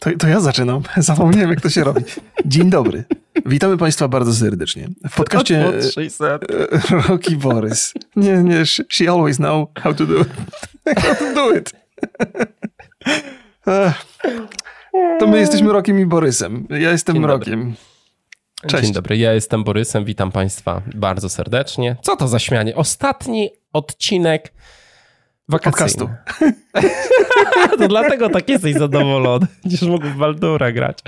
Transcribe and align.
To, 0.00 0.10
to 0.18 0.28
ja 0.28 0.40
zaczynam. 0.40 0.82
Zapomniałem, 0.96 1.50
jak 1.50 1.60
to 1.60 1.70
się 1.70 1.84
robi. 1.84 2.02
Dzień 2.44 2.70
dobry. 2.70 3.04
Witamy 3.46 3.76
Państwa 3.76 4.08
bardzo 4.08 4.34
serdecznie. 4.34 4.88
W 5.10 5.16
podcaście 5.16 5.72
Rocky 7.08 7.36
Borys. 7.36 7.94
Nie, 8.16 8.36
nie, 8.36 8.66
she, 8.66 9.10
always 9.10 9.36
know 9.36 9.68
how 9.78 9.94
to 9.94 10.06
do 10.06 10.20
it. 10.20 10.28
how 11.02 11.14
to 11.14 11.34
do 11.34 11.54
it. 11.54 11.72
To 15.18 15.26
my 15.26 15.40
jesteśmy 15.40 15.72
Rokiem 15.72 16.00
i 16.00 16.06
Borysem. 16.06 16.66
Ja 16.70 16.90
jestem 16.90 17.14
Dzień 17.14 17.26
Rokiem. 17.26 17.60
Dobry. 17.60 17.76
Cześć. 18.66 18.84
Dzień 18.84 18.94
dobry, 18.94 19.16
ja 19.16 19.32
jestem 19.32 19.64
Borysem, 19.64 20.04
witam 20.04 20.32
Państwa 20.32 20.82
bardzo 20.94 21.28
serdecznie. 21.28 21.96
Co 22.02 22.16
to 22.16 22.28
za 22.28 22.38
śmianie? 22.38 22.76
Ostatni 22.76 23.50
odcinek 23.72 24.52
wakacyjny. 25.50 26.06
Podcastu. 26.06 26.08
to 27.78 27.88
dlatego 27.88 28.28
tak 28.28 28.48
jesteś 28.48 28.74
zadowolony. 28.74 29.46
Będziesz 29.62 29.82
mógł 29.82 30.06
w 30.06 30.16
Baldura 30.16 30.72
grać. 30.72 30.98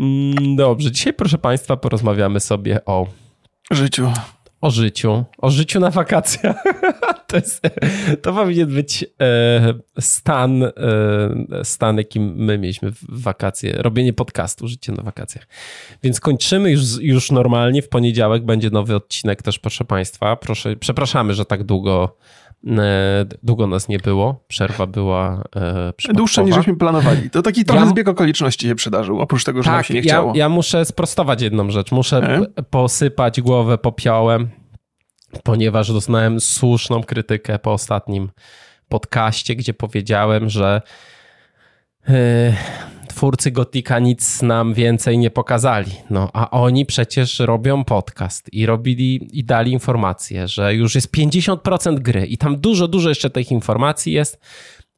Mm, 0.00 0.56
dobrze, 0.56 0.90
dzisiaj 0.90 1.12
proszę 1.12 1.38
Państwa 1.38 1.76
porozmawiamy 1.76 2.40
sobie 2.40 2.84
o 2.84 3.06
życiu. 3.70 4.12
O 4.60 4.70
życiu. 4.70 5.24
O 5.38 5.50
życiu 5.50 5.80
na 5.80 5.90
wakacjach. 5.90 6.56
To, 7.30 7.36
jest, 7.36 7.62
to 8.22 8.32
powinien 8.32 8.74
być 8.74 9.04
e, 9.20 9.74
stan, 10.00 10.62
e, 10.62 10.70
stan, 11.64 11.96
jakim 11.96 12.34
my 12.36 12.58
mieliśmy 12.58 12.90
w 12.90 13.22
wakacje. 13.22 13.72
Robienie 13.76 14.12
podcastu, 14.12 14.68
życie 14.68 14.92
na 14.92 15.02
wakacjach. 15.02 15.46
Więc 16.02 16.20
kończymy 16.20 16.70
już, 16.70 16.82
już 17.00 17.30
normalnie. 17.30 17.82
W 17.82 17.88
poniedziałek 17.88 18.44
będzie 18.44 18.70
nowy 18.70 18.96
odcinek 18.96 19.42
też, 19.42 19.58
proszę 19.58 19.84
Państwa. 19.84 20.36
Proszę, 20.36 20.76
przepraszamy, 20.76 21.34
że 21.34 21.44
tak 21.44 21.64
długo 21.64 22.16
długo 23.42 23.66
nas 23.66 23.88
nie 23.88 23.98
było, 23.98 24.44
przerwa 24.48 24.86
była 24.86 25.44
e, 25.56 25.92
Dłuższa 26.14 26.42
niż 26.42 26.54
żeśmy 26.54 26.76
planowali. 26.76 27.30
To 27.30 27.42
taki 27.42 27.64
trochę 27.64 27.84
ja... 27.84 27.90
zbieg 27.90 28.08
okoliczności 28.08 28.66
się 28.66 28.74
przydarzył, 28.74 29.20
oprócz 29.20 29.44
tego, 29.44 29.62
że 29.62 29.66
tak, 29.66 29.74
nam 29.74 29.84
się 29.84 29.94
nie 29.94 30.02
chciało. 30.02 30.32
Ja, 30.34 30.38
ja 30.38 30.48
muszę 30.48 30.84
sprostować 30.84 31.42
jedną 31.42 31.70
rzecz. 31.70 31.92
Muszę 31.92 32.16
e? 32.56 32.62
posypać 32.62 33.40
głowę 33.40 33.78
popiołem, 33.78 34.48
ponieważ 35.44 35.92
doznałem 35.92 36.40
słuszną 36.40 37.02
krytykę 37.02 37.58
po 37.58 37.72
ostatnim 37.72 38.30
podcaście, 38.88 39.56
gdzie 39.56 39.74
powiedziałem, 39.74 40.48
że 40.48 40.82
twórcy 43.08 43.50
Gotika 43.50 43.98
nic 43.98 44.42
nam 44.42 44.74
więcej 44.74 45.18
nie 45.18 45.30
pokazali. 45.30 45.92
No, 46.10 46.30
a 46.32 46.50
oni 46.50 46.86
przecież 46.86 47.38
robią 47.38 47.84
podcast 47.84 48.52
i 48.52 48.66
robili 48.66 49.38
i 49.38 49.44
dali 49.44 49.72
informację, 49.72 50.48
że 50.48 50.74
już 50.74 50.94
jest 50.94 51.16
50% 51.16 51.98
gry 51.98 52.26
i 52.26 52.38
tam 52.38 52.60
dużo, 52.60 52.88
dużo 52.88 53.08
jeszcze 53.08 53.30
tych 53.30 53.50
informacji 53.50 54.12
jest. 54.12 54.40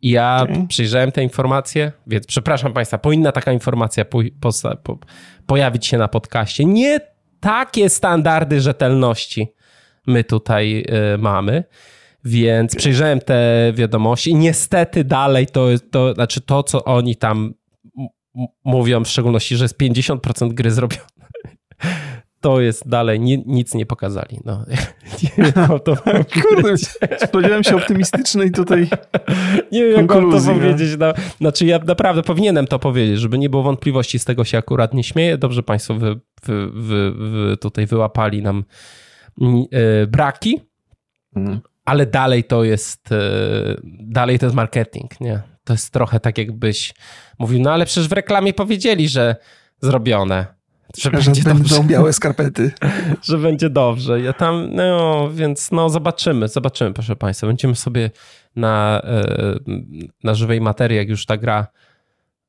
I 0.00 0.10
ja 0.10 0.40
okay. 0.42 0.66
przyjrzałem 0.68 1.12
te 1.12 1.22
informacje, 1.22 1.92
więc 2.06 2.26
przepraszam 2.26 2.72
Państwa, 2.72 2.98
powinna 2.98 3.32
taka 3.32 3.52
informacja 3.52 4.04
po, 4.04 4.18
po, 4.40 4.50
po, 4.82 4.98
pojawić 5.46 5.86
się 5.86 5.98
na 5.98 6.08
podcaście. 6.08 6.64
Nie 6.64 7.00
takie 7.40 7.88
standardy 7.88 8.60
rzetelności 8.60 9.54
my 10.06 10.24
tutaj 10.24 10.84
y, 11.14 11.18
mamy. 11.18 11.64
Więc 12.24 12.76
przyjrzałem 12.76 13.20
te 13.20 13.72
wiadomości 13.74 14.30
i 14.30 14.34
niestety 14.34 15.04
dalej 15.04 15.46
to, 15.46 15.66
to 15.90 16.14
znaczy 16.14 16.40
to, 16.40 16.62
co 16.62 16.84
oni 16.84 17.16
tam 17.16 17.54
mówią 18.64 19.04
w 19.04 19.08
szczególności, 19.08 19.56
że 19.56 19.64
jest 19.64 19.80
50% 19.80 20.54
gry 20.54 20.70
zrobione. 20.70 21.06
To 22.40 22.60
jest 22.60 22.88
dalej, 22.88 23.20
nie, 23.20 23.36
nic 23.46 23.74
nie 23.74 23.86
pokazali. 23.86 24.40
No. 24.44 24.64
Nie 25.22 25.30
wiem, 25.38 25.52
to 25.84 25.96
Kurde, 26.42 26.74
spodziewałem 27.26 27.64
się 27.64 27.76
optymistycznej 27.76 28.50
tutaj 28.50 28.88
Nie 29.72 29.84
wiem, 29.84 29.96
jak 29.96 30.08
mam 30.08 30.30
to 30.30 30.40
powiedzieć. 30.40 30.90
No. 30.98 31.12
Znaczy 31.38 31.66
ja 31.66 31.78
naprawdę 31.78 32.22
powinienem 32.22 32.66
to 32.66 32.78
powiedzieć, 32.78 33.18
żeby 33.18 33.38
nie 33.38 33.50
było 33.50 33.62
wątpliwości, 33.62 34.18
z 34.18 34.24
tego 34.24 34.44
się 34.44 34.58
akurat 34.58 34.94
nie 34.94 35.04
śmieję. 35.04 35.38
Dobrze 35.38 35.62
państwo 35.62 35.94
wy, 35.94 36.20
wy, 36.42 36.70
wy, 36.72 37.12
wy 37.12 37.56
tutaj 37.56 37.86
wyłapali 37.86 38.42
nam 38.42 38.64
yy, 39.38 40.06
braki, 40.06 40.60
mm. 41.36 41.60
Ale 41.84 42.06
dalej 42.06 42.44
to 42.44 42.64
jest 42.64 43.10
yy, 43.10 43.80
dalej 44.00 44.38
to 44.38 44.46
jest 44.46 44.56
marketing, 44.56 45.20
nie? 45.20 45.52
to 45.64 45.72
jest 45.72 45.92
trochę 45.92 46.20
tak, 46.20 46.38
jakbyś 46.38 46.94
mówił, 47.38 47.60
no 47.60 47.72
ale 47.72 47.86
przecież 47.86 48.08
w 48.08 48.12
reklamie 48.12 48.54
powiedzieli, 48.54 49.08
że 49.08 49.36
zrobione. 49.80 50.46
Że, 50.96 51.02
że 51.02 51.10
będzie 51.10 51.42
będą 51.42 51.62
dobrze. 51.62 51.84
białe 51.84 52.12
skarpety. 52.22 52.72
że 53.22 53.38
będzie 53.38 53.70
dobrze. 53.70 54.20
Ja 54.20 54.32
tam, 54.32 54.74
no 54.74 55.30
więc 55.32 55.70
no 55.70 55.90
zobaczymy, 55.90 56.48
zobaczymy, 56.48 56.92
proszę 56.92 57.16
Państwa. 57.16 57.46
Będziemy 57.46 57.74
sobie 57.74 58.10
na, 58.56 59.02
e, 59.04 59.24
na 60.24 60.34
żywej 60.34 60.60
materii, 60.60 60.96
jak 60.96 61.08
już 61.08 61.26
ta 61.26 61.36
gra 61.36 61.66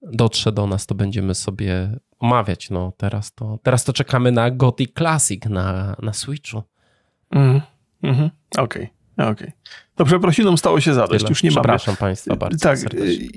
dotrze 0.02 0.52
do 0.52 0.68
nas, 0.68 0.86
to 0.86 0.96
będziemy 0.96 1.36
sobie 1.36 2.00
omawiać. 2.20 2.70
No 2.70 2.94
teraz 2.98 3.34
to, 3.34 3.60
teraz 3.64 3.84
to 3.84 3.94
czekamy 3.94 4.32
na 4.32 4.52
Gothic 4.52 4.94
Classic 4.98 5.46
na, 5.46 5.96
na 6.02 6.14
Switchu. 6.14 6.64
Mm, 7.32 7.62
mm 8.04 8.30
Okej, 8.58 8.64
okay, 8.64 8.88
okej. 9.18 9.32
Okay. 9.32 9.52
To 9.96 10.06
przeprosinom 10.06 10.58
stało 10.58 10.82
się 10.82 10.94
zadość. 10.94 11.30
Już 11.30 11.44
nie 11.44 11.50
Przepraszam 11.50 11.92
mamy. 11.92 11.98
Państwa 11.98 12.36
bardzo 12.36 12.70
Tak, 12.70 12.80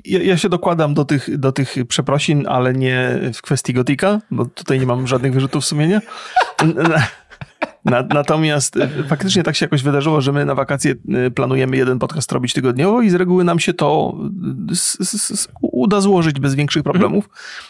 ja, 0.05 0.23
ja, 0.23 0.37
się 0.37 0.49
dokładam 0.49 0.93
do 0.93 1.05
tych, 1.05 1.37
do 1.37 1.51
tych 1.51 1.75
przeprosin, 1.87 2.47
ale 2.47 2.73
nie 2.73 3.19
w 3.33 3.41
kwestii 3.41 3.73
Gotika, 3.73 4.21
bo 4.31 4.45
tutaj 4.45 4.79
nie 4.79 4.85
mam 4.85 5.07
żadnych 5.07 5.33
wyrzutów 5.33 5.65
sumienia. 5.65 6.01
Na, 7.87 8.03
natomiast 8.13 8.77
e, 8.77 8.89
faktycznie 9.07 9.43
tak 9.43 9.55
się 9.55 9.65
jakoś 9.65 9.83
wydarzyło, 9.83 10.21
że 10.21 10.31
my 10.31 10.45
na 10.45 10.55
wakacje 10.55 10.95
e, 11.13 11.31
planujemy 11.31 11.77
jeden 11.77 11.99
podcast 11.99 12.31
robić 12.31 12.53
tygodniowo 12.53 13.01
i 13.01 13.09
z 13.09 13.13
reguły 13.13 13.43
nam 13.43 13.59
się 13.59 13.73
to 13.73 14.17
s, 14.71 15.47
uda 15.61 16.01
złożyć 16.01 16.39
bez 16.39 16.55
większych 16.55 16.83
problemów. 16.83 17.29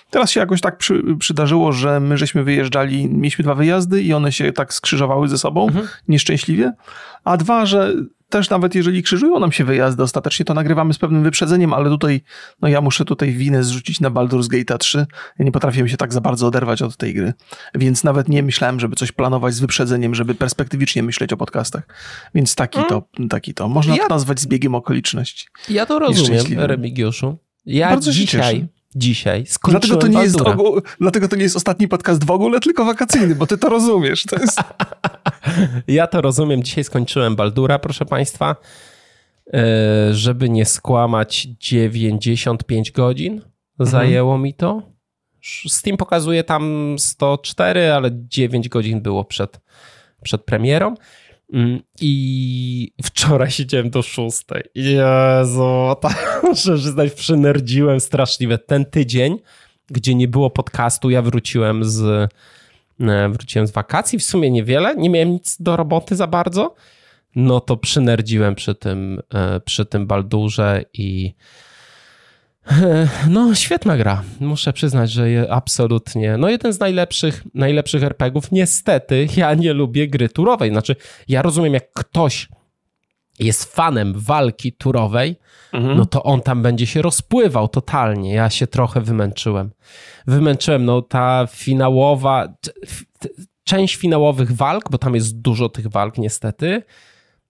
Teraz 0.10 0.32
się 0.32 0.40
jakoś 0.40 0.62
tak 0.62 0.78
przy, 0.78 1.04
przydarzyło, 1.20 1.72
że 1.72 2.00
my 2.00 2.18
żeśmy 2.18 2.44
wyjeżdżali, 2.44 3.10
mieliśmy 3.10 3.44
dwa 3.44 3.56
wyjazdy 3.56 4.04
i 4.04 4.14
one 4.14 4.32
się 4.32 4.52
tak 4.52 4.74
skrzyżowały 4.74 5.28
ze 5.28 5.38
sobą 5.38 5.68
mhm. 5.68 5.88
nieszczęśliwie. 6.08 6.74
A 7.24 7.38
dwa, 7.38 7.66
że 7.66 7.94
też 8.30 8.50
nawet 8.50 8.76
jeżeli 8.76 9.04
krzyżują 9.04 9.40
nam 9.40 9.52
się 9.52 9.64
wyjazdy 9.64 10.04
ostatecznie, 10.04 10.46
to 10.46 10.54
nagrywamy 10.54 10.94
z 10.94 10.98
pewnym 10.98 11.24
wyprzedzeniem, 11.24 11.74
ale 11.74 11.90
tutaj, 11.90 12.22
no 12.62 12.68
ja 12.68 12.82
muszę 12.82 13.06
tutaj 13.06 13.32
winę 13.32 13.64
zrzucić 13.64 14.00
na 14.00 14.12
Baldur's 14.12 14.48
Gate 14.48 14.78
3. 14.78 15.06
Ja 15.40 15.46
nie 15.46 15.52
potrafiłem 15.52 15.88
się 15.88 15.98
tak 15.98 16.14
za 16.14 16.22
bardzo 16.22 16.48
oderwać 16.48 16.82
od 16.82 16.98
tej 16.98 17.14
gry, 17.14 17.34
więc 17.76 18.04
nawet 18.04 18.30
nie 18.30 18.44
myślałem, 18.44 18.80
żeby 18.80 18.96
coś 18.96 19.12
planować 19.12 19.54
z 19.54 19.60
wyprzedzeniem, 19.60 20.16
żeby 20.16 20.36
perspektywicznie 20.36 21.04
myśleć 21.04 21.34
o 21.34 21.38
podcastach. 21.38 21.84
Więc 22.36 22.56
taki 22.56 22.80
to, 22.90 23.04
taki 23.30 23.54
to. 23.54 23.70
Można 23.70 23.96
ja, 23.96 24.04
to 24.04 24.10
nazwać 24.10 24.40
zbiegiem 24.40 24.76
okoliczności. 24.76 25.48
Ja 25.70 25.86
to 25.86 26.00
rozumiem, 26.00 26.60
Remigiuszu. 26.60 27.38
Ja 27.66 27.90
Bardzo 27.90 28.12
dzisiaj 28.12 28.68
dzisiaj 28.96 29.46
skończyłem 29.46 29.82
dlatego 29.82 30.02
to, 30.02 30.08
nie 30.08 30.24
jest 30.24 30.42
ogół, 30.42 30.82
dlatego 31.00 31.28
to 31.28 31.36
nie 31.36 31.44
jest 31.44 31.56
ostatni 31.56 31.88
podcast 31.88 32.24
w 32.24 32.32
ogóle, 32.32 32.60
tylko 32.60 32.86
wakacyjny, 32.86 33.36
bo 33.36 33.48
ty 33.48 33.58
to 33.58 33.70
rozumiesz. 33.70 34.24
To 34.24 34.36
jest... 34.36 34.60
ja 35.88 36.08
to 36.08 36.22
rozumiem. 36.22 36.64
Dzisiaj 36.64 36.84
skończyłem 36.84 37.36
Baldura, 37.36 37.80
proszę 37.80 38.06
państwa. 38.06 38.56
E, 39.54 40.14
żeby 40.14 40.50
nie 40.50 40.66
skłamać, 40.66 41.48
95 41.60 42.92
godzin 42.92 43.34
mhm. 43.34 43.50
zajęło 43.80 44.38
mi 44.38 44.54
to. 44.54 44.82
Steam 45.68 45.98
pokazuje 45.98 46.44
tam 46.44 46.96
104, 47.00 47.92
ale 47.92 48.10
9 48.14 48.70
godzin 48.70 49.02
było 49.02 49.26
przed, 49.26 49.60
przed 50.24 50.44
premierą. 50.44 50.96
Mm, 51.54 51.80
I 52.02 52.92
wczoraj 53.04 53.52
siedziałem 53.52 53.90
do 53.90 54.02
szóstej. 54.02 54.64
Jezu, 54.76 55.96
tak, 56.02 56.40
muszę 56.44 56.76
przyznać, 56.76 57.14
przynerdziłem 57.14 58.00
straszliwie. 58.00 58.58
Ten 58.58 58.86
tydzień, 58.86 59.40
gdzie 59.88 60.16
nie 60.16 60.28
było 60.28 60.50
podcastu, 60.50 61.10
ja 61.10 61.22
wróciłem 61.22 61.84
z, 61.84 62.32
e, 63.00 63.30
wróciłem 63.30 63.68
z 63.68 63.72
wakacji, 63.72 64.20
w 64.20 64.24
sumie 64.24 64.52
niewiele, 64.52 64.96
nie 64.96 65.10
miałem 65.10 65.32
nic 65.32 65.58
do 65.60 65.76
roboty 65.76 66.16
za 66.16 66.28
bardzo, 66.28 66.76
no 67.36 67.60
to 67.60 67.78
przynerdziłem 67.78 68.56
przy 68.56 68.76
tym, 68.76 69.22
e, 69.34 69.60
przy 69.60 69.86
tym 69.86 70.08
Baldurze 70.08 70.84
i 70.94 71.34
no, 73.30 73.56
świetna 73.56 73.98
gra. 73.98 74.24
Muszę 74.40 74.74
przyznać, 74.74 75.12
że 75.12 75.30
je 75.30 75.52
absolutnie. 75.52 76.38
No, 76.38 76.50
jeden 76.50 76.74
z 76.74 76.80
najlepszych, 76.80 77.44
najlepszych 77.54 78.04
RPGów. 78.04 78.52
Niestety, 78.52 79.28
ja 79.38 79.54
nie 79.54 79.74
lubię 79.74 80.08
gry 80.08 80.30
turowej. 80.30 80.70
Znaczy, 80.70 80.96
ja 81.28 81.42
rozumiem, 81.42 81.74
jak 81.74 81.92
ktoś 81.92 82.48
jest 83.40 83.76
fanem 83.76 84.14
walki 84.18 84.74
turowej, 84.74 85.36
mhm. 85.74 85.98
no 85.98 86.06
to 86.06 86.24
on 86.24 86.42
tam 86.42 86.62
będzie 86.62 86.88
się 86.88 87.02
rozpływał 87.02 87.68
totalnie. 87.68 88.34
Ja 88.34 88.50
się 88.50 88.68
trochę 88.68 89.02
wymęczyłem. 89.02 89.72
Wymęczyłem, 90.28 90.86
no 90.86 91.02
ta 91.02 91.48
finałowa, 91.52 92.54
część 93.64 93.96
finałowych 93.96 94.52
walk, 94.52 94.92
bo 94.92 94.98
tam 94.98 95.16
jest 95.16 95.42
dużo 95.42 95.70
tych 95.70 95.88
walk 95.88 96.18
niestety, 96.18 96.84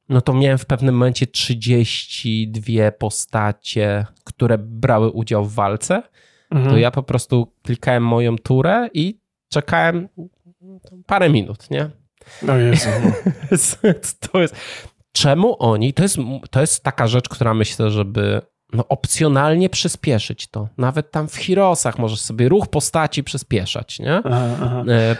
no 0.10 0.22
to 0.22 0.34
miałem 0.34 0.58
w 0.58 0.66
pewnym 0.66 0.96
momencie 0.96 1.28
32 1.28 2.92
postacie, 2.92 4.06
które 4.24 4.58
brały 4.58 5.12
udział 5.12 5.46
w 5.46 5.54
walce. 5.54 6.04
Mhm. 6.52 6.72
To 6.72 6.78
ja 6.78 6.92
po 6.92 7.04
prostu 7.04 7.54
klikałem 7.64 8.04
moją 8.04 8.38
turę 8.38 8.90
i 8.94 9.20
czekałem 9.50 10.10
parę 11.06 11.30
minut, 11.30 11.72
nie? 11.72 11.90
No 12.42 12.58
Jezu. 12.58 12.90
to 14.32 14.42
jest... 14.42 14.56
Czemu 15.12 15.56
oni, 15.60 15.94
to 15.94 16.04
jest, 16.04 16.18
to 16.52 16.62
jest 16.62 16.84
taka 16.84 17.08
rzecz, 17.08 17.30
która 17.30 17.54
myślę, 17.54 17.92
żeby 17.92 18.42
no, 18.74 18.88
opcjonalnie 18.88 19.70
przyspieszyć 19.70 20.48
to. 20.48 20.70
Nawet 20.78 21.12
tam 21.12 21.28
w 21.28 21.36
Hirosach 21.36 22.00
możesz 22.00 22.22
sobie 22.22 22.50
ruch 22.50 22.68
postaci 22.68 23.24
przyspieszać, 23.24 24.00
nie? 24.00 24.22
Aha, 24.24 24.58
aha. 24.62 24.84
E, 24.90 25.16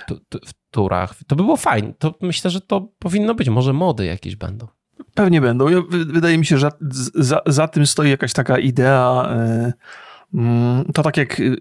w 0.46 0.54
turach. 0.72 1.16
To 1.28 1.36
by 1.36 1.44
było 1.44 1.58
fajne. 1.58 1.94
To 2.00 2.16
myślę, 2.22 2.52
że 2.52 2.62
to 2.62 2.82
powinno 3.00 3.36
być. 3.36 3.50
Może 3.50 3.74
mody 3.74 4.06
jakieś 4.06 4.36
będą. 4.36 4.68
Pewnie 5.14 5.42
będą. 5.42 5.66
Wydaje 5.90 6.38
mi 6.38 6.46
się, 6.46 6.58
że 6.58 6.70
za, 7.16 7.42
za 7.46 7.68
tym 7.68 7.88
stoi 7.88 8.10
jakaś 8.10 8.34
taka 8.34 8.58
idea. 8.58 9.30
Mm, 10.34 10.86
to 10.94 11.04
tak 11.04 11.18
jak 11.18 11.40
y, 11.40 11.58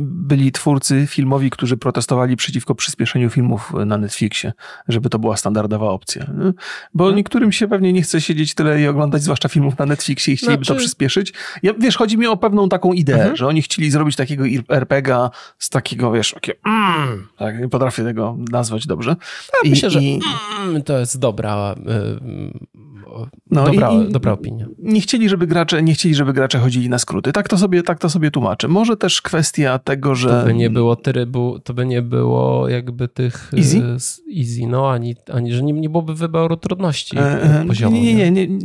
byli 0.00 0.52
twórcy 0.52 1.06
filmowi, 1.06 1.50
którzy 1.50 1.76
protestowali 1.76 2.36
przeciwko 2.36 2.74
przyspieszeniu 2.74 3.30
filmów 3.30 3.72
na 3.86 3.98
Netflixie, 3.98 4.52
żeby 4.88 5.10
to 5.10 5.18
była 5.18 5.36
standardowa 5.36 5.90
opcja. 5.90 6.26
Bo 6.94 7.04
hmm. 7.04 7.16
niektórym 7.16 7.52
się 7.52 7.68
pewnie 7.68 7.92
nie 7.92 8.02
chce 8.02 8.20
siedzieć 8.20 8.54
tyle 8.54 8.80
i 8.80 8.86
oglądać 8.86 9.22
zwłaszcza 9.22 9.48
filmów 9.48 9.78
na 9.78 9.86
Netflixie 9.86 10.34
i 10.34 10.36
chcieliby 10.36 10.64
znaczy... 10.64 10.78
to 10.78 10.78
przyspieszyć. 10.78 11.32
Ja, 11.62 11.74
wiesz, 11.78 11.96
chodzi 11.96 12.18
mi 12.18 12.26
o 12.26 12.36
pewną 12.36 12.68
taką 12.68 12.92
ideę, 12.92 13.16
mhm. 13.16 13.36
że 13.36 13.46
oni 13.46 13.62
chcieli 13.62 13.90
zrobić 13.90 14.16
takiego 14.16 14.44
RPGa 14.68 15.30
z 15.58 15.70
takiego, 15.70 16.12
wiesz, 16.12 16.32
takie 16.32 16.52
mm, 16.66 17.26
tak, 17.36 17.60
nie 17.60 17.68
potrafię 17.68 18.04
tego 18.04 18.36
nazwać 18.50 18.86
dobrze. 18.86 19.16
Ja 19.54 19.68
I, 19.68 19.70
myślę, 19.70 19.90
że 19.90 20.02
i... 20.02 20.20
mm, 20.64 20.82
to 20.82 20.98
jest 20.98 21.18
dobra 21.18 21.74
y, 21.74 22.74
no 23.50 23.64
dobra, 23.64 23.90
i, 23.92 24.12
dobra 24.12 24.32
opinia. 24.32 24.66
Nie 24.78 25.00
chcieli, 25.00 25.28
żeby 25.28 25.46
gracze, 25.46 25.82
nie 25.82 25.94
chcieli, 25.94 26.14
żeby 26.14 26.32
gracze 26.32 26.58
chodzili 26.58 26.88
na 26.88 26.98
skróty. 26.98 27.32
Tak 27.32 27.48
to 27.48 27.58
sobie, 27.58 27.82
tak 27.82 27.98
to 27.98 28.10
sobie 28.10 28.30
tłumaczę. 28.30 28.68
Może 28.68 28.96
też 28.96 29.22
kwestia 29.22 29.78
tego, 29.78 30.14
że... 30.14 30.28
To 30.28 30.46
by 30.46 30.54
nie 30.54 30.70
było 30.70 30.96
trybu, 30.96 31.58
to 31.64 31.74
by 31.74 31.86
nie 31.86 32.02
było 32.02 32.68
jakby 32.68 33.08
tych... 33.08 33.50
Easy? 33.58 33.82
Easy, 34.38 34.66
no, 34.68 34.90
ani, 34.90 35.16
ani 35.32 35.52
że 35.52 35.62
nie, 35.62 35.72
nie 35.72 35.88
byłoby 35.88 36.14
wyboru 36.14 36.56
trudności 36.56 37.18
e, 37.18 37.42
e 37.42 37.64
poziomu. 37.66 37.96
Nie, 37.96 38.14
nie, 38.14 38.30
nie, 38.30 38.48
nie, 38.48 38.58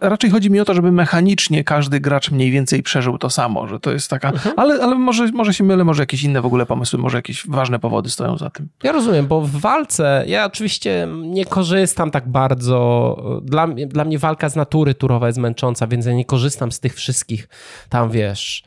Raczej 0.00 0.30
chodzi 0.30 0.50
mi 0.50 0.60
o 0.60 0.64
to, 0.64 0.74
żeby 0.74 0.92
mechanicznie 0.92 1.64
każdy 1.64 2.00
gracz 2.00 2.30
mniej 2.30 2.50
więcej 2.50 2.82
przeżył 2.82 3.18
to 3.18 3.30
samo, 3.30 3.68
że 3.68 3.80
to 3.80 3.92
jest 3.92 4.10
taka... 4.10 4.30
Mhm. 4.30 4.54
Ale, 4.58 4.82
ale 4.82 4.94
może, 4.94 5.26
może 5.32 5.54
się 5.54 5.64
mylę, 5.64 5.84
może 5.84 6.02
jakieś 6.02 6.24
inne 6.24 6.42
w 6.42 6.46
ogóle 6.46 6.66
pomysły, 6.66 6.98
może 6.98 7.18
jakieś 7.18 7.46
ważne 7.48 7.78
powody 7.78 8.10
stoją 8.10 8.38
za 8.38 8.50
tym. 8.50 8.68
Ja 8.82 8.92
rozumiem, 8.92 9.26
bo 9.26 9.40
w 9.40 9.50
walce 9.50 10.24
ja 10.26 10.46
oczywiście 10.46 11.08
nie 11.22 11.44
korzystam 11.44 12.10
tak 12.10 12.28
bardzo... 12.28 12.82
Dla, 13.44 13.66
dla 13.92 14.04
mnie 14.04 14.18
walka 14.18 14.48
z 14.48 14.56
natury 14.56 14.94
turowa 14.94 15.26
jest 15.26 15.38
męcząca, 15.38 15.86
więc 15.86 16.06
ja 16.06 16.12
nie 16.12 16.24
korzystam 16.24 16.72
z 16.72 16.80
tych 16.80 16.94
wszystkich 16.94 17.48
tam, 17.88 18.10
wiesz, 18.10 18.64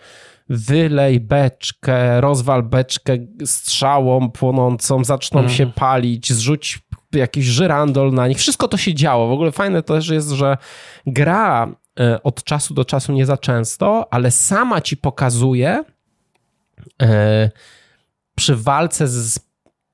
wylej 0.50 1.19
beczkę, 1.19 2.22
rozwal 2.22 2.63
beczkę 2.63 3.18
strzałą 3.45 4.31
płonącą, 4.31 5.04
zaczną 5.04 5.39
mm. 5.39 5.51
się 5.51 5.72
palić, 5.72 6.33
zrzuć 6.33 6.80
jakiś 7.12 7.45
żyrandol 7.45 8.13
na 8.13 8.27
nich. 8.27 8.38
Wszystko 8.38 8.68
to 8.68 8.77
się 8.77 8.94
działo. 8.94 9.27
W 9.27 9.31
ogóle 9.31 9.51
fajne 9.51 9.83
też 9.83 10.10
jest, 10.10 10.30
że 10.30 10.57
gra 11.06 11.75
e, 12.00 12.24
od 12.24 12.44
czasu 12.44 12.74
do 12.74 12.86
czasu 12.86 13.13
nie 13.13 13.25
za 13.25 13.38
często, 13.38 14.07
ale 14.13 14.31
sama 14.31 14.81
ci 14.81 14.98
pokazuje 14.98 15.83
e, 17.01 17.50
przy 18.36 18.56
walce 18.56 19.07
z 19.07 19.39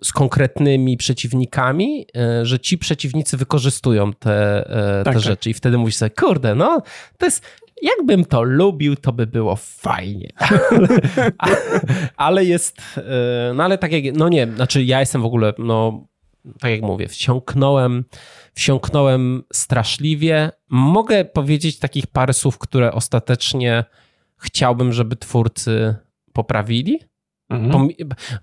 z 0.03 0.13
konkretnymi 0.13 0.97
przeciwnikami, 0.97 2.05
e, 2.17 2.45
że 2.45 2.59
ci 2.59 2.77
przeciwnicy 2.77 3.37
wykorzystują 3.37 4.13
te, 4.13 4.65
e, 4.69 5.03
tak, 5.03 5.13
te 5.13 5.19
tak. 5.19 5.29
rzeczy 5.29 5.49
i 5.49 5.53
wtedy 5.53 5.77
mówisz 5.77 5.95
sobie, 5.95 6.09
kurde, 6.09 6.55
no 6.55 6.81
to 7.17 7.25
jest, 7.25 7.45
jakbym 7.81 8.25
to 8.25 8.43
lubił, 8.43 8.95
to 8.95 9.11
by 9.13 9.27
było 9.27 9.55
fajnie. 9.55 10.29
ale 12.17 12.45
jest, 12.45 12.81
e, 12.97 13.53
no 13.55 13.63
ale 13.63 13.77
tak 13.77 13.91
jak, 13.91 14.15
no 14.15 14.29
nie, 14.29 14.47
znaczy 14.55 14.83
ja 14.83 14.99
jestem 14.99 15.21
w 15.21 15.25
ogóle, 15.25 15.53
no 15.57 16.07
tak 16.59 16.71
jak 16.71 16.81
mówię, 16.81 17.07
wsiąknąłem, 17.07 18.05
wsiąknąłem 18.53 19.43
straszliwie. 19.53 20.51
Mogę 20.69 21.25
powiedzieć 21.25 21.79
takich 21.79 22.07
parę 22.07 22.33
słów, 22.33 22.57
które 22.57 22.91
ostatecznie 22.91 23.83
chciałbym, 24.37 24.93
żeby 24.93 25.15
twórcy 25.15 25.95
poprawili, 26.33 26.99
Mhm. 27.51 27.89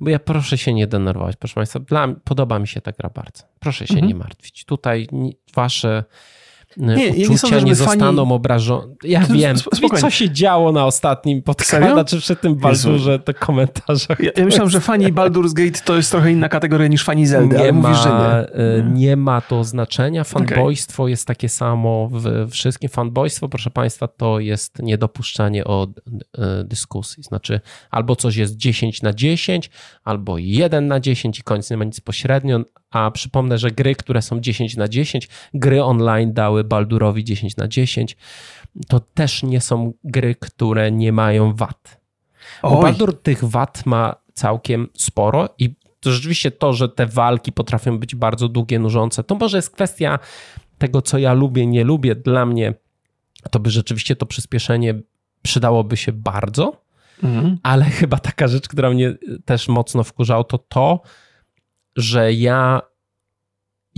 Bo, 0.01 0.11
ja 0.11 0.19
proszę 0.19 0.59
się 0.59 0.75
nie 0.75 0.87
denerwować, 0.87 1.37
proszę 1.37 1.55
Państwa. 1.55 1.81
Dla, 1.81 2.09
podoba 2.25 2.59
mi 2.59 2.69
się 2.69 2.81
ta 2.81 2.93
gra 2.93 3.11
bardzo. 3.15 3.45
Proszę 3.61 3.87
się 3.87 3.95
mhm. 3.95 4.09
nie 4.09 4.15
martwić. 4.15 4.65
Tutaj 4.65 5.09
wasze 5.55 6.05
nie, 6.79 7.09
uczucia 7.09 7.31
nie, 7.31 7.39
sądzę, 7.39 7.63
nie 7.63 7.75
zostaną 7.75 8.23
fani... 8.23 8.35
obrażone. 8.35 8.95
Ja 9.05 9.27
to 9.27 9.35
wiem, 9.35 9.59
spokojnie. 9.59 10.01
co 10.01 10.11
się 10.11 10.31
działo 10.31 10.73
na 10.73 10.87
ostatnim 10.87 11.43
podcastie, 11.43 11.93
znaczy 11.93 12.21
przy 12.21 12.37
tym 12.37 12.55
Baldurze, 12.55 13.19
te 13.19 13.35
komentarze. 13.35 14.07
Ja, 14.19 14.31
ja 14.37 14.45
myślałem, 14.45 14.71
że 14.71 14.81
fani 14.81 15.13
Baldur's 15.13 15.53
Gate 15.53 15.81
to 15.85 15.97
jest 15.97 16.11
trochę 16.11 16.33
inna 16.33 16.49
kategoria 16.49 16.87
niż 16.87 17.05
fani 17.05 17.27
Zelda, 17.27 17.57
nie 17.57 17.63
ale 17.63 17.73
ma, 17.73 17.89
mówisz, 17.89 18.03
że 18.03 18.09
nie. 18.09 18.65
E, 18.65 18.83
nie 18.83 19.17
ma 19.17 19.41
to 19.41 19.65
znaczenia. 19.65 20.25
Fanboystwo 20.25 21.03
okay. 21.03 21.11
jest 21.11 21.27
takie 21.27 21.49
samo 21.49 22.09
w 22.13 22.51
wszystkim. 22.51 22.91
Fanboystwo, 22.91 23.49
proszę 23.49 23.71
Państwa, 23.71 24.09
to 24.09 24.41
jest 24.41 24.83
niedopuszczanie 24.83 25.65
od 25.65 25.91
e, 26.39 26.65
dyskusji. 26.65 27.23
Znaczy 27.23 27.61
albo 27.91 28.17
coś 28.17 28.37
jest 28.37 28.57
10 28.57 29.03
na 29.03 29.13
10, 29.13 29.71
albo 30.05 30.39
1 30.39 30.87
na 30.87 31.01
10 31.01 31.39
i 31.39 31.43
koniec 31.43 31.71
nie 31.71 31.77
ma 31.77 31.85
nic 31.85 32.01
pośrednio, 32.01 32.61
a 32.91 33.11
przypomnę, 33.11 33.59
że 33.59 33.71
gry, 33.71 33.95
które 33.95 34.23
są 34.23 34.41
10 34.41 34.77
na 34.77 34.89
10, 34.89 35.29
gry 35.55 35.85
online 35.85 36.33
dały 36.33 36.65
Baldurowi 36.69 37.25
10 37.25 37.57
na 37.57 37.69
10, 37.69 38.17
to 38.89 39.01
też 39.01 39.43
nie 39.43 39.61
są 39.61 39.93
gry, 40.05 40.35
które 40.35 40.93
nie 40.93 41.13
mają 41.13 41.55
wad. 41.55 42.01
Bo 42.63 42.83
Baldur 42.83 43.23
tych 43.23 43.45
wad 43.45 43.87
ma 43.87 44.15
całkiem 44.35 44.89
sporo 44.95 45.49
i 45.59 45.75
to 46.01 46.13
rzeczywiście 46.13 46.51
to, 46.51 46.73
że 46.73 46.89
te 46.89 47.07
walki 47.07 47.53
potrafią 47.53 47.99
być 47.99 48.15
bardzo 48.15 48.49
długie, 48.49 48.79
nużące, 48.79 49.25
to 49.25 49.35
może 49.35 49.59
jest 49.59 49.71
kwestia 49.71 50.19
tego, 50.79 51.03
co 51.03 51.19
ja 51.19 51.33
lubię, 51.33 51.67
nie 51.67 51.85
lubię. 51.85 52.15
Dla 52.15 52.47
mnie 52.47 52.75
to 53.51 53.61
by 53.61 53.71
rzeczywiście 53.71 54.17
to 54.17 54.27
przyspieszenie 54.27 54.95
przydałoby 55.43 55.97
się 55.97 56.13
bardzo, 56.13 56.85
mhm. 57.23 57.59
ale 57.63 57.85
chyba 58.01 58.19
taka 58.19 58.49
rzecz, 58.49 58.69
która 58.69 58.91
mnie 58.91 59.15
też 59.45 59.69
mocno 59.69 60.05
wkurzała, 60.05 60.45
to 60.45 60.59
to, 60.59 61.01
że 61.97 62.33
ja 62.33 62.81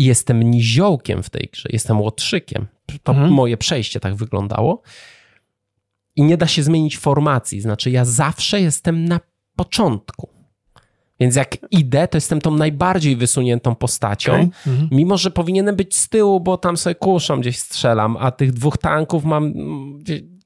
jestem 0.05 0.43
niziołkiem 0.43 1.23
w 1.23 1.31
tej 1.31 1.49
grze, 1.53 1.69
jestem 1.73 2.01
łotrzykiem. 2.01 2.67
To 3.03 3.13
mhm. 3.13 3.33
moje 3.33 3.57
przejście 3.57 4.01
tak 4.01 4.15
wyglądało. 4.15 4.83
I 6.17 6.23
nie 6.23 6.37
da 6.37 6.47
się 6.47 6.63
zmienić 6.63 6.99
formacji. 6.99 7.61
Znaczy, 7.61 7.91
ja 7.91 8.05
zawsze 8.05 8.61
jestem 8.61 9.05
na 9.05 9.21
początku. 9.57 10.29
Więc 11.21 11.37
jak 11.37 11.57
idę, 11.71 12.09
to 12.09 12.17
jestem 12.17 12.41
tą 12.41 12.51
najbardziej 12.51 13.17
wysuniętą 13.17 13.75
postacią, 13.75 14.33
okay. 14.33 14.51
mhm. 14.67 14.89
mimo 14.93 15.17
że 15.17 15.31
powinienem 15.31 15.77
być 15.77 15.97
z 15.97 16.09
tyłu, 16.09 16.41
bo 16.41 16.57
tam 16.57 16.77
sobie 16.77 16.95
kuszą, 16.95 17.41
gdzieś 17.41 17.59
strzelam, 17.59 18.17
a 18.21 18.31
tych 18.31 18.53
dwóch 18.53 18.79
tanków 18.79 19.25
mam 19.25 19.55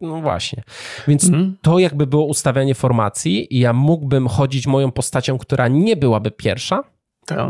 no 0.01 0.21
właśnie. 0.21 0.63
Więc 1.09 1.25
mhm. 1.25 1.57
to 1.63 1.79
jakby 1.79 2.07
było 2.07 2.25
ustawianie 2.25 2.75
formacji 2.75 3.57
i 3.57 3.59
ja 3.59 3.73
mógłbym 3.73 4.29
chodzić 4.29 4.67
moją 4.67 4.93
postacią, 4.93 5.39
która 5.39 5.69
nie 5.69 5.97
byłaby 5.97 6.31
pierwsza, 6.31 6.85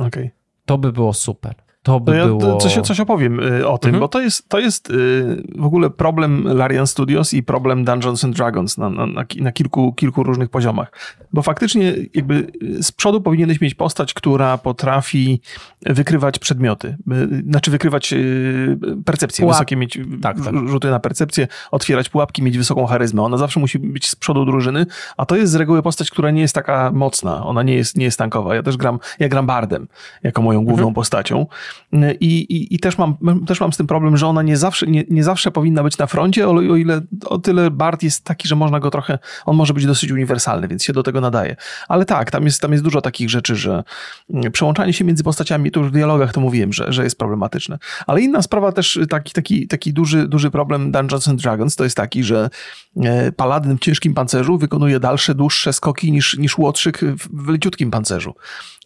okay. 0.07 0.31
To 0.65 0.79
by 0.79 0.93
było 0.93 1.13
super. 1.13 1.55
To 1.85 2.01
by 2.01 2.17
ja 2.17 2.27
było... 2.27 2.57
coś, 2.57 2.79
coś 2.83 3.01
opowiem 3.01 3.41
y, 3.41 3.69
o 3.69 3.79
tym, 3.79 3.89
mhm. 3.89 4.01
bo 4.01 4.09
to 4.09 4.21
jest, 4.21 4.49
to 4.49 4.59
jest 4.59 4.91
y, 4.91 5.43
w 5.59 5.65
ogóle 5.65 5.91
problem 5.91 6.45
Larian 6.45 6.87
Studios 6.87 7.35
i 7.35 7.43
problem 7.43 7.85
Dungeons 7.85 8.25
and 8.25 8.37
Dragons 8.37 8.79
na, 8.79 8.91
na, 8.91 9.07
na, 9.41 9.53
kilku, 9.53 9.93
kilku 9.93 10.23
różnych 10.23 10.49
poziomach. 10.49 10.93
Bo 11.33 11.43
faktycznie 11.43 11.95
jakby 12.15 12.53
z 12.81 12.93
przodu 12.93 13.21
powinieneś 13.21 13.61
mieć 13.61 13.75
postać, 13.75 14.15
która 14.15 14.59
potrafi 14.59 15.41
wykrywać 15.83 16.39
przedmioty, 16.39 16.97
y, 17.13 17.43
znaczy 17.51 17.71
wykrywać 17.71 18.15
percepcję, 19.05 19.43
Pułap. 19.43 19.57
wysokie 19.57 19.77
mieć 19.77 19.99
tak, 20.23 20.37
tak. 20.45 20.69
rzuty 20.69 20.91
na 20.91 21.01
percepcję, 21.01 21.49
otwierać 21.71 22.09
pułapki, 22.09 22.43
mieć 22.43 22.59
wysoką 22.59 22.87
charyzmę. 22.87 23.23
Ona 23.23 23.37
zawsze 23.37 23.61
musi 23.61 23.79
być 23.79 24.09
z 24.09 24.17
przodu 24.17 24.45
drużyny, 24.45 24.87
a 25.17 25.27
to 25.27 25.37
jest 25.37 25.53
z 25.53 25.55
reguły 25.55 25.83
postać, 25.83 26.11
która 26.11 26.31
nie 26.31 26.43
jest 26.43 26.55
taka 26.55 26.91
mocna, 26.95 27.47
ona 27.47 27.63
nie 27.63 27.75
jest, 27.75 27.97
nie 27.97 28.05
jest 28.05 28.19
tankowa. 28.19 28.55
Ja 28.55 28.63
też 28.63 28.77
gram, 28.77 28.99
ja 29.19 29.29
gram 29.29 29.47
bardem 29.47 29.89
jako 30.23 30.43
moją 30.43 30.65
główną 30.65 30.83
mhm. 30.83 30.95
postacią. 30.95 31.47
I, 32.21 32.27
i, 32.27 32.75
i 32.75 32.79
też, 32.79 32.99
mam, 32.99 33.17
też 33.47 33.61
mam 33.61 33.73
z 33.73 33.77
tym 33.77 33.87
problem, 33.87 34.17
że 34.17 34.27
ona 34.27 34.43
nie 34.43 34.57
zawsze, 34.57 34.87
nie, 34.87 35.05
nie 35.11 35.25
zawsze 35.25 35.51
powinna 35.51 35.83
być 35.83 35.99
na 35.99 36.07
froncie, 36.07 36.49
o, 36.49 36.51
o 36.51 36.77
ile 36.77 37.01
o 37.27 37.39
tyle 37.39 37.71
Bart 37.71 38.03
jest 38.03 38.25
taki, 38.25 38.49
że 38.49 38.57
można 38.57 38.81
go 38.81 38.91
trochę, 38.91 39.19
on 39.47 39.57
może 39.57 39.75
być 39.75 39.87
dosyć 39.87 40.11
uniwersalny, 40.11 40.69
więc 40.69 40.85
się 40.85 40.93
do 40.93 41.03
tego 41.03 41.21
nadaje. 41.21 41.57
Ale 41.89 42.05
tak, 42.05 42.31
tam 42.31 42.45
jest, 42.45 42.61
tam 42.61 42.73
jest 42.73 42.85
dużo 42.85 43.01
takich 43.01 43.31
rzeczy, 43.31 43.57
że 43.57 43.85
mm, 44.31 44.53
przełączanie 44.53 44.93
się 44.93 45.05
między 45.05 45.25
postaciami, 45.25 45.71
tu 45.71 45.81
już 45.81 45.89
w 45.89 45.93
dialogach 45.93 46.33
to 46.33 46.41
mówiłem, 46.41 46.73
że, 46.73 46.93
że 46.93 47.05
jest 47.05 47.19
problematyczne. 47.19 47.79
Ale 48.07 48.21
inna 48.21 48.43
sprawa 48.43 48.73
też, 48.73 48.99
taki, 49.11 49.33
taki, 49.33 49.69
taki 49.69 49.93
duży, 49.93 50.29
duży 50.29 50.51
problem 50.51 50.93
Dungeons 50.93 51.29
and 51.29 51.43
Dragons 51.43 51.77
to 51.77 51.85
jest 51.85 51.97
taki, 51.97 52.25
że 52.25 52.51
e, 53.03 53.33
paladyn 53.33 53.77
w 53.77 53.81
ciężkim 53.81 54.15
pancerzu 54.15 54.59
wykonuje 54.59 55.01
dalsze, 55.01 55.35
dłuższe 55.35 55.73
skoki 55.73 56.13
niż, 56.13 56.39
niż 56.39 56.59
łotrzyk 56.59 57.01
w 57.33 57.49
leciutkim 57.49 57.91
pancerzu. 57.91 58.35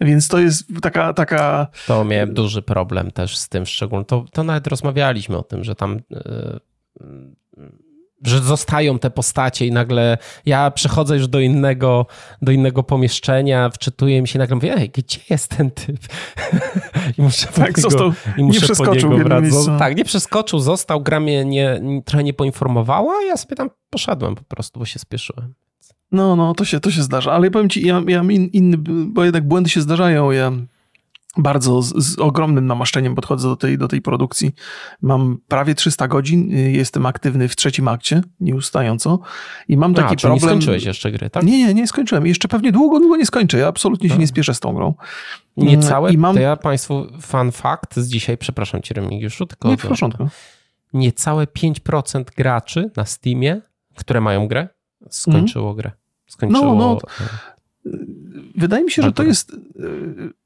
Więc 0.00 0.28
to 0.28 0.38
jest 0.38 0.64
taka... 0.82 1.12
taka... 1.12 1.66
To 1.86 2.04
miałem 2.04 2.34
duży 2.34 2.62
problem 2.62 2.77
też 3.14 3.36
z 3.38 3.48
tym 3.48 3.66
szczególnie. 3.66 4.04
To, 4.04 4.24
to 4.32 4.42
nawet 4.42 4.66
rozmawialiśmy 4.66 5.36
o 5.36 5.42
tym, 5.42 5.64
że 5.64 5.74
tam... 5.74 6.00
Yy, 6.10 7.38
że 8.26 8.40
zostają 8.40 8.98
te 8.98 9.10
postacie 9.10 9.66
i 9.66 9.72
nagle 9.72 10.18
ja 10.46 10.70
przechodzę 10.70 11.16
już 11.16 11.28
do 11.28 11.40
innego, 11.40 12.06
do 12.42 12.52
innego 12.52 12.82
pomieszczenia, 12.82 13.70
wczytuję 13.70 14.22
mi 14.22 14.28
się 14.28 14.38
nagle 14.38 14.54
mówię, 14.54 14.74
ej, 14.76 14.90
gdzie 14.90 15.18
jest 15.30 15.56
ten 15.56 15.70
typ? 15.70 15.98
I 17.18 17.22
muszę 17.22 17.46
tak, 17.46 17.66
niego, 17.68 17.80
został, 17.80 18.12
i 18.36 18.44
muszę 18.44 18.60
nie 18.60 18.66
przeskoczył 18.66 19.10
w 19.18 19.78
Tak, 19.78 19.96
nie 19.96 20.04
przeskoczył, 20.04 20.58
został, 20.58 21.00
gra 21.00 21.20
mnie 21.20 21.44
nie, 21.44 21.80
trochę 22.04 22.24
nie 22.24 22.34
poinformowała, 22.34 23.14
a 23.22 23.24
ja 23.24 23.36
sobie 23.36 23.56
tam 23.56 23.70
poszedłem 23.90 24.34
po 24.34 24.44
prostu, 24.44 24.78
bo 24.78 24.86
się 24.86 24.98
spieszyłem. 24.98 25.54
No, 26.12 26.36
no, 26.36 26.54
to 26.54 26.64
się, 26.64 26.80
to 26.80 26.90
się 26.90 27.02
zdarza, 27.02 27.32
ale 27.32 27.50
powiem 27.50 27.68
ci, 27.68 27.86
ja, 27.86 28.02
ja 28.08 28.18
mam 28.18 28.32
in, 28.32 28.46
inny, 28.46 28.76
bo 29.06 29.24
jednak 29.24 29.48
błędy 29.48 29.70
się 29.70 29.80
zdarzają, 29.80 30.30
ja 30.30 30.52
bardzo 31.36 31.82
z, 31.82 31.96
z, 31.96 32.18
ogromnym 32.18 32.66
namaszczeniem 32.66 33.14
podchodzę 33.14 33.48
do 33.48 33.56
tej, 33.56 33.78
do 33.78 33.88
tej 33.88 34.02
produkcji. 34.02 34.54
Mam 35.02 35.38
prawie 35.48 35.74
300 35.74 36.08
godzin, 36.08 36.52
y, 36.52 36.72
jestem 36.72 37.06
aktywny 37.06 37.48
w 37.48 37.56
trzecim 37.56 37.88
akcie, 37.88 38.22
nieustająco 38.40 39.18
i 39.68 39.76
mam 39.76 39.94
taki 39.94 40.14
A, 40.14 40.16
problem... 40.16 40.34
nie 40.34 40.40
skończyłeś 40.40 40.84
jeszcze 40.84 41.12
gry, 41.12 41.30
tak? 41.30 41.42
Nie, 41.42 41.66
nie, 41.66 41.74
nie 41.74 41.86
skończyłem. 41.86 42.26
Jeszcze 42.26 42.48
pewnie 42.48 42.72
długo, 42.72 43.00
długo 43.00 43.16
nie 43.16 43.26
skończę. 43.26 43.58
Ja 43.58 43.66
absolutnie 43.66 44.08
się 44.08 44.14
A. 44.14 44.18
nie 44.18 44.26
spieszę 44.26 44.54
z 44.54 44.60
tą 44.60 44.72
grą. 44.72 44.94
Niecałe, 45.56 46.12
I 46.12 46.18
mam... 46.18 46.34
to 46.34 46.40
ja 46.40 46.56
Państwu 46.56 47.06
fun 47.20 47.52
fact 47.52 47.96
z 47.96 48.08
dzisiaj, 48.08 48.38
przepraszam 48.38 48.82
Cię 48.82 48.94
Remigiuszu, 48.94 49.46
tylko... 49.46 49.68
Nie, 49.68 49.76
w 49.76 49.86
porządku. 49.86 50.28
Niecałe 50.92 51.44
5% 51.44 52.24
graczy 52.36 52.90
na 52.96 53.04
Steamie, 53.04 53.60
które 53.94 54.20
mają 54.20 54.48
grę, 54.48 54.68
skończyło 55.10 55.64
mm. 55.64 55.76
grę. 55.76 55.90
Skończyło... 56.26 56.74
No, 56.74 56.74
no, 56.74 56.98
wydaje 58.56 58.84
mi 58.84 58.90
się, 58.90 59.02
że 59.02 59.12
to 59.12 59.22
jest 59.22 59.56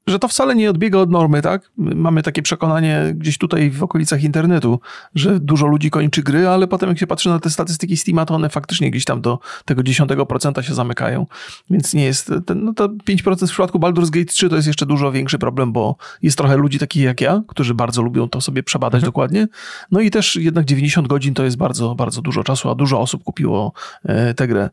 że 0.07 0.19
to 0.19 0.27
wcale 0.27 0.55
nie 0.55 0.69
odbiega 0.69 0.99
od 0.99 1.11
normy, 1.11 1.41
tak? 1.41 1.71
Mamy 1.77 2.23
takie 2.23 2.41
przekonanie 2.41 3.13
gdzieś 3.15 3.37
tutaj 3.37 3.69
w 3.69 3.83
okolicach 3.83 4.23
internetu, 4.23 4.79
że 5.15 5.39
dużo 5.39 5.67
ludzi 5.67 5.89
kończy 5.89 6.23
gry, 6.23 6.47
ale 6.47 6.67
potem 6.67 6.89
jak 6.89 6.99
się 6.99 7.07
patrzy 7.07 7.29
na 7.29 7.39
te 7.39 7.49
statystyki 7.49 7.97
Steama, 7.97 8.25
to 8.25 8.35
one 8.35 8.49
faktycznie 8.49 8.91
gdzieś 8.91 9.05
tam 9.05 9.21
do 9.21 9.39
tego 9.65 9.81
10% 9.81 10.61
się 10.61 10.73
zamykają. 10.73 11.25
Więc 11.69 11.93
nie 11.93 12.03
jest, 12.03 12.31
ten, 12.45 12.63
no 12.63 12.73
to 12.73 12.87
5% 12.87 13.47
w 13.47 13.49
przypadku 13.49 13.79
Baldur's 13.79 14.09
Gate 14.09 14.25
3 14.25 14.49
to 14.49 14.55
jest 14.55 14.67
jeszcze 14.67 14.85
dużo 14.85 15.11
większy 15.11 15.39
problem, 15.39 15.71
bo 15.71 15.95
jest 16.21 16.37
trochę 16.37 16.57
ludzi 16.57 16.79
takich 16.79 17.03
jak 17.03 17.21
ja, 17.21 17.41
którzy 17.47 17.73
bardzo 17.73 18.01
lubią 18.01 18.29
to 18.29 18.41
sobie 18.41 18.63
przebadać 18.63 18.99
mhm. 18.99 19.07
dokładnie. 19.07 19.47
No 19.91 19.99
i 19.99 20.11
też 20.11 20.35
jednak 20.35 20.65
90 20.65 21.07
godzin 21.07 21.33
to 21.33 21.43
jest 21.43 21.57
bardzo, 21.57 21.95
bardzo 21.95 22.21
dużo 22.21 22.43
czasu, 22.43 22.69
a 22.69 22.75
dużo 22.75 22.99
osób 22.99 23.23
kupiło 23.23 23.73
e, 24.05 24.33
tę 24.33 24.47
grę. 24.47 24.69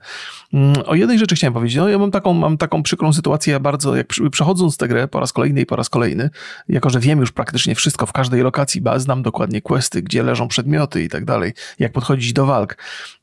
Mm, 0.53 0.73
o 0.87 0.95
jednej 0.95 1.19
rzeczy 1.19 1.35
chciałem 1.35 1.55
powiedzieć. 1.55 1.77
No 1.77 1.89
ja 1.89 1.99
mam 1.99 2.11
taką, 2.11 2.33
mam 2.33 2.59
taką 2.59 2.83
przykrą 2.83 3.13
sytuację, 3.13 3.53
ja 3.53 3.61
bardzo, 3.61 3.97
jak 3.97 4.07
przechodząc 4.31 4.77
tę 4.77 4.89
grę 4.89 5.09
po 5.09 5.20
raz 5.21 5.33
kolejny 5.33 5.61
i 5.61 5.67
po 5.67 5.77
raz 5.77 5.89
kolejny, 5.89 6.31
jako 6.69 6.91
że 6.91 7.01
wiem 7.01 7.21
już 7.21 7.33
praktycznie 7.33 7.75
wszystko 7.75 8.07
w 8.07 8.13
każdej 8.13 8.43
lokacji, 8.43 8.81
bo 8.81 9.01
znam 9.01 9.23
dokładnie 9.23 9.63
questy, 9.63 10.03
gdzie 10.03 10.23
leżą 10.23 10.49
przedmioty 10.49 11.03
i 11.03 11.09
tak 11.09 11.25
dalej, 11.25 11.53
jak 11.79 11.93
podchodzić 11.93 12.33
do 12.33 12.47
walk, 12.47 12.77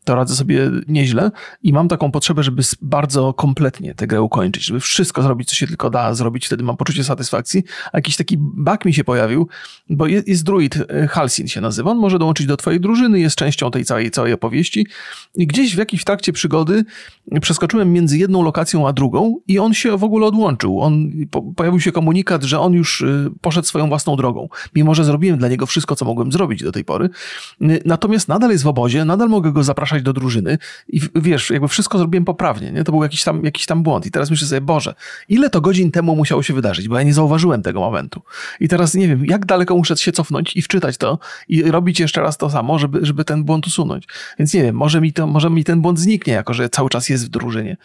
to 0.08 0.16
radzę 0.16 0.36
sobie 0.36 0.72
nieźle 0.88 1.32
i 1.64 1.74
mam 1.74 1.88
taką 1.88 2.12
potrzebę, 2.12 2.44
żeby 2.44 2.62
bardzo 2.82 3.34
kompletnie 3.34 3.96
tę 3.96 4.08
grę 4.08 4.22
ukończyć, 4.22 4.64
żeby 4.66 4.80
wszystko 4.80 5.22
zrobić, 5.22 5.50
co 5.50 5.56
się 5.56 5.68
tylko 5.68 5.90
da 5.90 6.14
zrobić, 6.14 6.46
wtedy 6.46 6.64
mam 6.64 6.78
poczucie 6.78 7.04
satysfakcji. 7.04 7.64
A 7.94 7.98
jakiś 7.98 8.16
taki 8.16 8.38
bug 8.38 8.86
mi 8.86 8.94
się 8.94 9.04
pojawił, 9.04 9.48
bo 9.90 10.08
jest, 10.08 10.28
jest 10.28 10.44
druid, 10.44 10.76
e, 10.76 11.08
Halsin 11.08 11.48
się 11.48 11.62
nazywa, 11.62 11.92
on 11.92 11.98
może 11.98 12.20
dołączyć 12.20 12.46
do 12.48 12.58
twojej 12.58 12.80
drużyny, 12.80 13.20
jest 13.20 13.36
częścią 13.36 13.72
tej 13.72 13.86
całej, 13.86 14.12
całej 14.12 14.34
opowieści 14.34 14.88
i 15.36 15.48
gdzieś 15.48 15.76
w 15.76 15.78
jakimś 15.78 16.04
trakcie 16.04 16.34
przygody 16.34 16.86
przeskoczyłem 17.42 17.94
między 17.94 18.18
jedną 18.18 18.44
lokacją 18.44 18.88
a 18.88 18.94
drugą 18.94 19.36
i 19.48 19.60
on 19.60 19.74
się 19.74 19.98
w 19.98 20.04
ogóle 20.04 20.28
odłączył. 20.28 20.82
On, 20.82 21.12
po, 21.32 21.42
pojawił 21.42 21.80
się 21.80 21.92
komunikat, 21.92 22.44
że 22.44 22.60
on 22.60 22.74
już 22.74 23.02
y, 23.02 23.32
poszedł 23.42 23.68
swoją 23.68 23.88
własną 23.88 24.16
drogą, 24.16 24.48
mimo 24.76 24.96
że 24.96 25.04
zrobiłem 25.04 25.40
dla 25.40 25.48
niego 25.48 25.66
wszystko, 25.66 25.96
co 25.96 26.06
mogłem 26.06 26.32
zrobić 26.32 26.64
do 26.64 26.72
tej 26.72 26.84
pory. 26.84 27.10
Y, 27.62 27.82
natomiast 27.86 28.28
nadal 28.28 28.52
jest 28.52 28.64
w 28.64 28.68
obozie, 28.68 29.06
nadal 29.06 29.30
mogę 29.30 29.52
go 29.52 29.64
zapraszać 29.64 29.97
do 30.04 30.14
drużyny 30.14 30.58
i 30.88 31.02
wiesz, 31.16 31.50
jakby 31.50 31.68
wszystko 31.68 31.98
zrobiłem 31.98 32.26
poprawnie, 32.26 32.72
nie? 32.72 32.84
To 32.84 32.92
był 32.92 33.04
jakiś 33.04 33.24
tam, 33.24 33.44
jakiś 33.44 33.66
tam 33.66 33.84
błąd. 33.84 34.06
I 34.06 34.12
teraz 34.12 34.32
myślę 34.32 34.48
sobie, 34.48 34.62
Boże, 34.62 34.96
ile 35.30 35.50
to 35.50 35.62
godzin 35.62 35.92
temu 35.92 36.16
musiało 36.16 36.44
się 36.44 36.54
wydarzyć, 36.54 36.88
bo 36.88 36.98
ja 36.98 37.04
nie 37.04 37.14
zauważyłem 37.14 37.62
tego 37.62 37.80
momentu. 37.80 38.22
I 38.60 38.68
teraz 38.68 38.94
nie 38.94 39.08
wiem, 39.08 39.26
jak 39.26 39.46
daleko 39.46 39.76
muszę 39.76 39.98
się 39.98 40.12
cofnąć 40.12 40.56
i 40.56 40.62
wczytać 40.62 40.98
to 40.98 41.20
i 41.48 41.64
robić 41.64 42.00
jeszcze 42.00 42.22
raz 42.22 42.38
to 42.38 42.50
samo, 42.50 42.80
żeby, 42.80 43.00
żeby 43.06 43.26
ten 43.26 43.44
błąd 43.44 43.68
usunąć. 43.68 44.08
Więc 44.40 44.54
nie 44.54 44.64
wiem, 44.64 44.76
może 44.76 45.02
mi, 45.02 45.14
to, 45.14 45.28
może 45.28 45.50
mi 45.50 45.64
ten 45.64 45.82
błąd 45.82 46.00
zniknie, 46.00 46.34
jako 46.34 46.54
że 46.54 46.70
cały 46.70 46.90
czas 46.90 47.10
jest 47.10 47.26
w 47.26 47.30
drużynie. 47.30 47.78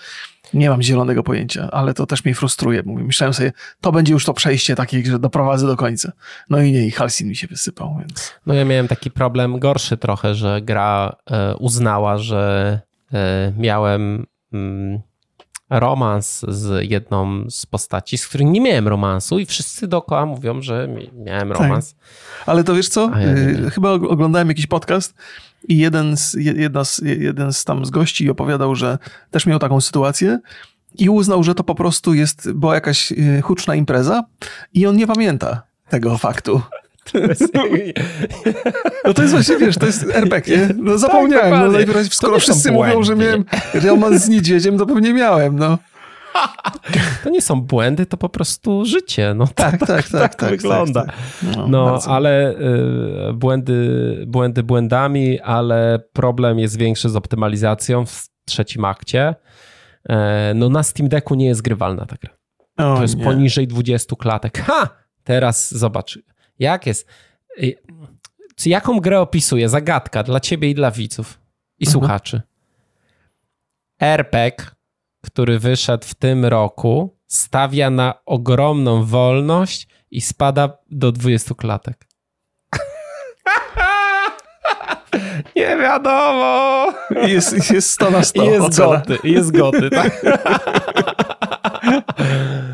Nie 0.55 0.71
mam 0.71 0.83
zielonego 0.83 1.23
pojęcia, 1.23 1.69
ale 1.71 1.95
to 1.95 2.07
też 2.07 2.25
mnie 2.25 2.35
frustruje. 2.35 2.83
Myślałem 2.87 3.35
sobie, 3.35 3.53
to 3.81 3.93
będzie 3.93 4.13
już 4.13 4.25
to 4.25 4.35
przejście 4.35 4.75
takie, 4.75 5.05
że 5.05 5.19
doprowadzę 5.19 5.67
do 5.67 5.77
końca. 5.77 6.13
No 6.51 6.61
i 6.61 6.73
nie, 6.73 6.87
i 6.87 6.91
Halsin 6.91 7.29
mi 7.29 7.37
się 7.37 7.47
wysypał, 7.47 7.97
więc... 7.99 8.33
No 8.47 8.55
ja 8.55 8.65
miałem 8.65 8.89
taki 8.89 9.11
problem 9.11 9.59
gorszy 9.59 9.97
trochę, 9.97 10.35
że 10.35 10.61
gra 10.63 11.17
e, 11.31 11.57
uznała, 11.57 12.19
że 12.19 12.81
e, 13.13 13.53
miałem 13.57 14.27
mm, 14.53 15.01
romans 15.71 16.45
z 16.49 16.91
jedną 16.91 17.51
z 17.51 17.67
postaci, 17.67 18.19
z 18.19 18.29
których 18.29 18.47
nie 18.47 18.61
miałem 18.61 18.89
romansu 18.89 19.39
i 19.39 19.47
wszyscy 19.47 19.89
dookoła 19.89 20.27
mówią, 20.27 20.63
że 20.63 20.89
miałem 21.13 21.49
tak. 21.49 21.59
romans. 21.59 21.95
Tak. 21.95 22.49
Ale 22.49 22.65
to 22.65 22.75
wiesz 22.75 22.89
co? 22.89 23.11
Ja 23.11 23.27
e, 23.67 23.71
Chyba 23.71 23.91
oglądałem 23.91 24.49
jakiś 24.49 24.67
podcast 24.67 25.15
i 25.69 25.79
jeden 25.79 26.17
z, 26.17 26.35
jedna 26.35 26.85
z, 26.85 27.03
jeden 27.05 27.53
z 27.53 27.65
tam 27.65 27.85
z 27.85 27.91
gości 27.91 28.31
opowiadał, 28.31 28.75
że 28.75 28.99
też 29.31 29.47
miał 29.47 29.59
taką 29.59 29.81
sytuację 29.81 30.39
i 30.99 31.11
uznał, 31.11 31.43
że 31.43 31.55
to 31.55 31.65
po 31.65 31.75
prostu 31.75 32.15
jest, 32.15 32.53
była 32.53 32.75
jakaś 32.75 33.13
y, 33.13 33.43
huczna 33.43 33.75
impreza 33.75 34.25
i 34.75 34.87
on 34.87 34.97
nie 34.97 35.07
pamięta 35.07 35.63
tego 35.89 36.19
faktu. 36.19 36.63
No 39.05 39.15
to 39.15 39.23
jest 39.23 39.35
właśnie, 39.35 39.57
wiesz, 39.57 39.77
to 39.77 39.87
jest 39.87 40.07
RPG, 40.13 40.57
nie? 40.57 40.69
No 40.77 40.99
zapomniałem, 40.99 41.51
tak, 41.51 41.61
no 41.61 41.73
najwyraźniej, 41.73 42.11
skoro 42.13 42.39
wszyscy 42.39 42.73
mówią, 42.73 43.03
że 43.03 43.17
miałem 43.17 43.45
romans 43.75 44.23
z 44.23 44.29
niedźwiedziem, 44.29 44.79
to 44.79 44.87
pewnie 44.87 45.13
miałem, 45.13 45.59
no. 45.59 45.79
To 47.25 47.31
nie 47.31 47.43
są 47.43 47.61
błędy, 47.61 48.07
to 48.07 48.17
po 48.17 48.29
prostu 48.29 48.85
życie. 48.85 49.35
No, 49.35 49.47
tak, 49.47 49.55
tak, 49.55 49.79
tak, 49.79 49.89
tak, 49.89 50.09
tak, 50.11 50.35
tak 50.35 50.51
wygląda. 50.51 51.05
Tak, 51.05 51.15
tak. 51.17 51.57
No, 51.57 51.69
no 51.69 51.99
ale 52.07 52.55
y, 53.31 53.33
błędy, 53.35 54.25
błędy 54.27 54.63
błędami, 54.63 55.41
ale 55.41 55.99
problem 56.13 56.59
jest 56.59 56.79
większy 56.79 57.09
z 57.09 57.17
optymalizacją 57.17 58.07
w 58.07 58.29
trzecim 58.45 58.85
akcie. 58.85 59.35
E, 60.09 60.53
no 60.55 60.69
na 60.69 60.83
Steam 60.83 61.09
Decku 61.09 61.35
nie 61.35 61.47
jest 61.47 61.63
grywalna 61.63 62.07
ta 62.07 62.17
gra. 62.17 62.31
O, 62.77 62.97
to 62.97 63.03
jest 63.03 63.17
nie. 63.17 63.25
poniżej 63.25 63.69
20 63.69 64.17
klatek. 64.17 64.59
Ha! 64.59 64.89
Teraz 65.25 65.75
zobacz, 65.75 66.19
jak 66.59 66.87
jest. 66.87 67.09
Y, 67.63 67.77
jaką 68.67 69.01
grę 69.01 69.21
opisuje? 69.21 69.69
Zagadka 69.69 70.23
dla 70.23 70.41
ciebie 70.41 70.71
i 70.71 70.75
dla 70.75 70.91
widzów 70.91 71.41
i 71.79 71.87
mhm. 71.87 71.93
słuchaczy. 71.93 72.43
RPG 74.01 74.53
który 75.23 75.59
wyszedł 75.59 76.07
w 76.07 76.15
tym 76.15 76.45
roku, 76.45 77.17
stawia 77.27 77.91
na 77.91 78.15
ogromną 78.27 79.05
wolność 79.05 79.89
i 80.11 80.21
spada 80.21 80.79
do 80.91 81.13
20 81.13 81.55
klatek. 81.55 82.09
Nie 85.57 85.77
wiadomo. 85.77 86.87
Jest, 87.27 87.71
jest 87.71 87.91
100 87.91 88.11
na 88.11 88.23
100. 88.23 88.45
Jest 88.45 88.79
goty, 88.79 89.19
jest 89.25 89.57
goty, 89.57 89.91
tak? 89.91 90.23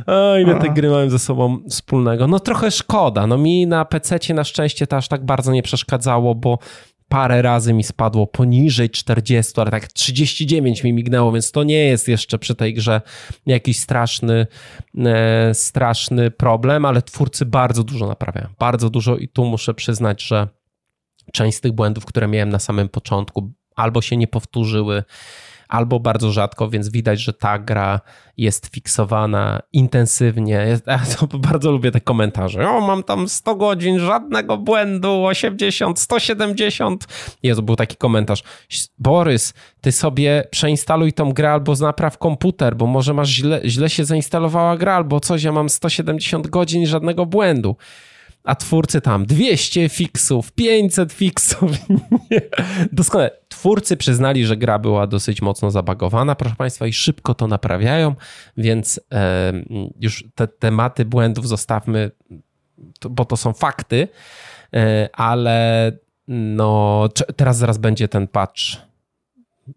O, 0.06 0.38
ile 0.38 0.54
te 0.54 0.70
gry 0.70 0.90
mają 0.90 1.10
ze 1.10 1.18
sobą 1.18 1.58
wspólnego. 1.68 2.26
No 2.26 2.40
trochę 2.40 2.70
szkoda. 2.70 3.26
No 3.26 3.38
mi 3.38 3.66
na 3.66 3.84
PC 3.84 4.34
na 4.34 4.44
szczęście 4.44 4.86
to 4.86 4.96
aż 4.96 5.08
tak 5.08 5.24
bardzo 5.24 5.52
nie 5.52 5.62
przeszkadzało, 5.62 6.34
bo 6.34 6.58
parę 7.08 7.42
razy 7.42 7.72
mi 7.72 7.84
spadło 7.84 8.26
poniżej 8.26 8.90
40, 8.90 9.52
ale 9.60 9.70
tak 9.70 9.92
39 9.92 10.84
mi 10.84 10.92
mignęło, 10.92 11.32
więc 11.32 11.52
to 11.52 11.64
nie 11.64 11.84
jest 11.84 12.08
jeszcze 12.08 12.38
przy 12.38 12.54
tej 12.54 12.74
grze 12.74 13.00
jakiś 13.46 13.80
straszny, 13.80 14.46
e, 14.98 15.54
straszny 15.54 16.30
problem, 16.30 16.84
ale 16.84 17.02
twórcy 17.02 17.46
bardzo 17.46 17.84
dużo 17.84 18.06
naprawiają. 18.06 18.48
Bardzo 18.58 18.90
dużo 18.90 19.16
i 19.16 19.28
tu 19.28 19.44
muszę 19.44 19.74
przyznać, 19.74 20.22
że 20.22 20.48
część 21.32 21.58
z 21.58 21.60
tych 21.60 21.72
błędów, 21.72 22.04
które 22.04 22.28
miałem 22.28 22.48
na 22.48 22.58
samym 22.58 22.88
początku, 22.88 23.52
albo 23.76 24.02
się 24.02 24.16
nie 24.16 24.26
powtórzyły, 24.26 25.04
albo 25.68 26.00
bardzo 26.00 26.32
rzadko, 26.32 26.68
więc 26.68 26.88
widać, 26.88 27.20
że 27.20 27.32
ta 27.32 27.58
gra 27.58 28.00
jest 28.36 28.66
fiksowana 28.66 29.60
intensywnie. 29.72 30.66
Ja 30.86 31.00
bardzo 31.38 31.70
lubię 31.70 31.90
te 31.90 32.00
komentarze. 32.00 32.70
O, 32.70 32.80
mam 32.80 33.02
tam 33.02 33.28
100 33.28 33.54
godzin, 33.54 33.98
żadnego 33.98 34.56
błędu, 34.56 35.24
80, 35.24 36.00
170. 36.00 37.06
Jezu, 37.42 37.62
był 37.62 37.76
taki 37.76 37.96
komentarz. 37.96 38.42
Borys, 38.98 39.54
ty 39.80 39.92
sobie 39.92 40.44
przeinstaluj 40.50 41.12
tą 41.12 41.32
grę 41.32 41.52
albo 41.52 41.74
napraw 41.74 42.18
komputer, 42.18 42.76
bo 42.76 42.86
może 42.86 43.14
masz 43.14 43.28
źle, 43.28 43.60
źle 43.64 43.90
się 43.90 44.04
zainstalowała 44.04 44.76
gra 44.76 44.94
albo 44.94 45.20
coś, 45.20 45.42
ja 45.42 45.52
mam 45.52 45.68
170 45.68 46.46
godzin 46.46 46.86
żadnego 46.86 47.26
błędu 47.26 47.76
a 48.44 48.54
twórcy 48.54 49.00
tam 49.00 49.26
200 49.26 49.88
fixów, 49.88 50.52
500 50.52 51.12
fixów. 51.12 51.70
Doskonale. 52.92 53.30
Twórcy 53.48 53.96
przyznali, 53.96 54.46
że 54.46 54.56
gra 54.56 54.78
była 54.78 55.06
dosyć 55.06 55.42
mocno 55.42 55.70
zabagowana, 55.70 56.34
proszę 56.34 56.56
Państwa, 56.56 56.86
i 56.86 56.92
szybko 56.92 57.34
to 57.34 57.46
naprawiają, 57.46 58.14
więc 58.56 59.00
e, 59.12 59.52
już 60.00 60.24
te 60.34 60.48
tematy 60.48 61.04
błędów 61.04 61.48
zostawmy, 61.48 62.10
bo 63.10 63.24
to 63.24 63.36
są 63.36 63.52
fakty, 63.52 64.08
e, 64.74 65.08
ale 65.12 65.92
no 66.28 67.08
teraz 67.36 67.56
zaraz 67.56 67.78
będzie 67.78 68.08
ten 68.08 68.28
patch 68.28 68.60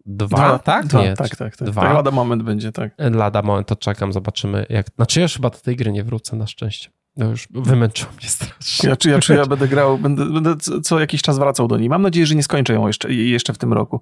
Dwa, 0.06 0.26
Dwa, 0.26 0.58
tak? 0.58 0.86
Dwa, 0.86 1.02
nie, 1.02 1.14
tak, 1.16 1.36
tak, 1.36 1.56
tak. 1.56 1.68
Dwa. 1.68 1.82
tak. 1.82 1.94
Lada 1.94 2.10
moment 2.10 2.42
będzie, 2.42 2.72
tak. 2.72 2.92
Lada 2.98 3.42
moment, 3.42 3.68
to 3.68 3.76
czekam, 3.76 4.12
zobaczymy 4.12 4.66
jak... 4.68 4.86
Znaczy 4.96 5.20
ja 5.20 5.22
już 5.22 5.34
chyba 5.34 5.50
do 5.50 5.58
tej 5.58 5.76
gry 5.76 5.92
nie 5.92 6.04
wrócę 6.04 6.36
na 6.36 6.46
szczęście. 6.46 6.90
No 7.16 7.26
już 7.30 7.48
wymęczyło 7.50 8.12
mnie 8.20 8.28
strasznie. 8.28 8.88
Ja, 8.90 8.96
czy, 8.96 9.10
ja, 9.10 9.18
czy 9.18 9.34
ja 9.34 9.46
będę 9.46 9.68
grał, 9.68 9.98
będę, 9.98 10.26
będę 10.26 10.56
co- 10.82 11.00
jakiś 11.00 11.22
czas 11.22 11.38
wracał 11.38 11.68
do 11.68 11.76
niej. 11.78 11.88
Mam 11.88 12.02
nadzieję, 12.02 12.26
że 12.26 12.34
nie 12.34 12.42
skończę 12.42 12.72
ją 12.74 12.86
jeszcze, 12.86 13.12
jeszcze 13.14 13.52
w 13.52 13.58
tym 13.58 13.72
roku. 13.72 14.00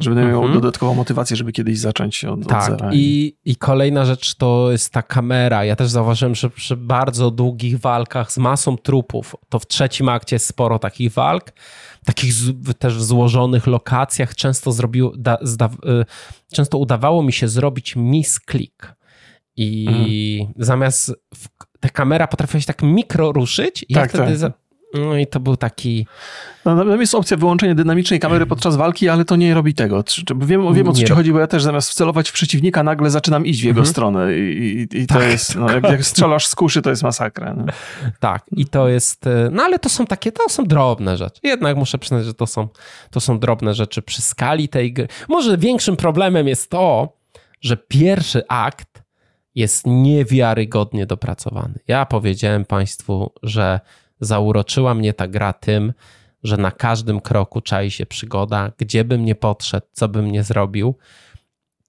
Że 0.00 0.10
będę 0.10 0.26
miał 0.26 0.36
Mhm. 0.42 0.54
dodatkową 0.54 0.94
motywację, 0.94 1.36
żeby 1.36 1.52
kiedyś 1.52 1.78
zacząć 1.78 2.24
od, 2.24 2.40
od 2.40 2.48
Tak, 2.48 2.70
zera. 2.70 2.90
i, 2.92 3.36
i 3.44 3.56
kolejna 3.56 4.04
rzecz 4.04 4.34
to 4.34 4.68
jest 4.72 4.92
ta 4.92 5.02
kamera. 5.02 5.64
Ja 5.64 5.76
też 5.76 5.88
zauważyłem, 5.88 6.34
że 6.34 6.50
przy 6.50 6.76
bardzo 6.76 7.30
długich 7.30 7.80
walkach 7.80 8.32
z 8.32 8.38
masą 8.38 8.76
trupów, 8.76 9.36
to 9.48 9.58
w 9.58 9.66
trzecim 9.66 10.08
akcie 10.08 10.36
jest 10.36 10.46
sporo 10.46 10.78
takich 10.78 11.12
walk, 11.12 11.52
takich 12.04 12.32
z, 12.32 12.50
w 12.50 12.74
też 12.74 13.02
złożonych 13.02 13.66
lokacjach. 13.66 14.34
Często, 14.34 14.72
zrobił, 14.72 15.12
da, 15.16 15.38
zda, 15.42 15.66
y, 15.66 16.04
często 16.52 16.78
udawało 16.78 17.22
mi 17.22 17.32
się 17.32 17.48
zrobić 17.48 17.96
misklik. 17.96 18.96
I 19.58 19.86
Mhm. 19.88 20.54
zamiast 20.56 21.12
w, 21.34 21.48
ta 21.80 21.88
kamera 21.88 22.26
potrafiła 22.26 22.60
się 22.60 22.66
tak 22.66 22.82
mikro 22.82 23.32
ruszyć, 23.32 23.84
i 23.88 23.94
Tak, 23.94 24.02
ja 24.04 24.08
wtedy. 24.08 24.26
tak. 24.26 24.36
Za, 24.36 24.52
no 24.94 25.16
i 25.16 25.26
to 25.26 25.40
był 25.40 25.56
taki. 25.56 26.06
No, 26.64 26.76
tam 26.84 27.00
jest 27.00 27.14
opcja 27.14 27.36
wyłączenia 27.36 27.74
dynamicznej 27.74 28.20
kamery 28.20 28.46
podczas 28.46 28.76
walki, 28.76 29.08
ale 29.08 29.24
to 29.24 29.36
nie 29.36 29.54
robi 29.54 29.74
tego. 29.74 30.04
Wiem, 30.36 30.74
wiem 30.74 30.88
o 30.88 30.92
co 30.92 30.98
Nie 30.98 31.04
ci 31.04 31.10
robi. 31.10 31.16
chodzi, 31.16 31.32
bo 31.32 31.40
ja 31.40 31.46
też 31.46 31.62
zamiast 31.62 31.90
wcelować 31.90 32.28
w 32.30 32.32
przeciwnika, 32.32 32.82
nagle 32.82 33.10
zaczynam 33.10 33.46
iść 33.46 33.60
w 33.60 33.64
jego 33.64 33.78
Mhm. 33.80 33.90
stronę 33.92 34.38
i, 34.38 34.86
i, 34.92 34.98
i 35.02 35.06
to 35.06 35.14
Tak, 35.14 35.30
jest, 35.30 35.56
no, 35.56 35.70
jak, 35.72 35.84
jak 35.84 36.04
strzelasz 36.04 36.46
z 36.46 36.54
kuszy, 36.54 36.82
to 36.82 36.90
jest 36.90 37.02
masakra. 37.02 37.54
No. 37.54 37.64
Tak, 38.20 38.44
i 38.52 38.66
to 38.66 38.88
jest. 38.88 39.26
y, 39.26 39.30
No 39.52 39.62
ale 39.62 39.78
to 39.78 39.88
są 39.88 40.06
takie, 40.06 40.32
to 40.32 40.48
są 40.48 40.64
drobne 40.64 41.16
rzeczy. 41.16 41.40
Jednak 41.42 41.76
muszę 41.76 41.98
przyznać, 41.98 42.24
że 42.24 42.34
to 42.34 42.46
są, 42.46 42.68
to 43.10 43.20
są 43.20 43.38
drobne 43.38 43.74
rzeczy 43.74 44.02
przy 44.02 44.22
skali 44.22 44.68
tej 44.68 44.92
gry. 44.92 45.08
Może 45.28 45.58
większym 45.58 45.96
problemem 45.96 46.48
jest 46.48 46.70
to, 46.70 47.12
że 47.60 47.76
pierwszy 47.76 48.42
akt 48.48 48.95
jest 49.56 49.86
niewiarygodnie 49.86 51.06
dopracowany. 51.06 51.78
Ja 51.88 52.06
powiedziałem 52.06 52.64
Państwu, 52.64 53.32
że 53.42 53.80
zauroczyła 54.20 54.94
mnie 54.94 55.12
ta 55.12 55.28
gra 55.28 55.52
tym, 55.52 55.92
że 56.42 56.56
na 56.56 56.70
każdym 56.70 57.20
kroku 57.20 57.60
czai 57.60 57.90
się 57.90 58.06
przygoda, 58.06 58.72
gdzie 58.78 59.04
bym 59.04 59.24
nie 59.24 59.34
podszedł, 59.34 59.86
co 59.92 60.08
bym 60.08 60.32
nie 60.32 60.42
zrobił, 60.42 60.94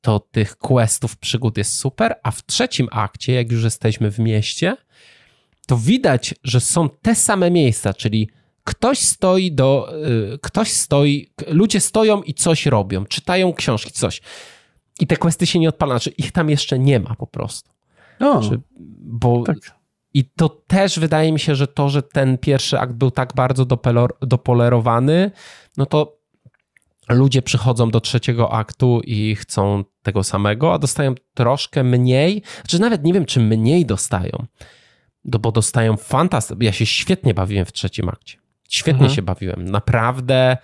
to 0.02 0.20
tych 0.20 0.58
questów, 0.58 1.18
przygód 1.18 1.58
jest 1.58 1.76
super, 1.76 2.16
a 2.24 2.32
w 2.32 2.46
trzecim 2.46 2.88
akcie, 2.92 3.34
jak 3.34 3.52
już 3.52 3.64
jesteśmy 3.64 4.12
w 4.12 4.20
mieście, 4.20 4.78
to 5.68 5.78
widać, 5.78 6.36
że 6.44 6.60
są 6.60 6.90
te 6.90 7.16
same 7.16 7.52
miejsca, 7.52 7.94
czyli 7.94 8.30
ktoś 8.64 9.00
stoi 9.00 9.52
do, 9.52 9.90
y, 10.34 10.40
ktoś 10.42 10.72
stoi, 10.72 11.32
ludzie 11.48 11.80
stoją 11.80 12.22
i 12.22 12.34
coś 12.34 12.66
robią, 12.66 13.06
czytają 13.06 13.54
książki, 13.54 13.92
coś. 13.92 14.22
I 15.00 15.08
te 15.08 15.18
questy 15.18 15.46
się 15.48 15.60
nie 15.60 15.70
odpalają, 15.70 16.00
znaczy 16.00 16.10
ich 16.18 16.32
tam 16.32 16.50
jeszcze 16.50 16.80
nie 16.80 17.00
ma 17.00 17.16
po 17.16 17.28
prostu. 17.28 17.72
O, 18.20 18.42
Czy, 18.42 18.62
bo 19.00 19.44
tak. 19.44 19.58
i 20.14 20.26
to 20.26 20.50
też 20.50 21.00
wydaje 21.00 21.32
mi 21.32 21.40
się, 21.40 21.56
że 21.56 21.68
to, 21.68 21.90
że 21.90 22.04
ten 22.04 22.38
pierwszy 22.38 22.80
akt 22.80 22.94
był 22.94 23.12
tak 23.12 23.34
bardzo 23.36 23.64
dopelor- 23.66 24.18
dopolerowany, 24.22 25.32
no 25.78 25.86
to 25.86 26.18
ludzie 27.10 27.42
przychodzą 27.42 27.90
do 27.92 28.02
trzeciego 28.02 28.54
aktu 28.54 29.02
i 29.04 29.36
chcą 29.36 29.84
tego 30.04 30.24
samego, 30.24 30.74
a 30.74 30.80
dostają 30.80 31.16
troszkę 31.34 31.84
mniej. 31.84 32.42
Znaczy 32.56 32.80
nawet 32.80 33.04
nie 33.04 33.14
wiem, 33.14 33.26
czy 33.26 33.40
mniej 33.40 33.86
dostają, 33.86 34.46
no 35.26 35.40
bo 35.40 35.52
dostają 35.52 35.98
fantastycznie. 35.98 36.66
Ja 36.66 36.72
się 36.72 36.86
świetnie 36.86 37.34
bawiłem 37.34 37.66
w 37.66 37.72
trzecim 37.72 38.10
akcie. 38.10 38.38
Świetnie 38.70 39.02
Mhm. 39.06 39.16
się 39.16 39.22
bawiłem. 39.22 39.66
Naprawdę 39.66 40.58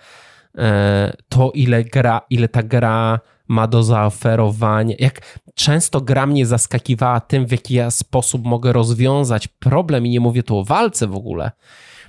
e, 0.58 1.16
to, 1.28 1.50
ile 1.54 1.84
gra, 1.84 2.20
ile 2.30 2.48
ta 2.48 2.62
gra 2.62 3.20
ma 3.48 3.66
do 3.66 3.82
zaoferowania. 3.82 4.96
Jak 4.98 5.40
często 5.54 6.00
gra 6.00 6.26
mnie 6.26 6.46
zaskakiwała 6.46 7.20
tym, 7.20 7.46
w 7.46 7.52
jaki 7.52 7.74
ja 7.74 7.90
sposób 7.90 8.44
mogę 8.44 8.72
rozwiązać 8.72 9.48
problem, 9.48 10.06
i 10.06 10.10
nie 10.10 10.20
mówię 10.20 10.42
tu 10.42 10.58
o 10.58 10.64
walce 10.64 11.06
w 11.06 11.14
ogóle. 11.14 11.50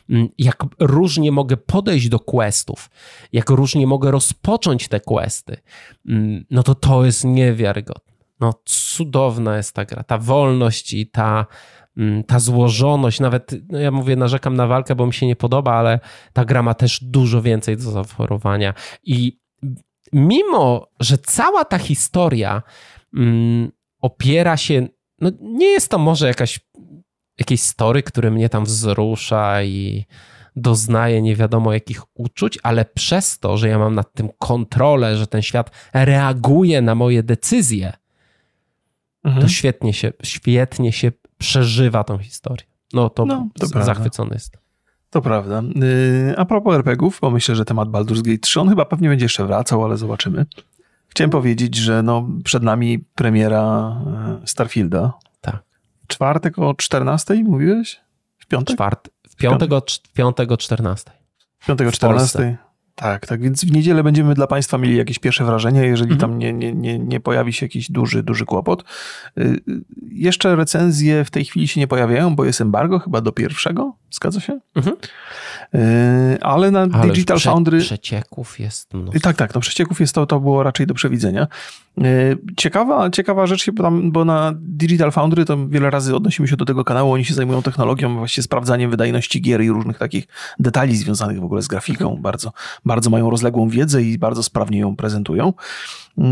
Mm, 0.09 0.27
Jak 0.37 0.63
różnie 0.79 1.31
mogę 1.31 1.57
podejść 1.57 2.09
do 2.09 2.19
questów, 2.19 2.89
jak 3.33 3.49
różnie 3.49 3.87
mogę 3.87 4.11
rozpocząć 4.11 4.87
te 4.87 4.99
questy, 4.99 5.57
mm, 6.07 6.45
no 6.51 6.63
to 6.63 6.75
to 6.75 7.05
jest 7.05 7.23
niewiarygodne. 7.23 8.15
No, 8.39 8.53
cudowna 8.65 9.57
jest 9.57 9.73
ta 9.73 9.85
gra. 9.85 10.03
Ta 10.03 10.17
wolność 10.17 10.93
i 10.93 11.07
ta, 11.07 11.45
mm, 11.97 12.23
ta 12.23 12.39
złożoność, 12.39 13.19
nawet 13.19 13.55
no 13.69 13.79
ja 13.79 13.91
mówię, 13.91 14.15
narzekam 14.15 14.55
na 14.55 14.67
walkę, 14.67 14.95
bo 14.95 15.05
mi 15.05 15.13
się 15.13 15.27
nie 15.27 15.35
podoba, 15.35 15.73
ale 15.73 15.99
ta 16.33 16.45
gra 16.45 16.63
ma 16.63 16.73
też 16.73 17.03
dużo 17.03 17.41
więcej 17.41 17.77
do 17.77 17.83
zaoferowania. 17.83 18.73
I 19.03 19.39
mimo, 20.15 20.87
że 20.99 21.17
cała 21.17 21.65
ta 21.65 21.77
historia 21.77 22.63
mm, 23.15 23.71
opiera 24.01 24.57
się, 24.57 24.87
no 25.21 25.31
nie 25.41 25.65
jest 25.67 25.91
to 25.91 25.97
może 25.97 26.27
jakaś 26.27 26.59
jakieś 27.39 27.61
story, 27.61 28.03
które 28.03 28.31
mnie 28.31 28.49
tam 28.49 28.65
wzrusza 28.65 29.63
i 29.63 30.05
doznaje 30.55 31.21
nie 31.21 31.35
wiadomo 31.35 31.73
jakich 31.73 32.01
uczuć, 32.13 32.59
ale 32.63 32.85
przez 32.85 33.39
to, 33.39 33.57
że 33.57 33.69
ja 33.69 33.79
mam 33.79 33.95
nad 33.95 34.13
tym 34.13 34.29
kontrolę, 34.39 35.17
że 35.17 35.27
ten 35.27 35.41
świat 35.41 35.71
reaguje 35.93 36.81
na 36.81 36.95
moje 36.95 37.23
decyzje, 37.23 37.93
Mhm. 39.23 39.41
to 39.43 39.47
świetnie 39.49 39.93
się, 39.93 40.13
świetnie 40.23 40.91
się 40.91 41.11
przeżywa 41.37 42.03
tą 42.03 42.17
historię. 42.17 42.65
No 42.93 43.09
to, 43.09 43.25
No, 43.25 43.49
to 43.59 43.67
zachwycony 43.67 44.29
jest. 44.33 44.57
To 45.15 45.21
prawda. 45.21 45.63
Yy, 45.75 46.37
A 46.37 46.45
propos 46.45 46.75
RPGów, 46.75 47.19
bo 47.21 47.31
myślę, 47.31 47.55
że 47.55 47.65
temat 47.65 47.89
Baldur's 47.89 48.21
Gate 48.21 48.37
3, 48.37 48.61
on 48.61 48.69
chyba 48.69 48.85
pewnie 48.85 49.09
będzie 49.09 49.25
jeszcze 49.25 49.45
wracał, 49.45 49.85
ale 49.85 49.97
zobaczymy. 49.97 50.45
Chciałem 51.07 51.31
powiedzieć, 51.31 51.75
że 51.75 52.03
no, 52.03 52.27
przed 52.43 52.63
nami 52.63 52.99
premiera 52.99 53.95
e, 54.43 54.47
Starfielda. 54.47 55.13
Tak. 55.41 55.63
Czwartek 56.07 56.59
o 56.59 56.73
14 56.73 57.43
mówiłeś? 57.43 58.01
W 58.37 58.45
piątek? 58.45 58.75
Czwart, 58.75 59.09
w 59.29 59.35
piątego, 59.35 59.81
w 60.03 60.13
piątego 60.13 60.57
14. 60.57 61.11
Piątego 61.67 61.91
w 61.91 61.93
14. 61.93 62.57
Tak, 62.95 63.27
tak, 63.27 63.41
więc 63.41 63.65
w 63.65 63.71
niedzielę 63.71 64.03
będziemy 64.03 64.33
dla 64.33 64.47
Państwa 64.47 64.77
mieli 64.77 64.97
jakieś 64.97 65.19
pierwsze 65.19 65.45
wrażenia, 65.45 65.83
jeżeli 65.83 66.11
Mhm. 66.13 66.31
tam 66.31 66.39
nie, 66.39 66.53
nie, 66.53 66.73
nie, 66.73 66.99
nie 66.99 67.19
pojawi 67.19 67.53
się 67.53 67.65
jakiś 67.65 67.91
duży, 67.91 68.23
duży 68.23 68.45
kłopot. 68.45 68.83
Y, 69.37 69.41
y, 69.41 69.81
Jeszcze 70.11 70.55
recenzje 70.55 71.25
w 71.25 71.31
tej 71.31 71.45
chwili 71.45 71.67
się 71.67 71.79
nie 71.79 71.87
pojawiają, 71.87 72.35
bo 72.35 72.45
jest 72.45 72.61
embargo 72.61 72.99
chyba 72.99 73.21
do 73.21 73.31
pierwszego, 73.31 73.95
zgadza 74.11 74.39
się? 74.39 74.59
Mhm. 74.75 74.95
Y, 75.75 76.37
Ale 76.41 76.71
na 76.71 76.79
Ale 76.79 77.07
Digital 77.13 77.37
prze, 77.37 77.49
Foundry... 77.49 77.79
przecieków 77.79 78.59
jest 78.59 78.93
mnóstwo. 78.93 79.19
Tak, 79.19 79.35
tak, 79.35 79.55
no 79.55 79.61
przecieków 79.61 79.99
jest 79.99 80.15
to, 80.15 80.25
to 80.25 80.39
było 80.39 80.63
raczej 80.63 80.87
do 80.87 80.93
przewidzenia. 80.93 81.47
Ciekawa, 82.57 83.09
ciekawa 83.09 83.47
rzecz, 83.47 83.63
się 83.63 83.73
tam, 83.73 84.11
bo 84.11 84.25
na 84.25 84.51
Digital 84.55 85.11
Foundry 85.11 85.45
to 85.45 85.67
wiele 85.67 85.89
razy 85.89 86.15
odnosimy 86.15 86.47
się 86.47 86.57
do 86.57 86.65
tego 86.65 86.83
kanału, 86.83 87.11
oni 87.11 87.25
się 87.25 87.33
zajmują 87.33 87.61
technologią, 87.61 88.17
właściwie 88.17 88.43
sprawdzaniem 88.43 88.91
wydajności 88.91 89.41
gier 89.41 89.61
i 89.61 89.69
różnych 89.69 89.97
takich 89.97 90.27
detali 90.59 90.97
związanych 90.97 91.39
w 91.39 91.43
ogóle 91.43 91.61
z 91.61 91.67
grafiką. 91.67 92.17
Bardzo, 92.21 92.51
bardzo 92.85 93.09
mają 93.09 93.29
rozległą 93.29 93.69
wiedzę 93.69 94.03
i 94.03 94.17
bardzo 94.17 94.43
sprawnie 94.43 94.79
ją 94.79 94.95
prezentują. 94.95 95.53
Yy, 96.17 96.25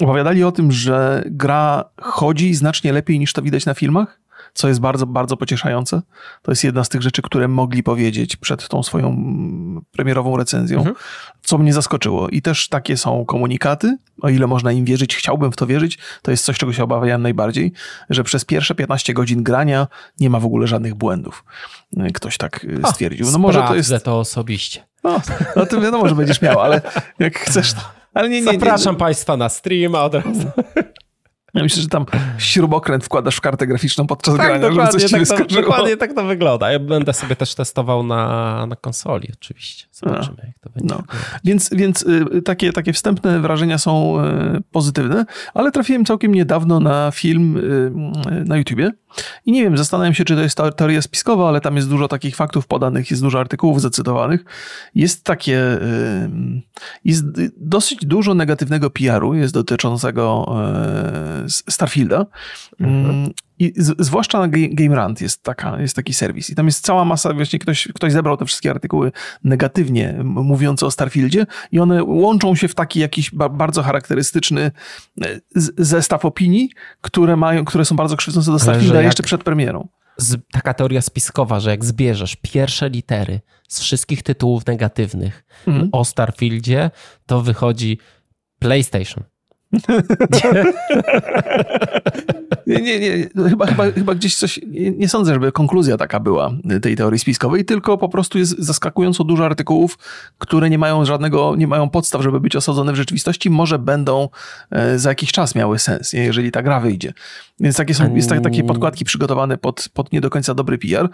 Opowiadali 0.00 0.44
o 0.44 0.52
tym, 0.52 0.72
że 0.72 1.22
gra 1.26 1.84
chodzi 2.00 2.54
znacznie 2.54 2.92
lepiej 2.92 3.18
niż 3.18 3.32
to 3.32 3.42
widać 3.42 3.66
na 3.66 3.74
filmach, 3.74 4.22
co 4.54 4.68
jest 4.68 4.80
bardzo, 4.80 5.06
bardzo 5.06 5.36
pocieszające. 5.36 6.02
To 6.42 6.52
jest 6.52 6.64
jedna 6.64 6.84
z 6.84 6.88
tych 6.88 7.02
rzeczy, 7.02 7.22
które 7.22 7.48
mogli 7.48 7.82
powiedzieć 7.82 8.36
przed 8.36 8.68
tą 8.68 8.82
swoją 8.82 9.08
mm, 9.08 9.82
premierową 9.92 10.36
recenzją 10.36 10.78
Mhm. 10.78 10.96
co 11.42 11.58
mnie 11.58 11.72
zaskoczyło. 11.72 12.28
I 12.28 12.42
też 12.42 12.68
takie 12.68 12.96
są 12.96 13.24
komunikaty, 13.24 13.96
o 14.22 14.28
ile 14.28 14.46
można 14.46 14.72
im 14.72 14.84
wierzyć, 14.84 15.16
chciałbym 15.16 15.52
w 15.52 15.56
to 15.56 15.66
wierzyć, 15.66 15.98
to 16.22 16.30
jest 16.30 16.44
coś, 16.44 16.58
czego 16.58 16.72
się 16.72 16.84
obawiałem 16.84 17.22
najbardziej, 17.22 17.72
że 18.10 18.24
przez 18.24 18.44
pierwsze 18.44 18.74
15 18.74 19.14
godzin 19.14 19.42
grania 19.42 19.86
nie 20.20 20.30
ma 20.30 20.40
w 20.40 20.44
ogóle 20.46 20.66
żadnych 20.66 20.94
błędów. 20.94 21.44
Ktoś 22.14 22.38
tak 22.38 22.64
y, 22.64 22.80
stwierdził. 22.90 23.26
No 23.32 23.38
może 23.38 23.62
to 23.62 23.74
jest... 23.74 23.94
To 24.04 24.18
osobiście. 24.18 24.91
No, 25.04 25.20
no 25.56 25.66
to 25.66 25.80
wiadomo, 25.80 26.08
że 26.08 26.14
będziesz 26.14 26.42
miał, 26.42 26.60
ale 26.60 26.80
jak 27.18 27.38
chcesz 27.38 27.72
to... 27.72 27.80
Ale 28.14 28.28
nie, 28.28 28.40
nie, 28.40 28.46
nie, 28.46 28.52
Zapraszam 28.52 28.96
Państwa 28.96 29.36
na 29.36 29.48
streama 29.48 30.04
od 30.04 30.14
razu. 30.14 30.50
Ja 31.54 31.62
myślę, 31.62 31.82
że 31.82 31.88
tam 31.88 32.06
śrubokręt 32.38 33.04
wkładasz 33.04 33.36
w 33.36 33.40
kartę 33.40 33.66
graficzną 33.66 34.06
podczas 34.06 34.36
Tak, 34.36 34.46
grania, 34.46 34.72
żeby 34.72 34.88
coś 34.88 35.02
ci 35.02 35.10
tak, 35.10 35.26
to, 35.28 35.36
wyskoczyło. 35.36 35.62
dokładnie 35.62 35.96
tak 35.96 36.14
to 36.14 36.24
wygląda. 36.24 36.72
Ja 36.72 36.78
będę 36.78 37.12
sobie 37.12 37.36
też 37.36 37.54
testował 37.54 38.02
na, 38.02 38.66
na 38.66 38.76
konsoli 38.76 39.28
oczywiście. 39.32 39.86
Zobaczymy, 39.92 40.36
jak 40.46 40.58
to 40.60 40.70
będzie. 40.70 40.94
No. 40.94 41.02
Więc, 41.44 41.70
więc 41.72 42.02
y, 42.02 42.42
takie, 42.42 42.72
takie 42.72 42.92
wstępne 42.92 43.40
wrażenia 43.40 43.78
są 43.78 44.20
y, 44.20 44.62
pozytywne, 44.70 45.24
ale 45.54 45.72
trafiłem 45.72 46.04
całkiem 46.04 46.34
niedawno 46.34 46.80
na 46.80 47.10
film 47.10 47.56
y, 47.56 48.44
na 48.44 48.56
YouTubie 48.56 48.90
i 49.46 49.52
nie 49.52 49.62
wiem, 49.62 49.78
zastanawiam 49.78 50.14
się, 50.14 50.24
czy 50.24 50.34
to 50.34 50.42
jest 50.42 50.58
teoria 50.76 51.02
spiskowa, 51.02 51.48
ale 51.48 51.60
tam 51.60 51.76
jest 51.76 51.88
dużo 51.88 52.08
takich 52.08 52.36
faktów 52.36 52.66
podanych, 52.66 53.10
jest 53.10 53.22
dużo 53.22 53.40
artykułów 53.40 53.80
zacytowanych. 53.80 54.44
Jest 54.94 55.24
takie, 55.24 55.78
jest 57.04 57.24
dosyć 57.56 58.06
dużo 58.06 58.34
negatywnego 58.34 58.90
PR-u, 58.90 59.34
jest 59.34 59.54
dotyczącego 59.54 60.46
Starfielda. 61.48 62.26
Mhm. 62.80 63.10
Mm, 63.10 63.30
I 63.58 63.72
z, 63.76 63.94
zwłaszcza 63.98 64.38
na 64.38 64.48
Game 64.48 64.96
Rant 64.96 65.20
jest, 65.20 65.42
taka, 65.42 65.80
jest 65.80 65.96
taki 65.96 66.14
serwis. 66.14 66.50
I 66.50 66.54
tam 66.54 66.66
jest 66.66 66.84
cała 66.84 67.04
masa, 67.04 67.34
właśnie 67.34 67.58
ktoś, 67.58 67.88
ktoś 67.94 68.12
zebrał 68.12 68.36
te 68.36 68.44
wszystkie 68.44 68.70
artykuły 68.70 69.12
negatywnie 69.44 70.14
mówiące 70.24 70.86
o 70.86 70.90
Starfieldzie 70.90 71.46
i 71.72 71.80
one 71.80 72.04
łączą 72.04 72.54
się 72.54 72.68
w 72.68 72.74
taki 72.74 73.00
jakiś 73.00 73.30
ba 73.30 73.48
bardzo 73.48 73.82
charakterystyczny 73.82 74.70
zestaw 75.78 76.24
opinii, 76.24 76.70
które 77.00 77.36
mają, 77.36 77.64
które 77.64 77.84
są 77.84 77.96
bardzo 77.96 78.16
krzywdzące 78.16 78.52
do 78.52 78.58
Starfielda 78.58 78.96
jak... 78.96 79.04
jeszcze 79.04 79.22
przed 79.22 79.44
premierą 79.44 79.88
z, 80.16 80.40
taka 80.52 80.74
teoria 80.74 81.02
spiskowa, 81.02 81.60
że 81.60 81.70
jak 81.70 81.84
zbierzesz 81.84 82.36
pierwsze 82.36 82.88
litery 82.88 83.40
z 83.68 83.80
wszystkich 83.80 84.22
tytułów 84.22 84.66
negatywnych 84.66 85.44
mm. 85.66 85.88
o 85.92 86.04
Starfieldzie, 86.04 86.90
to 87.26 87.42
wychodzi 87.42 87.98
PlayStation. 88.58 89.24
Nie, 92.66 92.82
nie, 92.82 93.00
nie. 93.00 93.28
Chyba, 93.48 93.66
chyba, 93.66 93.90
chyba 93.90 94.14
gdzieś 94.14 94.36
coś. 94.36 94.60
Nie, 94.98 95.08
sądzę, 95.08 95.34
żeby 95.34 95.52
konkluzja 95.52 95.96
taka 95.96 96.20
była 96.20 96.50
tej 96.82 96.96
teorii 96.96 97.18
spiskowej, 97.18 97.64
tylko 97.64 97.98
po 97.98 98.08
prostu 98.08 98.38
jest 98.38 98.58
zaskakująco 98.58 99.24
dużo 99.24 99.44
artykułów, 99.46 99.98
które 100.38 100.70
nie 100.70 100.78
mają 100.78 101.04
żadnego, 101.04 101.56
nie 101.56 101.66
mają 101.66 101.90
podstaw, 101.90 102.22
żeby 102.22 102.40
być 102.40 102.56
osadzone 102.56 102.92
w 102.92 102.96
rzeczywistości. 102.96 103.50
Może 103.50 103.78
będą 103.78 104.28
e, 104.70 104.98
za 104.98 105.08
jakiś 105.08 105.32
czas 105.32 105.54
miały 105.54 105.78
sens, 105.78 106.12
jeżeli 106.12 106.50
ta 106.50 106.62
gra 106.62 106.80
wyjdzie. 106.80 107.12
Więc 107.60 107.76
takie 107.76 107.94
są, 107.94 108.14
jest 108.14 108.28
tak, 108.28 108.40
takie 108.40 108.64
podkładki 108.64 109.04
przygotowane 109.04 109.58
pod, 109.58 109.88
pod 109.94 110.12
nie 110.12 110.20
do 110.20 110.30
końca 110.30 110.54
dobry 110.54 110.78
PR. 110.78 111.08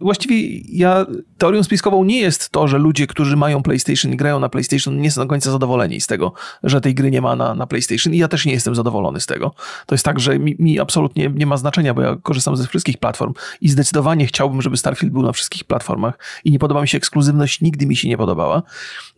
Właściwie 0.00 0.58
ja, 0.58 1.06
teorią 1.38 1.62
spiskową 1.62 2.04
nie 2.04 2.20
jest 2.20 2.50
to, 2.50 2.68
że 2.68 2.78
ludzie, 2.78 3.06
którzy 3.06 3.36
mają 3.36 3.62
PlayStation 3.62 4.12
i 4.12 4.16
grają 4.16 4.40
na 4.40 4.48
PlayStation, 4.48 5.00
nie 5.00 5.10
są 5.10 5.20
do 5.20 5.26
końca 5.26 5.50
zadowoleni 5.50 6.00
z 6.00 6.06
tego, 6.06 6.32
że 6.62 6.80
tej 6.80 6.94
gry 6.94 7.10
nie 7.10 7.20
ma 7.20 7.36
na, 7.36 7.54
na 7.54 7.63
PlayStation 7.66 8.14
i 8.14 8.18
ja 8.18 8.28
też 8.28 8.46
nie 8.46 8.52
jestem 8.52 8.74
zadowolony 8.74 9.20
z 9.20 9.26
tego. 9.26 9.54
To 9.86 9.94
jest 9.94 10.04
tak, 10.04 10.20
że 10.20 10.38
mi, 10.38 10.56
mi 10.58 10.80
absolutnie 10.80 11.30
nie 11.34 11.46
ma 11.46 11.56
znaczenia, 11.56 11.94
bo 11.94 12.02
ja 12.02 12.16
korzystam 12.22 12.56
ze 12.56 12.66
wszystkich 12.66 12.98
platform 12.98 13.34
i 13.60 13.68
zdecydowanie 13.68 14.26
chciałbym, 14.26 14.62
żeby 14.62 14.76
Starfield 14.76 15.12
był 15.12 15.22
na 15.22 15.32
wszystkich 15.32 15.64
platformach 15.64 16.18
i 16.44 16.52
nie 16.52 16.58
podoba 16.58 16.82
mi 16.82 16.88
się 16.88 16.98
ekskluzywność, 16.98 17.60
nigdy 17.60 17.86
mi 17.86 17.96
się 17.96 18.08
nie 18.08 18.16
podobała. 18.16 18.62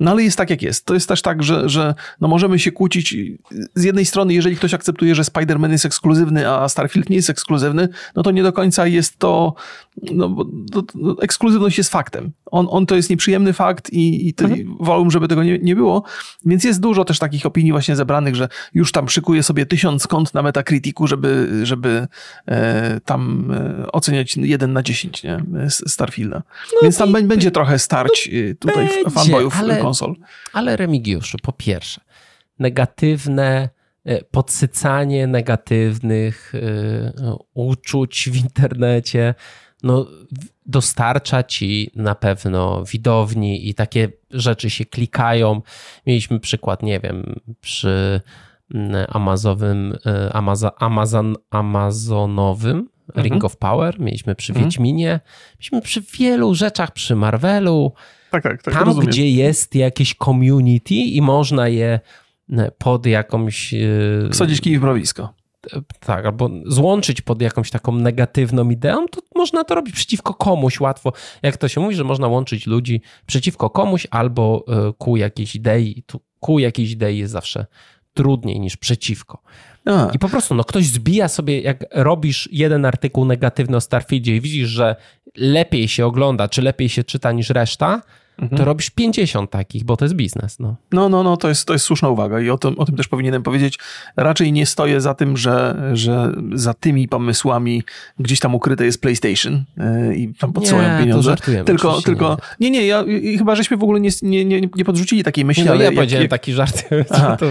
No 0.00 0.10
ale 0.10 0.22
jest 0.22 0.38
tak, 0.38 0.50
jak 0.50 0.62
jest. 0.62 0.84
To 0.84 0.94
jest 0.94 1.08
też 1.08 1.22
tak, 1.22 1.42
że, 1.42 1.68
że 1.68 1.94
no 2.20 2.28
możemy 2.28 2.58
się 2.58 2.72
kłócić 2.72 3.14
z 3.74 3.84
jednej 3.84 4.04
strony, 4.04 4.34
jeżeli 4.34 4.56
ktoś 4.56 4.74
akceptuje, 4.74 5.14
że 5.14 5.22
Spider-Man 5.22 5.70
jest 5.70 5.86
ekskluzywny, 5.86 6.50
a 6.50 6.68
Starfield 6.68 7.10
nie 7.10 7.16
jest 7.16 7.30
ekskluzywny, 7.30 7.88
no 8.16 8.22
to 8.22 8.30
nie 8.30 8.42
do 8.42 8.52
końca 8.52 8.86
jest 8.86 9.18
to, 9.18 9.54
no, 10.12 10.28
bo 10.28 10.44
to, 10.72 10.82
to, 10.82 11.22
ekskluzywność 11.22 11.78
jest 11.78 11.90
faktem. 11.90 12.32
On, 12.46 12.66
on 12.70 12.86
to 12.86 12.96
jest 12.96 13.10
nieprzyjemny 13.10 13.52
fakt 13.52 13.92
i, 13.92 14.28
i 14.28 14.34
mhm. 14.40 14.76
wolałbym, 14.80 15.10
żeby 15.10 15.28
tego 15.28 15.44
nie, 15.44 15.58
nie 15.58 15.76
było. 15.76 16.02
Więc 16.44 16.64
jest 16.64 16.80
dużo 16.80 17.04
też 17.04 17.18
takich 17.18 17.46
opinii 17.46 17.72
właśnie 17.72 17.96
zebranych, 17.96 18.35
że 18.36 18.48
już 18.74 18.92
tam 18.92 19.08
szykuje 19.08 19.42
sobie 19.42 19.66
tysiąc 19.66 20.06
kont 20.06 20.34
na 20.34 20.42
Metacriticu, 20.42 21.06
żeby, 21.06 21.60
żeby 21.62 22.08
e, 22.46 23.00
tam 23.00 23.52
e, 23.82 23.92
oceniać 23.92 24.36
1 24.36 24.72
na 24.72 24.82
10 24.82 25.22
nie? 25.22 25.44
Starfielda. 25.68 26.42
No 26.72 26.78
Więc 26.82 26.98
tam 26.98 27.12
będzie 27.12 27.50
trochę 27.50 27.78
starć 27.78 28.30
no, 28.32 28.54
tutaj 28.58 28.88
będzie, 28.88 29.10
fanboyów 29.10 29.56
ale, 29.58 29.76
konsol. 29.76 30.14
Ale 30.52 30.76
Remigiuszu, 30.76 31.38
po 31.42 31.52
pierwsze, 31.52 32.00
negatywne 32.58 33.68
E, 34.06 34.24
podsycanie 34.24 35.26
negatywnych 35.26 36.52
e, 36.54 37.36
uczuć 37.54 38.28
w 38.32 38.36
internecie, 38.36 39.34
no, 39.82 40.06
dostarcza 40.66 41.42
ci 41.42 41.90
na 41.94 42.14
pewno 42.14 42.84
widowni 42.84 43.68
i 43.68 43.74
takie 43.74 44.08
rzeczy 44.40 44.70
się 44.70 44.84
klikają. 44.84 45.62
Mieliśmy 46.06 46.40
przykład, 46.40 46.82
nie 46.82 47.00
wiem, 47.00 47.40
przy 47.60 48.20
mm, 48.74 49.06
Amazowym, 49.08 49.98
e, 50.06 50.32
Amazon, 50.32 50.70
Amazon, 50.78 51.36
Amazonowym 51.50 52.88
mhm. 53.08 53.24
Ring 53.24 53.44
of 53.44 53.56
Power, 53.56 54.00
mieliśmy 54.00 54.34
przy 54.34 54.52
mhm. 54.52 54.66
Wiedźminie, 54.66 55.20
mieliśmy 55.54 55.82
przy 55.82 56.00
wielu 56.18 56.54
rzeczach, 56.54 56.90
przy 56.90 57.16
Marvelu. 57.16 57.92
Tak, 58.30 58.42
tak, 58.42 58.62
tak, 58.62 58.74
Tam, 58.74 58.84
rozumiem. 58.84 59.10
gdzie 59.10 59.30
jest 59.30 59.74
jakieś 59.74 60.14
community 60.14 60.94
i 60.94 61.22
można 61.22 61.68
je 61.68 62.00
pod 62.78 63.06
jakąś... 63.06 63.74
E, 63.74 63.78
Wsadzić 64.32 64.60
kij 64.60 64.78
w 64.78 64.82
mrowisko. 64.82 65.34
Tak, 66.00 66.26
albo 66.26 66.50
złączyć 66.66 67.20
pod 67.20 67.42
jakąś 67.42 67.70
taką 67.70 67.92
negatywną 67.92 68.70
ideą, 68.70 69.08
to 69.08 69.20
można 69.34 69.64
to 69.64 69.74
robić 69.74 69.94
przeciwko 69.94 70.34
komuś 70.34 70.80
łatwo. 70.80 71.12
Jak 71.42 71.56
to 71.56 71.68
się 71.68 71.80
mówi, 71.80 71.96
że 71.96 72.04
można 72.04 72.28
łączyć 72.28 72.66
ludzi 72.66 73.00
przeciwko 73.26 73.70
komuś 73.70 74.06
albo 74.10 74.64
e, 74.68 74.92
ku 74.98 75.16
jakiejś 75.16 75.56
idei. 75.56 76.04
Ku 76.40 76.58
jakiejś 76.58 76.90
idei 76.90 77.18
jest 77.18 77.32
zawsze 77.32 77.66
trudniej 78.14 78.60
niż 78.60 78.76
przeciwko. 78.76 79.42
A. 79.84 80.10
I 80.14 80.18
po 80.18 80.28
prostu 80.28 80.54
no, 80.54 80.64
ktoś 80.64 80.86
zbija 80.86 81.28
sobie, 81.28 81.60
jak 81.60 81.84
robisz 81.92 82.48
jeden 82.52 82.84
artykuł 82.84 83.24
negatywny 83.24 83.76
o 83.76 83.80
Starfieldzie 83.80 84.36
i 84.36 84.40
widzisz, 84.40 84.68
że 84.68 84.96
lepiej 85.36 85.88
się 85.88 86.06
ogląda, 86.06 86.48
czy 86.48 86.62
lepiej 86.62 86.88
się 86.88 87.04
czyta 87.04 87.32
niż 87.32 87.50
reszta, 87.50 88.02
mhm. 88.38 88.58
to 88.58 88.64
robisz 88.64 88.90
50 88.90 89.50
takich, 89.50 89.84
bo 89.84 89.96
to 89.96 90.04
jest 90.04 90.14
biznes. 90.14 90.58
No, 90.58 90.76
no, 90.92 91.08
no, 91.08 91.22
no 91.22 91.36
to, 91.36 91.48
jest, 91.48 91.66
to 91.66 91.72
jest 91.72 91.84
słuszna 91.84 92.08
uwaga 92.08 92.40
i 92.40 92.50
o 92.50 92.58
tym, 92.58 92.78
o 92.78 92.84
tym 92.84 92.96
też 92.96 93.08
powinienem 93.08 93.42
powiedzieć. 93.42 93.78
Raczej 94.16 94.52
nie 94.52 94.66
stoję 94.66 95.00
za 95.00 95.14
tym, 95.14 95.36
że, 95.36 95.76
że 95.92 96.32
za 96.54 96.74
tymi 96.74 97.08
pomysłami 97.08 97.82
gdzieś 98.18 98.40
tam 98.40 98.54
ukryte 98.54 98.84
jest 98.84 99.00
PlayStation 99.00 99.64
yy, 99.76 100.16
i 100.16 100.34
tam 100.34 100.52
podsyłają 100.52 101.00
pieniądze. 101.00 101.34
tylko, 101.66 102.02
tylko 102.02 102.36
nie. 102.60 102.70
nie, 102.70 102.78
nie, 102.78 102.86
ja, 102.86 103.04
chyba 103.38 103.54
żeśmy 103.54 103.76
w 103.76 103.82
ogóle 103.82 104.00
nie, 104.00 104.10
nie, 104.22 104.44
nie, 104.44 104.60
nie 104.76 104.84
podrzucili 104.84 105.24
takiej 105.24 105.44
myśli. 105.44 105.64
No, 105.64 105.70
ale 105.70 105.80
ja 105.80 105.84
jak, 105.84 105.94
powiedziałem 105.94 106.22
jak, 106.22 106.30
taki 106.30 106.52
żart. 106.52 106.84
To 107.38 107.46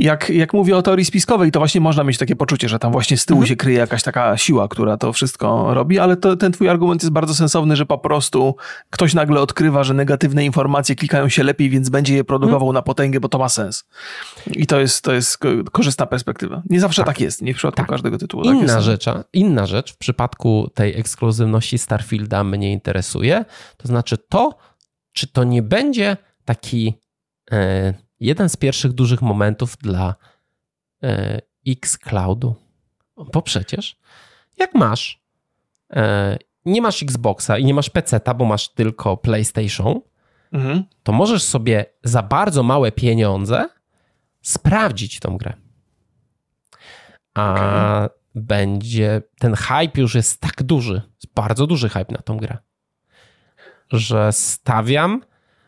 jak, 0.00 0.30
jak 0.30 0.52
mówię 0.52 0.76
o 0.76 0.82
teorii 0.82 1.04
spiskowej, 1.04 1.52
to 1.52 1.60
właśnie 1.60 1.80
można 1.80 2.04
mieć 2.04 2.18
takie 2.18 2.36
poczucie, 2.36 2.68
że 2.68 2.78
tam 2.78 2.92
właśnie 2.92 3.16
z 3.16 3.26
tyłu 3.26 3.38
mhm. 3.38 3.48
się 3.48 3.56
kryje 3.56 3.78
jakaś 3.78 4.02
taka 4.02 4.36
siła, 4.36 4.68
która 4.68 4.96
to 4.96 5.12
wszystko 5.12 5.74
robi, 5.74 5.98
ale 5.98 6.16
to, 6.16 6.36
ten 6.36 6.52
twój 6.52 6.68
argument 6.68 7.02
jest 7.02 7.12
bardzo 7.12 7.34
sensowny, 7.34 7.76
że 7.76 7.86
po 7.86 7.98
prostu 7.98 8.56
ktoś 8.90 9.14
nagle 9.14 9.40
odkrywa, 9.40 9.84
że 9.84 9.94
negatywne 9.94 10.44
informacje 10.44 10.94
klikają 10.94 11.28
się 11.28 11.42
lepiej, 11.42 11.70
więc 11.70 11.88
będzie 11.88 12.14
je 12.14 12.24
produkował 12.24 12.68
mhm. 12.68 12.74
na 12.74 12.82
potęgę, 12.82 13.20
bo 13.20 13.28
to 13.28 13.38
ma 13.38 13.48
sens. 13.48 13.84
I 14.46 14.66
to 14.66 14.80
jest, 14.80 15.04
to 15.04 15.12
jest 15.12 15.38
korzystna 15.72 16.06
perspektywa. 16.06 16.62
Nie 16.70 16.80
zawsze 16.80 17.02
tak, 17.02 17.06
tak 17.06 17.20
jest, 17.20 17.42
nie 17.42 17.54
w 17.54 17.56
przypadku 17.56 17.76
tak. 17.76 17.88
każdego 17.88 18.18
tytułu. 18.18 18.44
Tak 18.44 18.56
inna, 18.56 18.80
rzecz, 18.80 19.04
inna 19.32 19.66
rzecz 19.66 19.92
w 19.92 19.96
przypadku 19.96 20.70
tej 20.74 20.98
ekskluzywności 21.00 21.78
Starfielda 21.78 22.44
mnie 22.44 22.72
interesuje, 22.72 23.44
to 23.76 23.88
znaczy 23.88 24.18
to, 24.28 24.58
czy 25.12 25.26
to 25.26 25.44
nie 25.44 25.62
będzie 25.62 26.16
taki... 26.44 26.94
Yy, 27.50 28.09
jeden 28.20 28.48
z 28.48 28.56
pierwszych 28.56 28.92
dużych 28.92 29.22
momentów 29.22 29.76
dla 29.76 30.14
e, 31.02 31.40
Xcloudu. 31.66 32.54
Bo 33.32 33.42
przecież 33.42 33.96
jak 34.58 34.74
masz, 34.74 35.22
e, 35.92 36.38
nie 36.64 36.82
masz 36.82 37.02
Xboxa 37.02 37.58
i 37.58 37.64
nie 37.64 37.74
masz 37.74 37.90
PC-ta, 37.90 38.34
bo 38.34 38.44
masz 38.44 38.68
tylko 38.68 39.16
PlayStation, 39.16 40.00
mhm. 40.52 40.84
to 41.02 41.12
możesz 41.12 41.42
sobie 41.42 41.86
za 42.04 42.22
bardzo 42.22 42.62
małe 42.62 42.92
pieniądze 42.92 43.68
sprawdzić 44.42 45.20
tą 45.20 45.36
grę. 45.36 45.52
A 47.34 47.54
okay. 47.54 48.08
będzie, 48.34 49.22
ten 49.38 49.54
hype 49.54 50.00
już 50.00 50.14
jest 50.14 50.40
tak 50.40 50.62
duży, 50.62 50.94
jest 50.94 51.34
bardzo 51.34 51.66
duży 51.66 51.88
hype 51.88 52.12
na 52.12 52.22
tą 52.22 52.36
grę, 52.36 52.58
że 53.90 54.32
stawiam, 54.32 55.22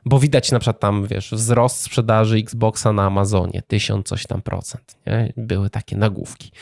bo 0.05 0.19
widać 0.19 0.53
na 0.53 0.59
przykład 0.59 0.81
tam, 0.81 1.07
wiesz, 1.07 1.31
wzrost 1.31 1.81
sprzedaży 1.81 2.37
Xboxa 2.37 2.93
na 2.93 3.05
Amazonie, 3.05 3.63
tysiąc 3.67 4.07
coś 4.07 4.27
tam 4.27 4.43
procent, 4.43 4.97
nie? 5.07 5.33
Były 5.37 5.71
takie 5.71 5.97
nagłówki. 5.97 6.53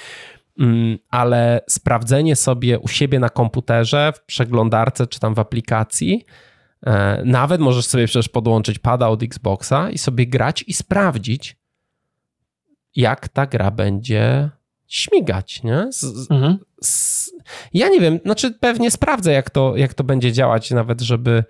Mm, 0.59 0.98
ale 1.09 1.61
sprawdzenie 1.68 2.37
sobie 2.37 2.79
u 2.79 2.88
siebie 2.88 3.18
na 3.18 3.29
komputerze, 3.29 4.12
w 4.16 4.24
przeglądarce 4.24 5.07
czy 5.07 5.20
tam 5.20 5.35
w 5.35 5.38
aplikacji, 5.38 6.24
e, 6.87 7.22
nawet 7.24 7.61
możesz 7.61 7.87
sobie 7.87 8.07
przecież 8.07 8.29
podłączyć 8.29 8.79
pada 8.79 9.09
od 9.09 9.22
Xboxa 9.22 9.90
i 9.90 9.98
sobie 9.98 10.26
grać 10.26 10.64
i 10.66 10.72
sprawdzić, 10.72 11.57
jak 12.96 13.29
ta 13.29 13.46
gra 13.46 13.70
będzie 13.70 14.50
śmigać, 14.88 15.62
nie? 15.62 15.87
Z, 15.92 16.31
mhm. 16.31 16.59
z, 16.83 17.31
ja 17.74 17.88
nie 17.88 18.00
wiem, 18.00 18.18
znaczy 18.24 18.50
pewnie 18.50 18.90
sprawdzę, 18.90 19.33
jak 19.33 19.50
to, 19.50 19.76
jak 19.76 19.94
to 19.94 20.05
będzie 20.05 20.33
działać, 20.33 20.70
nawet 20.70 21.00
żeby 21.00 21.44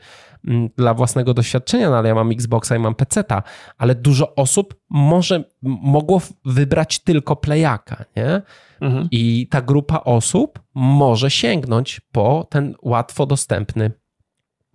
dla 0.76 0.94
własnego 0.94 1.34
doświadczenia, 1.34 1.90
no 1.90 1.96
ale 1.96 2.08
ja 2.08 2.14
mam 2.14 2.32
Xboxa 2.32 2.76
i 2.76 2.78
mam 2.78 2.94
PC-ta, 2.94 3.42
ale 3.78 3.94
dużo 3.94 4.34
osób 4.34 4.74
może 4.90 5.44
mogło 5.62 6.20
wybrać 6.44 6.98
tylko 6.98 7.36
playaka, 7.36 8.04
nie? 8.16 8.42
Mhm. 8.80 9.08
I 9.10 9.48
ta 9.50 9.62
grupa 9.62 10.00
osób 10.04 10.60
może 10.74 11.30
sięgnąć 11.30 12.00
po 12.12 12.46
ten 12.50 12.74
łatwo 12.82 13.26
dostępny 13.26 13.90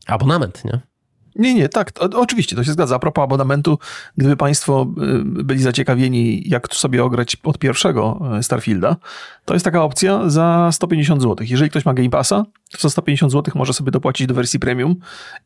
abonament, 0.08 0.66
nie? 0.66 0.80
Nie, 1.36 1.54
nie, 1.54 1.70
tak, 1.70 1.92
to, 1.92 2.10
oczywiście, 2.20 2.56
to 2.56 2.64
się 2.64 2.72
zgadza. 2.72 2.96
A 2.96 3.00
propos 3.00 3.24
abonamentu, 3.24 3.80
gdyby 4.18 4.38
Państwo 4.38 4.88
y, 5.40 5.44
byli 5.44 5.62
zaciekawieni, 5.62 6.50
jak 6.50 6.76
sobie 6.76 7.04
ograć 7.04 7.38
od 7.44 7.58
pierwszego 7.58 8.22
y, 8.40 8.44
Starfielda, 8.44 8.96
to 9.46 9.54
jest 9.54 9.64
taka 9.64 9.84
opcja 9.84 10.30
za 10.30 10.70
150 10.72 11.22
zł. 11.22 11.48
Jeżeli 11.50 11.70
ktoś 11.70 11.86
ma 11.86 11.94
Game 11.94 12.10
Passa, 12.10 12.46
to 12.72 12.78
za 12.78 12.90
150 12.90 13.32
zł 13.32 13.54
może 13.56 13.74
sobie 13.74 13.92
dopłacić 13.92 14.28
do 14.28 14.34
wersji 14.34 14.60
premium 14.60 14.96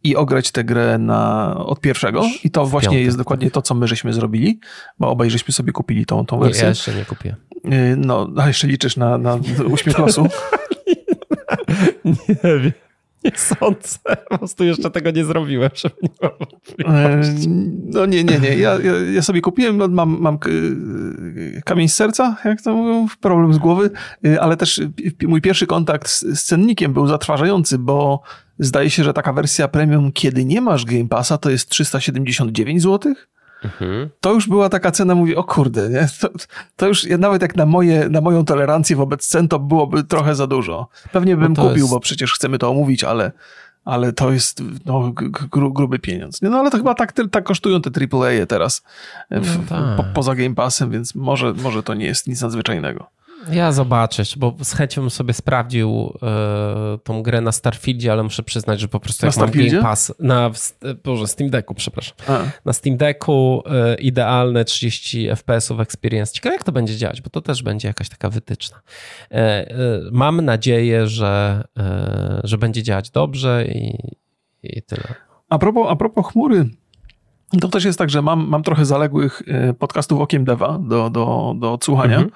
i 0.03 0.15
ograć 0.15 0.51
tę 0.51 0.63
grę 0.63 0.97
na, 0.97 1.55
od 1.57 1.79
pierwszego. 1.79 2.23
I 2.43 2.51
to 2.51 2.65
właśnie 2.65 2.89
piątek. 2.89 3.05
jest 3.05 3.17
dokładnie 3.17 3.51
to, 3.51 3.61
co 3.61 3.75
my 3.75 3.87
żeśmy 3.87 4.13
zrobili, 4.13 4.59
bo 4.99 5.09
obaj 5.09 5.29
żeśmy 5.29 5.53
sobie 5.53 5.71
kupili 5.71 6.05
tą, 6.05 6.25
tą 6.25 6.39
wersję. 6.39 6.61
Nie, 6.61 6.63
ja 6.63 6.69
jeszcze 6.69 6.95
nie 6.95 7.05
kupię. 7.05 7.35
Y, 7.65 7.95
no, 7.97 8.29
a 8.37 8.47
jeszcze 8.47 8.67
liczysz 8.67 8.97
na, 8.97 9.17
na 9.17 9.39
uśmiech 9.73 9.97
losu? 9.97 10.27
nie 12.05 12.59
wiem. 12.59 12.71
Nie 13.23 13.31
sądzę. 13.35 13.99
Po 14.29 14.37
prostu 14.37 14.63
jeszcze 14.63 14.91
tego 14.91 15.11
nie 15.11 15.25
zrobiłem, 15.25 15.69
żeby 15.73 15.95
nie 16.01 16.29
e, 16.87 17.21
No 17.85 18.05
nie, 18.05 18.23
nie, 18.23 18.39
nie. 18.39 18.55
Ja, 18.57 18.79
ja, 18.79 18.93
ja, 19.13 19.21
sobie 19.21 19.41
kupiłem, 19.41 19.77
no, 19.77 19.87
mam, 19.87 20.17
mam 20.19 20.39
kamień 21.65 21.89
z 21.89 21.95
serca, 21.95 22.37
jak 22.45 22.61
to 22.61 22.73
mówią, 22.73 23.07
problem 23.21 23.53
z 23.53 23.57
głowy, 23.57 23.89
e, 24.25 24.41
ale 24.41 24.57
też 24.57 24.81
mój 25.27 25.41
pierwszy 25.41 25.67
kontakt 25.67 26.09
z, 26.09 26.19
z 26.21 26.43
cennikiem 26.43 26.93
był 26.93 27.07
zatrważający, 27.07 27.77
bo 27.77 28.21
zdaje 28.59 28.89
się, 28.89 29.03
że 29.03 29.13
taka 29.13 29.33
wersja 29.33 29.67
premium, 29.67 30.11
kiedy 30.11 30.45
nie 30.45 30.61
masz 30.61 30.85
Game 30.85 31.07
Passa, 31.07 31.37
to 31.37 31.49
jest 31.49 31.69
379 31.69 32.81
złotych. 32.81 33.29
Mhm. 33.63 34.09
To 34.21 34.33
już 34.33 34.47
była 34.47 34.69
taka 34.69 34.91
cena, 34.91 35.15
mówię, 35.15 35.37
o 35.37 35.43
kurde, 35.43 35.89
nie? 35.89 36.07
To, 36.21 36.29
to, 36.75 36.87
już 36.87 37.07
nawet 37.19 37.41
jak 37.41 37.55
na, 37.55 37.65
moje, 37.65 38.09
na 38.09 38.21
moją 38.21 38.45
tolerancję 38.45 38.95
wobec 38.95 39.27
cen, 39.27 39.47
to 39.47 39.59
byłoby 39.59 40.03
trochę 40.03 40.35
za 40.35 40.47
dużo. 40.47 40.87
Pewnie 41.11 41.37
bym 41.37 41.53
no 41.53 41.63
kupił, 41.63 41.77
jest... 41.77 41.89
bo 41.89 41.99
przecież 41.99 42.33
chcemy 42.33 42.57
to 42.57 42.69
omówić, 42.69 43.03
ale, 43.03 43.31
ale 43.85 44.13
to 44.13 44.31
jest 44.31 44.63
no, 44.85 45.11
gru, 45.51 45.73
gruby 45.73 45.99
pieniądz. 45.99 46.41
No 46.41 46.57
ale 46.57 46.71
to 46.71 46.77
chyba 46.77 46.95
tak, 46.95 47.13
tak 47.31 47.43
kosztują 47.43 47.81
te 47.81 47.89
AAA 47.89 48.45
teraz 48.45 48.83
w, 49.31 49.57
no 49.57 49.63
tak. 49.69 49.97
po, 49.97 50.03
poza 50.13 50.35
Game 50.35 50.55
Passem, 50.55 50.91
więc 50.91 51.15
może, 51.15 51.53
może 51.53 51.83
to 51.83 51.93
nie 51.93 52.05
jest 52.05 52.27
nic 52.27 52.41
nadzwyczajnego. 52.41 53.09
Ja 53.51 53.71
zobaczę, 53.71 54.23
bo 54.37 54.55
z 54.63 54.73
chęcią 54.73 55.01
bym 55.01 55.09
sobie 55.09 55.33
sprawdził 55.33 56.13
y, 56.95 56.99
tą 56.99 57.23
grę 57.23 57.41
na 57.41 57.51
Starfieldzie, 57.51 58.11
ale 58.11 58.23
muszę 58.23 58.43
przyznać, 58.43 58.79
że 58.79 58.87
po 58.87 58.99
prostu 58.99 59.25
jak 59.25 59.37
na 59.37 59.41
mam 59.41 59.51
Game 59.51 59.81
Pass 59.81 60.13
na 60.19 60.51
Boże, 61.03 61.27
Steam 61.27 61.49
Decku, 61.49 61.73
przepraszam. 61.73 62.15
A. 62.27 62.39
Na 62.65 62.73
Steam 62.73 62.97
Decku 62.97 63.63
y, 63.93 64.01
idealne 64.01 64.65
30 64.65 65.29
FPS-ów 65.29 65.79
experience. 65.79 66.33
Ciekawe 66.33 66.55
jak 66.55 66.63
to 66.63 66.71
będzie 66.71 66.97
działać, 66.97 67.21
bo 67.21 67.29
to 67.29 67.41
też 67.41 67.63
będzie 67.63 67.87
jakaś 67.87 68.09
taka 68.09 68.29
wytyczna. 68.29 68.77
Y, 68.77 69.35
mam 70.11 70.41
nadzieję, 70.41 71.07
że, 71.07 71.63
że 72.43 72.57
będzie 72.57 72.83
działać 72.83 73.09
dobrze 73.09 73.65
i, 73.65 73.97
i 74.63 74.81
tyle. 74.81 75.15
A 75.49 75.59
propos, 75.59 75.87
a 75.89 75.95
propos 75.95 76.25
chmury, 76.31 76.69
to 77.61 77.67
też 77.67 77.85
jest 77.85 77.99
tak, 77.99 78.09
że 78.09 78.21
mam, 78.21 78.47
mam 78.47 78.63
trochę 78.63 78.85
zaległych 78.85 79.41
podcastów 79.79 80.21
Okiem 80.21 80.45
Deva 80.45 80.79
do, 80.81 81.09
do, 81.09 81.55
do 81.59 81.73
odsłuchania. 81.73 82.15
Mhm. 82.15 82.31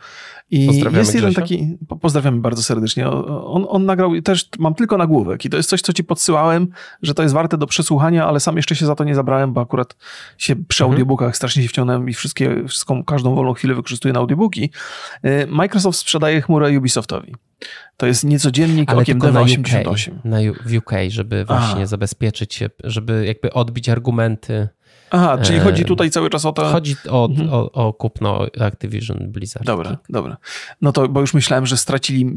I 0.53 0.67
Pozdrawiamy 0.67 0.97
jest 0.97 1.15
jeden 1.15 1.31
Grzesia. 1.31 1.41
taki, 1.41 1.77
pozdrawiamy 2.01 2.41
bardzo 2.41 2.63
serdecznie. 2.63 3.09
On, 3.09 3.65
on 3.69 3.85
nagrał, 3.85 4.21
też 4.21 4.49
mam 4.59 4.73
tylko 4.75 4.97
nagłówek 4.97 5.45
i 5.45 5.49
to 5.49 5.57
jest 5.57 5.69
coś, 5.69 5.81
co 5.81 5.93
ci 5.93 6.03
podsyłałem, 6.03 6.67
że 7.01 7.13
to 7.13 7.23
jest 7.23 7.35
warte 7.35 7.57
do 7.57 7.67
przesłuchania, 7.67 8.27
ale 8.27 8.39
sam 8.39 8.57
jeszcze 8.57 8.75
się 8.75 8.85
za 8.85 8.95
to 8.95 9.03
nie 9.03 9.15
zabrałem, 9.15 9.53
bo 9.53 9.61
akurat 9.61 9.95
się 10.37 10.55
przy 10.55 10.83
mhm. 10.83 10.93
audiobookach 10.93 11.35
strasznie 11.35 11.63
się 11.63 11.69
wciągnąłem 11.69 12.09
i 12.09 12.13
wszystkie, 12.13 12.67
wszystką, 12.67 13.03
każdą 13.03 13.35
wolną 13.35 13.53
chwilę 13.53 13.75
wykorzystuję 13.75 14.13
na 14.13 14.19
audiobooki. 14.19 14.69
Y, 15.25 15.47
Microsoft 15.47 15.99
sprzedaje 15.99 16.41
chmurę 16.41 16.77
Ubisoftowi. 16.77 17.35
To 17.97 18.05
jest 18.07 18.23
niecodziennik 18.23 18.89
Ale 18.89 19.01
okiem 19.01 19.19
Deva 19.19 19.41
88. 19.41 20.19
Na 20.23 20.37
UK, 20.77 20.91
żeby 21.07 21.45
właśnie 21.45 21.87
zabezpieczyć 21.87 22.53
się, 22.53 22.69
żeby 22.83 23.25
jakby 23.25 23.53
odbić 23.53 23.89
argumenty 23.89 24.69
Aha, 25.15 25.37
czyli 25.37 25.59
chodzi 25.59 25.85
tutaj 25.85 26.09
cały 26.09 26.29
czas 26.29 26.45
o 26.45 26.51
to... 26.51 26.65
Chodzi 26.65 26.95
o, 27.09 27.25
mhm. 27.31 27.49
o, 27.53 27.71
o 27.71 27.93
kupno 27.93 28.45
Activision 28.59 29.31
Blizzard. 29.31 29.65
Dobra, 29.65 29.89
tak. 29.89 29.99
dobra. 30.09 30.37
No 30.81 30.91
to, 30.91 31.07
bo 31.09 31.21
już 31.21 31.33
myślałem, 31.33 31.65
że 31.65 31.77
stracili, 31.77 32.35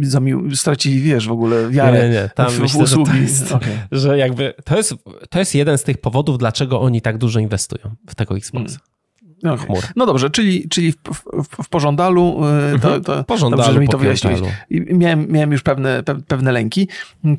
stracili 0.54 1.00
wiesz, 1.00 1.28
w 1.28 1.32
ogóle 1.32 1.70
wiarę 1.70 1.98
nie, 1.98 2.08
nie, 2.08 2.14
nie. 2.14 2.30
Tam 2.34 2.50
w, 2.50 2.60
myślę, 2.60 2.84
usługi. 2.84 3.10
Że, 3.12 3.18
jest, 3.18 3.52
okay. 3.52 3.78
że 3.92 4.18
jakby 4.18 4.54
to 4.64 4.76
jest, 4.76 4.94
to 5.30 5.38
jest 5.38 5.54
jeden 5.54 5.78
z 5.78 5.82
tych 5.82 5.98
powodów, 5.98 6.38
dlaczego 6.38 6.80
oni 6.80 7.00
tak 7.00 7.18
dużo 7.18 7.40
inwestują 7.40 7.94
w 8.08 8.14
tego 8.14 8.36
Xboxa. 8.36 8.78
Hmm. 8.78 8.96
Okay. 9.38 9.56
Chmur. 9.58 9.84
No 9.96 10.06
dobrze, 10.06 10.30
czyli, 10.30 10.68
czyli 10.68 10.92
w, 10.92 10.96
w, 11.32 11.64
w 11.64 11.68
pożądalu, 11.68 12.40
y, 12.74 12.78
to, 12.80 12.94
mhm. 12.94 13.04
to 13.04 13.24
pożądalu, 13.24 13.62
dobrze, 13.62 13.74
że 13.74 13.80
mi 13.80 13.88
to 13.88 13.98
wyjaśniłeś. 13.98 14.40
Miałem, 14.70 15.26
miałem 15.28 15.52
już 15.52 15.62
pewne, 15.62 16.02
pewne 16.28 16.52
lęki. 16.52 16.88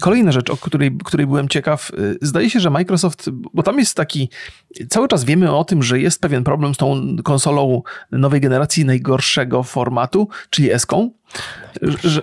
Kolejna 0.01 0.31
rzecz, 0.31 0.49
o 0.49 0.57
której, 0.57 0.97
której 1.03 1.27
byłem 1.27 1.49
ciekaw, 1.49 1.91
y, 1.99 2.17
zdaje 2.21 2.49
się, 2.49 2.59
że 2.59 2.69
Microsoft, 2.69 3.29
bo 3.53 3.63
tam 3.63 3.79
jest 3.79 3.95
taki, 3.95 4.29
cały 4.89 5.07
czas 5.07 5.23
wiemy 5.23 5.55
o 5.55 5.63
tym, 5.63 5.83
że 5.83 5.99
jest 5.99 6.21
pewien 6.21 6.43
problem 6.43 6.73
z 6.75 6.77
tą 6.77 7.15
konsolą 7.23 7.81
nowej 8.11 8.41
generacji 8.41 8.85
najgorszego 8.85 9.63
formatu, 9.63 10.27
czyli 10.49 10.71
S-ką, 10.71 11.11
że, 11.81 12.21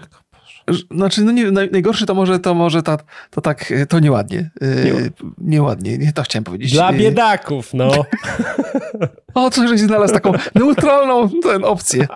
znaczy, 0.90 1.24
no 1.24 1.32
nie, 1.32 1.50
najgorszy 1.50 2.06
to 2.06 2.14
może, 2.14 2.38
to 2.38 2.54
może 2.54 2.82
ta, 2.82 2.98
to 3.30 3.40
tak, 3.40 3.72
to 3.88 3.98
nieładnie. 4.00 4.50
Yy, 4.60 5.10
nieładnie, 5.38 5.98
nie 5.98 6.12
to 6.12 6.22
chciałem 6.22 6.44
powiedzieć. 6.44 6.72
Dla 6.72 6.92
y, 6.92 6.96
biedaków, 6.96 7.74
no. 7.74 7.90
o, 9.34 9.50
co, 9.50 9.68
że 9.68 9.78
znalazł 9.78 10.14
taką 10.14 10.32
neutralną 10.54 11.30
ten 11.42 11.64
opcję. 11.64 12.06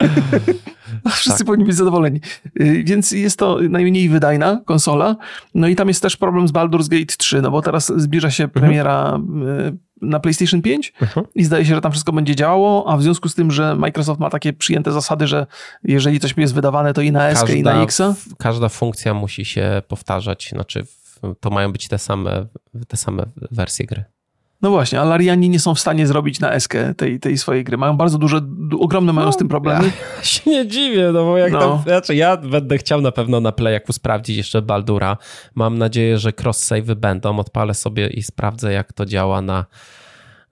Wszyscy 1.12 1.38
tak. 1.38 1.46
powinni 1.46 1.64
być 1.64 1.76
zadowoleni. 1.76 2.20
Y, 2.60 2.84
więc 2.86 3.10
jest 3.10 3.38
to 3.38 3.58
najmniej 3.70 4.08
wydajna 4.08 4.60
konsola. 4.64 5.16
No 5.54 5.68
i 5.68 5.76
tam 5.76 5.88
jest 5.88 6.02
też 6.02 6.16
problem 6.16 6.48
z 6.48 6.52
Baldur's 6.52 6.88
Gate 6.88 7.16
3, 7.18 7.42
no 7.42 7.50
bo 7.50 7.62
teraz 7.62 7.92
zbliża 7.96 8.30
się 8.30 8.44
mhm. 8.44 8.60
premiera 8.60 9.12
mhm 9.14 9.78
na 10.00 10.20
PlayStation 10.20 10.62
5 10.62 10.92
uh-huh. 11.00 11.22
i 11.34 11.44
zdaje 11.44 11.64
się, 11.64 11.74
że 11.74 11.80
tam 11.80 11.92
wszystko 11.92 12.12
będzie 12.12 12.36
działało, 12.36 12.88
a 12.88 12.96
w 12.96 13.02
związku 13.02 13.28
z 13.28 13.34
tym, 13.34 13.50
że 13.50 13.76
Microsoft 13.76 14.20
ma 14.20 14.30
takie 14.30 14.52
przyjęte 14.52 14.92
zasady, 14.92 15.26
że 15.26 15.46
jeżeli 15.84 16.20
coś 16.20 16.34
jest 16.36 16.54
wydawane, 16.54 16.92
to 16.92 17.00
i 17.00 17.12
na 17.12 17.28
S 17.28 17.50
i 17.50 17.62
na 17.62 17.82
X. 17.82 18.02
Każda 18.38 18.68
funkcja 18.68 19.14
musi 19.14 19.44
się 19.44 19.82
powtarzać, 19.88 20.48
znaczy 20.52 20.86
to 21.40 21.50
mają 21.50 21.72
być 21.72 21.88
te 21.88 21.98
same, 21.98 22.46
te 22.88 22.96
same 22.96 23.26
wersje 23.50 23.86
gry. 23.86 24.04
No 24.62 24.70
właśnie, 24.70 25.00
ale 25.00 25.14
Ariani 25.14 25.48
nie 25.48 25.60
są 25.60 25.74
w 25.74 25.80
stanie 25.80 26.06
zrobić 26.06 26.40
na 26.40 26.52
eskę 26.52 26.94
tej, 26.94 27.20
tej 27.20 27.38
swojej 27.38 27.64
gry. 27.64 27.76
Mają 27.76 27.96
bardzo 27.96 28.18
duże, 28.18 28.40
ogromne 28.80 29.12
mają 29.12 29.26
no, 29.26 29.32
z 29.32 29.36
tym 29.36 29.48
problemy. 29.48 29.92
Ja 30.18 30.24
się 30.24 30.50
nie 30.50 30.66
dziwię, 30.66 31.10
no 31.12 31.24
bo 31.24 31.38
jak 31.38 31.52
no. 31.52 31.58
tam, 31.58 31.82
znaczy 31.82 32.14
ja 32.14 32.36
będę 32.36 32.78
chciał 32.78 33.00
na 33.00 33.12
pewno 33.12 33.40
na 33.40 33.52
Playaku 33.52 33.92
sprawdzić 33.92 34.36
jeszcze 34.36 34.62
Baldura. 34.62 35.16
Mam 35.54 35.78
nadzieję, 35.78 36.18
że 36.18 36.30
cross-save'y 36.30 36.94
będą. 36.94 37.38
Odpalę 37.38 37.74
sobie 37.74 38.08
i 38.08 38.22
sprawdzę, 38.22 38.72
jak 38.72 38.92
to 38.92 39.06
działa 39.06 39.42
na, 39.42 39.66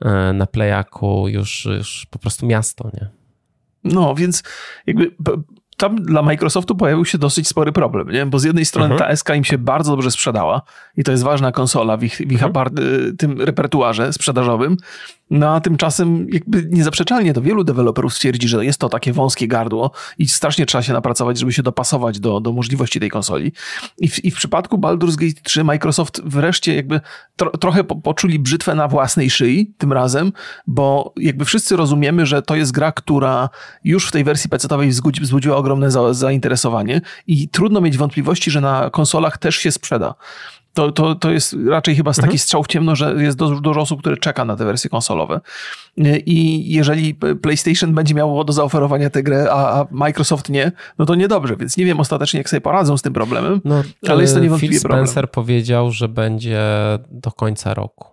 e, 0.04 0.32
na 0.32 0.46
Playaku 0.46 1.28
już, 1.28 1.64
już 1.64 2.06
po 2.10 2.18
prostu 2.18 2.46
miasto, 2.46 2.90
nie? 2.94 3.08
No, 3.84 4.14
więc 4.14 4.42
jakby 4.86 5.10
tam 5.78 5.96
dla 5.96 6.22
Microsoftu 6.22 6.76
pojawił 6.76 7.04
się 7.04 7.18
dosyć 7.18 7.48
spory 7.48 7.72
problem, 7.72 8.10
nie? 8.10 8.26
bo 8.26 8.38
z 8.38 8.44
jednej 8.44 8.64
strony 8.64 8.92
mhm. 8.94 9.10
ta 9.10 9.16
SK 9.16 9.30
im 9.36 9.44
się 9.44 9.58
bardzo 9.58 9.90
dobrze 9.92 10.10
sprzedała 10.10 10.62
i 10.96 11.04
to 11.04 11.12
jest 11.12 11.24
ważna 11.24 11.52
konsola 11.52 11.96
w 11.96 12.02
ich, 12.02 12.16
w 12.16 12.32
ich 12.32 12.42
mhm. 12.42 12.74
tym 13.18 13.40
repertuarze 13.40 14.12
sprzedażowym, 14.12 14.76
no 15.30 15.54
a 15.54 15.60
tymczasem 15.60 16.26
jakby 16.30 16.68
niezaprzeczalnie 16.70 17.34
to 17.34 17.42
wielu 17.42 17.64
deweloperów 17.64 18.14
stwierdzi, 18.14 18.48
że 18.48 18.64
jest 18.64 18.78
to 18.78 18.88
takie 18.88 19.12
wąskie 19.12 19.48
gardło 19.48 19.90
i 20.18 20.28
strasznie 20.28 20.66
trzeba 20.66 20.82
się 20.82 20.92
napracować, 20.92 21.38
żeby 21.38 21.52
się 21.52 21.62
dopasować 21.62 22.20
do, 22.20 22.40
do 22.40 22.52
możliwości 22.52 23.00
tej 23.00 23.10
konsoli. 23.10 23.52
I 23.98 24.08
w, 24.08 24.24
i 24.24 24.30
w 24.30 24.34
przypadku 24.34 24.78
Baldur's 24.78 25.16
Gate 25.16 25.40
3 25.42 25.64
Microsoft 25.64 26.20
wreszcie 26.24 26.74
jakby 26.74 27.00
tro, 27.36 27.50
trochę 27.50 27.84
po, 27.84 27.96
poczuli 27.96 28.38
brzytwę 28.38 28.74
na 28.74 28.88
własnej 28.88 29.30
szyi 29.30 29.74
tym 29.78 29.92
razem, 29.92 30.32
bo 30.66 31.12
jakby 31.16 31.44
wszyscy 31.44 31.76
rozumiemy, 31.76 32.26
że 32.26 32.42
to 32.42 32.56
jest 32.56 32.72
gra, 32.72 32.92
która 32.92 33.48
już 33.84 34.08
w 34.08 34.12
tej 34.12 34.24
wersji 34.24 34.50
PC-owej 34.50 34.90
wzbudziła 35.20 35.56
ogromne 35.56 35.90
za, 35.90 36.14
zainteresowanie 36.14 37.00
i 37.26 37.48
trudno 37.48 37.80
mieć 37.80 37.98
wątpliwości, 37.98 38.50
że 38.50 38.60
na 38.60 38.90
konsolach 38.90 39.38
też 39.38 39.56
się 39.56 39.72
sprzeda 39.72 40.14
to, 40.74 40.92
to, 40.92 41.14
to 41.14 41.30
jest 41.30 41.56
raczej 41.68 41.96
chyba 41.96 42.10
taki 42.12 42.22
mhm. 42.22 42.38
strzał 42.38 42.62
w 42.62 42.66
ciemno, 42.66 42.96
że 42.96 43.14
jest 43.22 43.38
dużo, 43.38 43.60
dużo 43.60 43.80
osób, 43.80 44.00
które 44.00 44.16
czeka 44.16 44.44
na 44.44 44.56
te 44.56 44.64
wersje 44.64 44.90
konsolowe. 44.90 45.40
I 46.26 46.72
jeżeli 46.72 47.14
PlayStation 47.14 47.94
będzie 47.94 48.14
miało 48.14 48.44
do 48.44 48.52
zaoferowania 48.52 49.10
tę 49.10 49.22
grę, 49.22 49.48
a, 49.50 49.80
a 49.80 49.86
Microsoft 49.90 50.48
nie, 50.48 50.72
no 50.98 51.06
to 51.06 51.14
niedobrze, 51.14 51.56
więc 51.56 51.76
nie 51.76 51.84
wiem 51.84 52.00
ostatecznie, 52.00 52.38
jak 52.38 52.50
sobie 52.50 52.60
poradzą 52.60 52.96
z 52.96 53.02
tym 53.02 53.12
problemem, 53.12 53.60
no, 53.64 53.82
ale 54.08 54.22
jest 54.22 54.34
to 54.34 54.40
niewątpliwie 54.40 54.72
Phil 54.72 54.80
Spencer 54.80 55.24
problem. 55.24 55.44
powiedział, 55.44 55.90
że 55.90 56.08
będzie 56.08 56.62
do 57.10 57.30
końca 57.32 57.74
roku 57.74 58.06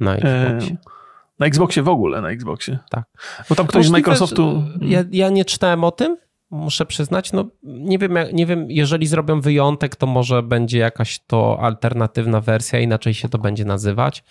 na 0.00 0.14
Xboxie. 0.14 0.74
E, 0.74 0.96
na 1.38 1.46
Xboxie 1.46 1.82
w 1.82 1.88
ogóle, 1.88 2.20
na 2.20 2.30
Xboxie. 2.30 2.78
Tak. 2.90 3.04
Bo 3.48 3.54
tam 3.54 3.66
ktoś 3.66 3.88
Możliwe, 3.88 3.88
z 3.88 3.92
Microsoftu... 3.92 4.62
Ja, 4.80 5.04
ja 5.10 5.30
nie 5.30 5.44
czytałem 5.44 5.84
o 5.84 5.90
tym, 5.90 6.16
muszę 6.50 6.86
przyznać, 6.86 7.32
no 7.32 7.44
nie 7.62 7.98
wiem, 7.98 8.18
nie 8.32 8.46
wiem, 8.46 8.70
jeżeli 8.70 9.06
zrobią 9.06 9.40
wyjątek, 9.40 9.96
to 9.96 10.06
może 10.06 10.42
będzie 10.42 10.78
jakaś 10.78 11.18
to 11.26 11.60
alternatywna 11.60 12.40
wersja, 12.40 12.80
inaczej 12.80 13.14
się 13.14 13.28
to 13.28 13.38
będzie 13.38 13.64
nazywać. 13.64 14.24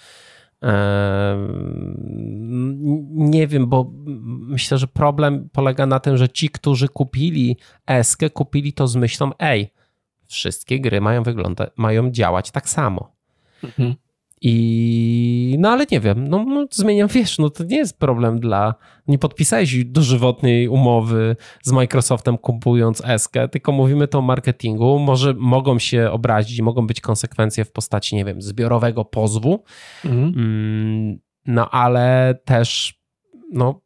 Nie 3.12 3.47
wiem, 3.47 3.67
bo 3.67 3.91
myślę, 4.47 4.78
że 4.78 4.88
problem 4.88 5.49
polega 5.51 5.86
na 5.86 5.99
tym, 5.99 6.17
że 6.17 6.30
ci, 6.30 6.49
którzy 6.49 6.88
kupili 6.88 7.58
Eskę, 7.88 8.30
kupili 8.30 8.73
to 8.73 8.88
z 8.88 8.95
myślą, 8.95 9.32
ej, 9.39 9.71
wszystkie 10.28 10.80
gry 10.80 11.01
mają 11.01 11.23
wyglądać, 11.23 11.69
mają 11.75 12.12
działać 12.12 12.51
tak 12.51 12.69
samo. 12.69 13.15
Mhm. 13.63 13.95
I 14.47 15.55
no 15.60 15.69
ale 15.69 15.86
nie 15.91 15.99
wiem, 15.99 16.27
no, 16.27 16.43
no 16.43 16.65
zmieniam, 16.71 17.08
wiesz, 17.15 17.38
no 17.38 17.49
to 17.49 17.63
nie 17.63 17.77
jest 17.77 17.99
problem 17.99 18.39
dla, 18.39 18.75
nie 19.08 19.17
podpisałeś 19.17 19.86
dożywotnej 19.86 20.67
umowy 20.67 21.36
z 21.63 21.71
Microsoftem 21.71 22.38
kupując 22.38 23.01
Eskę, 23.05 23.49
tylko 23.49 23.71
mówimy 23.71 24.08
to 24.08 24.19
o 24.19 24.21
marketingu, 24.21 24.99
może 24.99 25.34
mogą 25.34 25.79
się 25.79 26.12
obrazić, 26.12 26.62
mogą 26.62 26.88
być 26.88 27.01
konsekwencje 27.01 27.65
w 27.65 27.71
postaci, 27.71 28.15
nie 28.15 28.25
wiem, 28.25 28.41
zbiorowego 28.41 29.05
pozwu, 29.05 29.63
mhm. 30.05 30.34
Mm, 30.36 31.19
no 31.45 31.69
ale 31.69 32.36
też, 32.45 32.99
no 33.51 33.81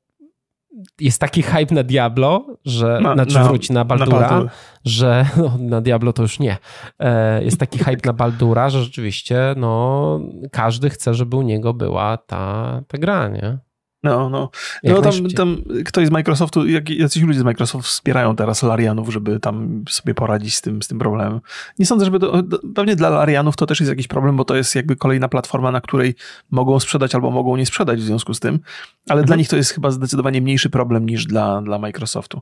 jest 1.00 1.22
taki 1.22 1.42
hype 1.42 1.76
na 1.76 1.84
Diablo, 1.84 2.46
że, 2.66 3.00
na, 3.02 3.14
znaczy 3.14 3.36
na, 3.36 3.44
wróć 3.44 3.70
na 3.70 3.86
Baldura, 3.86 4.30
na 4.30 4.50
że 4.86 5.26
no, 5.38 5.58
na 5.60 5.82
Diablo 5.82 6.14
to 6.14 6.22
już 6.22 6.40
nie. 6.40 6.58
E, 7.00 7.44
jest 7.44 7.60
taki 7.60 7.80
hype 7.80 8.06
na 8.06 8.14
Baldura, 8.14 8.70
że 8.70 8.84
rzeczywiście 8.84 9.54
no, 9.58 10.20
każdy 10.52 10.90
chce, 10.90 11.14
żeby 11.14 11.36
u 11.36 11.42
niego 11.42 11.74
była 11.74 12.18
ta, 12.18 12.82
ta 12.88 12.98
gra, 12.98 13.28
nie? 13.28 13.58
No, 14.04 14.30
no. 14.30 14.50
no 14.84 15.02
tam, 15.02 15.14
tam 15.36 15.58
ktoś 15.86 16.08
z 16.08 16.12
Microsoftu, 16.12 16.68
jak, 16.68 16.90
jacyś 16.90 17.24
ludzie 17.24 17.40
z 17.40 17.44
Microsoft 17.44 17.88
wspierają 17.88 18.36
teraz 18.36 18.64
Larianów, 18.64 19.10
żeby 19.10 19.40
tam 19.40 19.84
sobie 19.90 20.14
poradzić 20.14 20.56
z 20.56 20.62
tym, 20.62 20.82
z 20.82 20.88
tym 20.88 21.00
problemem. 21.00 21.40
Nie 21.80 21.86
sądzę, 21.86 22.06
żeby 22.06 22.20
to, 22.20 22.44
pewnie 22.76 22.96
dla 22.96 23.10
Larianów 23.10 23.56
to 23.56 23.66
też 23.66 23.80
jest 23.80 23.90
jakiś 23.90 24.08
problem, 24.08 24.38
bo 24.38 24.46
to 24.46 24.56
jest 24.56 24.76
jakby 24.76 24.96
kolejna 24.96 25.28
platforma, 25.28 25.72
na 25.72 25.82
której 25.82 26.16
mogą 26.52 26.80
sprzedać 26.80 27.16
albo 27.16 27.32
mogą 27.32 27.56
nie 27.56 27.66
sprzedać 27.66 28.00
w 28.00 28.04
związku 28.04 28.34
z 28.34 28.40
tym, 28.40 28.60
ale 29.10 29.22
mhm. 29.22 29.26
dla 29.26 29.36
nich 29.36 29.48
to 29.50 29.56
jest 29.56 29.72
chyba 29.72 29.92
zdecydowanie 29.92 30.42
mniejszy 30.42 30.70
problem 30.70 31.10
niż 31.10 31.26
dla, 31.26 31.62
dla 31.62 31.80
Microsoftu. 31.80 32.42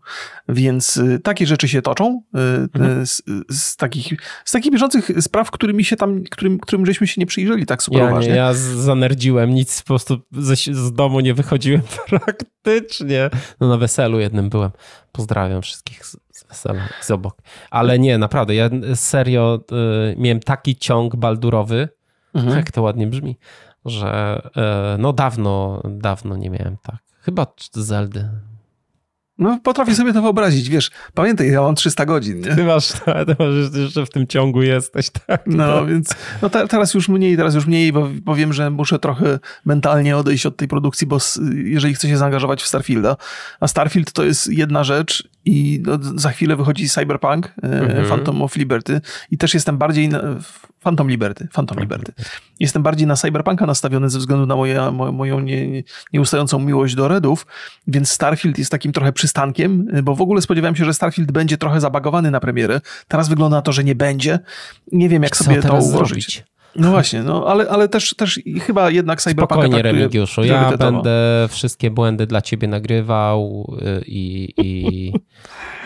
Więc 0.49 0.97
y, 0.97 1.19
takie 1.23 1.45
rzeczy 1.45 1.67
się 1.67 1.81
toczą 1.81 2.21
y, 2.35 2.39
mhm. 2.79 3.05
z, 3.05 3.21
z, 3.49 3.75
takich, 3.75 4.13
z 4.45 4.51
takich 4.51 4.71
bieżących 4.71 5.11
spraw, 5.19 5.51
którymi 5.51 5.85
się 5.85 5.95
tam, 5.95 6.23
którym, 6.23 6.59
którym 6.59 6.85
żeśmy 6.85 7.07
się 7.07 7.21
nie 7.21 7.25
przyjrzeli 7.25 7.65
tak 7.65 7.83
super 7.83 8.01
ja 8.01 8.09
uważnie. 8.09 8.29
Nie, 8.29 8.35
ja 8.35 8.53
zanerdziłem, 8.53 9.53
nic 9.53 9.81
po 9.81 9.87
prostu 9.87 10.17
z, 10.31 10.75
z 10.75 10.93
domu 10.93 11.19
nie 11.19 11.33
wychodziłem 11.33 11.46
chodziłem 11.47 11.81
praktycznie. 12.09 13.29
No 13.59 13.67
na 13.67 13.77
weselu 13.77 14.19
jednym 14.19 14.49
byłem. 14.49 14.71
Pozdrawiam 15.11 15.61
wszystkich 15.61 16.05
z, 16.05 16.17
z 16.31 16.47
wesela, 16.47 16.81
z 17.01 17.11
obok. 17.11 17.37
Ale 17.71 17.99
nie, 17.99 18.17
naprawdę, 18.17 18.55
ja 18.55 18.69
serio 18.95 19.59
y, 20.11 20.15
miałem 20.17 20.39
taki 20.39 20.75
ciąg 20.75 21.15
baldurowy, 21.15 21.89
mhm. 22.33 22.57
jak 22.57 22.71
to 22.71 22.81
ładnie 22.81 23.07
brzmi, 23.07 23.37
że 23.85 24.41
y, 24.95 24.97
no 24.97 25.13
dawno, 25.13 25.81
dawno 25.85 26.37
nie 26.37 26.49
miałem 26.49 26.77
tak. 26.83 26.97
Chyba 27.21 27.47
Zeldy 27.73 28.29
no, 29.39 29.59
potrafię 29.63 29.95
sobie 29.95 30.13
to 30.13 30.21
wyobrazić, 30.21 30.69
wiesz, 30.69 30.91
pamiętaj, 31.13 31.51
ja 31.51 31.61
mam 31.61 31.75
300 31.75 32.05
godzin, 32.05 32.39
nie? 32.39 32.55
Ty 32.55 32.63
masz, 32.63 32.91
ty 33.27 33.35
masz 33.39 33.81
jeszcze 33.81 34.05
w 34.05 34.09
tym 34.09 34.27
ciągu 34.27 34.61
jesteś, 34.61 35.09
tak? 35.09 35.43
No, 35.45 35.85
więc 35.85 36.15
no 36.41 36.49
te, 36.49 36.67
teraz 36.67 36.93
już 36.93 37.09
mniej, 37.09 37.37
teraz 37.37 37.55
już 37.55 37.65
mniej, 37.65 37.93
bo, 37.93 38.09
bo 38.21 38.35
wiem, 38.35 38.53
że 38.53 38.69
muszę 38.69 38.99
trochę 38.99 39.39
mentalnie 39.65 40.17
odejść 40.17 40.45
od 40.45 40.57
tej 40.57 40.67
produkcji, 40.67 41.07
bo 41.07 41.17
jeżeli 41.53 41.93
chcę 41.93 42.07
się 42.07 42.17
zaangażować 42.17 42.63
w 42.63 42.67
Starfielda, 42.67 43.15
a 43.59 43.67
Starfield 43.67 44.11
to 44.11 44.23
jest 44.23 44.47
jedna 44.47 44.83
rzecz 44.83 45.29
i 45.47 45.83
no, 45.85 45.99
za 46.15 46.29
chwilę 46.29 46.55
wychodzi 46.55 46.89
Cyberpunk, 46.89 47.53
e, 47.63 47.81
mhm. 47.81 48.05
Phantom 48.05 48.41
of 48.41 48.55
Liberty 48.55 49.01
i 49.31 49.37
też 49.37 49.53
jestem 49.53 49.77
bardziej 49.77 50.09
na, 50.09 50.21
Phantom 50.79 51.09
Liberty, 51.09 51.47
Phantom 51.53 51.79
Liberty. 51.79 52.13
Jestem 52.59 52.83
bardziej 52.83 53.07
na 53.07 53.15
Cyberpunka 53.15 53.65
nastawiony 53.65 54.09
ze 54.09 54.19
względu 54.19 54.45
na 54.45 54.55
moje, 54.55 54.91
moją 54.91 55.39
nie, 55.39 55.67
nie, 55.67 55.83
nieustającą 56.13 56.59
miłość 56.59 56.95
do 56.95 57.07
Redów, 57.07 57.45
więc 57.87 58.11
Starfield 58.11 58.57
jest 58.57 58.71
takim 58.71 58.91
trochę 58.91 59.13
przystankiem, 59.13 59.87
bo 60.03 60.15
w 60.15 60.21
ogóle 60.21 60.41
spodziewałem 60.41 60.75
się, 60.75 60.85
że 60.85 60.93
Starfield 60.93 61.31
będzie 61.31 61.57
trochę 61.57 61.81
zabagowany 61.81 62.31
na 62.31 62.39
premierę. 62.39 62.81
Teraz 63.07 63.29
wygląda 63.29 63.57
na 63.57 63.61
to, 63.61 63.71
że 63.71 63.83
nie 63.83 63.95
będzie. 63.95 64.39
Nie 64.91 65.09
wiem, 65.09 65.23
jak 65.23 65.35
sobie 65.35 65.61
to 65.61 65.73
ułożyć. 65.73 66.33
Zrobić? 66.33 66.43
No 66.75 66.91
właśnie, 66.91 67.23
no 67.23 67.47
ale, 67.47 67.69
ale 67.69 67.89
też, 67.89 68.13
też 68.15 68.39
chyba 68.61 68.89
jednak 68.89 69.21
Cyberpunk 69.21 69.63
Spokojnie, 69.63 69.81
Remigiuszu, 69.81 70.43
ja 70.43 70.77
będę 70.77 71.47
wszystkie 71.49 71.91
błędy 71.91 72.27
dla 72.27 72.41
ciebie 72.41 72.67
nagrywał 72.67 73.73
y, 73.81 74.03
i, 74.07 74.53
i 74.57 75.13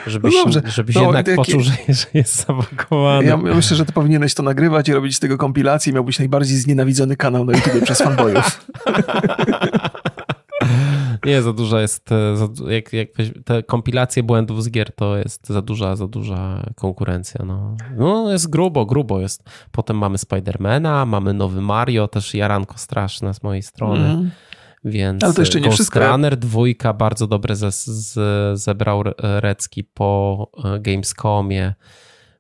żebyś, 0.08 0.34
no 0.34 0.44
dobrze. 0.44 0.62
żebyś 0.66 0.96
no, 0.96 1.02
jednak 1.02 1.36
poczuł, 1.36 1.62
że, 1.62 1.72
że 1.90 2.06
jest 2.14 2.46
zabagowany. 2.46 3.26
Ja, 3.26 3.32
ja 3.32 3.56
myślę, 3.56 3.78
że 3.78 3.86
ty 3.86 3.94
powinieneś 3.94 4.34
to 4.34 4.44
nagrywać 4.44 4.90
i 4.90 4.94
robić 4.94 5.16
z 5.16 5.20
tego 5.20 5.38
kompilację. 5.38 5.94
Miałbyś 5.94 6.20
najbardziej 6.20 6.58
znienawidzony 6.58 7.16
kanał 7.16 7.46
na 7.46 7.54
YouTube 7.54 7.84
przez 7.84 8.02
fanboyów. 8.02 8.62
Nie, 11.26 11.42
za 11.42 11.54
duża 11.54 11.82
jest, 11.82 12.12
e, 12.12 12.38
za, 12.38 12.48
jak, 12.68 12.94
jak 12.94 13.10
te 13.46 13.64
kompilacje 13.64 14.24
błędów 14.24 14.64
z 14.64 14.70
gier 14.70 14.96
to 14.96 15.18
jest 15.18 15.48
za 15.48 15.62
duża, 15.62 15.96
za 15.96 16.08
duża 16.08 16.64
konkurencja. 16.76 17.46
No, 17.46 17.76
no 17.98 18.32
jest 18.32 18.50
grubo, 18.50 18.86
grubo 18.86 19.20
jest. 19.20 19.50
Potem 19.72 19.98
mamy 19.98 20.18
Spidermana, 20.18 21.06
mamy 21.06 21.34
nowy 21.34 21.62
Mario, 21.62 22.08
też 22.08 22.34
jaranko 22.34 22.78
straszne 22.78 23.34
z 23.34 23.44
mojej 23.44 23.64
strony. 23.64 24.06
Mm. 24.06 24.32
Więc 24.84 25.24
Ale 25.24 25.34
to 25.34 25.42
jeszcze 25.42 25.60
nie 25.60 25.66
Ghost 25.66 25.76
wszystko. 25.76 26.00
Runner 26.00 26.38
dwójka 26.38 26.94
bardzo 26.94 27.28
dobre 27.28 27.56
ze, 27.56 27.72
z, 27.72 28.20
zebrał 28.60 29.04
Recki 29.18 29.84
po 29.84 30.48
e, 30.64 30.80
Gamescomie. 30.80 31.74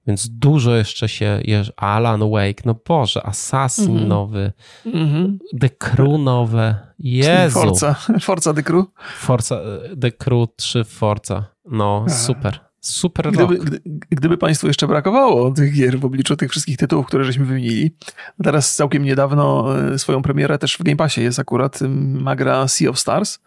Więc 0.07 0.29
dużo 0.29 0.75
jeszcze 0.75 1.09
się. 1.09 1.41
Alan 1.77 2.31
Wake, 2.31 2.63
no 2.65 2.75
Boże, 2.87 3.25
Assassin 3.25 3.91
mm 3.91 4.03
-hmm. 4.03 4.07
nowy, 4.07 4.51
mm 4.85 5.07
-hmm. 5.07 5.37
The 5.59 5.69
Crew 5.69 6.19
nowe. 6.19 6.75
Jezu. 6.99 7.59
Forza, 7.59 7.95
Forza 8.21 8.53
The 8.53 8.63
Crew. 8.63 8.85
Forza 9.17 9.61
The 10.01 10.11
Crew 10.11 10.49
3 10.55 10.83
Forza. 10.83 11.45
No, 11.65 12.05
Aha. 12.07 12.15
super. 12.15 12.59
Super 12.83 13.31
gdyby, 13.31 13.57
gdy, 13.57 13.81
gdyby 14.09 14.37
Państwu 14.37 14.67
jeszcze 14.67 14.87
brakowało 14.87 15.51
tych 15.51 15.73
gier 15.73 15.99
w 15.99 16.05
obliczu 16.05 16.35
tych 16.35 16.51
wszystkich 16.51 16.77
tytułów, 16.77 17.07
które 17.07 17.23
żeśmy 17.23 17.45
wymienili, 17.45 17.95
teraz 18.43 18.75
całkiem 18.75 19.03
niedawno 19.03 19.75
e, 19.93 19.99
swoją 19.99 20.21
premierę 20.21 20.57
też 20.57 20.77
w 20.77 20.83
Game 20.83 20.97
Passie 20.97 21.21
jest 21.21 21.39
akurat 21.39 21.79
magra 22.21 22.67
Sea 22.67 22.89
of 22.89 22.99
Stars 22.99 23.39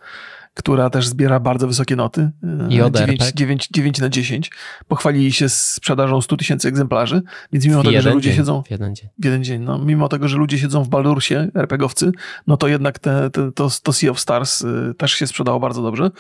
która 0.55 0.91
też 0.91 1.09
zbiera 1.09 1.41
bardzo 1.41 1.67
wysokie 1.67 1.97
noty. 1.97 2.31
JR, 2.69 2.91
9, 2.93 3.21
tak? 3.21 3.35
9, 3.35 3.69
9 3.71 3.99
na 3.99 4.09
10. 4.09 4.51
Pochwalili 4.89 5.33
się 5.33 5.49
sprzedażą 5.49 6.21
100 6.21 6.37
tysięcy 6.37 6.69
egzemplarzy, 6.69 7.23
więc 7.53 7.67
mimo 7.67 7.81
w 7.81 7.85
tego, 7.85 8.01
że 8.01 8.11
ludzie 8.11 8.29
dzień, 8.31 8.37
siedzą... 8.37 8.63
W 8.63 8.71
jeden 8.71 8.95
dzień. 8.95 9.09
W 9.19 9.25
jeden 9.25 9.45
dzień. 9.45 9.63
No, 9.63 9.79
mimo 9.79 10.09
tego, 10.09 10.29
że 10.29 10.37
ludzie 10.37 10.59
siedzą 10.59 10.85
w 10.85 10.89
Baldursie, 10.89 11.49
RPGowcy, 11.55 12.13
no 12.47 12.57
to 12.57 12.69
jednak 12.69 12.99
te, 12.99 13.31
te, 13.31 13.53
to, 13.53 13.69
to 13.83 13.93
Sea 13.93 14.11
of 14.11 14.21
Stars 14.21 14.63
y, 14.63 14.95
też 14.99 15.13
się 15.13 15.27
sprzedało 15.27 15.61
bardzo 15.61 15.83
dobrze. 15.83 16.11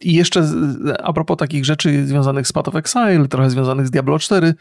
I 0.00 0.14
jeszcze 0.14 0.48
a 1.02 1.12
propos 1.12 1.36
takich 1.36 1.64
rzeczy 1.64 2.06
związanych 2.06 2.46
z 2.46 2.52
Path 2.52 2.68
of 2.68 2.76
Exile, 2.76 3.28
trochę 3.28 3.50
związanych 3.50 3.86
z 3.86 3.90
Diablo 3.90 4.18
4, 4.18 4.54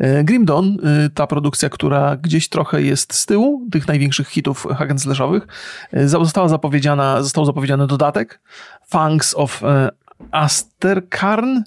y, 0.00 0.24
Grim 0.24 0.44
Dawn, 0.44 0.66
y, 0.66 1.10
ta 1.14 1.26
produkcja, 1.26 1.68
która 1.68 2.16
gdzieś 2.16 2.48
trochę 2.48 2.82
jest 2.82 3.14
z 3.14 3.26
tyłu 3.26 3.68
tych 3.70 3.88
największych 3.88 4.28
hitów 4.28 4.66
hack 4.78 4.90
and 4.90 5.02
slashowych, 5.02 5.46
została 5.92 6.48
zapowiedziana, 6.48 7.22
został 7.22 7.44
zapowiedziany 7.44 7.86
dodatek 7.86 8.40
Fangs 8.90 9.34
of 9.34 9.64
e, 9.64 9.90
Asterkarn. 10.30 11.62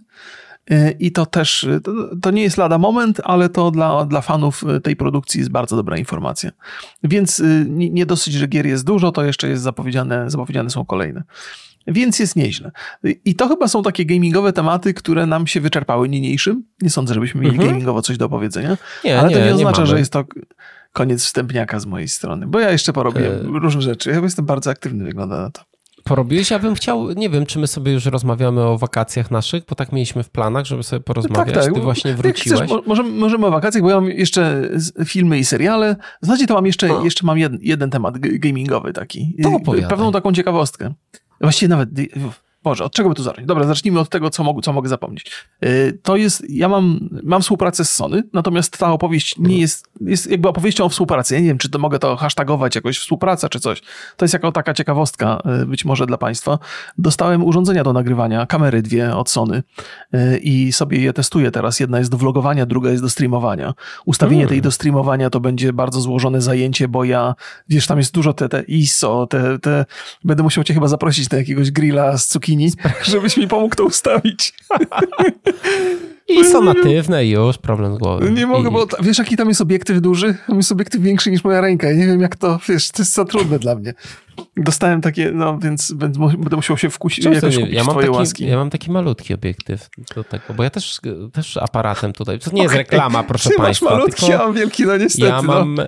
E, 0.71 0.91
I 0.91 1.11
to 1.11 1.25
też, 1.25 1.67
to, 1.83 1.91
to, 2.21 2.31
nie 2.31 2.43
jest 2.43 2.57
lada 2.57 2.77
moment, 2.77 3.21
ale 3.23 3.49
to 3.49 3.71
dla, 3.71 4.05
dla 4.05 4.21
fanów 4.21 4.63
e, 4.63 4.79
tej 4.79 4.95
produkcji 4.95 5.39
jest 5.39 5.51
bardzo 5.51 5.75
dobra 5.75 5.97
informacja. 5.97 6.51
Więc 7.03 7.41
nie, 7.67 7.89
nie 7.89 8.05
dosyć, 8.05 8.33
że 8.33 8.47
gier 8.47 8.65
jest 8.65 8.85
dużo, 8.85 9.11
to 9.11 9.23
jeszcze 9.23 9.49
jest 9.49 9.63
zapowiedziane, 9.63 10.29
zapowiedziane 10.29 10.69
są 10.69 10.85
kolejne. 10.85 11.23
Więc 11.87 12.19
jest 12.19 12.35
nieźle. 12.35 12.71
I 13.25 13.35
to 13.35 13.47
chyba 13.47 13.67
są 13.67 13.83
takie 13.83 14.05
gamingowe 14.05 14.53
tematy, 14.53 14.93
które 14.93 15.25
nam 15.25 15.47
się 15.47 15.61
wyczerpały 15.61 16.09
niniejszym. 16.09 16.63
Nie 16.81 16.89
sądzę, 16.89 17.13
żebyśmy 17.13 17.41
mieli 17.41 17.53
mhm. 17.53 17.69
gamingowo 17.69 18.01
coś 18.01 18.17
do 18.17 18.29
powiedzenia. 18.29 18.77
Nie, 19.03 19.19
ale 19.19 19.29
nie, 19.29 19.35
to 19.35 19.45
nie 19.45 19.55
oznacza, 19.55 19.81
nie 19.81 19.87
że 19.87 19.99
jest 19.99 20.13
to 20.13 20.25
koniec 20.93 21.23
wstępniaka 21.23 21.79
z 21.79 21.85
mojej 21.85 22.07
strony, 22.07 22.47
bo 22.47 22.59
ja 22.59 22.71
jeszcze 22.71 22.93
porobię 22.93 23.27
e... 23.27 23.43
różne 23.43 23.81
rzeczy. 23.81 24.09
Ja 24.09 24.19
jestem 24.19 24.45
bardzo 24.45 24.71
aktywny, 24.71 25.03
wygląda 25.03 25.41
na 25.41 25.49
to 25.49 25.61
porobiłeś. 26.03 26.51
Ja 26.51 26.59
bym 26.59 26.75
chciał, 26.75 27.11
nie 27.11 27.29
wiem, 27.29 27.45
czy 27.45 27.59
my 27.59 27.67
sobie 27.67 27.91
już 27.91 28.05
rozmawiamy 28.05 28.61
o 28.61 28.77
wakacjach 28.77 29.31
naszych, 29.31 29.63
bo 29.69 29.75
tak 29.75 29.91
mieliśmy 29.91 30.23
w 30.23 30.29
planach, 30.29 30.65
żeby 30.65 30.83
sobie 30.83 30.99
porozmawiać. 30.99 31.55
Tak, 31.55 31.63
tak. 31.63 31.73
Ty 31.73 31.79
właśnie 31.79 32.13
wróciłeś. 32.13 32.59
Chcesz, 32.59 32.71
możemy, 32.87 33.09
możemy 33.09 33.47
o 33.47 33.51
wakacjach, 33.51 33.83
bo 33.83 33.89
ja 33.89 33.95
mam 33.95 34.09
jeszcze 34.09 34.69
filmy 35.05 35.39
i 35.39 35.45
seriale. 35.45 35.95
Znacie, 36.21 36.47
to 36.47 36.53
mam 36.53 36.65
jeszcze, 36.65 36.89
jeszcze 37.03 37.25
mam 37.25 37.37
jeden, 37.37 37.59
jeden 37.61 37.89
temat 37.89 38.17
gamingowy 38.19 38.93
taki. 38.93 39.35
To 39.43 39.49
opowiadaj. 39.49 39.89
Pewną 39.89 40.11
taką 40.11 40.33
ciekawostkę. 40.33 40.93
Właściwie 41.41 41.69
nawet 41.69 41.89
Boże, 42.63 42.83
od 42.83 42.93
czego 42.93 43.09
by 43.09 43.15
tu 43.15 43.23
zacząć? 43.23 43.47
Dobra, 43.47 43.67
zacznijmy 43.67 43.99
od 43.99 44.09
tego, 44.09 44.29
co, 44.29 44.43
mogę, 44.43 44.61
co 44.61 44.73
mogę 44.73 44.89
zapomnieć. 44.89 45.31
Y, 45.65 45.99
to 46.03 46.15
jest, 46.15 46.49
ja 46.49 46.69
mam, 46.69 47.09
mam 47.23 47.41
współpracę 47.41 47.85
z 47.85 47.89
Sony, 47.89 48.23
natomiast 48.33 48.77
ta 48.77 48.91
opowieść 48.91 49.35
nie 49.37 49.57
jest, 49.57 49.87
jest 50.01 50.31
jakby 50.31 50.49
opowieścią 50.49 50.85
o 50.85 50.89
współpracy. 50.89 51.33
Ja 51.33 51.39
nie 51.39 51.47
wiem, 51.47 51.57
czy 51.57 51.69
to 51.69 51.79
mogę 51.79 51.99
to 51.99 52.15
hashtagować 52.15 52.75
jakoś 52.75 52.99
współpraca, 52.99 53.49
czy 53.49 53.59
coś. 53.59 53.81
To 54.17 54.25
jest 54.25 54.33
jako 54.33 54.51
taka 54.51 54.73
ciekawostka 54.73 55.41
y, 55.61 55.65
być 55.65 55.85
może 55.85 56.05
dla 56.05 56.17
Państwa. 56.17 56.59
Dostałem 56.97 57.43
urządzenia 57.43 57.83
do 57.83 57.93
nagrywania, 57.93 58.45
kamery 58.45 58.81
dwie 58.81 59.15
od 59.15 59.29
Sony 59.29 59.63
y, 60.13 60.37
i 60.37 60.71
sobie 60.71 61.01
je 61.01 61.13
testuję 61.13 61.51
teraz. 61.51 61.79
Jedna 61.79 61.99
jest 61.99 62.11
do 62.11 62.17
vlogowania, 62.17 62.65
druga 62.65 62.89
jest 62.89 63.03
do 63.03 63.09
streamowania. 63.09 63.73
Ustawienie 64.05 64.41
hmm. 64.41 64.49
tej 64.49 64.61
do 64.61 64.71
streamowania 64.71 65.29
to 65.29 65.39
będzie 65.39 65.73
bardzo 65.73 66.01
złożone 66.01 66.41
zajęcie, 66.41 66.87
bo 66.87 67.03
ja, 67.03 67.35
wiesz, 67.69 67.87
tam 67.87 67.97
jest 67.97 68.13
dużo 68.13 68.33
te, 68.33 68.49
te 68.49 68.61
ISO, 68.61 69.27
te, 69.27 69.59
te, 69.59 69.85
będę 70.23 70.43
musiał 70.43 70.63
Cię 70.63 70.73
chyba 70.73 70.87
zaprosić 70.87 71.29
na 71.29 71.37
jakiegoś 71.37 71.71
grilla 71.71 72.17
z 72.17 72.27
cukinii 72.27 72.52
bikini, 72.57 72.71
żebyś 73.11 73.37
mi 73.37 73.47
pomógł 73.47 73.75
to 73.75 73.83
ustawić. 73.83 74.53
I 76.27 76.45
są 76.45 76.63
natywne 76.63 77.27
już, 77.27 77.57
problem 77.57 77.95
z 77.95 77.97
głowy. 77.97 78.31
Nie 78.31 78.47
mogę, 78.47 78.69
I... 78.69 78.71
bo 78.71 78.87
wiesz 79.01 79.17
jaki 79.17 79.37
tam 79.37 79.47
jest 79.47 79.61
obiektyw 79.61 80.01
duży? 80.01 80.35
Tam 80.47 80.57
jest 80.57 80.71
obiektyw 80.71 81.01
większy 81.01 81.31
niż 81.31 81.43
moja 81.43 81.61
ręka. 81.61 81.87
Ja 81.87 81.95
nie 81.95 82.07
wiem 82.07 82.21
jak 82.21 82.35
to, 82.35 82.59
wiesz, 82.69 82.91
to 82.91 83.01
jest 83.01 83.13
za 83.13 83.25
trudne 83.25 83.59
dla 83.59 83.75
mnie. 83.75 83.93
Dostałem 84.57 85.01
takie, 85.01 85.31
no 85.31 85.59
więc 85.59 85.91
będę 85.91 86.55
musiał 86.55 86.77
się 86.77 86.89
wkusić, 86.89 87.25
jakoś 87.25 87.55
kupić 87.55 87.73
ja 87.73 87.83
mam 87.83 87.95
taki, 87.95 88.09
łaski. 88.09 88.47
Ja 88.47 88.57
mam 88.57 88.69
taki 88.69 88.91
malutki 88.91 89.33
obiektyw 89.33 89.89
bo 90.57 90.63
ja 90.63 90.69
też, 90.69 90.99
też 91.33 91.57
aparatem 91.57 92.13
tutaj, 92.13 92.39
to 92.39 92.51
nie 92.51 92.63
jest 92.63 92.75
reklama, 92.75 93.23
proszę 93.23 93.49
Ty 93.49 93.55
państwa. 93.55 93.85
masz 93.85 93.93
malutki, 93.93 94.27
ja 94.27 94.37
mam 94.37 94.53
wielki, 94.53 94.85
no 94.85 94.97
niestety. 94.97 95.27
Ja 95.27 95.41
mam, 95.41 95.75
no. 95.75 95.83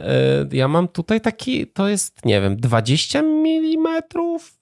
ja 0.51 0.67
mam 0.67 0.87
tutaj 0.87 1.21
taki, 1.21 1.67
to 1.67 1.87
jest, 1.87 2.25
nie 2.25 2.41
wiem, 2.41 2.57
20 2.57 3.21
milimetrów? 3.21 4.54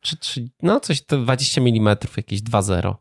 Czy, 0.00 0.16
czy, 0.16 0.48
no 0.62 0.80
coś, 0.80 1.02
to 1.02 1.18
20 1.18 1.60
mm, 1.60 1.96
jakieś 2.16 2.40
2.0. 2.42 2.94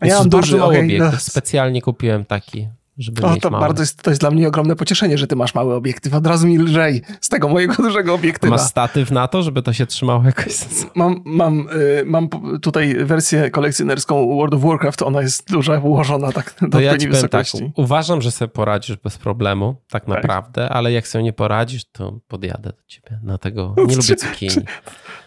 A 0.00 0.06
ja 0.06 0.18
mam 0.18 0.28
duży 0.28 0.56
mały 0.56 0.74
okay, 0.74 0.84
obiektyw. 0.84 1.12
no. 1.12 1.20
Specjalnie 1.20 1.82
kupiłem 1.82 2.24
taki, 2.24 2.68
żeby 2.98 3.22
O, 3.26 3.36
to 3.36 3.50
mały. 3.50 3.64
bardzo 3.64 3.82
jest, 3.82 4.02
to 4.02 4.10
jest 4.10 4.20
dla 4.20 4.30
mnie 4.30 4.48
ogromne 4.48 4.76
pocieszenie, 4.76 5.18
że 5.18 5.26
ty 5.26 5.36
masz 5.36 5.54
mały 5.54 5.74
obiektyw. 5.74 6.14
Od 6.14 6.26
razu 6.26 6.46
mi 6.46 6.58
lżej 6.58 7.02
z 7.20 7.28
tego 7.28 7.48
mojego 7.48 7.74
dużego 7.82 8.14
obiektywa. 8.14 8.56
Masz 8.56 8.66
statyw 8.66 9.10
na 9.10 9.28
to, 9.28 9.42
żeby 9.42 9.62
to 9.62 9.72
się 9.72 9.86
trzymało 9.86 10.22
jakoś? 10.24 10.54
Mam, 10.94 11.22
mam, 11.24 11.68
y, 11.72 12.02
mam 12.06 12.28
tutaj 12.62 12.94
wersję 13.04 13.50
kolekcjonerską 13.50 14.26
World 14.36 14.54
of 14.54 14.60
Warcraft, 14.62 15.02
ona 15.02 15.22
jest 15.22 15.50
duża, 15.52 15.78
ułożona 15.78 16.32
tak 16.32 16.54
do 16.62 16.68
To 16.68 16.80
ja 16.80 16.98
ci 16.98 17.06
tak, 17.06 17.10
wysokości. 17.14 17.72
uważam, 17.76 18.22
że 18.22 18.30
sobie 18.30 18.48
poradzisz 18.48 18.96
bez 18.96 19.18
problemu, 19.18 19.76
tak 19.90 20.08
naprawdę, 20.08 20.68
ale 20.68 20.92
jak 20.92 21.08
sobie 21.08 21.24
nie 21.24 21.32
poradzisz, 21.32 21.84
to 21.92 22.20
podjadę 22.28 22.70
do 22.70 22.82
ciebie. 22.86 23.18
Dlatego 23.22 23.74
nie 23.78 23.96
lubię 23.96 24.16
cukinii. 24.16 24.66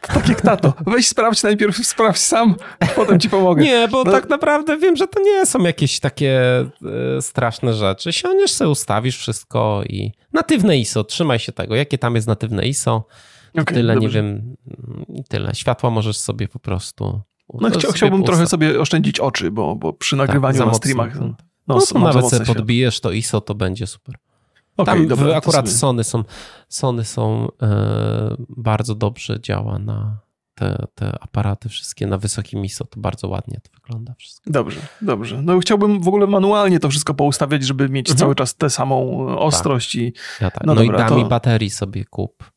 Tak 0.01 0.29
jak 0.29 0.41
tato, 0.41 0.73
weź 0.87 1.07
sprawdź 1.07 1.43
najpierw, 1.43 1.77
sprawdź 1.87 2.19
sam, 2.19 2.55
potem 2.95 3.19
ci 3.19 3.29
pomogę. 3.29 3.63
Nie, 3.63 3.87
bo 3.87 4.03
No. 4.03 4.11
tak 4.11 4.29
naprawdę 4.29 4.77
wiem, 4.77 4.95
że 4.95 5.07
to 5.07 5.21
nie 5.21 5.45
są 5.45 5.59
jakieś 5.63 5.99
takie 5.99 6.39
e, 7.17 7.21
straszne 7.21 7.58
rzeczy. 7.63 8.13
Siądziesz 8.13 8.51
sobie, 8.51 8.69
ustawisz 8.69 9.17
wszystko 9.17 9.81
i 9.89 10.11
natywne 10.33 10.77
ISO, 10.77 11.03
trzymaj 11.03 11.39
się 11.39 11.51
tego. 11.51 11.75
Jakie 11.75 11.97
tam 11.97 12.15
jest 12.15 12.27
natywne 12.27 12.67
ISO? 12.67 13.05
Okej, 13.53 13.65
tyle, 13.65 13.95
nie 13.95 14.01
dobrze. 14.01 14.21
wiem, 14.21 14.55
i 15.15 15.23
tyle. 15.23 15.55
Światła 15.55 15.89
możesz 15.89 16.17
sobie 16.17 16.47
po 16.47 16.59
prostu... 16.59 17.21
No 17.53 17.69
chcia, 17.69 17.91
chciałbym 17.91 18.23
trochę 18.23 18.47
sobie 18.47 18.79
oszczędzić 18.79 19.19
oczy, 19.19 19.51
bo, 19.51 19.75
bo 19.75 19.93
przy 19.93 20.15
nagrywaniu 20.15 20.57
za 20.57 20.65
na 20.65 20.73
streamach... 20.73 21.19
No, 21.19 21.25
No, 21.67 21.75
no, 21.75 21.81
to 21.93 21.99
nawet 21.99 22.29
sobie 22.29 22.45
podbijesz 22.45 22.99
to 22.99 23.11
ISO, 23.11 23.41
to 23.41 23.55
będzie 23.55 23.87
super. 23.87 24.15
Okej, 24.77 24.95
Tam 24.95 25.07
dobra, 25.07 25.35
akurat 25.37 25.65
sobie- 25.67 25.77
Sony 25.77 26.03
są, 26.03 26.23
Sony 26.69 27.05
są 27.05 27.47
e, 27.61 28.35
bardzo 28.49 28.95
dobrze 28.95 29.41
działa 29.41 29.79
na 29.79 30.17
te, 30.59 30.85
te 30.95 31.17
aparaty 31.21 31.69
wszystkie 31.69 32.07
na 32.07 32.17
wysokim 32.17 32.65
ISO, 32.65 32.85
to 32.85 32.99
bardzo 32.99 33.27
ładnie 33.27 33.59
to 33.63 33.69
wygląda 33.81 34.13
wszystko. 34.17 34.51
Dobrze, 34.51 34.79
dobrze. 35.01 35.41
No 35.41 35.59
chciałbym 35.59 36.01
w 36.01 36.07
ogóle 36.07 36.27
manualnie 36.27 36.79
to 36.79 36.89
wszystko 36.89 37.13
poustawiać, 37.13 37.63
żeby 37.63 37.89
mieć 37.89 38.09
Mhm. 38.09 38.19
cały 38.19 38.35
czas 38.35 38.55
tę 38.55 38.69
samą 38.69 39.27
e, 39.29 39.37
ostrość 39.37 39.95
i 39.95 40.13
Ja 40.41 40.51
tak. 40.51 40.65
No 40.65 40.73
No, 40.75 40.81
dobra, 40.83 41.05
i 41.05 41.09
dami 41.09 41.23
to- 41.23 41.29
baterii 41.29 41.69
sobie 41.69 42.05
kup. 42.05 42.51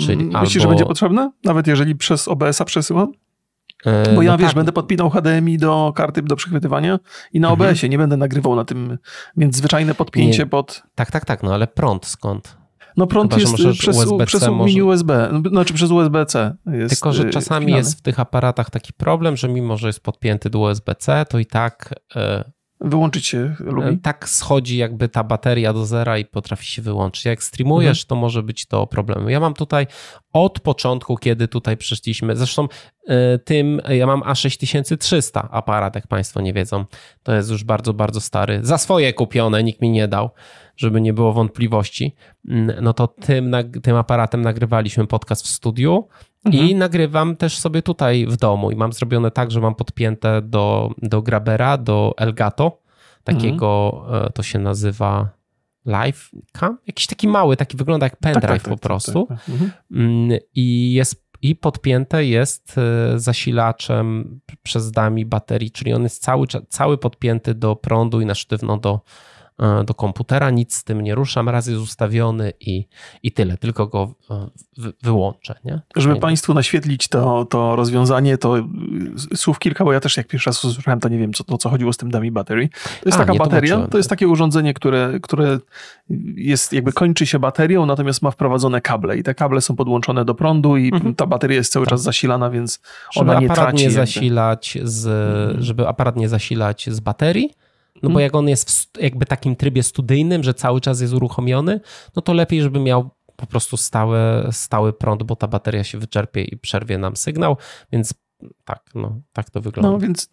Czyli 0.00 0.12
Mm, 0.24 0.40
Myślisz, 0.40 0.52
że 0.52 0.60
albo- 0.60 0.68
będzie 0.70 0.86
potrzebne? 0.86 1.32
Nawet 1.44 1.66
jeżeli 1.66 1.96
przez 1.96 2.28
OBS-a 2.28 2.64
przesyłam? 2.64 3.12
E, 3.86 4.14
Bo 4.14 4.22
ja, 4.22 4.32
no 4.32 4.38
wiesz, 4.38 4.46
tak, 4.48 4.56
będę 4.56 4.72
podpinał 4.72 5.10
HDMI 5.10 5.58
do 5.58 5.92
karty 5.96 6.22
do 6.22 6.36
przechwytywania 6.36 6.98
i 7.32 7.40
na 7.40 7.48
Mhm. 7.50 7.70
OBS-ie 7.70 7.90
nie 7.90 7.98
będę 7.98 8.16
nagrywał 8.16 8.56
na 8.56 8.64
tym, 8.64 8.98
więc 9.36 9.56
zwyczajne 9.56 9.94
podpięcie 9.94 10.38
Nie. 10.38 10.46
pod... 10.46 10.82
Tak, 10.94 11.10
tak, 11.10 11.24
tak, 11.24 11.42
no 11.42 11.54
ale 11.54 11.66
prąd 11.66 12.06
skąd? 12.06 12.57
No 12.98 13.06
prąd 13.06 13.30
Chyba, 13.34 13.40
jest 13.40 13.52
możesz 13.52 13.78
przez, 13.78 13.96
USB-C 13.96 14.26
przez 14.26 14.48
może- 14.48 14.64
mini 14.64 14.82
USB, 14.82 15.30
znaczy 15.50 15.74
przez 15.74 15.90
USB-C 15.90 16.56
Tylko, 16.88 17.12
że 17.12 17.26
y, 17.26 17.30
czasami 17.30 17.64
wpinany. 17.66 17.78
jest 17.80 17.98
w 17.98 18.02
tych 18.02 18.20
aparatach 18.20 18.70
taki 18.70 18.92
problem, 18.92 19.36
że 19.36 19.48
mimo, 19.48 19.76
że 19.76 19.86
jest 19.86 20.00
podpięty 20.00 20.50
do 20.50 20.58
USB-C, 20.58 21.26
to 21.28 21.38
i 21.38 21.46
tak 21.46 21.94
e, 22.16 22.44
Wyłączyć 22.80 23.26
się 23.26 23.54
lubi. 23.60 23.98
tak 23.98 24.28
schodzi 24.28 24.76
jakby 24.76 25.08
ta 25.08 25.24
bateria 25.24 25.72
do 25.72 25.86
zera 25.86 26.18
i 26.18 26.24
potrafi 26.24 26.66
się 26.66 26.82
wyłączyć. 26.82 27.24
Jak 27.24 27.42
streamujesz, 27.42 27.98
Mhm. 28.02 28.06
to 28.08 28.16
może 28.16 28.42
być 28.42 28.66
to 28.66 28.86
problem. 28.86 29.30
Ja 29.30 29.40
mam 29.40 29.54
tutaj 29.54 29.86
od 30.32 30.60
początku, 30.60 31.16
kiedy 31.16 31.48
tutaj 31.48 31.76
przyszliśmy, 31.76 32.36
zresztą 32.36 32.68
e, 33.06 33.38
tym, 33.38 33.80
ja 33.88 34.06
mam 34.06 34.20
A6300 34.20 35.48
aparat, 35.50 35.94
jak 35.94 36.06
Państwo 36.06 36.40
nie 36.40 36.52
wiedzą. 36.52 36.84
To 37.22 37.34
jest 37.34 37.50
już 37.50 37.64
bardzo, 37.64 37.94
bardzo 37.94 38.20
stary. 38.20 38.60
Za 38.62 38.78
swoje 38.78 39.12
kupione, 39.12 39.64
nikt 39.64 39.80
mi 39.80 39.90
nie 39.90 40.08
dał, 40.08 40.30
żeby 40.76 41.00
nie 41.00 41.12
było 41.12 41.32
wątpliwości. 41.32 42.14
Mm, 42.48 42.76
No 42.84 42.92
to 42.92 43.06
tym, 43.08 43.52
tym 43.82 43.96
aparatem 43.96 44.42
nagrywaliśmy 44.42 45.06
podcast 45.06 45.44
w 45.44 45.48
studiu. 45.48 46.08
I 46.44 46.58
Mhm. 46.60 46.78
nagrywam 46.78 47.36
też 47.36 47.58
sobie 47.58 47.82
tutaj 47.82 48.26
w 48.26 48.36
domu 48.36 48.70
i 48.70 48.76
mam 48.76 48.92
zrobione 48.92 49.30
tak, 49.30 49.50
że 49.50 49.60
mam 49.60 49.74
podpięte 49.74 50.42
do, 50.42 50.90
do 51.02 51.22
Grabera, 51.22 51.78
do 51.78 52.14
Elgato, 52.16 52.82
takiego, 53.24 54.00
Mhm. 54.06 54.24
e, 54.26 54.30
to 54.30 54.42
się 54.42 54.58
nazywa 54.58 55.28
Live 55.86 56.30
Cam, 56.52 56.78
jakiś 56.86 57.06
taki 57.06 57.28
mały, 57.28 57.56
taki 57.56 57.76
wygląda 57.76 58.06
jak 58.06 58.16
pendrive 58.16 58.62
po 58.62 58.76
prostu 58.76 59.26
tak, 59.26 59.38
tak. 59.38 59.48
Mhm. 59.48 59.70
Mm, 59.92 60.38
i 60.54 60.92
jest 60.92 61.28
i 61.42 61.56
podpięte 61.56 62.24
jest 62.24 62.74
e, 62.78 63.18
zasilaczem 63.18 64.40
przez 64.62 64.90
dami 64.90 65.26
baterii, 65.26 65.70
czyli 65.70 65.92
on 65.92 66.02
jest 66.02 66.22
cały, 66.22 66.46
cały 66.68 66.98
podpięty 66.98 67.54
do 67.54 67.76
prądu 67.76 68.20
i 68.20 68.26
na 68.26 68.34
sztywno 68.34 68.76
do, 68.76 69.00
do 69.84 69.94
komputera, 69.94 70.50
nic 70.50 70.74
z 70.74 70.84
tym 70.84 71.00
nie 71.00 71.14
ruszam, 71.14 71.48
raz 71.48 71.66
jest 71.66 71.80
ustawiony 71.80 72.52
i, 72.60 72.86
i 73.22 73.32
tyle, 73.32 73.56
tylko 73.56 73.86
go 73.86 74.14
e, 74.30 74.48
wy, 74.76 74.92
wyłączę. 75.02 75.54
Nie? 75.64 75.80
Żeby 75.96 76.14
Nie- 76.14 76.20
Państwu 76.20 76.54
naświetlić 76.54 77.08
to, 77.08 77.44
to 77.44 77.76
rozwiązanie, 77.76 78.38
to 78.38 78.58
y, 78.58 78.62
słów 79.36 79.58
kilka, 79.58 79.84
bo 79.84 79.92
ja 79.92 80.00
też 80.00 80.16
jak 80.16 80.26
pierwszy 80.26 80.50
raz 80.50 80.64
usłyszałem, 80.64 81.00
to 81.00 81.08
nie 81.08 81.18
wiem, 81.18 81.32
co, 81.32 81.44
o 81.46 81.58
co 81.58 81.68
chodziło 81.70 81.92
z 81.92 81.96
tym 81.96 82.10
dummy 82.10 82.30
battery. 82.32 82.68
To 82.68 83.08
jest 83.08 83.18
A, 83.18 83.24
taka 83.24 83.34
bateria, 83.34 83.86
to 83.90 83.96
jest 83.96 84.10
takie 84.10 84.28
urządzenie, 84.28 84.74
które, 84.74 85.18
które 85.22 85.58
jest 86.36 86.72
jakby 86.72 86.92
kończy 86.92 87.26
się 87.26 87.38
baterią, 87.38 87.86
natomiast 87.86 88.22
ma 88.22 88.30
wprowadzone 88.30 88.80
kable 88.80 89.16
i 89.18 89.22
te 89.22 89.34
kable 89.34 89.60
są 89.60 89.76
podłączone 89.76 90.24
do 90.24 90.34
prądu 90.34 90.76
i 90.76 90.90
Mhm. 90.94 91.14
ta 91.14 91.26
bateria 91.26 91.56
jest 91.56 91.72
cały 91.72 91.86
Tak. 91.86 91.90
czas 91.90 92.02
zasilana, 92.02 92.50
więc 92.50 92.80
żeby 93.12 93.30
ona 93.30 93.40
nie 93.40 93.46
aparat 93.46 93.68
traci. 93.68 93.84
nie 93.84 93.90
zasilać 93.90 94.78
z, 94.82 95.06
Mhm. 95.06 95.62
żeby 95.64 95.88
aparat 95.88 96.16
nie 96.16 96.28
zasilać 96.28 96.88
z 96.90 97.00
baterii, 97.00 97.50
no 98.02 98.08
bo 98.08 98.08
Mhm. 98.08 98.22
jak 98.22 98.34
on 98.34 98.48
jest 98.48 98.70
w 98.70 99.02
jakby 99.02 99.26
takim 99.26 99.56
trybie 99.56 99.82
studyjnym, 99.82 100.42
że 100.42 100.54
cały 100.54 100.80
czas 100.80 101.00
jest 101.00 101.14
uruchomiony, 101.14 101.80
no 102.16 102.22
to 102.22 102.32
lepiej, 102.32 102.62
żeby 102.62 102.80
miał 102.80 103.10
po 103.36 103.46
prostu 103.46 103.76
stały, 103.76 104.18
stały 104.50 104.92
prąd, 104.92 105.22
bo 105.22 105.36
ta 105.36 105.48
bateria 105.48 105.84
się 105.84 105.98
wyczerpie 105.98 106.42
i 106.42 106.56
przerwie 106.56 106.98
nam 106.98 107.16
sygnał, 107.16 107.56
więc 107.92 108.14
tak, 108.64 108.82
no, 108.94 109.20
tak 109.32 109.50
to 109.50 109.60
wygląda. 109.60 109.90
No 109.90 109.98
więc 109.98 110.28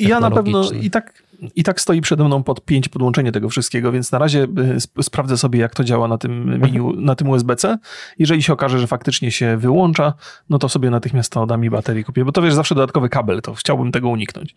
ja, 0.00 0.20
na 0.20 0.30
pewno 0.30 0.70
i 0.70 0.90
tak, 0.90 1.22
i 1.54 1.62
tak 1.62 1.80
stoi 1.80 2.00
przede 2.00 2.24
mną 2.24 2.42
pod 2.42 2.64
5 2.64 2.88
podłączenie 2.88 3.32
tego 3.32 3.48
wszystkiego, 3.48 3.92
więc 3.92 4.12
na 4.12 4.18
razie 4.18 4.46
y, 4.58 4.76
sp- 4.86 5.02
sprawdzę 5.02 5.36
sobie, 5.38 5.60
jak 5.60 5.74
to 5.74 5.84
działa 5.84 6.08
na 6.08 6.18
tym 6.18 6.58
menu, 6.58 6.80
na 6.96 7.14
tym 7.14 7.28
USB-C. 7.28 7.78
Jeżeli 8.18 8.42
się 8.42 8.52
okaże, 8.52 8.78
że 8.78 8.86
faktycznie 8.86 9.30
się 9.30 9.56
wyłącza, 9.56 10.14
no 10.50 10.58
to 10.58 10.68
sobie 10.68 10.90
natychmiast 10.90 11.32
to 11.32 11.46
dam 11.46 11.64
i 11.64 11.70
baterii 11.70 12.04
kupię, 12.04 12.24
bo 12.24 12.32
to 12.32 12.42
wiesz, 12.42 12.54
zawsze 12.54 12.74
dodatkowy 12.74 13.08
kabel, 13.08 13.42
to 13.42 13.54
chciałbym 13.54 13.92
tego 13.92 14.08
uniknąć. 14.08 14.54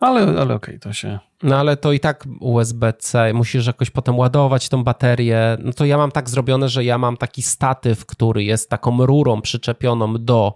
Ale, 0.00 0.40
ale 0.40 0.54
okej, 0.54 0.78
to 0.80 0.92
się... 0.92 1.18
No 1.42 1.56
ale 1.56 1.76
to 1.76 1.92
i 1.92 2.00
tak 2.00 2.24
USB-C, 2.40 3.32
musisz 3.34 3.66
jakoś 3.66 3.90
potem 3.90 4.18
ładować 4.18 4.68
tą 4.68 4.84
baterię. 4.84 5.56
No 5.60 5.72
to 5.72 5.84
ja 5.84 5.96
mam 5.96 6.10
tak 6.10 6.30
zrobione, 6.30 6.68
że 6.68 6.84
ja 6.84 6.98
mam 6.98 7.16
taki 7.16 7.42
statyw, 7.42 8.06
który 8.06 8.44
jest 8.44 8.70
taką 8.70 9.06
rurą 9.06 9.40
przyczepioną 9.40 10.14
do 10.14 10.54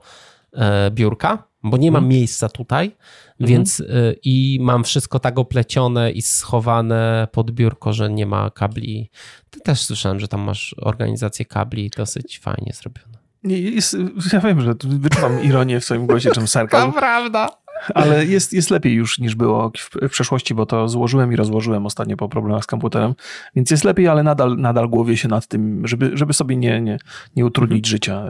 e, 0.52 0.90
biurka, 0.90 1.49
bo 1.62 1.76
nie 1.76 1.92
mam 1.92 2.08
miejsca 2.08 2.48
tutaj, 2.48 2.96
więc 3.40 3.80
e, 3.80 3.84
i 4.24 4.58
mam 4.60 4.84
wszystko 4.84 5.18
tak 5.18 5.38
oplecione 5.38 6.10
i 6.10 6.22
schowane 6.22 7.28
pod 7.32 7.50
biurko, 7.50 7.92
że 7.92 8.10
nie 8.10 8.26
ma 8.26 8.50
kabli. 8.50 9.10
Ty 9.50 9.60
też 9.60 9.80
słyszałem, 9.80 10.20
że 10.20 10.28
tam 10.28 10.40
masz 10.40 10.74
organizację 10.78 11.44
kabli 11.44 11.90
dosyć 11.96 12.38
fajnie 12.38 12.72
zrobione. 12.74 13.18
Nie, 13.44 13.58
Jest, 13.58 13.96
ja 14.32 14.40
wiem, 14.40 14.60
że 14.60 14.74
wyczuwam 14.84 15.44
ironię 15.44 15.80
w 15.80 15.84
swoim 15.84 16.06
głosie, 16.06 16.30
czym 16.30 16.48
sarkazm, 16.58 16.92
prawda. 16.92 17.48
Ale 17.94 18.26
jest, 18.26 18.52
jest 18.52 18.70
lepiej 18.70 18.92
już 18.94 19.18
niż 19.18 19.34
było 19.34 19.72
w, 19.78 19.90
w 20.08 20.10
przeszłości, 20.10 20.54
bo 20.54 20.66
to 20.66 20.88
złożyłem 20.88 21.32
i 21.32 21.36
rozłożyłem 21.36 21.86
ostatnio 21.86 22.16
po 22.16 22.28
problemach 22.28 22.64
z 22.64 22.66
komputerem, 22.66 23.14
więc 23.56 23.70
jest 23.70 23.84
lepiej, 23.84 24.08
ale 24.08 24.22
nadal, 24.22 24.56
nadal 24.56 24.88
głowię 24.88 25.16
się 25.16 25.28
nad 25.28 25.46
tym, 25.46 25.86
żeby, 25.86 26.10
żeby 26.14 26.32
sobie 26.32 26.56
nie, 26.56 26.80
nie, 26.80 26.98
nie 27.36 27.46
utrudnić 27.46 27.86
życia, 27.86 28.24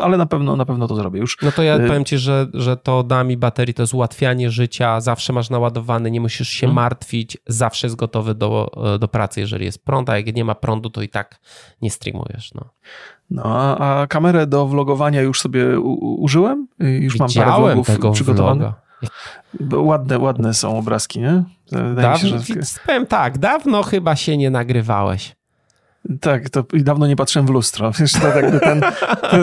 ale 0.00 0.16
na 0.16 0.26
pewno, 0.26 0.56
na 0.56 0.64
pewno 0.64 0.88
to 0.88 0.94
zrobię 0.94 1.20
już. 1.20 1.36
No 1.42 1.52
to 1.52 1.62
ja 1.62 1.76
Y- 1.76 1.86
powiem 1.86 2.04
ci, 2.04 2.18
że, 2.18 2.46
że 2.54 2.76
to 2.76 3.02
da 3.02 3.24
mi 3.24 3.36
baterii, 3.36 3.74
to 3.74 3.82
jest 3.82 3.94
ułatwianie 3.94 4.50
życia, 4.50 5.00
zawsze 5.00 5.32
masz 5.32 5.50
naładowany, 5.50 6.10
nie 6.10 6.20
musisz 6.20 6.48
się 6.48 6.66
Mhm. 6.66 6.74
martwić, 6.74 7.38
zawsze 7.46 7.86
jest 7.86 7.96
gotowy 7.96 8.34
do, 8.34 8.70
do 9.00 9.08
pracy, 9.08 9.40
jeżeli 9.40 9.64
jest 9.64 9.84
prąd, 9.84 10.10
a 10.10 10.16
jak 10.16 10.36
nie 10.36 10.44
ma 10.44 10.54
prądu, 10.54 10.90
to 10.90 11.02
i 11.02 11.08
tak 11.08 11.40
nie 11.82 11.90
streamujesz. 11.90 12.54
No. 12.54 12.64
No, 13.34 13.78
a, 13.78 14.06
kamerę 14.06 14.46
do 14.46 14.66
vlogowania 14.66 15.20
już 15.20 15.40
sobie 15.40 15.80
użyłem? 16.00 16.68
Już 16.78 17.18
mam 17.18 17.28
parę 17.28 17.44
Widziałem 17.44 17.64
vlogów 17.64 17.86
tego 17.86 18.10
przygotowanych. 18.10 18.72
vloga. 19.60 19.82
Ładne, 19.82 20.18
ładne 20.18 20.54
są 20.54 20.78
obrazki, 20.78 21.20
nie? 21.20 21.42
Wydaje 21.72 22.12
mi 22.12 22.18
się, 22.18 22.30
Dawno, 22.30 22.44
że... 22.46 22.54
powiem 22.86 23.06
tak, 23.06 23.38
dawno 23.38 23.82
chyba 23.82 24.16
się 24.16 24.36
nie 24.36 24.50
nagrywałeś. 24.50 25.36
Tak, 26.20 26.50
to 26.50 26.64
dawno 26.72 27.06
nie 27.06 27.16
patrzyłem 27.16 27.46
w 27.46 27.50
lustro. 27.50 27.92
Wiesz, 28.00 28.12
to 28.12 28.28
jakby 28.28 28.60
ten, 28.60 28.82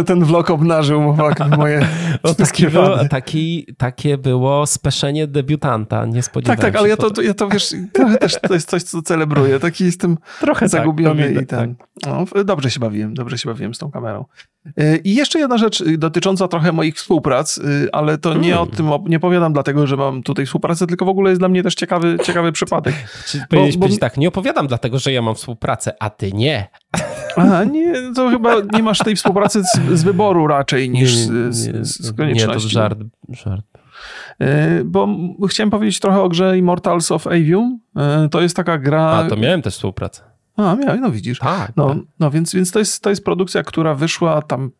ten, 0.05 0.23
vlog 0.23 0.49
obnażył 0.49 1.15
moje 1.57 1.87
no, 2.23 2.33
taki 2.33 2.67
było, 2.67 3.05
taki, 3.09 3.67
Takie 3.77 4.17
było 4.17 4.65
speszenie 4.65 5.27
debiutanta, 5.27 6.05
nie 6.05 6.23
spodziewałem 6.23 6.61
Tak, 6.61 6.71
tak, 6.71 6.79
ale 6.79 6.89
ja 6.89 6.97
to, 6.97 7.21
ja 7.21 7.33
to, 7.33 7.47
wiesz, 7.47 7.73
trochę 7.93 8.17
też 8.17 8.39
to 8.47 8.53
jest 8.53 8.69
coś, 8.69 8.83
co 8.83 9.01
celebruję. 9.01 9.59
Taki 9.59 9.85
jestem 9.85 10.17
trochę 10.39 10.59
tak, 10.59 10.69
zagubiony 10.69 11.33
tak, 11.33 11.43
i 11.43 11.47
ten. 11.47 11.75
Tak. 11.75 11.87
No, 12.35 12.43
dobrze 12.43 12.71
się 12.71 12.79
bawiłem, 12.79 13.13
dobrze 13.13 13.37
się 13.37 13.49
bawiłem 13.49 13.73
z 13.73 13.77
tą 13.77 13.91
kamerą. 13.91 14.25
Y, 14.67 15.01
I 15.03 15.15
jeszcze 15.15 15.39
jedna 15.39 15.57
rzecz 15.57 15.81
y, 15.81 15.97
dotycząca 15.97 16.47
trochę 16.47 16.71
moich 16.71 16.95
współprac, 16.95 17.57
y, 17.57 17.89
ale 17.91 18.17
to 18.17 18.33
nie 18.33 18.53
hmm. 18.53 18.69
o 18.69 18.75
tym 18.75 18.89
nie 19.05 19.19
powiadam 19.19 19.53
dlatego, 19.53 19.87
że 19.87 19.97
mam 19.97 20.23
tutaj 20.23 20.45
współpracę, 20.45 20.87
tylko 20.87 21.05
w 21.05 21.09
ogóle 21.09 21.29
jest 21.29 21.41
dla 21.41 21.49
mnie 21.49 21.63
też 21.63 21.75
ciekawy, 21.75 22.17
ciekawy 22.23 22.51
przypadek. 22.51 22.95
Czyli 23.27 23.43
bo, 23.49 23.57
powiedzieć 23.57 23.99
tak, 23.99 24.17
nie 24.17 24.27
opowiadam 24.27 24.67
dlatego, 24.67 24.99
że 24.99 25.11
ja 25.11 25.21
mam 25.21 25.35
współpracę, 25.35 25.93
a 25.99 26.09
ty 26.09 26.31
nie. 26.31 26.67
Aha, 27.37 27.63
nie, 27.63 27.93
to 28.15 28.29
chyba 28.29 28.55
nie 28.73 28.83
masz 28.83 28.99
tej 28.99 29.15
współpracy 29.15 29.63
z, 29.63 29.99
z 29.99 30.03
wyboru 30.03 30.47
raczej 30.47 30.89
niż 30.89 31.15
nie, 31.15 31.33
nie, 31.33 31.51
z, 31.51 31.87
z, 31.87 32.13
konieczności. 32.17 32.53
Nie, 32.53 32.63
to 32.63 32.69
żart. 32.69 32.99
żart. 33.29 33.65
Bo 34.85 35.07
chciałem 35.49 35.69
powiedzieć 35.69 35.99
trochę 35.99 36.21
o 36.21 36.29
grze 36.29 36.57
Immortals 36.57 37.11
of 37.11 37.27
Avium. 37.27 37.79
To 38.31 38.41
jest 38.41 38.55
taka 38.55 38.77
gra... 38.77 39.03
A, 39.03 39.29
to 39.29 39.37
miałem 39.37 39.61
też 39.61 39.73
współpracę. 39.73 40.28
A, 40.59 40.75
miałeś, 40.75 41.01
no 41.01 41.11
widzisz. 41.11 41.39
Tak. 41.39 41.71
No, 41.75 41.89
tak. 41.89 41.97
no 42.19 42.31
więc, 42.31 42.53
więc 42.53 42.71
to, 42.71 42.79
jest, 42.79 43.03
to 43.03 43.09
jest 43.09 43.25
produkcja, 43.25 43.63
która 43.63 43.95
wyszła 43.95 44.41
tam 44.41 44.71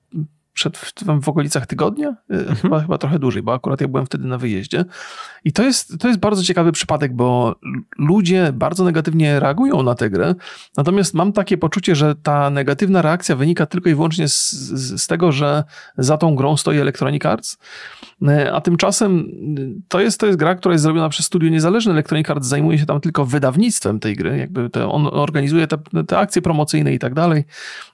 przed, 0.59 0.77
w, 0.77 0.93
w 1.21 1.29
okolicach 1.29 1.67
tygodnia, 1.67 2.09
y, 2.09 2.33
mhm. 2.33 2.55
chyba, 2.55 2.81
chyba 2.81 2.97
trochę 2.97 3.19
dłużej, 3.19 3.43
bo 3.43 3.53
akurat 3.53 3.81
ja 3.81 3.87
byłem 3.87 4.05
wtedy 4.05 4.27
na 4.27 4.37
wyjeździe. 4.37 4.85
I 5.43 5.53
to 5.53 5.63
jest, 5.63 5.97
to 5.99 6.07
jest 6.07 6.19
bardzo 6.19 6.43
ciekawy 6.43 6.71
przypadek, 6.71 7.15
bo 7.15 7.55
ludzie 7.97 8.53
bardzo 8.53 8.83
negatywnie 8.83 9.39
reagują 9.39 9.83
na 9.83 9.95
tę 9.95 10.09
grę, 10.09 10.35
natomiast 10.77 11.13
mam 11.13 11.33
takie 11.33 11.57
poczucie, 11.57 11.95
że 11.95 12.15
ta 12.15 12.49
negatywna 12.49 13.01
reakcja 13.01 13.35
wynika 13.35 13.65
tylko 13.65 13.89
i 13.89 13.95
wyłącznie 13.95 14.27
z, 14.27 14.51
z, 14.51 15.01
z 15.01 15.07
tego, 15.07 15.31
że 15.31 15.63
za 15.97 16.17
tą 16.17 16.35
grą 16.35 16.57
stoi 16.57 16.77
Electronic 16.77 17.25
Arts, 17.25 17.57
a 18.53 18.61
tymczasem 18.61 19.19
y, 19.59 19.81
to 19.87 19.99
jest, 19.99 20.19
to 20.19 20.25
jest 20.25 20.39
gra, 20.39 20.55
która 20.55 20.73
jest 20.73 20.83
zrobiona 20.83 21.09
przez 21.09 21.25
studio 21.25 21.49
niezależne. 21.49 21.91
Electronic 21.91 22.29
Arts 22.29 22.47
zajmuje 22.47 22.77
się 22.77 22.85
tam 22.85 23.01
tylko 23.01 23.25
wydawnictwem 23.25 23.99
tej 23.99 24.15
gry, 24.15 24.37
jakby 24.37 24.69
te, 24.69 24.89
on 24.89 25.07
organizuje 25.11 25.67
te, 25.67 25.77
te 26.07 26.17
akcje 26.17 26.41
promocyjne 26.41 26.93
i 26.93 26.99
tak 26.99 27.13
dalej. 27.13 27.43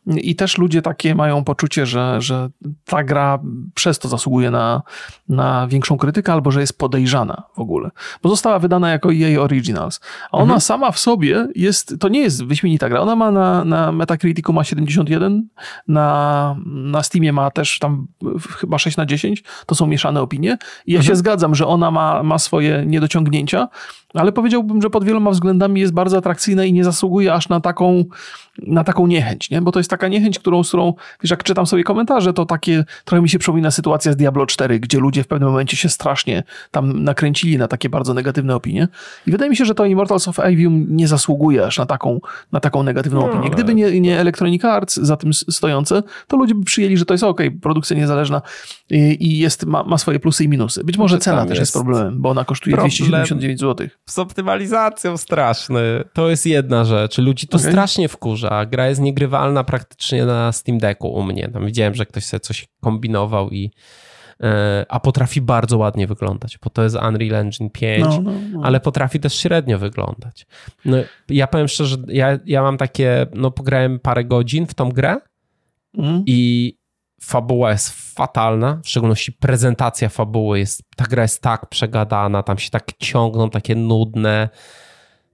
I 0.08 0.36
też 0.36 0.58
ludzie 0.58 0.82
takie 0.82 1.16
mają 1.16 1.44
poczucie, 1.44 1.86
że, 1.86 2.22
że 2.22 2.50
ta 2.86 3.04
gra 3.04 3.40
przez 3.76 4.00
to 4.00 4.08
zasługuje 4.08 4.52
na, 4.52 4.82
na 5.30 5.68
większą 5.68 5.98
krytykę, 5.98 6.34
albo 6.34 6.52
że 6.52 6.62
jest 6.62 6.78
podejrzana 6.78 7.44
w 7.56 7.60
ogóle. 7.60 7.90
Bo 8.24 8.30
została 8.30 8.60
wydana 8.60 8.90
jako 8.90 9.14
EA 9.14 9.42
Originals. 9.42 10.00
A 10.32 10.38
ona 10.38 10.44
mhm. 10.44 10.62
sama 10.62 10.92
w 10.92 11.00
sobie 11.00 11.48
jest, 11.56 11.96
to 12.00 12.10
nie 12.10 12.20
jest 12.20 12.46
wyśmienita 12.46 12.90
gra. 12.90 13.00
Ona 13.00 13.16
ma 13.16 13.32
na, 13.32 13.66
na 13.66 13.92
Metacriticu 13.92 14.54
ma 14.54 14.64
71, 14.64 15.48
na, 15.88 16.56
na 16.66 17.04
Steamie 17.04 17.34
ma 17.34 17.52
też 17.52 17.80
tam 17.80 18.08
chyba 18.60 18.78
6 18.78 18.98
na 18.98 19.06
10. 19.06 19.44
To 19.66 19.76
są 19.76 19.88
mieszane 19.88 20.15
opinie. 20.22 20.58
I 20.86 20.92
ja 20.92 21.00
mhm. 21.00 21.08
się 21.08 21.16
zgadzam, 21.16 21.56
że 21.56 21.68
ona 21.68 21.92
ma, 21.92 22.24
ma 22.24 22.40
swoje 22.40 22.84
niedociągnięcia, 22.86 23.68
ale 24.16 24.32
powiedziałbym, 24.32 24.82
że 24.82 24.90
pod 24.90 25.04
wieloma 25.04 25.32
względami 25.32 25.82
jest 25.82 25.94
bardzo 25.94 26.18
atrakcyjna 26.18 26.66
i 26.66 26.74
nie 26.74 26.84
zasługuje 26.84 27.34
aż 27.34 27.50
na 27.50 27.60
taką, 27.60 28.04
na 28.58 28.84
taką 28.84 29.08
niechęć, 29.08 29.50
nie? 29.50 29.62
Bo 29.62 29.72
to 29.72 29.80
jest 29.80 29.90
taka 29.90 30.08
niechęć, 30.08 30.40
którą, 30.40 30.64
z 30.64 30.68
którą, 30.68 30.94
wiesz, 31.24 31.32
jak 31.32 31.44
czytam 31.44 31.66
sobie 31.66 31.84
komentarze, 31.84 32.34
to 32.34 32.46
takie, 32.46 32.86
trochę 33.06 33.22
mi 33.22 33.30
się 33.30 33.40
przypomina 33.40 33.72
sytuacja 33.72 34.12
z 34.12 34.16
Diablo 34.16 34.46
4, 34.46 34.80
gdzie 34.80 35.00
ludzie 35.00 35.24
w 35.24 35.28
pewnym 35.28 35.50
momencie 35.50 35.78
się 35.78 35.90
strasznie 35.90 36.44
tam 36.72 37.04
nakręcili 37.04 37.58
na 37.58 37.68
takie 37.68 37.90
bardzo 37.90 38.14
negatywne 38.14 38.56
opinie. 38.56 38.88
I 39.28 39.32
wydaje 39.32 39.50
mi 39.50 39.56
się, 39.56 39.66
że 39.66 39.76
to 39.76 39.86
Immortals 39.86 40.28
of 40.28 40.40
Avium 40.40 40.86
nie 40.90 41.08
zasługuje 41.08 41.66
aż 41.66 41.78
na 41.78 41.86
taką, 41.86 42.20
na 42.52 42.60
taką 42.60 42.84
negatywną 42.84 43.20
no, 43.20 43.32
opinię. 43.32 43.50
Gdyby 43.50 43.76
nie, 43.76 44.02
nie 44.02 44.20
Electronic 44.20 44.66
Arts 44.66 44.96
za 44.96 45.18
tym 45.18 45.34
stojące, 45.34 46.04
to 46.28 46.38
ludzie 46.38 46.56
by 46.56 46.66
przyjęli, 46.66 46.98
że 46.98 47.06
to 47.06 47.14
jest 47.14 47.24
ok, 47.24 47.42
produkcja 47.62 47.98
niezależna 47.98 48.42
i, 48.90 49.18
i 49.20 49.40
jest, 49.40 49.66
ma, 49.66 49.84
ma 49.84 49.98
swoje 49.98 50.20
plusy 50.20 50.44
i 50.44 50.50
minusy. 50.50 50.84
Być 50.84 50.98
może 50.98 51.18
cena 51.18 51.42
też 51.42 51.50
jest, 51.50 51.60
jest 51.60 51.74
problemem, 51.74 52.22
bo 52.22 52.30
ona 52.30 52.46
kosztuje 52.46 52.76
problem. 52.76 52.90
279 52.90 53.60
zł 53.60 53.88
z 54.10 54.20
optymalizacją 54.20 55.18
straszny. 55.18 56.04
To 56.14 56.30
jest 56.30 56.46
jedna 56.46 56.86
rzecz. 56.86 57.18
Ludzi 57.18 57.48
to 57.48 57.58
okay. 57.58 57.72
strasznie 57.72 58.10
wkurza. 58.10 58.66
Gra 58.66 58.88
jest 58.88 59.02
niegrywalna 59.02 59.64
praktycznie 59.64 60.26
na 60.26 60.52
Steam 60.52 60.78
Decku 60.78 61.14
u 61.14 61.24
mnie. 61.24 61.50
Tam 61.54 61.66
widziałem, 61.66 61.96
że 61.96 62.06
ktoś 62.06 62.26
sobie 62.26 62.40
coś 62.40 62.68
kombinował 62.82 63.50
i 63.50 63.72
e, 64.44 64.86
a 64.90 65.00
potrafi 65.00 65.42
bardzo 65.42 65.78
ładnie 65.78 66.08
wyglądać, 66.08 66.58
bo 66.64 66.70
to 66.70 66.84
jest 66.84 66.96
Unreal 66.96 67.36
Engine 67.36 67.70
5, 67.70 68.04
no, 68.04 68.22
no, 68.22 68.32
no. 68.54 68.62
ale 68.64 68.80
potrafi 68.80 69.20
też 69.20 69.36
średnio 69.36 69.80
wyglądać. 69.80 70.46
No, 70.86 70.98
ja 71.30 71.48
powiem 71.48 71.68
szczerze, 71.68 71.98
ja, 72.08 72.40
ja 72.46 72.62
mam 72.62 72.78
takie, 72.78 73.26
no 73.34 73.52
pograłem 73.52 74.00
parę 74.00 74.26
godzin 74.26 74.68
w 74.68 74.74
tą 74.74 74.90
grę 74.90 75.18
mm. 75.98 76.24
i 76.26 76.74
fabuła 77.22 77.72
jest 77.72 77.90
fatalna, 78.16 78.80
w 78.84 78.90
szczególności 78.90 79.32
prezentacja 79.32 80.10
fabuły 80.10 80.60
jest, 80.60 80.84
ta 80.96 81.06
gra 81.06 81.22
jest 81.22 81.42
tak 81.42 81.70
przegadana, 81.70 82.44
tam 82.44 82.58
się 82.58 82.70
tak 82.70 82.92
ciągną 82.98 83.50
takie 83.50 83.76
nudne 83.76 84.50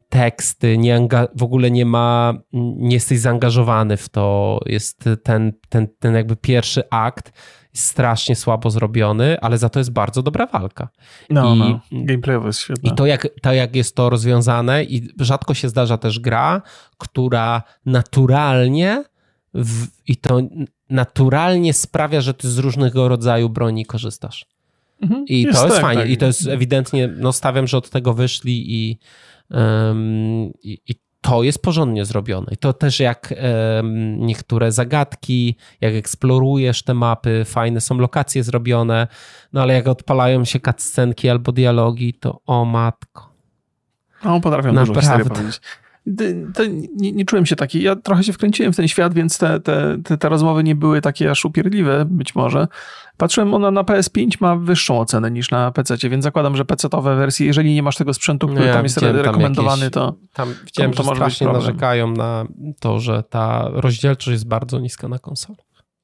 teksty, 0.09 0.77
nie 0.77 1.07
w 1.35 1.43
ogóle 1.43 1.71
nie 1.71 1.85
ma, 1.85 2.33
nie 2.53 2.95
jesteś 2.95 3.19
zaangażowany 3.19 3.97
w 3.97 4.09
to, 4.09 4.59
jest 4.65 5.09
ten, 5.23 5.53
ten, 5.69 5.87
ten 5.99 6.15
jakby 6.15 6.35
pierwszy 6.35 6.89
akt 6.89 7.31
strasznie 7.73 8.35
słabo 8.35 8.69
zrobiony, 8.69 9.39
ale 9.39 9.57
za 9.57 9.69
to 9.69 9.79
jest 9.79 9.91
bardzo 9.91 10.23
dobra 10.23 10.45
walka. 10.45 10.89
No, 11.29 11.55
I, 11.55 11.59
no. 11.59 11.79
gameplayowo 11.91 12.47
jest 12.47 12.59
świetne. 12.59 12.91
I 12.91 12.95
to 12.95 13.05
jak, 13.05 13.27
to 13.41 13.53
jak 13.53 13.75
jest 13.75 13.95
to 13.95 14.09
rozwiązane 14.09 14.83
i 14.83 15.09
rzadko 15.19 15.53
się 15.53 15.69
zdarza 15.69 15.97
też 15.97 16.19
gra, 16.19 16.61
która 16.97 17.63
naturalnie 17.85 19.03
w, 19.53 19.87
i 20.07 20.17
to 20.17 20.39
naturalnie 20.89 21.73
sprawia, 21.73 22.21
że 22.21 22.33
ty 22.33 22.49
z 22.49 22.57
różnego 22.57 23.07
rodzaju 23.07 23.49
broni 23.49 23.85
korzystasz. 23.85 24.45
Mhm. 25.01 25.25
I 25.27 25.41
jest 25.41 25.59
to 25.59 25.65
jest 25.65 25.75
tak, 25.75 25.85
fajnie. 25.85 26.01
Tak. 26.01 26.11
I 26.11 26.17
to 26.17 26.25
jest 26.25 26.47
ewidentnie, 26.47 27.07
no 27.07 27.31
stawiam, 27.31 27.67
że 27.67 27.77
od 27.77 27.89
tego 27.89 28.13
wyszli 28.13 28.65
i, 28.75 28.99
um, 29.49 30.51
i, 30.63 30.79
i, 30.87 30.95
to 31.21 31.43
jest 31.43 31.61
porządnie 31.61 32.05
zrobione. 32.05 32.47
I 32.51 32.57
to 32.57 32.73
też 32.73 32.99
jak 32.99 33.33
um, 33.77 34.25
niektóre 34.25 34.71
zagadki, 34.71 35.55
jak 35.81 35.93
eksplorujesz 35.93 36.83
te 36.83 36.93
mapy, 36.93 37.45
fajne 37.45 37.81
są 37.81 37.97
lokacje 37.97 38.43
zrobione, 38.43 39.07
no 39.53 39.61
ale 39.61 39.73
jak 39.73 39.87
odpalają 39.87 40.45
się 40.45 40.59
cutscenki 40.59 41.29
albo 41.29 41.51
dialogi, 41.51 42.13
to 42.13 42.41
o 42.45 42.65
matko. 42.65 43.31
No, 44.23 44.41
potrafią 44.41 44.73
Naprawdę. 44.73 44.93
dużo 44.93 45.01
historii 45.01 45.29
powiedzieć 45.29 45.61
to 46.53 46.65
nie, 46.95 47.11
nie, 47.11 47.25
czułem 47.25 47.45
się 47.45 47.55
taki. 47.55 47.81
Ja 47.81 47.95
trochę 47.95 48.23
się 48.23 48.33
wkręciłem 48.33 48.73
w 48.73 48.75
ten 48.75 48.87
świat, 48.87 49.13
więc 49.13 49.37
te, 49.37 49.59
te, 49.59 49.97
te, 50.03 50.17
te 50.17 50.29
rozmowy 50.29 50.63
nie 50.63 50.75
były 50.75 51.01
takie 51.01 51.31
aż 51.31 51.45
upierdliwe, 51.45 52.05
być 52.05 52.35
może. 52.35 52.67
Patrzyłem, 53.17 53.53
ona 53.53 53.71
na 53.71 53.83
PS5 53.83 54.29
ma 54.39 54.55
wyższą 54.55 54.99
ocenę 54.99 55.31
niż 55.31 55.51
na 55.51 55.71
PC, 55.71 56.09
więc 56.09 56.23
zakładam, 56.23 56.55
że 56.57 56.65
PC-owe 56.65 57.15
wersje, 57.15 57.47
jeżeli 57.47 57.73
nie 57.73 57.83
masz 57.83 57.97
tego 57.97 58.13
sprzętu, 58.13 58.47
który 58.47 58.67
no 58.67 58.73
tam 58.73 58.83
jest 58.83 58.97
rekomendowany, 58.97 59.89
tam 59.91 60.03
jakieś, 60.03 60.23
to. 60.23 60.33
Tam 60.33 60.53
widziałem, 60.65 60.93
to, 60.93 61.03
że 61.03 61.15
strasznie 61.15 61.47
narzekają 61.47 62.11
na 62.11 62.45
to, 62.79 62.99
że 62.99 63.23
ta 63.23 63.69
rozdzielczość 63.71 64.33
jest 64.33 64.47
bardzo 64.47 64.79
niska 64.79 65.07
na 65.07 65.19
konsoli. 65.19 65.59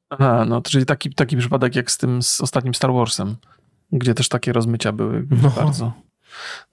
Aha, 0.09 0.45
no 0.47 0.61
czyli 0.61 0.85
taki, 0.85 1.13
taki 1.13 1.37
przypadek 1.37 1.75
jak 1.75 1.91
z 1.91 1.97
tym 1.97 2.21
z 2.23 2.41
ostatnim 2.41 2.73
Star 2.73 2.93
Warsem, 2.93 3.35
gdzie 3.91 4.13
też 4.13 4.29
takie 4.29 4.53
rozmycia 4.53 4.91
były 4.91 5.27
no. 5.43 5.49
bardzo. 5.49 6.06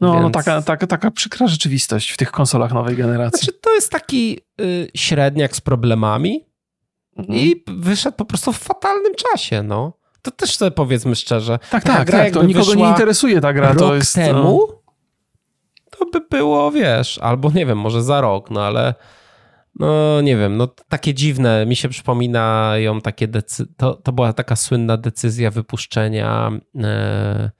No, 0.01 0.09
no 0.09 0.13
Więc... 0.13 0.23
no 0.23 0.31
taka, 0.31 0.63
taka, 0.63 0.87
taka 0.87 1.11
przykra 1.11 1.47
rzeczywistość 1.47 2.11
w 2.11 2.17
tych 2.17 2.31
konsolach 2.31 2.73
nowej 2.73 2.97
generacji. 2.97 3.45
Znaczy, 3.45 3.59
to 3.61 3.75
jest 3.75 3.91
taki 3.91 4.41
y, 4.61 4.91
średniak 4.97 5.57
z 5.57 5.61
problemami 5.61 6.47
mhm. 7.17 7.39
i 7.39 7.65
wyszedł 7.67 8.17
po 8.17 8.25
prostu 8.25 8.53
w 8.53 8.59
fatalnym 8.59 9.13
czasie, 9.15 9.63
no. 9.63 9.93
To 10.23 10.31
też 10.31 10.57
sobie 10.57 10.71
powiedzmy 10.71 11.17
szczerze. 11.17 11.59
Tak, 11.71 11.85
tak, 11.85 12.07
gra, 12.07 12.19
tak. 12.19 12.33
To 12.33 12.43
nikogo 12.43 12.75
nie 12.75 12.89
interesuje 12.89 13.41
ta 13.41 13.53
gra. 13.53 13.69
Rok 13.69 13.79
to 13.79 13.95
jest, 13.95 14.15
temu 14.15 14.69
to 15.99 16.07
by 16.13 16.27
było, 16.31 16.73
wiesz, 16.73 17.19
albo 17.19 17.51
nie 17.51 17.67
wiem, 17.67 17.79
może 17.79 18.03
za 18.03 18.21
rok, 18.21 18.51
no 18.51 18.63
ale 18.63 18.95
no 19.79 20.21
nie 20.21 20.37
wiem, 20.37 20.57
no 20.57 20.69
takie 20.89 21.15
dziwne, 21.15 21.67
mi 21.67 21.77
się 21.77 21.89
przypominają 21.89 23.01
takie 23.01 23.29
decyzje, 23.29 23.75
to, 23.77 23.95
to 23.95 24.13
była 24.13 24.33
taka 24.33 24.57
słynna 24.57 24.97
decyzja 24.97 25.51
wypuszczenia 25.51 26.51
E, 26.83 27.51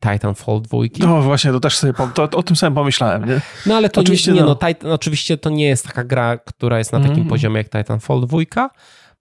Titanfall 0.00 0.62
2. 0.62 0.78
No 0.98 1.22
właśnie, 1.22 1.52
to 1.52 1.60
też 1.60 1.76
sobie 1.76 1.92
to, 2.14 2.22
o 2.22 2.42
tym 2.42 2.56
samym 2.56 2.74
pomyślałem, 2.74 3.28
nie? 3.28 3.40
No 3.66 3.74
ale 3.74 3.90
to 3.90 4.00
oczywiście, 4.00 4.30
nie, 4.30 4.34
nie 4.34 4.40
no, 4.40 4.46
no 4.62 4.68
Titan, 4.68 4.90
oczywiście 4.90 5.38
to 5.38 5.50
nie 5.50 5.66
jest 5.66 5.86
taka 5.86 6.04
gra, 6.04 6.38
która 6.38 6.78
jest 6.78 6.92
na 6.92 6.98
takim 7.00 7.14
mm. 7.14 7.28
poziomie 7.28 7.56
jak 7.56 7.68
Titanfall 7.68 8.20
2. 8.20 8.70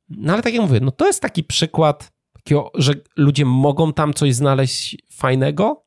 No 0.10 0.34
ale 0.34 0.42
tak 0.42 0.54
jak 0.54 0.62
mówię, 0.62 0.80
no 0.82 0.92
to 0.92 1.08
jest 1.08 1.22
taki 1.22 1.44
przykład, 1.44 2.12
takiego, 2.34 2.72
że 2.76 2.94
ludzie 3.18 3.46
mogą 3.46 3.94
tam 3.94 4.14
coś 4.14 4.36
znaleźć 4.36 4.98
fajnego, 5.12 5.86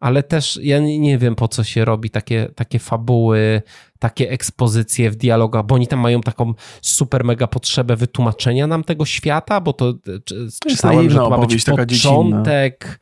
ale 0.00 0.22
też 0.22 0.58
ja 0.62 0.78
nie, 0.78 1.18
wiem 1.18 1.34
po 1.34 1.48
co 1.48 1.64
się 1.64 1.84
robi 1.84 2.10
takie, 2.10 2.48
takie 2.54 2.78
fabuły, 2.78 3.62
takie 3.98 4.30
ekspozycje 4.30 5.10
w 5.10 5.16
dialogach, 5.16 5.66
bo 5.66 5.74
oni 5.74 5.86
tam 5.86 6.00
mają 6.00 6.20
taką 6.20 6.54
super 6.82 7.24
mega 7.24 7.46
potrzebę 7.46 7.96
wytłumaczenia 7.96 8.66
nam 8.66 8.84
tego 8.84 9.04
świata, 9.04 9.60
bo 9.60 9.72
to, 9.72 9.92
to 9.92 10.34
czytałem, 10.68 11.10
że 11.10 11.18
to 11.18 11.30
ma 11.30 11.38
być 11.38 11.64
początek, 11.64 13.00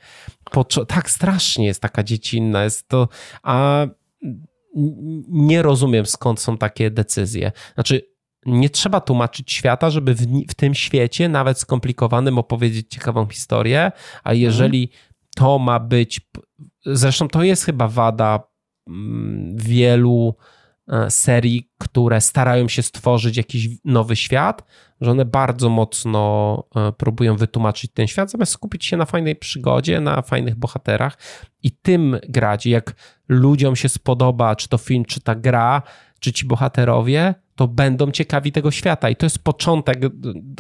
tak 0.89 1.11
strasznie 1.11 1.67
jest 1.67 1.83
taka 1.83 2.03
dziecinna, 2.03 2.65
jest 2.65 2.89
to, 2.89 3.09
a 3.43 3.87
nie 5.29 5.63
rozumiem 5.63 6.07
skąd 6.07 6.41
są 6.41 6.59
takie 6.59 6.91
decyzje. 6.91 7.53
Znaczy, 7.75 8.13
nie 8.47 8.71
trzeba 8.71 9.01
tłumaczyć 9.01 9.53
świata, 9.53 9.91
żeby 9.91 10.15
w, 10.15 10.21
w 10.49 10.55
tym 10.55 10.75
świecie, 10.75 11.29
nawet 11.29 11.59
skomplikowanym, 11.59 12.39
opowiedzieć 12.39 12.91
ciekawą 12.91 13.27
historię, 13.27 13.93
a 14.25 14.33
jeżeli 14.33 14.91
to 15.37 15.59
ma 15.59 15.81
być. 15.81 16.21
Zresztą 16.87 17.29
to 17.29 17.43
jest 17.43 17.65
chyba 17.65 17.89
wada 17.89 18.43
mm, 18.89 19.57
wielu 19.57 20.35
serii, 21.09 21.71
które 21.79 22.21
starają 22.21 22.69
się 22.69 22.83
stworzyć 22.83 23.37
jakiś 23.37 23.69
nowy 23.85 24.17
świat, 24.17 24.65
że 25.01 25.11
one 25.11 25.25
bardzo 25.25 25.69
mocno 25.69 26.65
e, 26.77 26.93
próbują 26.93 27.37
wytłumaczyć 27.37 27.91
ten 27.95 28.07
świat, 28.07 28.31
zamiast 28.31 28.53
skupić 28.53 28.85
się 28.85 28.97
na 28.97 29.05
fajnej 29.05 29.37
przygodzie, 29.37 30.01
na 30.01 30.23
fajnych 30.23 30.55
bohaterach 30.55 31.19
i 31.63 31.71
tym 31.71 32.19
grać. 32.29 32.67
Jak 32.67 32.95
ludziom 33.29 33.77
się 33.77 33.89
spodoba, 33.89 34.57
czy 34.57 34.69
to 34.69 34.79
film, 34.79 35.05
czy 35.05 35.21
ta 35.21 35.35
gra, 35.35 35.83
czy 36.21 36.33
ci 36.33 36.47
bohaterowie, 36.47 37.35
to 37.57 37.69
będą 37.69 38.11
ciekawi 38.11 38.53
tego 38.53 38.71
świata. 38.71 39.11
I 39.11 39.17
to 39.17 39.27
jest 39.27 39.45
początek, 39.45 40.01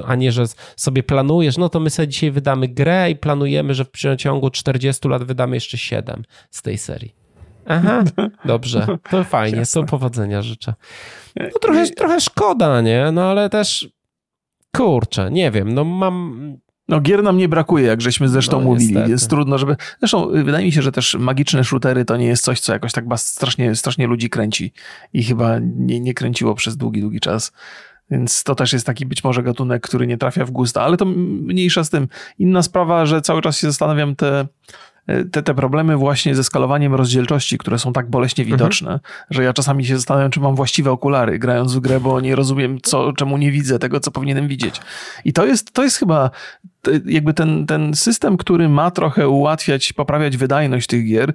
a 0.04 0.14
nie, 0.14 0.32
że 0.32 0.44
sobie 0.76 1.02
planujesz, 1.02 1.58
no 1.58 1.68
to 1.68 1.80
my 1.80 1.90
sobie 1.90 2.08
dzisiaj 2.08 2.30
wydamy 2.30 2.68
grę 2.68 3.10
i 3.10 3.16
planujemy, 3.16 3.74
że 3.74 3.84
w 3.84 3.90
przeciągu 3.90 4.50
40 4.50 5.08
lat 5.08 5.24
wydamy 5.24 5.56
jeszcze 5.56 5.78
7 5.78 6.24
z 6.50 6.62
tej 6.62 6.78
serii. 6.78 7.21
Aha, 7.66 8.04
dobrze, 8.44 8.86
to 9.10 9.24
fajnie, 9.24 9.62
to 9.74 9.84
powodzenia 9.84 10.42
życzę. 10.42 10.74
No 11.36 11.58
trochę, 11.60 11.86
trochę 11.86 12.20
szkoda, 12.20 12.80
nie? 12.80 13.10
No 13.12 13.24
ale 13.24 13.50
też 13.50 13.88
kurczę, 14.76 15.30
nie 15.30 15.50
wiem, 15.50 15.74
no 15.74 15.84
mam 15.84 16.56
no 16.88 17.00
gier 17.00 17.22
nam 17.22 17.36
nie 17.36 17.48
brakuje, 17.48 17.86
jak 17.86 18.00
żeśmy 18.00 18.28
zresztą 18.28 18.58
no, 18.58 18.64
mówili. 18.64 18.92
Niestety. 18.92 19.10
Jest 19.10 19.30
trudno, 19.30 19.58
żeby... 19.58 19.76
Zresztą 19.98 20.34
y, 20.34 20.44
wydaje 20.44 20.64
mi 20.64 20.72
się, 20.72 20.82
że 20.82 20.92
też 20.92 21.14
magiczne 21.14 21.64
shootery 21.64 22.04
to 22.04 22.16
nie 22.16 22.26
jest 22.26 22.44
coś, 22.44 22.60
co 22.60 22.72
jakoś 22.72 22.92
tak 22.92 23.04
strasznie, 23.16 23.76
strasznie 23.76 24.06
ludzi 24.06 24.30
kręci. 24.30 24.72
I 25.12 25.24
chyba 25.24 25.58
nie, 25.58 26.00
nie 26.00 26.14
kręciło 26.14 26.54
przez 26.54 26.76
długi, 26.76 27.00
długi 27.00 27.20
czas. 27.20 27.52
Więc 28.10 28.44
to 28.44 28.54
też 28.54 28.72
jest 28.72 28.86
taki 28.86 29.06
być 29.06 29.24
może 29.24 29.42
gatunek, 29.42 29.82
który 29.82 30.06
nie 30.06 30.18
trafia 30.18 30.44
w 30.44 30.50
gusta, 30.50 30.82
ale 30.82 30.96
to 30.96 31.04
mniejsza 31.04 31.84
z 31.84 31.90
tym. 31.90 32.08
Inna 32.38 32.62
sprawa, 32.62 33.06
że 33.06 33.22
cały 33.22 33.42
czas 33.42 33.58
się 33.58 33.66
zastanawiam 33.66 34.16
te 34.16 34.46
te, 35.06 35.42
te 35.42 35.54
problemy 35.54 35.96
właśnie 35.96 36.34
ze 36.34 36.44
skalowaniem 36.44 36.94
rozdzielczości, 36.94 37.58
które 37.58 37.78
są 37.78 37.92
tak 37.92 38.10
boleśnie 38.10 38.44
mhm. 38.44 38.58
widoczne, 38.58 38.92
mhm. 38.92 39.10
że 39.30 39.44
ja 39.44 39.52
czasami 39.52 39.84
się 39.84 39.96
zastanawiam, 39.96 40.30
czy 40.30 40.40
mam 40.40 40.54
właściwe 40.54 40.90
okulary 40.90 41.38
grając 41.38 41.74
w 41.74 41.80
grę, 41.80 42.00
bo 42.00 42.20
nie 42.20 42.36
rozumiem, 42.36 42.78
co, 42.82 43.12
czemu 43.12 43.38
nie 43.38 43.50
widzę 43.50 43.78
tego, 43.78 44.00
co 44.00 44.10
powinienem 44.10 44.48
widzieć. 44.48 44.80
I 45.24 45.32
to 45.32 45.46
jest, 45.46 45.72
to 45.72 45.82
jest 45.82 45.96
chyba 45.96 46.30
jakby 47.04 47.34
ten, 47.34 47.66
ten 47.66 47.94
system, 47.94 48.36
który 48.36 48.68
ma 48.68 48.90
trochę 48.90 49.28
ułatwiać, 49.28 49.92
poprawiać 49.92 50.36
wydajność 50.36 50.86
tych 50.86 51.06
gier, 51.06 51.32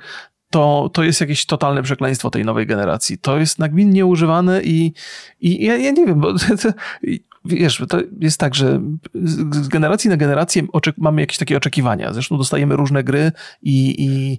to, 0.49 0.89
to 0.93 1.03
jest 1.03 1.21
jakieś 1.21 1.45
totalne 1.45 1.83
przekleństwo 1.83 2.29
tej 2.29 2.45
nowej 2.45 2.67
generacji. 2.67 3.17
To 3.17 3.39
jest 3.39 3.59
nagminnie 3.59 4.05
używane 4.05 4.63
i, 4.63 4.93
i 5.39 5.65
ja, 5.65 5.77
ja 5.77 5.91
nie 5.91 6.05
wiem, 6.05 6.19
bo 6.19 6.33
wiesz, 7.45 7.83
to 7.89 7.99
jest 8.19 8.39
tak, 8.39 8.55
że 8.55 8.81
z 9.51 9.67
generacji 9.67 10.09
na 10.09 10.17
generację 10.17 10.63
mamy 10.97 11.21
jakieś 11.21 11.37
takie 11.37 11.57
oczekiwania. 11.57 12.13
Zresztą 12.13 12.37
dostajemy 12.37 12.75
różne 12.75 13.03
gry 13.03 13.31
i, 13.61 14.05
i 14.05 14.37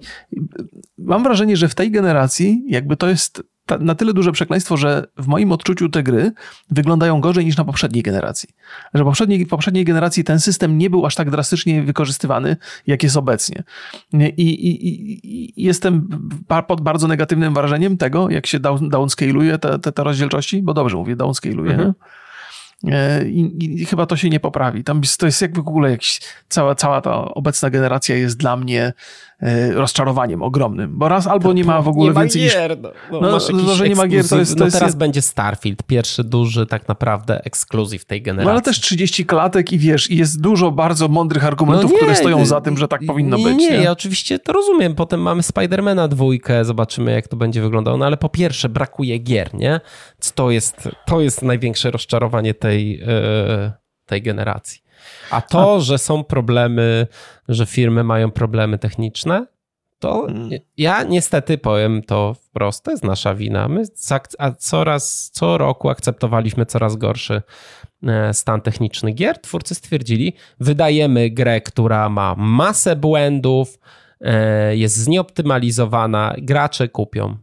mam 0.98 1.22
wrażenie, 1.22 1.56
że 1.56 1.68
w 1.68 1.74
tej 1.74 1.90
generacji 1.90 2.64
jakby 2.66 2.96
to 2.96 3.08
jest 3.08 3.42
na 3.80 3.94
tyle 3.94 4.12
duże 4.12 4.32
przekleństwo, 4.32 4.76
że 4.76 5.06
w 5.16 5.26
moim 5.26 5.52
odczuciu 5.52 5.88
te 5.88 6.02
gry 6.02 6.32
wyglądają 6.70 7.20
gorzej 7.20 7.44
niż 7.44 7.56
na 7.56 7.64
poprzedniej 7.64 8.02
generacji. 8.02 8.48
Że 8.94 9.02
w 9.02 9.06
poprzedniej, 9.06 9.46
poprzedniej 9.46 9.84
generacji 9.84 10.24
ten 10.24 10.40
system 10.40 10.78
nie 10.78 10.90
był 10.90 11.06
aż 11.06 11.14
tak 11.14 11.30
drastycznie 11.30 11.82
wykorzystywany, 11.82 12.56
jak 12.86 13.02
jest 13.02 13.16
obecnie. 13.16 13.62
I, 14.12 14.42
i, 14.42 14.88
i 15.24 15.64
jestem 15.64 16.08
pod 16.66 16.80
bardzo 16.80 17.08
negatywnym 17.08 17.54
wrażeniem 17.54 17.96
tego, 17.96 18.30
jak 18.30 18.46
się 18.46 18.60
down, 18.60 18.88
downscaluje 18.88 19.58
te, 19.58 19.78
te, 19.78 19.92
te 19.92 20.04
rozdzielczości, 20.04 20.62
bo 20.62 20.74
dobrze 20.74 20.96
mówię, 20.96 21.16
downscaluje. 21.16 21.72
Mhm. 21.72 21.94
E, 22.84 23.28
I, 23.28 23.80
I, 23.80 23.86
chyba 23.86 24.06
to 24.06 24.16
się 24.16 24.30
nie 24.30 24.40
poprawi. 24.40 24.84
Tam 24.84 25.00
to 25.18 25.26
jest 25.26 25.42
jakby 25.42 25.62
w 25.62 25.68
ogóle 25.68 25.90
jakiś, 25.90 26.20
cała, 26.48 26.74
cała 26.74 27.00
ta 27.00 27.14
obecna 27.24 27.70
generacja 27.70 28.16
jest 28.16 28.36
dla 28.36 28.56
mnie 28.56 28.92
rozczarowaniem 29.74 30.42
ogromnym, 30.42 30.98
bo 30.98 31.08
raz 31.08 31.26
albo 31.26 31.52
nie 31.52 31.64
ma 31.64 31.82
w 31.82 31.88
ogóle 31.88 32.12
nie 32.12 32.20
więcej 32.20 32.42
gier, 32.42 32.78
niż... 32.78 32.88
No, 33.10 33.20
no, 33.20 33.38
no 33.52 33.74
że 33.74 33.88
nie 33.88 33.94
ma 33.94 34.06
gier, 34.06 34.28
to 34.28 34.38
jest... 34.38 34.58
To 34.58 34.64
no 34.64 34.70
teraz 34.70 34.94
będzie 34.94 35.22
Starfield, 35.22 35.82
pierwszy 35.82 36.24
duży 36.24 36.66
tak 36.66 36.88
naprawdę 36.88 37.44
ekskluzyw 37.44 38.04
tej 38.04 38.22
generacji. 38.22 38.46
No 38.46 38.52
ale 38.52 38.62
też 38.62 38.80
30 38.80 39.26
klatek 39.26 39.72
i 39.72 39.78
wiesz, 39.78 40.10
i 40.10 40.16
jest 40.16 40.40
dużo 40.40 40.70
bardzo 40.70 41.08
mądrych 41.08 41.44
argumentów, 41.44 41.84
no 41.84 41.90
nie, 41.90 41.96
które 41.96 42.14
stoją 42.14 42.46
za 42.46 42.60
tym, 42.60 42.76
że 42.76 42.88
tak 42.88 43.00
powinno 43.06 43.36
nie, 43.36 43.44
być. 43.44 43.56
Nie, 43.56 43.70
nie, 43.70 43.76
ja 43.76 43.92
oczywiście 43.92 44.38
to 44.38 44.52
rozumiem. 44.52 44.94
Potem 44.94 45.20
mamy 45.22 45.42
Spidermana 45.42 46.08
dwójkę, 46.08 46.64
zobaczymy 46.64 47.12
jak 47.12 47.28
to 47.28 47.36
będzie 47.36 47.62
wyglądało, 47.62 47.96
no 47.96 48.06
ale 48.06 48.16
po 48.16 48.28
pierwsze 48.28 48.68
brakuje 48.68 49.18
gier, 49.18 49.54
nie? 49.54 49.80
To 50.34 50.50
jest, 50.50 50.88
to 51.06 51.20
jest 51.20 51.42
największe 51.42 51.90
rozczarowanie 51.90 52.54
tej, 52.54 52.98
yy, 52.98 53.72
tej 54.06 54.22
generacji. 54.22 54.87
A 55.30 55.40
to, 55.40 55.76
A... 55.76 55.80
że 55.80 55.98
są 55.98 56.24
problemy, 56.24 57.06
że 57.48 57.66
firmy 57.66 58.04
mają 58.04 58.30
problemy 58.30 58.78
techniczne, 58.78 59.46
to 59.98 60.26
hmm. 60.26 60.50
ja 60.76 61.02
niestety 61.02 61.58
powiem 61.58 62.02
to 62.02 62.34
wprost, 62.34 62.84
to 62.84 62.90
jest 62.90 63.04
nasza 63.04 63.34
wina. 63.34 63.68
My 63.68 63.82
coraz, 64.58 65.30
co 65.32 65.58
roku 65.58 65.88
akceptowaliśmy 65.88 66.66
coraz 66.66 66.96
gorszy 66.96 67.42
e, 68.02 68.34
stan 68.34 68.60
techniczny 68.60 69.12
gier. 69.12 69.38
Twórcy 69.38 69.74
stwierdzili, 69.74 70.32
wydajemy 70.60 71.30
grę, 71.30 71.60
która 71.60 72.08
ma 72.08 72.34
masę 72.38 72.96
błędów, 72.96 73.78
e, 74.20 74.76
jest 74.76 74.96
znieoptymalizowana, 74.96 76.34
gracze 76.38 76.88
kupią. 76.88 77.36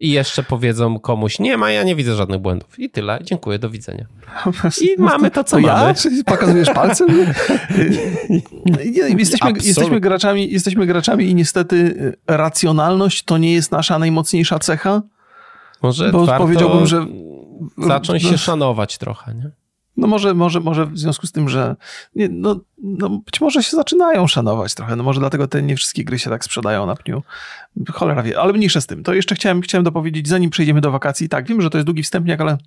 I 0.00 0.10
jeszcze 0.10 0.42
powiedzą 0.42 1.00
komuś, 1.00 1.38
nie 1.38 1.56
ma, 1.56 1.70
ja 1.70 1.82
nie 1.82 1.96
widzę 1.96 2.16
żadnych 2.16 2.40
błędów. 2.40 2.78
I 2.78 2.90
tyle, 2.90 3.18
dziękuję, 3.22 3.58
do 3.58 3.70
widzenia. 3.70 4.06
I 4.80 4.94
mamy 5.02 5.30
to, 5.30 5.44
co 5.44 5.56
to 5.56 5.62
mamy. 5.62 5.88
Ja? 5.88 5.94
Czy 5.94 6.24
pokazujesz 6.24 6.70
palcem? 6.70 7.08
jesteśmy, 9.18 9.52
jesteśmy, 9.62 10.00
graczami, 10.00 10.52
jesteśmy 10.52 10.86
graczami 10.86 11.24
i 11.24 11.34
niestety 11.34 11.76
y, 11.76 12.16
racjonalność 12.26 13.24
to 13.24 13.38
nie 13.38 13.52
jest 13.52 13.72
nasza 13.72 13.98
najmocniejsza 13.98 14.58
cecha. 14.58 15.02
Może 15.82 16.12
Bo 16.12 16.26
powiedziałbym, 16.26 16.86
że... 16.86 17.06
Zacząć 17.78 18.22
się 18.22 18.38
szanować 18.38 18.98
trochę, 18.98 19.34
nie? 19.34 19.50
No 19.96 20.06
może, 20.06 20.34
może, 20.34 20.60
może 20.60 20.86
w 20.86 20.98
związku 20.98 21.26
z 21.26 21.32
tym, 21.32 21.48
że 21.48 21.76
nie, 22.14 22.28
no, 22.28 22.60
no 22.78 23.08
być 23.08 23.40
może 23.40 23.62
się 23.62 23.76
zaczynają 23.76 24.26
szanować 24.26 24.74
trochę, 24.74 24.96
no 24.96 25.02
może 25.02 25.20
dlatego 25.20 25.48
te 25.48 25.62
nie 25.62 25.76
wszystkie 25.76 26.04
gry 26.04 26.18
się 26.18 26.30
tak 26.30 26.44
sprzedają 26.44 26.86
na 26.86 26.96
pniu. 26.96 27.22
Cholera 27.92 28.22
wie, 28.22 28.40
ale 28.40 28.52
mniejsze 28.52 28.80
z 28.80 28.86
tym. 28.86 29.02
To 29.02 29.14
jeszcze 29.14 29.34
chciałem, 29.34 29.60
chciałem 29.60 29.84
dopowiedzieć, 29.84 30.28
zanim 30.28 30.50
przejdziemy 30.50 30.80
do 30.80 30.90
wakacji, 30.90 31.28
tak, 31.28 31.46
wiem, 31.46 31.62
że 31.62 31.70
to 31.70 31.78
jest 31.78 31.86
długi 31.86 32.02
wstępniak, 32.02 32.40
ale 32.40 32.58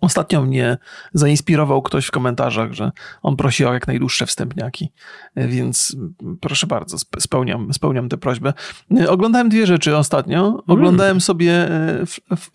Ostatnio 0.00 0.42
mnie 0.42 0.78
zainspirował 1.12 1.82
ktoś 1.82 2.06
w 2.06 2.10
komentarzach, 2.10 2.72
że 2.72 2.92
on 3.22 3.36
prosi 3.36 3.64
o 3.64 3.72
jak 3.72 3.86
najdłuższe 3.86 4.26
wstępniaki, 4.26 4.92
więc 5.36 5.96
proszę 6.40 6.66
bardzo, 6.66 6.96
spełniam, 7.18 7.74
spełniam 7.74 8.08
tę 8.08 8.16
prośbę. 8.16 8.52
Oglądałem 9.08 9.48
dwie 9.48 9.66
rzeczy 9.66 9.96
ostatnio. 9.96 10.62
Oglądałem 10.66 11.10
mm. 11.10 11.20
sobie 11.20 11.52
e, 11.52 12.04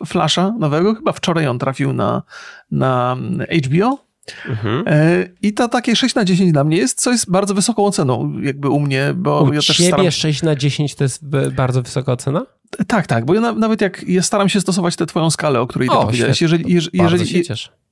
Flasha 0.05 0.53
nowego, 0.59 0.95
chyba 0.95 1.11
wczoraj 1.11 1.47
on 1.47 1.59
trafił 1.59 1.93
na, 1.93 2.23
na 2.71 3.17
HBO. 3.65 4.11
Mhm. 4.49 4.83
E, 4.87 5.27
I 5.41 5.53
to 5.53 5.67
takie 5.67 5.95
6 5.95 6.15
na 6.15 6.25
10 6.25 6.51
dla 6.51 6.63
mnie 6.63 6.77
jest, 6.77 7.01
co 7.01 7.11
jest 7.11 7.31
bardzo 7.31 7.53
wysoką 7.53 7.85
oceną 7.85 8.39
jakby 8.41 8.69
u 8.69 8.79
mnie, 8.79 9.13
bo 9.15 9.41
u 9.41 9.53
ja 9.53 9.59
też 9.59 9.87
staram... 9.87 10.11
6 10.11 10.43
na 10.43 10.55
10 10.55 10.95
to 10.95 11.03
jest 11.03 11.29
bardzo 11.55 11.81
wysoka 11.81 12.11
ocena? 12.11 12.45
Tak, 12.87 13.07
tak, 13.07 13.25
bo 13.25 13.33
ja 13.33 13.41
nawet 13.41 13.81
jak 13.81 14.03
ja 14.07 14.21
staram 14.21 14.49
się 14.49 14.61
stosować 14.61 14.95
tę 14.95 15.05
twoją 15.05 15.29
skalę, 15.31 15.61
o 15.61 15.67
której 15.67 15.89
o, 15.89 15.97
ty 15.97 16.05
powiedziałeś. 16.05 16.41
Jeżeli, 16.41 16.73
jeżeli, 16.73 16.97
jeżeli, 16.97 17.43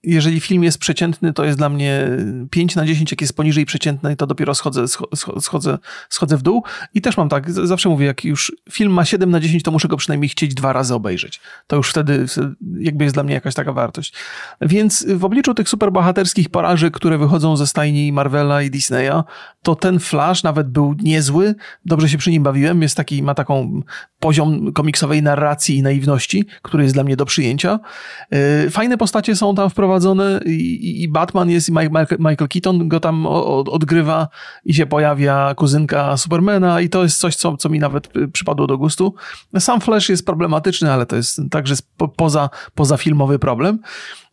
jeżeli 0.04 0.40
film 0.40 0.64
jest 0.64 0.78
przeciętny, 0.78 1.34
to 1.34 1.46
jest 1.46 1.58
dla 1.58 1.70
mnie 1.70 2.08
5 2.50 2.76
na 2.76 2.86
10, 2.86 3.12
jak 3.12 3.22
jest 3.22 3.34
poniżej 3.36 3.66
przeciętnej, 3.66 4.18
to 4.18 4.28
dopiero 4.28 4.56
schodzę, 4.56 4.86
schodzę, 5.40 5.78
schodzę 6.10 6.38
w 6.38 6.42
dół. 6.42 6.64
I 6.94 7.02
też 7.02 7.18
mam 7.18 7.30
tak, 7.30 7.52
zawsze 7.52 7.90
mówię, 7.90 8.06
jak 8.06 8.26
już 8.26 8.52
film 8.72 8.94
ma 8.94 9.06
7 9.06 9.32
na 9.32 9.40
10, 9.40 9.64
to 9.64 9.72
muszę 9.72 9.88
go 9.88 9.98
przynajmniej 9.98 10.30
chcieć 10.30 10.54
dwa 10.54 10.74
razy 10.74 10.94
obejrzeć. 10.94 11.40
To 11.68 11.76
już 11.76 11.90
wtedy 11.90 12.26
jakby 12.80 13.04
jest 13.04 13.16
dla 13.16 13.24
mnie 13.24 13.34
jakaś 13.34 13.54
taka 13.54 13.74
wartość. 13.74 14.14
Więc 14.62 15.06
w 15.10 15.26
obliczu 15.26 15.54
tych 15.54 15.70
superbohaterskich 15.70 16.50
porażek, 16.50 16.94
które 16.94 17.18
wychodzą 17.18 17.58
ze 17.58 17.68
stajni 17.68 18.12
Marvela 18.12 18.62
i 18.62 18.70
Disneya, 18.70 19.24
to 19.64 19.76
ten 19.76 20.00
Flash 20.00 20.44
nawet 20.44 20.70
był 20.70 20.96
niezły, 21.02 21.56
dobrze 21.86 22.10
się 22.10 22.18
przy 22.18 22.32
nim 22.32 22.44
bawiłem, 22.44 22.82
jest 22.82 22.98
taki, 22.98 23.24
ma 23.24 23.36
taką 23.36 23.82
poziom 24.20 24.69
komiksowej 24.74 25.24
narracji 25.24 25.78
i 25.78 25.82
naiwności, 25.82 26.46
który 26.62 26.84
jest 26.84 26.96
dla 26.96 27.04
mnie 27.04 27.16
do 27.16 27.26
przyjęcia. 27.26 27.80
Y, 28.66 28.70
fajne 28.70 28.98
postacie 28.98 29.36
są 29.36 29.56
tam 29.56 29.70
wprowadzone 29.70 29.90
prowadzone 29.90 30.40
i, 30.46 31.08
Batman 31.08 31.50
jest 31.50 31.70
i 31.70 31.72
Michael 32.20 32.48
Keaton 32.50 32.88
go 32.88 33.00
tam 33.00 33.26
odgrywa 33.26 34.28
i 34.66 34.74
się 34.74 34.86
pojawia 34.86 35.56
kuzynka 35.56 36.18
Supermana 36.18 36.82
i 36.82 36.90
to 36.90 37.04
jest 37.04 37.20
coś, 37.20 37.36
co, 37.36 37.58
co 37.58 37.70
mi 37.70 37.80
nawet 37.80 38.18
y, 38.18 38.28
przypadło 38.28 38.68
do 38.68 38.78
gustu. 38.78 39.16
Sam 39.60 39.82
Flash 39.82 40.10
jest 40.10 40.26
problematyczny, 40.26 40.92
ale 40.92 41.06
to 41.06 41.16
jest 41.16 41.42
także 41.52 41.76
poza, 42.16 42.50
pozafilmowy 42.76 43.40
problem. 43.40 43.80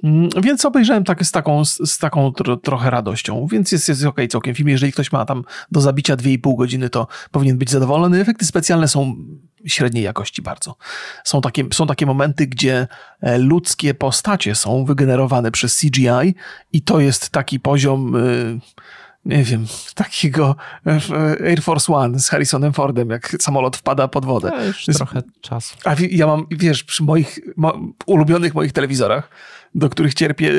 Mm, 0.02 0.28
więc 0.42 0.64
obejrzałem 0.64 1.04
tak, 1.04 1.24
z 1.26 1.32
taką, 1.32 1.64
z 1.64 1.98
taką 1.98 2.32
tro, 2.32 2.56
trochę 2.56 2.90
radością, 2.90 3.46
więc 3.50 3.72
jest, 3.72 3.88
jest 3.88 4.04
ok 4.04 4.20
całkiem 4.30 4.54
film. 4.54 4.68
Jeżeli 4.68 4.92
ktoś 4.92 5.12
ma 5.12 5.24
tam 5.24 5.44
do 5.72 5.80
zabicia 5.80 6.16
2,5 6.16 6.56
godziny, 6.56 6.90
to 6.90 7.06
powinien 7.30 7.58
być 7.58 7.70
zadowolony. 7.70 8.20
Efekty 8.20 8.46
specjalne 8.46 8.88
są 8.88 9.16
średniej 9.66 10.04
jakości 10.04 10.42
bardzo. 10.42 10.76
Są 11.24 11.40
takie, 11.40 11.64
są 11.72 11.86
takie 11.86 12.06
momenty, 12.06 12.46
gdzie 12.46 12.88
e, 13.20 13.38
ludzkie 13.38 13.94
postacie 13.94 14.54
są 14.54 14.84
wygenerowane 14.84 15.50
przez 15.50 15.78
CGI 15.78 16.34
i 16.72 16.82
to 16.82 17.00
jest 17.00 17.30
taki 17.30 17.60
poziom... 17.60 18.16
Y, 18.16 18.60
nie 19.26 19.42
wiem, 19.42 19.66
takiego 19.94 20.56
Air 21.46 21.62
Force 21.62 21.92
One 21.92 22.18
z 22.18 22.28
Harrisonem 22.28 22.72
Fordem, 22.72 23.10
jak 23.10 23.36
samolot 23.40 23.76
wpada 23.76 24.08
pod 24.08 24.24
wodę. 24.24 24.50
To 24.50 24.64
już 24.64 24.84
trochę 24.84 25.22
czasu. 25.40 25.76
A 25.84 25.96
ja 26.10 26.26
mam, 26.26 26.46
wiesz, 26.50 26.84
przy 26.84 27.02
moich 27.02 27.38
mo, 27.56 27.78
ulubionych 28.06 28.54
moich 28.54 28.72
telewizorach, 28.72 29.30
do 29.74 29.88
których 29.88 30.14
cierpię, 30.14 30.52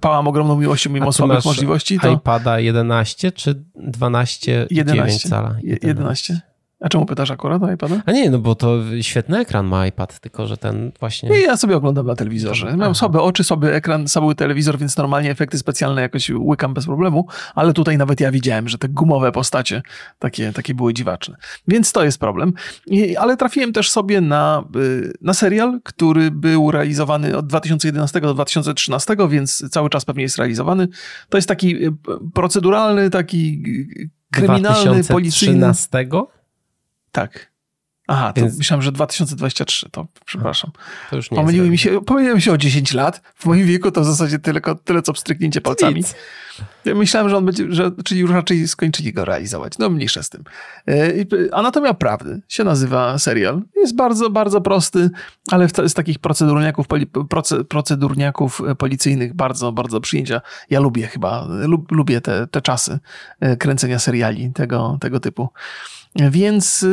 pałam 0.00 0.28
ogromną 0.28 0.60
miłością 0.60 0.90
mimo 0.90 1.12
słabych 1.12 1.44
możliwości. 1.44 2.00
To... 2.00 2.12
iPada 2.12 2.60
11 2.60 3.32
czy 3.32 3.64
12 3.74 4.66
11 4.70 5.28
cala? 5.28 5.56
11. 5.62 5.86
11. 5.86 6.53
A 6.84 6.88
czemu 6.88 7.06
pytasz 7.06 7.30
akurat 7.30 7.62
o 7.62 7.72
iPada? 7.72 8.02
A 8.06 8.12
nie, 8.12 8.30
no 8.30 8.38
bo 8.38 8.54
to 8.54 8.76
świetny 9.00 9.38
ekran 9.38 9.66
ma 9.66 9.86
iPad, 9.86 10.20
tylko 10.20 10.46
że 10.46 10.56
ten 10.56 10.92
właśnie... 11.00 11.30
Nie, 11.30 11.40
ja 11.40 11.56
sobie 11.56 11.76
oglądam 11.76 12.06
na 12.06 12.14
telewizorze. 12.14 12.76
Mam 12.76 12.94
słabe 12.94 13.20
oczy, 13.20 13.44
słaby 13.44 13.74
ekran, 13.74 14.08
słaby 14.08 14.34
telewizor, 14.34 14.78
więc 14.78 14.96
normalnie 14.96 15.30
efekty 15.30 15.58
specjalne 15.58 16.02
jakoś 16.02 16.30
łykam 16.30 16.74
bez 16.74 16.86
problemu, 16.86 17.26
ale 17.54 17.72
tutaj 17.72 17.98
nawet 17.98 18.20
ja 18.20 18.30
widziałem, 18.30 18.68
że 18.68 18.78
te 18.78 18.88
gumowe 18.88 19.32
postacie 19.32 19.82
takie, 20.18 20.52
takie 20.52 20.74
były 20.74 20.94
dziwaczne. 20.94 21.36
Więc 21.68 21.92
to 21.92 22.04
jest 22.04 22.18
problem. 22.18 22.52
I, 22.86 23.16
ale 23.16 23.36
trafiłem 23.36 23.72
też 23.72 23.90
sobie 23.90 24.20
na, 24.20 24.64
y, 24.76 25.12
na 25.20 25.34
serial, 25.34 25.80
który 25.84 26.30
był 26.30 26.70
realizowany 26.70 27.36
od 27.36 27.46
2011 27.46 28.20
do 28.20 28.34
2013, 28.34 29.16
więc 29.28 29.70
cały 29.70 29.90
czas 29.90 30.04
pewnie 30.04 30.22
jest 30.22 30.38
realizowany. 30.38 30.88
To 31.28 31.38
jest 31.38 31.48
taki 31.48 31.86
y, 31.86 31.92
proceduralny, 32.34 33.10
taki 33.10 33.62
y, 34.00 34.10
kryminalny, 34.32 35.02
2013? 35.02 35.12
policyjny... 35.12 35.74
Tak. 37.14 37.54
Aha, 38.08 38.32
to 38.32 38.40
Więc... 38.40 38.58
myślałem, 38.58 38.82
że 38.82 38.92
2023, 38.92 39.90
to 39.90 40.06
przepraszam. 40.24 40.70
To 41.10 41.16
już 41.16 41.30
nie 41.30 41.36
Pomyliły 41.36 41.70
mi 41.70 41.78
się, 41.78 42.04
pomyliłem 42.04 42.40
się 42.40 42.52
o 42.52 42.58
10 42.58 42.94
lat. 42.94 43.20
W 43.34 43.46
moim 43.46 43.66
wieku 43.66 43.90
to 43.90 44.00
w 44.00 44.04
zasadzie 44.04 44.38
tyle, 44.38 44.60
tyle 44.84 45.02
co 45.02 45.12
pstryknięcie 45.12 45.60
palcami. 45.60 45.94
Nic. 45.94 46.14
Myślałem, 46.84 47.28
że 47.30 47.36
on 47.36 47.44
będzie, 47.44 47.64
że, 47.68 47.90
czyli 48.04 48.20
już 48.20 48.30
raczej 48.30 48.68
skończyli 48.68 49.12
go 49.12 49.24
realizować. 49.24 49.78
No 49.78 49.90
mniejsze 49.90 50.22
z 50.22 50.30
tym. 50.30 50.44
E, 50.88 51.12
Anatomia 51.52 51.94
Prawdy 51.94 52.42
się 52.48 52.64
nazywa 52.64 53.18
serial. 53.18 53.62
Jest 53.76 53.96
bardzo, 53.96 54.30
bardzo 54.30 54.60
prosty, 54.60 55.10
ale 55.50 55.68
z 55.68 55.94
takich 55.94 56.18
procedurniaków, 56.18 56.86
procedurniaków 57.68 58.60
policyjnych 58.78 59.34
bardzo, 59.34 59.72
bardzo 59.72 60.00
przyjęcia. 60.00 60.40
Ja 60.70 60.80
lubię 60.80 61.06
chyba, 61.06 61.48
lubię 61.90 62.20
te, 62.20 62.46
te 62.46 62.62
czasy 62.62 62.98
e, 63.40 63.56
kręcenia 63.56 63.98
seriali 63.98 64.52
tego, 64.52 64.98
tego 65.00 65.20
typu. 65.20 65.48
Więc 66.16 66.86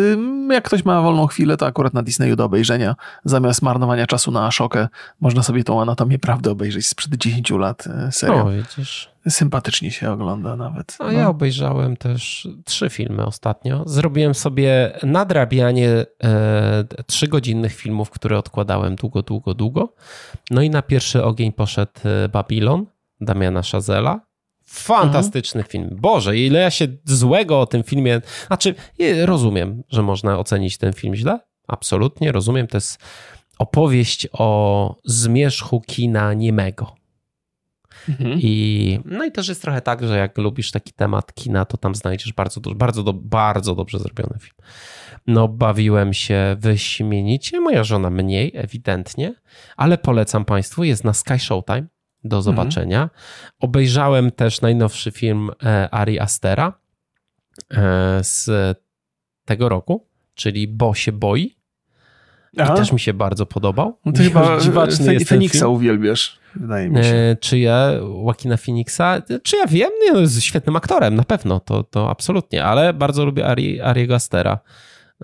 jak 0.49 0.63
ktoś 0.63 0.85
ma 0.85 1.01
wolną 1.01 1.27
chwilę, 1.27 1.57
to 1.57 1.65
akurat 1.65 1.93
na 1.93 2.03
Disneyu 2.03 2.35
do 2.35 2.45
obejrzenia, 2.45 2.95
zamiast 3.25 3.61
marnowania 3.61 4.07
czasu 4.07 4.31
na 4.31 4.47
Ashokę, 4.47 4.87
można 5.19 5.43
sobie 5.43 5.63
tą 5.63 5.81
Anatomię 5.81 6.19
Prawdy 6.19 6.49
obejrzeć 6.49 6.87
sprzed 6.87 7.15
10 7.15 7.49
lat 7.49 7.87
e, 7.87 8.11
serial. 8.11 8.47
O, 8.47 8.51
widzisz. 8.51 9.11
Sympatycznie 9.29 9.91
się 9.91 10.11
ogląda 10.11 10.55
nawet. 10.55 10.97
No, 10.99 11.05
no. 11.05 11.11
ja 11.11 11.29
obejrzałem 11.29 11.97
też 11.97 12.47
trzy 12.65 12.89
filmy 12.89 13.25
ostatnio. 13.25 13.83
Zrobiłem 13.85 14.33
sobie 14.33 14.99
nadrabianie 15.03 16.05
e, 16.23 16.83
trzygodzinnych 17.07 17.73
filmów, 17.73 18.09
które 18.09 18.37
odkładałem 18.37 18.95
długo, 18.95 19.21
długo, 19.21 19.53
długo. 19.53 19.93
No 20.51 20.61
i 20.61 20.69
na 20.69 20.81
pierwszy 20.81 21.23
ogień 21.23 21.51
poszedł 21.51 21.91
e, 22.05 22.29
Babylon 22.29 22.85
Damiana 23.21 23.63
Szazela. 23.63 24.30
Fantastyczny 24.71 25.61
mhm. 25.61 25.71
film. 25.71 26.01
Boże, 26.01 26.37
ile 26.37 26.59
ja 26.59 26.71
się 26.71 26.87
złego 27.05 27.61
o 27.61 27.65
tym 27.65 27.83
filmie. 27.83 28.21
Znaczy, 28.47 28.75
rozumiem, 29.25 29.83
że 29.89 30.01
można 30.01 30.39
ocenić 30.39 30.77
ten 30.77 30.93
film 30.93 31.15
źle. 31.15 31.39
Absolutnie 31.67 32.31
rozumiem. 32.31 32.67
To 32.67 32.77
jest 32.77 32.99
opowieść 33.59 34.27
o 34.33 34.95
zmierzchu 35.05 35.81
kina 35.81 36.33
niemego. 36.33 36.95
Mhm. 38.09 38.39
I, 38.41 38.99
no 39.05 39.25
i 39.25 39.31
też 39.31 39.47
jest 39.47 39.61
trochę 39.61 39.81
tak, 39.81 40.07
że 40.07 40.17
jak 40.17 40.37
lubisz 40.37 40.71
taki 40.71 40.93
temat 40.93 41.33
kina, 41.33 41.65
to 41.65 41.77
tam 41.77 41.95
znajdziesz 41.95 42.33
bardzo, 42.33 42.61
bardzo, 42.61 43.13
bardzo 43.13 43.75
dobrze 43.75 43.99
zrobiony 43.99 44.39
film. 44.39 44.55
No, 45.27 45.47
bawiłem 45.47 46.13
się 46.13 46.55
wyśmienicie, 46.59 47.59
moja 47.59 47.83
żona 47.83 48.09
mniej, 48.09 48.51
ewidentnie, 48.55 49.33
ale 49.77 49.97
polecam 49.97 50.45
Państwu, 50.45 50.83
jest 50.83 51.03
na 51.03 51.13
Sky 51.13 51.39
Showtime 51.39 51.87
do 52.23 52.37
mhm. 52.37 52.43
zobaczenia. 52.43 53.01
Mhm. 53.01 53.19
Obejrzałem 53.59 54.31
też 54.31 54.61
najnowszy 54.61 55.11
film 55.11 55.49
e, 55.63 55.89
Ari 55.89 56.19
Astera 56.19 56.73
e, 57.71 58.19
z 58.23 58.49
tego 59.45 59.69
roku, 59.69 60.07
czyli 60.33 60.67
Bo 60.67 60.93
się 60.93 61.11
boi. 61.11 61.55
Aha. 62.57 62.73
I 62.73 62.77
też 62.77 62.91
mi 62.91 62.99
się 62.99 63.13
bardzo 63.13 63.45
podobał. 63.45 63.99
No 64.05 64.11
to 64.11 64.23
chyba 64.23 64.57
dziwaczny 64.61 65.05
Fe- 65.05 65.13
jest 65.13 65.29
Feniksa 65.29 65.67
uwielbiasz, 65.67 66.39
wydaje 66.55 66.89
mi 66.89 67.03
się. 67.03 67.09
E, 67.09 67.35
czy 67.35 67.59
ja, 67.59 67.91
Joaquina 67.91 68.57
Phoenixa, 68.57 69.21
czy 69.43 69.57
ja 69.57 69.67
wiem? 69.67 69.89
Nie, 70.03 70.13
no, 70.13 70.19
jest 70.19 70.41
świetnym 70.41 70.75
aktorem, 70.75 71.15
na 71.15 71.23
pewno, 71.23 71.59
to, 71.59 71.83
to 71.83 72.09
absolutnie, 72.09 72.65
ale 72.65 72.93
bardzo 72.93 73.25
lubię 73.25 73.47
Ari, 73.47 73.81
Ariego 73.81 74.15
Astera. 74.15 74.59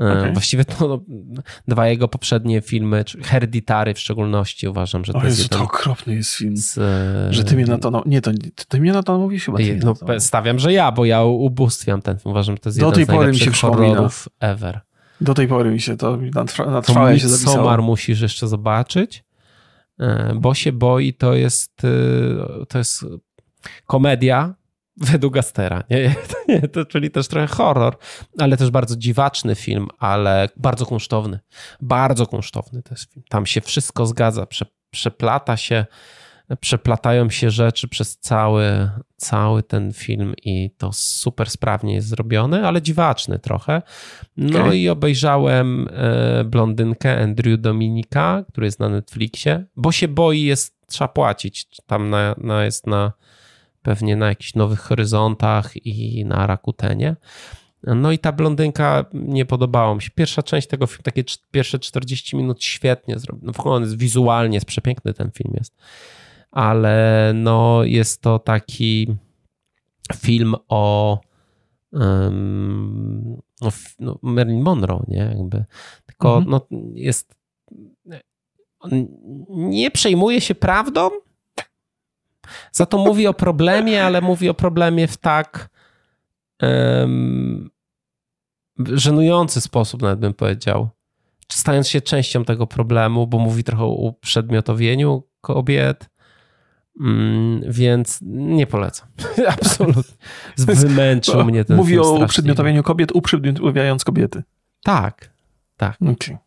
E, 0.02 0.20
okay. 0.20 0.34
Właściwie 0.34 0.66
to 0.66 0.88
no, 0.88 1.02
dwa 1.68 1.88
jego 1.88 2.08
poprzednie 2.08 2.62
filmy, 2.62 3.04
Hereditary 3.24 3.94
w 3.94 4.00
szczególności, 4.00 4.68
uważam, 4.68 5.06
że 5.06 5.14
to 5.14 5.20
o 5.20 5.24
Jezu, 5.24 5.42
jest 5.42 5.50
to 5.50 5.64
okropny 5.64 6.16
jest 6.16 6.34
film. 6.34 6.58
Z, 6.58 6.80
że 7.34 7.44
ty 7.44 7.56
mnie 7.56 7.66
na 7.66 7.78
to, 7.78 7.92
no, 7.92 8.04
nie, 8.06 8.22
to 8.22 8.32
ty 8.68 8.80
mnie 8.80 8.94
na 8.94 9.04
to 9.04 9.18
mówisz 9.18 9.46
chyba. 9.46 9.58
No, 9.84 10.20
stawiam, 10.20 10.60
że 10.60 10.74
ja, 10.74 10.92
bo 10.92 11.06
ja 11.06 11.24
ubóstwiam 11.24 12.02
ten 12.02 12.18
film. 12.18 12.32
Uważam, 12.32 12.56
że 12.56 12.60
to 12.60 12.70
jest 12.70 12.80
Do 12.80 12.86
jeden 12.86 12.96
tej 12.96 13.06
z 13.06 13.18
pory 13.18 13.32
mi 13.32 13.40
się 13.40 13.52
horrorów 13.52 14.30
ever. 14.40 14.82
Do 15.22 15.34
tej 15.34 15.48
pory 15.48 15.72
mi 15.72 15.82
się 15.82 15.98
to 15.98 16.18
na, 16.18 16.46
trwa, 16.46 16.66
na 16.66 16.82
trwałe 16.82 17.20
się 17.20 17.28
zapisało. 17.28 17.56
Somar 17.56 17.82
musisz 17.82 18.22
jeszcze 18.22 18.48
zobaczyć, 18.48 19.24
e, 20.00 20.34
bo 20.36 20.54
się 20.54 20.72
boi, 20.72 21.14
to 21.14 21.34
jest, 21.34 21.84
e, 21.84 22.66
to 22.66 22.78
jest 22.78 23.06
komedia, 23.86 24.56
według 24.98 25.38
Astera. 25.38 25.84
Nie, 25.90 26.16
nie, 26.48 26.62
to, 26.62 26.86
czyli 26.86 27.12
też 27.12 27.28
trochę 27.28 27.48
horror, 27.48 27.98
ale 28.40 28.58
też 28.58 28.72
bardzo 28.72 28.96
dziwaczny 28.96 29.56
film, 29.56 29.88
ale 30.00 30.50
bardzo 30.58 30.86
kunsztowny. 30.86 31.40
Bardzo 31.82 32.28
kunsztowny 32.28 32.84
to 32.84 32.94
jest 32.94 33.14
film. 33.14 33.26
Tam 33.30 33.46
się 33.46 33.62
wszystko 33.62 34.06
zgadza, 34.06 34.46
prze, 34.46 34.66
przeplata 34.90 35.58
się, 35.58 35.86
przeplatają 36.60 37.30
się 37.30 37.50
rzeczy 37.50 37.88
przez 37.88 38.18
cały, 38.18 38.90
cały 39.18 39.64
ten 39.64 39.94
film 39.94 40.34
i 40.44 40.72
to 40.78 40.90
super 40.94 41.50
sprawnie 41.50 41.94
jest 41.94 42.08
zrobione, 42.08 42.68
ale 42.68 42.82
dziwaczny 42.82 43.40
trochę. 43.40 43.82
No 44.38 44.60
okay. 44.60 44.78
i 44.78 44.90
obejrzałem 44.90 45.90
e, 45.92 46.44
blondynkę 46.44 47.24
Andrew 47.24 47.62
Dominika, 47.62 48.44
który 48.50 48.68
jest 48.68 48.80
na 48.80 48.90
Netflixie, 48.90 49.66
bo 49.76 49.92
się 49.92 50.08
boi, 50.08 50.42
jest, 50.42 50.78
trzeba 50.88 51.08
płacić. 51.08 51.68
Tam 51.86 52.10
na, 52.10 52.36
na 52.38 52.66
jest 52.66 52.88
na 52.88 53.14
pewnie 53.88 54.16
na 54.16 54.28
jakichś 54.28 54.56
nowych 54.56 54.80
horyzontach 54.80 55.86
i 55.86 56.26
na 56.26 56.48
Rakutenie. 56.48 57.16
No 57.84 58.12
i 58.12 58.20
ta 58.20 58.32
blondynka 58.32 59.06
nie 59.14 59.46
podobała 59.46 59.96
mi 59.96 60.02
się. 60.02 60.10
Pierwsza 60.16 60.44
część 60.44 60.68
tego 60.68 60.88
filmu, 60.88 61.04
takie 61.04 61.24
pierwsze 61.52 61.80
40 61.80 62.38
minut 62.38 62.64
świetnie 62.64 63.20
zrobione. 63.20 63.48
No 63.48 63.54
w 63.54 63.60
ogóle 63.60 63.76
on 63.76 63.84
jest 63.84 63.98
wizualnie, 63.98 64.56
jest 64.56 64.66
przepiękny 64.66 65.14
ten 65.14 65.32
film 65.32 65.54
jest. 65.58 65.76
Ale 66.52 67.32
no 67.36 67.84
jest 67.84 68.22
to 68.22 68.40
taki 68.40 69.16
film 70.16 70.56
o 70.68 71.20
um, 71.92 73.42
no, 74.00 74.20
Marilyn 74.22 74.62
Monroe, 74.62 75.04
nie? 75.08 75.36
Jakby. 75.38 75.66
Tylko 76.06 76.38
mhm. 76.38 76.52
no, 76.52 76.80
jest 76.94 77.36
nie 79.50 79.92
przejmuje 79.92 80.42
się 80.42 80.56
prawdą, 80.56 81.10
za 82.72 82.86
to 82.86 82.98
mówi 82.98 83.28
o 83.28 83.34
problemie, 83.34 84.04
ale 84.04 84.22
mówi 84.22 84.50
o 84.50 84.54
problemie 84.54 85.08
w 85.08 85.18
tak 85.18 85.70
um, 86.62 87.70
żenujący 88.80 89.62
sposób, 89.62 90.02
nawet 90.02 90.20
bym 90.20 90.34
powiedział. 90.34 90.90
Stając 91.52 91.88
się 91.88 92.02
częścią 92.02 92.46
tego 92.46 92.68
problemu, 92.68 93.28
bo 93.28 93.40
mówi 93.40 93.64
trochę 93.64 93.84
o 93.84 93.96
uprzedmiotowieniu 93.96 95.24
kobiet, 95.42 96.10
mm, 97.02 97.62
więc 97.68 98.20
nie 98.22 98.68
polecam. 98.68 99.08
Absolutnie. 99.62 100.16
Wymęczył 100.58 101.46
mnie 101.46 101.66
ten 101.66 101.78
Mówi 101.78 102.00
o 102.00 102.12
uprzedmiotowieniu 102.12 102.84
kobiet, 102.84 103.12
uprzedmiotowiając 103.12 104.04
kobiety. 104.04 104.44
Tak, 104.84 105.34
tak. 105.78 105.98
Okay. 106.02 106.38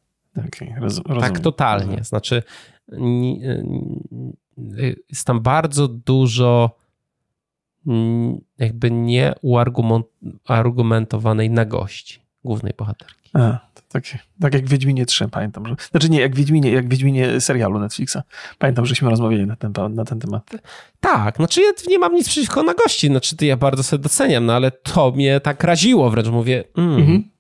Okay, 0.47 0.81
roz, 0.81 1.01
tak, 1.21 1.41
totalnie. 1.41 2.05
Znaczy, 2.05 2.43
jest 5.11 5.27
tam 5.27 5.41
bardzo 5.41 5.89
dużo 5.89 6.77
mm, 7.87 8.41
jakby 8.59 8.91
nieuargumentowanej 8.91 11.51
nagości 11.51 12.21
głównej 12.45 12.73
bohaterki. 12.79 13.31
A, 13.35 13.59
tak, 13.89 14.05
tak 14.41 14.55
jak 14.55 14.67
w 14.67 14.69
Wiedźminie 14.69 15.07
3, 15.07 15.29
pamiętam. 15.29 15.67
Że, 15.67 15.77
znaczy 15.91 16.11
nie, 16.11 16.21
jak 16.21 16.35
w 16.35 16.37
Wiedźminie, 16.37 16.71
jak 16.71 16.87
w 16.87 16.89
Wiedźminie 16.89 17.41
serialu 17.41 17.79
Netflixa. 17.79 18.17
Pamiętam, 18.59 18.87
żeśmy 18.87 19.11
rozmawiali 19.11 19.47
na 19.47 19.57
ten, 19.57 19.73
na 19.91 20.05
ten 20.05 20.21
temat. 20.21 20.51
Tak, 21.01 21.37
znaczy 21.37 21.61
ja 21.61 21.73
nie 21.89 21.99
mam 21.99 22.15
nic 22.15 22.29
przeciwko 22.29 22.63
nagości, 22.63 23.07
znaczy 23.07 23.37
to 23.37 23.45
ja 23.45 23.57
bardzo 23.57 23.83
sobie 23.83 24.03
doceniam, 24.03 24.47
no 24.47 24.53
ale 24.53 24.71
to 24.71 25.11
mnie 25.11 25.41
tak 25.41 25.65
raziło, 25.65 26.11
wręcz 26.11 26.29
mówię, 26.29 26.65
mm, 26.77 26.97
mhm. 26.97 27.31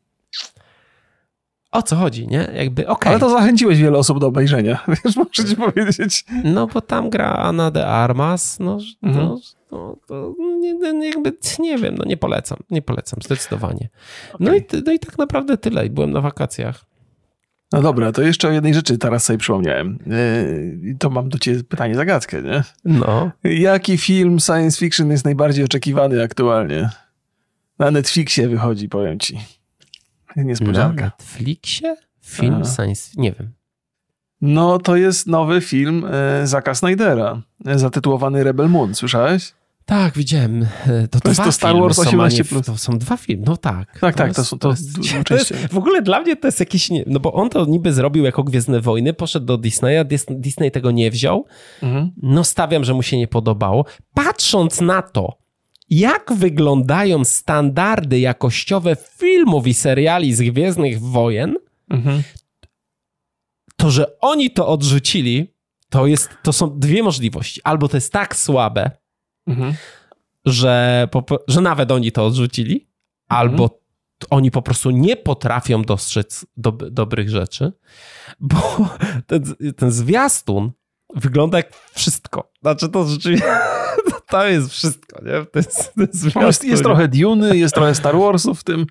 O 1.71 1.83
co 1.83 1.97
chodzi, 1.97 2.29
nie? 2.29 2.51
Jakby, 2.55 2.83
okej. 2.83 2.93
Okay. 2.93 3.11
Ale 3.11 3.21
to 3.21 3.31
zachęciłeś 3.31 3.79
wiele 3.79 3.99
osób 3.99 4.21
do 4.21 4.27
obejrzenia, 4.27 4.85
wiesz, 5.05 5.16
muszę 5.16 5.45
ci 5.45 5.57
powiedzieć. 5.57 6.25
No, 6.45 6.66
bo 6.66 6.81
tam 6.81 7.11
gra 7.11 7.33
Ana 7.33 7.71
de 7.71 7.87
Armas, 7.87 8.61
no, 8.61 8.79
mhm. 9.03 9.27
no, 9.27 9.39
no 9.73 9.97
to 10.07 10.35
nie, 10.93 11.09
jakby, 11.09 11.33
nie 11.59 11.79
wiem, 11.79 11.95
no 11.99 12.05
nie 12.05 12.16
polecam, 12.16 12.59
nie 12.71 12.83
polecam, 12.83 13.18
zdecydowanie. 13.23 13.89
Okay. 14.33 14.47
No, 14.47 14.55
i, 14.55 14.64
no 14.87 14.93
i 14.93 14.99
tak 14.99 15.18
naprawdę 15.18 15.59
tyle, 15.59 15.91
byłem 15.91 16.11
na 16.11 16.21
wakacjach. 16.21 16.91
No 17.73 17.83
dobra, 17.83 18.12
to 18.12 18.23
jeszcze 18.23 18.49
o 18.49 18.51
jednej 18.51 18.75
rzeczy 18.75 18.99
teraz 18.99 19.25
sobie 19.25 19.39
przypomniałem. 19.39 19.99
Yy, 20.87 20.97
to 20.99 21.11
mam 21.11 21.29
do 21.29 21.39
ciebie 21.39 21.64
pytanie, 21.64 21.95
zagadkę, 21.95 22.43
nie? 22.43 22.62
No. 22.85 23.31
Jaki 23.45 23.99
film 23.99 24.41
science 24.41 24.79
fiction 24.79 25.11
jest 25.11 25.25
najbardziej 25.25 25.64
oczekiwany 25.64 26.23
aktualnie? 26.23 26.91
Na 27.79 27.91
Netflixie 27.91 28.49
wychodzi, 28.49 28.89
powiem 28.89 29.18
ci. 29.18 29.39
Niespodzianka. 30.37 31.05
Na 31.05 31.11
Netflixie? 31.18 31.97
Film 32.24 32.62
A. 32.62 32.64
science... 32.64 33.11
Nie 33.16 33.33
wiem. 33.33 33.53
No, 34.41 34.78
to 34.78 34.97
jest 34.97 35.26
nowy 35.26 35.61
film 35.61 36.05
e, 36.11 36.47
Zaka 36.47 36.74
Snydera, 36.74 37.43
e, 37.66 37.78
zatytułowany 37.78 38.45
Rebel 38.45 38.68
Moon. 38.68 38.95
Słyszałeś? 38.95 39.53
Tak, 39.85 40.14
widziałem. 40.14 40.66
E, 40.87 41.09
to, 41.09 41.20
to 41.20 41.28
jest 41.28 41.45
to 41.45 41.53
Star 41.53 41.76
Wars 41.76 41.99
18+. 41.99 42.45
Plus. 42.45 42.66
To 42.66 42.76
są 42.76 42.99
dwa 42.99 43.16
filmy, 43.16 43.45
no 43.47 43.57
tak. 43.57 43.99
Tak, 44.01 44.14
tak, 44.14 44.35
to, 44.35 44.45
są 44.45 44.59
to, 44.59 44.74
to 45.26 45.35
jest, 45.35 45.53
W 45.70 45.78
ogóle 45.78 46.03
dla 46.03 46.20
mnie 46.20 46.37
to 46.37 46.49
jest 46.49 46.61
jakieś, 46.61 46.91
nie, 46.91 47.05
no 47.07 47.20
bo 47.20 47.33
on 47.33 47.51
to 47.51 47.64
niby 47.64 47.93
zrobił 47.93 48.24
jako 48.24 48.43
Gwiezdne 48.43 48.81
Wojny, 48.81 49.12
poszedł 49.12 49.47
do 49.47 49.59
Disneya, 49.59 50.05
Disney 50.31 50.70
tego 50.70 50.91
nie 50.91 51.11
wziął. 51.11 51.47
Mhm. 51.83 52.11
No 52.22 52.45
stawiam, 52.45 52.85
że 52.85 52.95
mu 52.95 53.03
się 53.03 53.16
nie 53.16 53.28
podobało. 53.28 53.85
Patrząc 54.14 54.81
na 54.81 55.03
to, 55.03 55.39
jak 55.91 56.32
wyglądają 56.32 57.24
standardy 57.24 58.20
jakościowe 58.20 58.97
filmów 58.97 59.66
i 59.66 59.74
seriali 59.74 60.34
z 60.34 60.43
Gwiezdnych 60.43 61.01
Wojen, 61.01 61.57
mhm. 61.91 62.22
to, 63.76 63.91
że 63.91 64.20
oni 64.20 64.51
to 64.51 64.68
odrzucili, 64.68 65.55
to, 65.88 66.07
jest, 66.07 66.30
to 66.43 66.53
są 66.53 66.78
dwie 66.78 67.03
możliwości. 67.03 67.61
Albo 67.64 67.88
to 67.88 67.97
jest 67.97 68.12
tak 68.12 68.36
słabe, 68.36 68.91
mhm. 69.47 69.74
że, 70.45 71.09
że 71.49 71.61
nawet 71.61 71.93
oni 71.93 72.12
to 72.12 72.26
odrzucili, 72.26 72.74
mhm. 72.74 72.88
albo 73.28 73.80
oni 74.30 74.51
po 74.51 74.62
prostu 74.62 74.91
nie 74.91 75.16
potrafią 75.16 75.82
dostrzec 75.82 76.47
do, 76.57 76.72
dobrych 76.72 77.30
rzeczy, 77.30 77.72
bo 78.41 78.61
ten, 79.26 79.45
ten 79.76 79.91
zwiastun 79.91 80.72
wygląda 81.14 81.59
jak 81.59 81.72
wszystko. 81.93 82.53
Znaczy 82.62 82.88
to 82.88 83.05
rzeczywiście 83.05 83.47
to 84.31 84.49
jest 84.49 84.70
wszystko, 84.70 85.24
nie? 85.24 85.45
To 85.45 85.59
jest, 85.59 85.95
to 85.95 86.01
jest, 86.01 86.37
jest, 86.37 86.64
jest 86.64 86.83
trochę 86.83 87.09
Duny, 87.09 87.57
jest 87.57 87.74
trochę 87.74 87.95
Star 87.95 88.16
Warsów 88.18 88.61
w 88.61 88.64
tym. 88.64 88.87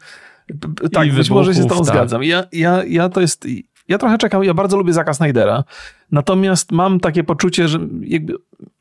Tak, 0.94 1.08
I 1.08 1.12
być 1.12 1.30
może 1.30 1.56
się 1.56 1.64
z 1.64 1.68
tą 1.68 1.76
tak. 1.76 1.86
zgadzam. 1.86 2.24
Ja, 2.24 2.44
ja, 2.52 2.84
ja 2.84 3.10
to 3.10 3.22
jest... 3.22 3.48
Ja 3.88 3.98
trochę 3.98 4.18
czekam, 4.18 4.44
ja 4.44 4.54
bardzo 4.54 4.78
lubię 4.78 4.94
Zaka 4.94 5.14
Snydera, 5.14 5.64
natomiast 6.12 6.72
mam 6.72 7.00
takie 7.00 7.24
poczucie, 7.24 7.68
że 7.68 7.80
jakby 8.02 8.34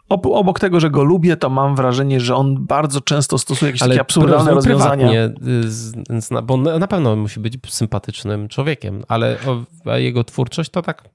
obok 0.09 0.61
tego, 0.61 0.81
że 0.81 0.91
go 0.91 1.05
lubię, 1.05 1.37
to 1.37 1.51
mam 1.51 1.77
wrażenie, 1.77 2.21
że 2.21 2.37
on 2.37 2.67
bardzo 2.67 3.01
często 3.01 3.39
stosuje 3.39 3.69
jakieś 3.69 3.83
Ale 3.83 3.91
takie 3.91 4.01
absurdalne 4.01 4.51
rozwiązania. 4.51 5.25
Y, 5.25 5.31
bo 6.43 6.57
na 6.57 6.87
pewno 6.87 7.17
musi 7.17 7.41
być 7.41 7.59
sympatycznym 7.69 8.49
człowiekiem, 8.49 9.05
ale 9.09 9.37
jego 9.97 10.25
twórczość 10.25 10.71
to 10.71 10.83
tak 10.83 11.09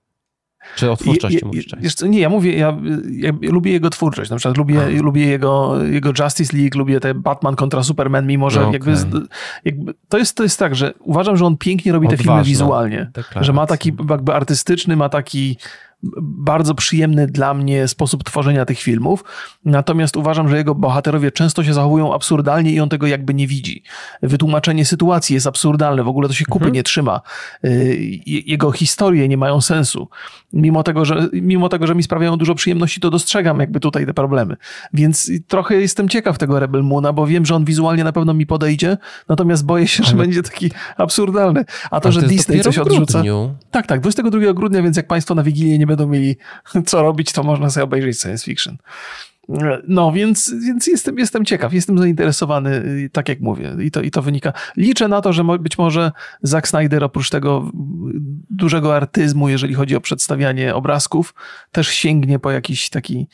czy 0.76 0.91
o 0.91 0.97
twórczości 0.97 1.38
je, 1.38 1.45
mówisz? 1.45 1.66
Wiesz 1.80 1.95
co, 1.95 2.07
nie, 2.07 2.20
ja 2.20 2.30
mówię, 2.30 2.57
ja, 2.57 2.78
ja, 3.11 3.32
lubię 3.41 3.72
jego 3.72 3.89
twórczość. 3.89 4.32
Na 4.32 4.38
przykład 4.38 4.57
lubię, 4.57 4.89
lubię 4.89 5.26
jego, 5.26 5.84
jego 5.84 6.11
Justice 6.20 6.57
League, 6.57 6.78
lubię 6.78 6.99
te 6.99 7.14
Batman 7.14 7.55
kontra 7.55 7.84
Superman, 7.84 8.28
mimo 8.28 8.49
że 8.49 8.59
no, 8.59 8.68
okay. 8.68 8.74
jakby, 8.74 9.20
jakby, 9.66 9.93
to, 10.09 10.18
jest, 10.18 10.38
to 10.38 10.43
jest 10.43 10.59
tak, 10.59 10.76
że 10.76 10.93
uważam, 10.99 11.38
że 11.38 11.45
on 11.45 11.57
pięknie 11.57 11.91
robi 11.91 12.07
Odważna 12.07 12.18
te 12.18 12.24
filmy 12.24 12.43
wizualnie. 12.43 13.11
Że 13.41 13.53
ma 13.53 13.66
taki 13.68 13.93
jakby 14.09 14.34
artystyczny, 14.34 14.95
ma 14.95 15.09
taki 15.09 15.57
bardzo 16.21 16.75
przyjemny 16.75 17.27
dla 17.27 17.53
mnie 17.53 17.87
sposób 17.87 18.23
tworzenia 18.23 18.65
tych 18.65 18.79
filmów. 18.79 19.23
Natomiast 19.65 20.17
uważam, 20.17 20.49
że 20.49 20.57
jego 20.57 20.75
bohaterowie 20.75 21.31
często 21.31 21.63
się 21.63 21.73
zachowują 21.73 22.13
absurdalnie 22.13 22.71
i 22.71 22.79
on 22.79 22.89
tego 22.89 23.07
jakby 23.07 23.33
nie 23.33 23.47
widzi. 23.47 23.83
Wytłumaczenie 24.21 24.85
sytuacji 24.85 25.33
jest 25.33 25.47
absurdalne, 25.47 26.03
w 26.03 26.07
ogóle 26.07 26.27
to 26.27 26.33
się 26.33 26.45
kupy 26.45 26.65
mhm. 26.65 26.73
nie 26.73 26.83
trzyma. 26.83 27.21
Y, 27.65 28.21
jego 28.25 28.71
historie 28.71 29.27
nie 29.27 29.37
mają 29.37 29.61
sensu. 29.61 30.07
Mimo 30.53 30.83
tego, 30.83 31.05
że, 31.05 31.29
mimo 31.33 31.69
tego, 31.69 31.87
że 31.87 31.95
mi 31.95 32.03
sprawiają 32.03 32.37
dużo 32.37 32.55
przyjemności, 32.55 33.01
to 33.01 33.09
dostrzegam 33.09 33.59
jakby 33.59 33.79
tutaj 33.79 34.05
te 34.05 34.13
problemy. 34.13 34.55
Więc 34.93 35.31
trochę 35.47 35.75
jestem 35.75 36.09
ciekaw 36.09 36.37
tego 36.37 36.59
Rebel 36.59 36.83
Moona, 36.83 37.13
bo 37.13 37.27
wiem, 37.27 37.45
że 37.45 37.55
on 37.55 37.65
wizualnie 37.65 38.03
na 38.03 38.11
pewno 38.11 38.33
mi 38.33 38.45
podejdzie, 38.45 38.97
natomiast 39.29 39.65
boję 39.65 39.87
się, 39.87 40.03
że 40.03 40.13
Ale... 40.13 40.23
będzie 40.23 40.43
taki 40.43 40.71
absurdalny. 40.97 41.65
A 41.91 41.99
to, 41.99 42.11
że 42.11 42.21
to 42.21 42.27
Disney 42.27 42.61
coś 42.61 42.77
odrzuca. 42.77 43.23
Tak, 43.71 43.87
tak, 43.87 44.01
22 44.01 44.53
grudnia, 44.53 44.81
więc 44.81 44.97
jak 44.97 45.07
Państwo 45.07 45.35
na 45.35 45.43
Wigilię 45.43 45.77
nie 45.77 45.87
będą 45.87 45.92
mieli 46.07 46.37
co 46.87 47.01
robić, 47.01 47.31
to 47.31 47.43
można 47.43 47.69
sobie 47.69 47.83
obejrzeć 47.83 48.19
science 48.19 48.45
fiction. 48.45 48.77
No, 49.87 50.11
więc, 50.11 50.53
więc 50.65 50.87
jestem, 50.87 51.17
jestem 51.17 51.45
ciekaw, 51.45 51.73
jestem 51.73 51.97
zainteresowany, 51.97 52.83
tak 53.11 53.29
jak 53.29 53.39
mówię, 53.39 53.75
i 53.81 53.91
to, 53.91 54.01
i 54.01 54.11
to 54.11 54.21
wynika. 54.21 54.53
Liczę 54.77 55.07
na 55.07 55.21
to, 55.21 55.33
że 55.33 55.43
być 55.43 55.77
może 55.77 56.11
Zack 56.41 56.67
Snyder 56.67 57.03
oprócz 57.03 57.29
tego 57.29 57.71
dużego 58.49 58.95
artyzmu, 58.95 59.49
jeżeli 59.49 59.73
chodzi 59.73 59.95
o 59.95 60.01
przedstawianie 60.01 60.75
obrazków, 60.75 61.33
też 61.71 61.87
sięgnie 61.87 62.39
po 62.39 62.51
jakiś 62.51 62.89
taki 62.89 63.27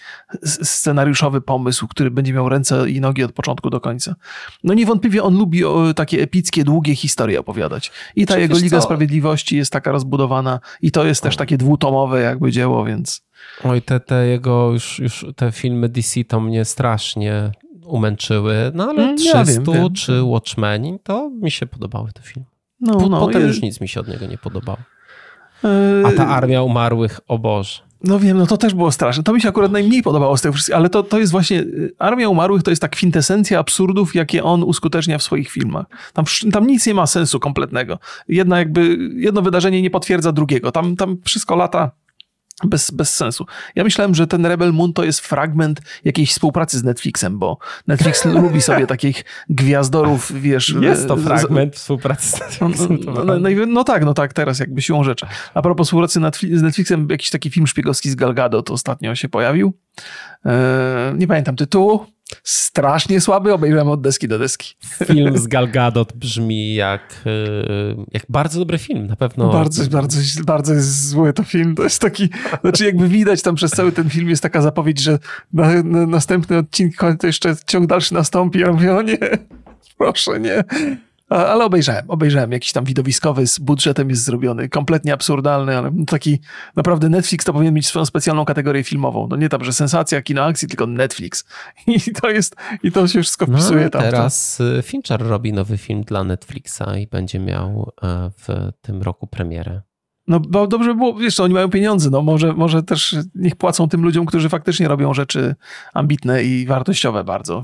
scenariuszowy 0.44 1.42
pomysł, 1.42 1.88
który 1.88 2.12
będzie 2.12 2.34
miał 2.34 2.50
ręce 2.50 2.90
i 2.90 3.02
nogi 3.02 3.24
od 3.24 3.32
początku 3.32 3.70
do 3.70 3.82
końca. 3.82 4.16
No 4.64 4.74
niewątpliwie 4.74 5.24
on 5.24 5.38
lubi 5.38 5.62
takie 5.96 6.22
epickie, 6.22 6.64
długie 6.64 6.96
historie 6.96 7.40
opowiadać. 7.40 7.92
I 8.16 8.26
ta 8.26 8.34
Czy 8.34 8.42
jego 8.42 8.58
Liga 8.58 8.78
co? 8.78 8.84
Sprawiedliwości 8.84 9.58
jest 9.58 9.72
taka 9.72 9.92
rozbudowana 9.92 10.60
i 10.82 10.92
to 10.92 11.06
jest 11.06 11.24
też 11.24 11.36
takie 11.36 11.58
dwutomowe 11.58 12.22
jakby 12.22 12.52
dzieło, 12.52 12.86
więc... 12.86 13.29
Oj, 13.64 13.82
te, 13.82 14.00
te 14.00 14.28
jego 14.28 14.72
już, 14.72 15.00
już 15.00 15.26
te 15.36 15.52
filmy 15.52 15.90
DC 15.90 16.24
to 16.24 16.40
mnie 16.40 16.66
strasznie 16.66 17.52
umęczyły, 17.86 18.72
no 18.74 18.90
ale 18.90 19.04
mm, 19.04 19.18
300 19.18 19.44
wiem, 19.44 19.94
czy 19.94 20.24
Watchmen, 20.24 21.00
to 21.04 21.30
mi 21.30 21.52
się 21.52 21.66
podobały 21.66 22.12
te 22.12 22.22
filmy. 22.22 22.48
No, 22.82 23.08
no, 23.10 23.20
Potem 23.20 23.48
już 23.48 23.62
nic 23.62 23.82
mi 23.82 23.88
się 23.88 24.00
od 24.00 24.08
niego 24.08 24.26
nie 24.26 24.38
podobało. 24.38 24.78
Yy, 25.64 26.04
A 26.06 26.12
ta 26.12 26.28
Armia 26.28 26.62
Umarłych, 26.62 27.20
o 27.28 27.40
Boże. 27.40 27.80
No 28.04 28.20
wiem, 28.20 28.38
no 28.38 28.48
to 28.48 28.58
też 28.58 28.74
było 28.74 28.92
straszne. 28.92 29.24
To 29.24 29.34
mi 29.34 29.42
się 29.42 29.50
akurat 29.50 29.72
najmniej 29.72 30.04
podobało 30.04 30.38
z 30.38 30.42
tego 30.42 30.54
wszystkiego, 30.54 30.78
ale 30.78 30.90
to, 30.90 31.04
to 31.04 31.20
jest 31.20 31.32
właśnie, 31.32 31.60
y, 31.60 31.94
Armia 32.00 32.30
Umarłych 32.30 32.64
to 32.64 32.70
jest 32.70 32.82
tak 32.82 32.92
kwintesencja 32.92 33.60
absurdów, 33.60 34.16
jakie 34.16 34.44
on 34.44 34.64
uskutecznia 34.64 35.18
w 35.18 35.24
swoich 35.24 35.50
filmach. 35.52 35.86
Tam, 36.14 36.26
tam 36.52 36.68
nic 36.68 36.88
nie 36.88 36.94
ma 36.94 37.08
sensu 37.08 37.40
kompletnego. 37.40 38.00
Jedna 38.28 38.60
jakby, 38.60 38.98
jedno 39.16 39.42
wydarzenie 39.42 39.82
nie 39.82 39.90
potwierdza 39.90 40.32
drugiego. 40.32 40.72
Tam, 40.72 40.96
tam 40.96 41.18
wszystko 41.26 41.56
lata 41.56 41.92
bez, 42.64 42.92
bez 42.92 43.16
sensu. 43.16 43.46
Ja 43.76 43.84
myślałem, 43.84 44.16
że 44.16 44.28
ten 44.28 44.46
Rebel 44.46 44.74
Moon 44.74 44.94
to 44.94 45.04
jest 45.04 45.20
fragment 45.20 45.82
jakiejś 46.04 46.32
współpracy 46.32 46.80
z 46.80 46.84
Netflixem, 46.84 47.40
bo 47.40 47.58
Netflix 47.88 48.26
lubi 48.42 48.62
sobie 48.62 48.88
takich 48.88 49.26
gwiazdorów, 49.50 50.42
wiesz... 50.42 50.76
Jest 50.82 51.08
to 51.08 51.18
fragment 51.18 51.76
z, 51.76 51.80
współpracy 51.80 52.28
z 52.28 52.40
Netflixem. 52.40 53.00
No, 53.06 53.24
no, 53.24 53.40
no, 53.40 53.66
no, 53.68 53.84
tak, 53.84 54.06
no 54.06 54.14
tak, 54.14 54.34
teraz 54.34 54.60
jakby 54.60 54.82
siłą 54.82 55.04
rzeczy. 55.04 55.26
A 55.54 55.62
propos 55.62 55.88
współpracy 55.88 56.20
z 56.54 56.62
Netflixem, 56.62 57.08
jakiś 57.10 57.30
taki 57.30 57.50
film 57.50 57.68
szpiegowski 57.68 58.10
z 58.10 58.16
Galgado 58.16 58.62
to 58.62 58.74
ostatnio 58.74 59.16
się 59.16 59.30
pojawił. 59.30 59.74
Eee, 60.46 60.54
nie 61.18 61.28
pamiętam 61.28 61.56
tytułu. 61.56 62.06
Strasznie 62.44 63.22
słaby, 63.22 63.54
obejrzałem 63.54 63.88
od 63.88 64.02
deski 64.02 64.28
do 64.28 64.40
deski. 64.40 64.76
Film 65.06 65.38
z 65.38 65.48
Gal 65.48 65.72
Gadot 65.72 66.14
brzmi 66.14 66.74
jak, 66.74 67.02
e, 67.26 67.30
jak 68.12 68.24
bardzo 68.30 68.60
dobry 68.60 68.78
film, 68.78 69.08
na 69.08 69.16
pewno. 69.16 69.50
Bardzo, 69.50 69.90
bardzo, 69.90 70.20
bardzo 70.44 70.74
jest 70.74 71.08
zły 71.10 71.34
to 71.34 71.44
film. 71.44 71.76
To 71.76 71.84
jest 71.84 72.02
taki, 72.02 72.30
znaczy 72.62 72.86
jakby 72.86 73.08
widać 73.08 73.42
tam 73.42 73.56
przez 73.56 73.72
cały 73.72 73.92
ten 73.92 74.10
film 74.10 74.30
jest 74.30 74.44
taka 74.44 74.62
zapowiedź, 74.62 75.02
że 75.02 75.20
na, 75.54 75.84
na 75.84 76.06
następny 76.06 76.58
odcinek 76.58 76.96
to 77.20 77.28
jeszcze 77.28 77.56
ciąg 77.68 77.88
dalszy 77.88 78.14
nastąpi. 78.14 78.60
Ja 78.60 78.72
mówię, 78.72 78.96
o 78.96 79.02
nie, 79.02 79.18
proszę 79.98 80.40
nie. 80.40 80.64
Ale 81.30 81.66
obejrzałem, 81.66 82.06
obejrzałem. 82.08 82.52
Jakiś 82.52 82.72
tam 82.72 82.86
widowiskowy 82.86 83.48
z 83.48 83.60
budżetem 83.60 84.10
jest 84.10 84.24
zrobiony, 84.24 84.70
kompletnie 84.70 85.14
absurdalny, 85.14 85.78
ale 85.78 85.92
taki 86.08 86.40
naprawdę 86.76 87.10
Netflix 87.10 87.46
to 87.46 87.54
powinien 87.54 87.74
mieć 87.74 87.88
swoją 87.88 88.06
specjalną 88.06 88.46
kategorię 88.46 88.84
filmową. 88.84 89.28
No 89.30 89.36
nie 89.36 89.50
tam, 89.50 89.64
że 89.64 89.74
sensacja, 89.74 90.22
kino 90.22 90.44
akcji, 90.44 90.68
tylko 90.68 90.88
Netflix. 90.88 91.46
I 92.08 92.12
to 92.22 92.30
jest, 92.30 92.56
i 92.84 92.92
to 92.92 93.08
się 93.08 93.22
wszystko 93.22 93.46
wpisuje 93.46 93.84
no, 93.84 93.90
tam. 93.90 94.02
Teraz 94.02 94.60
y, 94.60 94.82
Fincher 94.84 95.22
robi 95.22 95.54
nowy 95.54 95.78
film 95.78 96.04
dla 96.04 96.24
Netflixa 96.24 96.98
i 97.00 97.08
będzie 97.08 97.40
miał 97.40 97.92
e, 98.04 98.32
w 98.38 98.72
tym 98.82 99.02
roku 99.02 99.28
premierę. 99.28 99.82
No 100.30 100.40
bo 100.40 100.68
dobrze 100.68 100.96
było, 100.96 101.14
wiesz, 101.14 101.40
oni 101.40 101.54
mają 101.54 101.70
pieniądze, 101.70 102.10
no 102.10 102.22
może, 102.22 102.54
może 102.54 102.84
też 102.84 103.16
niech 103.36 103.56
płacą 103.56 103.90
tym 103.90 104.04
ludziom, 104.04 104.26
którzy 104.26 104.50
faktycznie 104.50 104.88
robią 104.88 105.14
rzeczy 105.14 105.56
ambitne 105.94 106.44
i 106.44 106.66
wartościowe 106.66 107.24
bardzo 107.24 107.64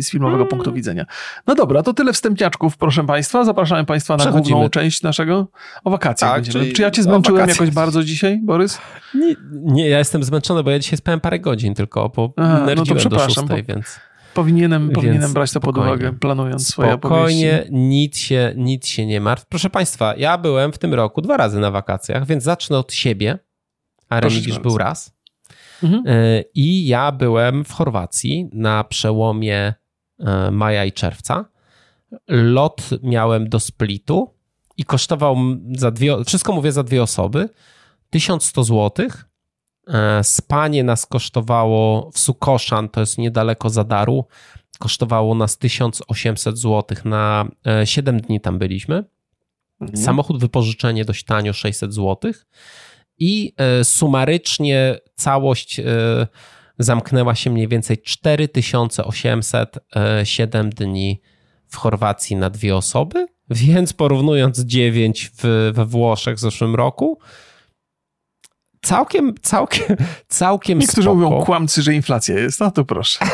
z 0.00 0.10
filmowego 0.10 0.36
hmm. 0.36 0.48
punktu 0.48 0.72
widzenia. 0.72 1.06
No 1.46 1.54
dobra, 1.54 1.82
to 1.82 1.94
tyle 1.94 2.12
wstępniaczków, 2.12 2.76
proszę 2.76 3.06
Państwa. 3.06 3.44
Zapraszamy 3.44 3.84
Państwa 3.84 4.16
na 4.16 4.30
główną 4.30 4.68
część 4.68 5.02
naszego 5.02 5.48
o 5.84 5.90
wakacjach. 5.90 6.34
Tak, 6.34 6.48
czyli... 6.48 6.72
Czy 6.72 6.82
ja 6.82 6.90
Cię 6.90 7.02
zmęczyłem 7.02 7.48
jakoś 7.48 7.70
bardzo 7.70 8.04
dzisiaj, 8.04 8.40
Borys? 8.42 8.78
Nie, 9.14 9.34
nie, 9.52 9.88
ja 9.88 9.98
jestem 9.98 10.24
zmęczony, 10.24 10.62
bo 10.62 10.70
ja 10.70 10.78
dzisiaj 10.78 10.96
spałem 10.96 11.20
parę 11.20 11.38
godzin 11.40 11.74
tylko, 11.74 12.08
bo 12.08 12.32
Aha, 12.36 12.66
no 12.76 12.84
to 12.84 12.94
przepraszam, 12.94 13.28
do 13.28 13.34
szóstej, 13.34 13.62
bo... 13.62 13.74
więc... 13.74 14.00
Powinienem, 14.34 14.90
powinienem 14.90 15.32
brać 15.32 15.52
to 15.52 15.60
pod 15.60 15.78
uwagę, 15.78 16.12
planując 16.12 16.68
swoje 16.68 16.92
Spokojnie, 16.92 17.66
nic 17.70 18.18
się, 18.18 18.54
nic 18.56 18.86
się 18.86 19.06
nie 19.06 19.20
martw. 19.20 19.46
Proszę 19.46 19.70
Państwa, 19.70 20.14
ja 20.16 20.38
byłem 20.38 20.72
w 20.72 20.78
tym 20.78 20.94
roku 20.94 21.22
dwa 21.22 21.36
razy 21.36 21.60
na 21.60 21.70
wakacjach, 21.70 22.26
więc 22.26 22.44
zacznę 22.44 22.78
od 22.78 22.92
siebie, 22.92 23.38
a 24.08 24.20
Remigiusz 24.20 24.58
był 24.58 24.78
raz. 24.78 25.16
Mhm. 25.82 26.02
E, 26.06 26.42
I 26.54 26.86
ja 26.86 27.12
byłem 27.12 27.64
w 27.64 27.72
Chorwacji 27.72 28.48
na 28.52 28.84
przełomie 28.84 29.74
e, 30.18 30.50
maja 30.50 30.84
i 30.84 30.92
czerwca. 30.92 31.44
Lot 32.28 32.90
miałem 33.02 33.48
do 33.48 33.60
Splitu 33.60 34.34
i 34.76 34.84
kosztował 34.84 35.36
za 35.72 35.90
dwie, 35.90 36.24
wszystko 36.24 36.52
mówię 36.52 36.72
za 36.72 36.82
dwie 36.82 37.02
osoby, 37.02 37.48
1100 38.10 38.64
zł. 38.64 39.08
E, 39.88 40.24
spanie 40.24 40.84
nas 40.84 41.06
kosztowało 41.06 42.10
w 42.10 42.18
Sukoszan, 42.18 42.88
to 42.88 43.00
jest 43.00 43.18
niedaleko 43.18 43.70
Zadaru, 43.70 44.24
kosztowało 44.78 45.34
nas 45.34 45.58
1800 45.58 46.58
zł. 46.58 46.98
Na 47.04 47.48
7 47.84 48.20
dni 48.20 48.40
tam 48.40 48.58
byliśmy. 48.58 49.04
Mhm. 49.80 50.04
Samochód 50.04 50.40
wypożyczenie 50.40 51.04
dość 51.04 51.24
tanio 51.24 51.52
600 51.52 51.94
zł. 51.94 52.32
I 53.18 53.52
sumarycznie 53.82 54.98
całość 55.14 55.80
zamknęła 56.78 57.34
się 57.34 57.50
mniej 57.50 57.68
więcej 57.68 57.98
4800 57.98 59.78
7 60.24 60.70
dni 60.70 61.20
w 61.68 61.76
Chorwacji 61.76 62.36
na 62.36 62.50
dwie 62.50 62.76
osoby, 62.76 63.26
więc 63.50 63.92
porównując 63.92 64.60
9 64.60 65.30
w, 65.36 65.70
we 65.74 65.86
Włoszech 65.86 66.36
w 66.36 66.40
zeszłym 66.40 66.74
roku, 66.74 67.18
całkiem, 68.84 69.34
całkiem, 69.42 69.96
całkiem 70.28 70.78
Niektórzy 70.78 71.02
spoko. 71.02 71.14
mówią 71.14 71.42
kłamcy, 71.42 71.82
że 71.82 71.94
inflacja 71.94 72.38
jest, 72.38 72.60
no 72.60 72.70
to 72.70 72.84
proszę. 72.84 73.18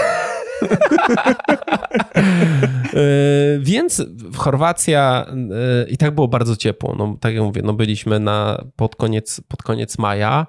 E, 2.95 3.59
więc 3.61 4.03
Chorwacja 4.37 5.27
e, 5.27 5.91
i 5.91 5.97
tak 5.97 6.15
było 6.15 6.29
bardzo 6.29 6.57
ciepło. 6.57 6.95
No, 6.99 7.17
tak 7.21 7.35
jak 7.35 7.43
mówię, 7.43 7.63
no 7.65 7.73
byliśmy 7.73 8.21
na, 8.21 8.65
pod, 8.77 8.97
koniec, 8.97 9.41
pod 9.49 9.63
koniec 9.63 9.99
maja. 9.99 10.47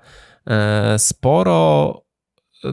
E, 0.47 0.99
sporo 0.99 2.01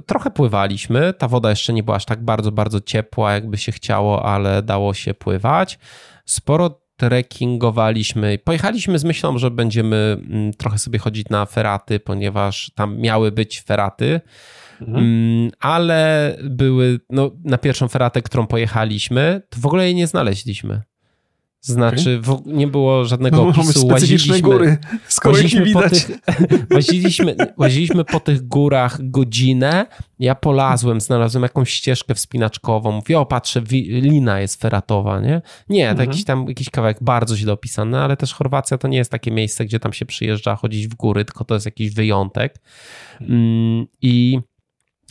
trochę 0.06 0.30
pływaliśmy. 0.30 1.12
Ta 1.12 1.28
woda 1.28 1.50
jeszcze 1.50 1.72
nie 1.72 1.82
była 1.82 1.96
aż 1.96 2.04
tak 2.04 2.24
bardzo, 2.24 2.52
bardzo 2.52 2.80
ciepła, 2.80 3.32
jakby 3.32 3.58
się 3.58 3.72
chciało, 3.72 4.24
ale 4.24 4.62
dało 4.62 4.94
się 4.94 5.14
pływać. 5.14 5.78
Sporo 6.24 6.80
trekkingowaliśmy. 6.98 8.38
Pojechaliśmy 8.44 8.98
z 8.98 9.04
myślą, 9.04 9.38
że 9.38 9.50
będziemy 9.50 9.96
mm, 10.30 10.52
trochę 10.52 10.78
sobie 10.78 10.98
chodzić 10.98 11.28
na 11.28 11.46
feraty, 11.46 12.00
ponieważ 12.00 12.70
tam 12.74 12.98
miały 12.98 13.32
być 13.32 13.60
feraty. 13.60 14.20
Mhm. 14.80 14.98
Mm, 14.98 15.50
ale 15.60 16.36
były, 16.42 17.00
no, 17.10 17.30
na 17.44 17.58
pierwszą 17.58 17.88
feratę, 17.88 18.22
którą 18.22 18.46
pojechaliśmy, 18.46 19.42
to 19.48 19.60
w 19.60 19.66
ogóle 19.66 19.84
jej 19.84 19.94
nie 19.94 20.06
znaleźliśmy. 20.06 20.82
Znaczy, 21.60 22.20
nie 22.46 22.66
było 22.66 23.04
żadnego 23.04 23.36
no, 23.36 23.48
opisu. 23.48 23.86
Łaziliśmy, 23.86 24.40
góry, 24.40 24.78
skoro 25.08 25.34
łaziliśmy, 25.34 25.72
po 25.72 25.90
tych, 25.90 26.10
łaziliśmy, 26.74 27.36
łaziliśmy 27.56 28.04
po 28.04 28.20
tych 28.20 28.48
górach 28.48 29.10
godzinę. 29.10 29.86
Ja 30.18 30.34
polazłem, 30.34 31.00
znalazłem 31.00 31.42
jakąś 31.42 31.70
ścieżkę 31.70 32.14
wspinaczkową. 32.14 32.92
Mówię, 32.92 33.18
o 33.18 33.26
patrzę, 33.26 33.62
lina 33.88 34.40
jest 34.40 34.60
feratowa, 34.60 35.20
nie? 35.20 35.42
Nie, 35.68 35.84
to 35.84 35.90
mhm. 35.90 36.08
jakiś 36.08 36.24
tam 36.24 36.48
jakiś 36.48 36.70
kawałek 36.70 36.98
bardzo 37.00 37.36
źle 37.36 37.52
opisany, 37.52 37.98
ale 37.98 38.16
też 38.16 38.34
Chorwacja 38.34 38.78
to 38.78 38.88
nie 38.88 38.98
jest 38.98 39.10
takie 39.10 39.30
miejsce, 39.30 39.64
gdzie 39.64 39.80
tam 39.80 39.92
się 39.92 40.06
przyjeżdża 40.06 40.56
chodzić 40.56 40.88
w 40.88 40.94
góry, 40.94 41.24
tylko 41.24 41.44
to 41.44 41.54
jest 41.54 41.66
jakiś 41.66 41.90
wyjątek. 41.90 42.60
Mm, 43.20 43.86
I 44.02 44.38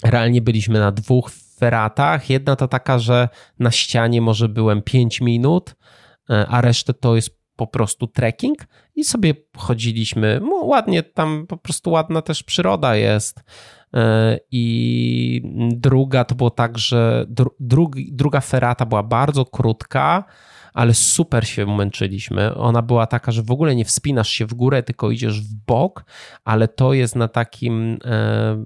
realnie 0.03 0.41
byliśmy 0.41 0.79
na 0.79 0.91
dwóch 0.91 1.31
feratach. 1.57 2.29
Jedna 2.29 2.55
to 2.55 2.67
taka, 2.67 2.99
że 2.99 3.29
na 3.59 3.71
ścianie 3.71 4.21
może 4.21 4.49
byłem 4.49 4.81
5 4.81 5.21
minut, 5.21 5.75
a 6.27 6.61
resztę 6.61 6.93
to 6.93 7.15
jest 7.15 7.37
po 7.57 7.67
prostu 7.67 8.07
trekking 8.07 8.67
i 8.95 9.03
sobie 9.03 9.33
chodziliśmy. 9.57 10.39
No, 10.43 10.55
ładnie, 10.55 11.03
tam 11.03 11.47
po 11.47 11.57
prostu 11.57 11.91
ładna 11.91 12.21
też 12.21 12.43
przyroda 12.43 12.95
jest. 12.95 13.43
E, 13.93 14.39
I 14.51 15.41
druga 15.71 16.23
to 16.23 16.35
było 16.35 16.49
tak, 16.49 16.77
że 16.77 17.25
dru, 17.59 17.91
druga 18.11 18.41
ferata 18.41 18.85
była 18.85 19.03
bardzo 19.03 19.45
krótka, 19.45 20.23
ale 20.73 20.93
super 20.93 21.47
się 21.47 21.65
męczyliśmy. 21.65 22.55
Ona 22.55 22.81
była 22.81 23.07
taka, 23.07 23.31
że 23.31 23.43
w 23.43 23.51
ogóle 23.51 23.75
nie 23.75 23.85
wspinasz 23.85 24.29
się 24.29 24.45
w 24.45 24.53
górę, 24.53 24.83
tylko 24.83 25.11
idziesz 25.11 25.41
w 25.41 25.53
bok, 25.53 26.05
ale 26.45 26.67
to 26.67 26.93
jest 26.93 27.15
na 27.15 27.27
takim 27.27 27.97
e, 28.05 28.63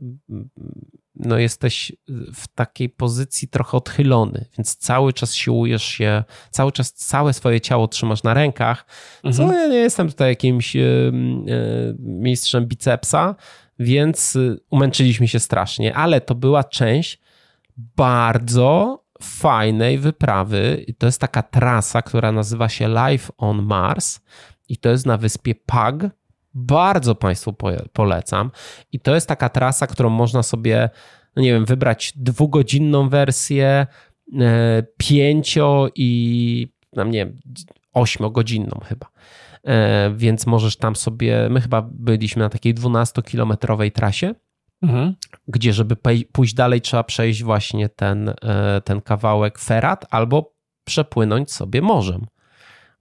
no 1.26 1.38
jesteś 1.38 1.91
w 2.34 2.47
takiej 2.47 2.89
pozycji 2.89 3.47
trochę 3.47 3.78
odchylony, 3.78 4.45
więc 4.57 4.76
cały 4.76 5.13
czas 5.13 5.36
siłujesz 5.36 5.84
się, 5.84 6.24
cały 6.51 6.72
czas 6.72 6.93
całe 6.93 7.34
swoje 7.34 7.61
ciało 7.61 7.88
trzymasz 7.88 8.24
na 8.24 8.34
rękach, 8.34 8.86
mhm. 9.24 9.49
co 9.49 9.53
ja 9.53 9.67
nie 9.67 9.78
jestem 9.78 10.09
tutaj 10.09 10.30
jakimś 10.30 10.76
e, 10.76 10.82
mistrzem 11.99 12.65
bicepsa, 12.65 13.36
więc 13.80 14.36
e, 14.36 14.55
umęczyliśmy 14.69 15.28
się 15.28 15.39
strasznie, 15.39 15.95
ale 15.95 16.22
to 16.22 16.36
była 16.36 16.63
część 16.63 17.19
bardzo 17.78 19.03
fajnej 19.22 19.97
wyprawy. 19.97 20.86
To 20.97 21.05
jest 21.05 21.22
taka 21.22 21.43
trasa, 21.43 22.01
która 22.01 22.32
nazywa 22.32 22.69
się 22.69 22.88
Life 22.88 23.34
on 23.38 23.61
Mars 23.61 24.19
i 24.69 24.78
to 24.78 24.89
jest 24.89 25.05
na 25.05 25.17
wyspie 25.17 25.55
Pag 25.55 26.09
bardzo 26.54 27.16
Państwu 27.16 27.56
polecam. 27.93 28.52
I 28.91 28.99
to 28.99 29.16
jest 29.16 29.28
taka 29.28 29.49
trasa, 29.49 29.88
którą 29.88 30.10
można 30.10 30.43
sobie, 30.43 30.89
no 31.36 31.41
nie 31.41 31.54
wiem, 31.54 31.66
wybrać 31.66 32.14
dwugodzinną 32.16 33.10
wersję, 33.10 33.88
e, 34.39 34.84
pięcio 34.97 35.88
i 35.95 36.68
no 36.93 37.04
nie 37.04 37.26
wiem, 37.26 37.38
ośmiogodzinną 37.93 38.80
chyba. 38.86 39.08
E, 39.64 40.12
więc 40.16 40.47
możesz 40.47 40.78
tam 40.78 40.95
sobie, 40.95 41.47
my 41.49 41.62
chyba 41.62 41.82
byliśmy 41.82 42.43
na 42.43 42.49
takiej 42.49 42.76
12-kilometrowej 42.76 43.91
trasie, 43.91 44.36
mhm. 44.82 45.16
gdzie 45.47 45.74
żeby 45.74 45.95
pójść 46.32 46.54
dalej 46.54 46.82
trzeba 46.82 47.04
przejść 47.04 47.43
właśnie 47.43 47.89
ten, 47.89 48.30
e, 48.30 48.82
ten 48.86 49.02
kawałek 49.02 49.60
ferat 49.60 50.06
albo 50.10 50.54
przepłynąć 50.84 51.52
sobie 51.52 51.82
morzem. 51.82 52.26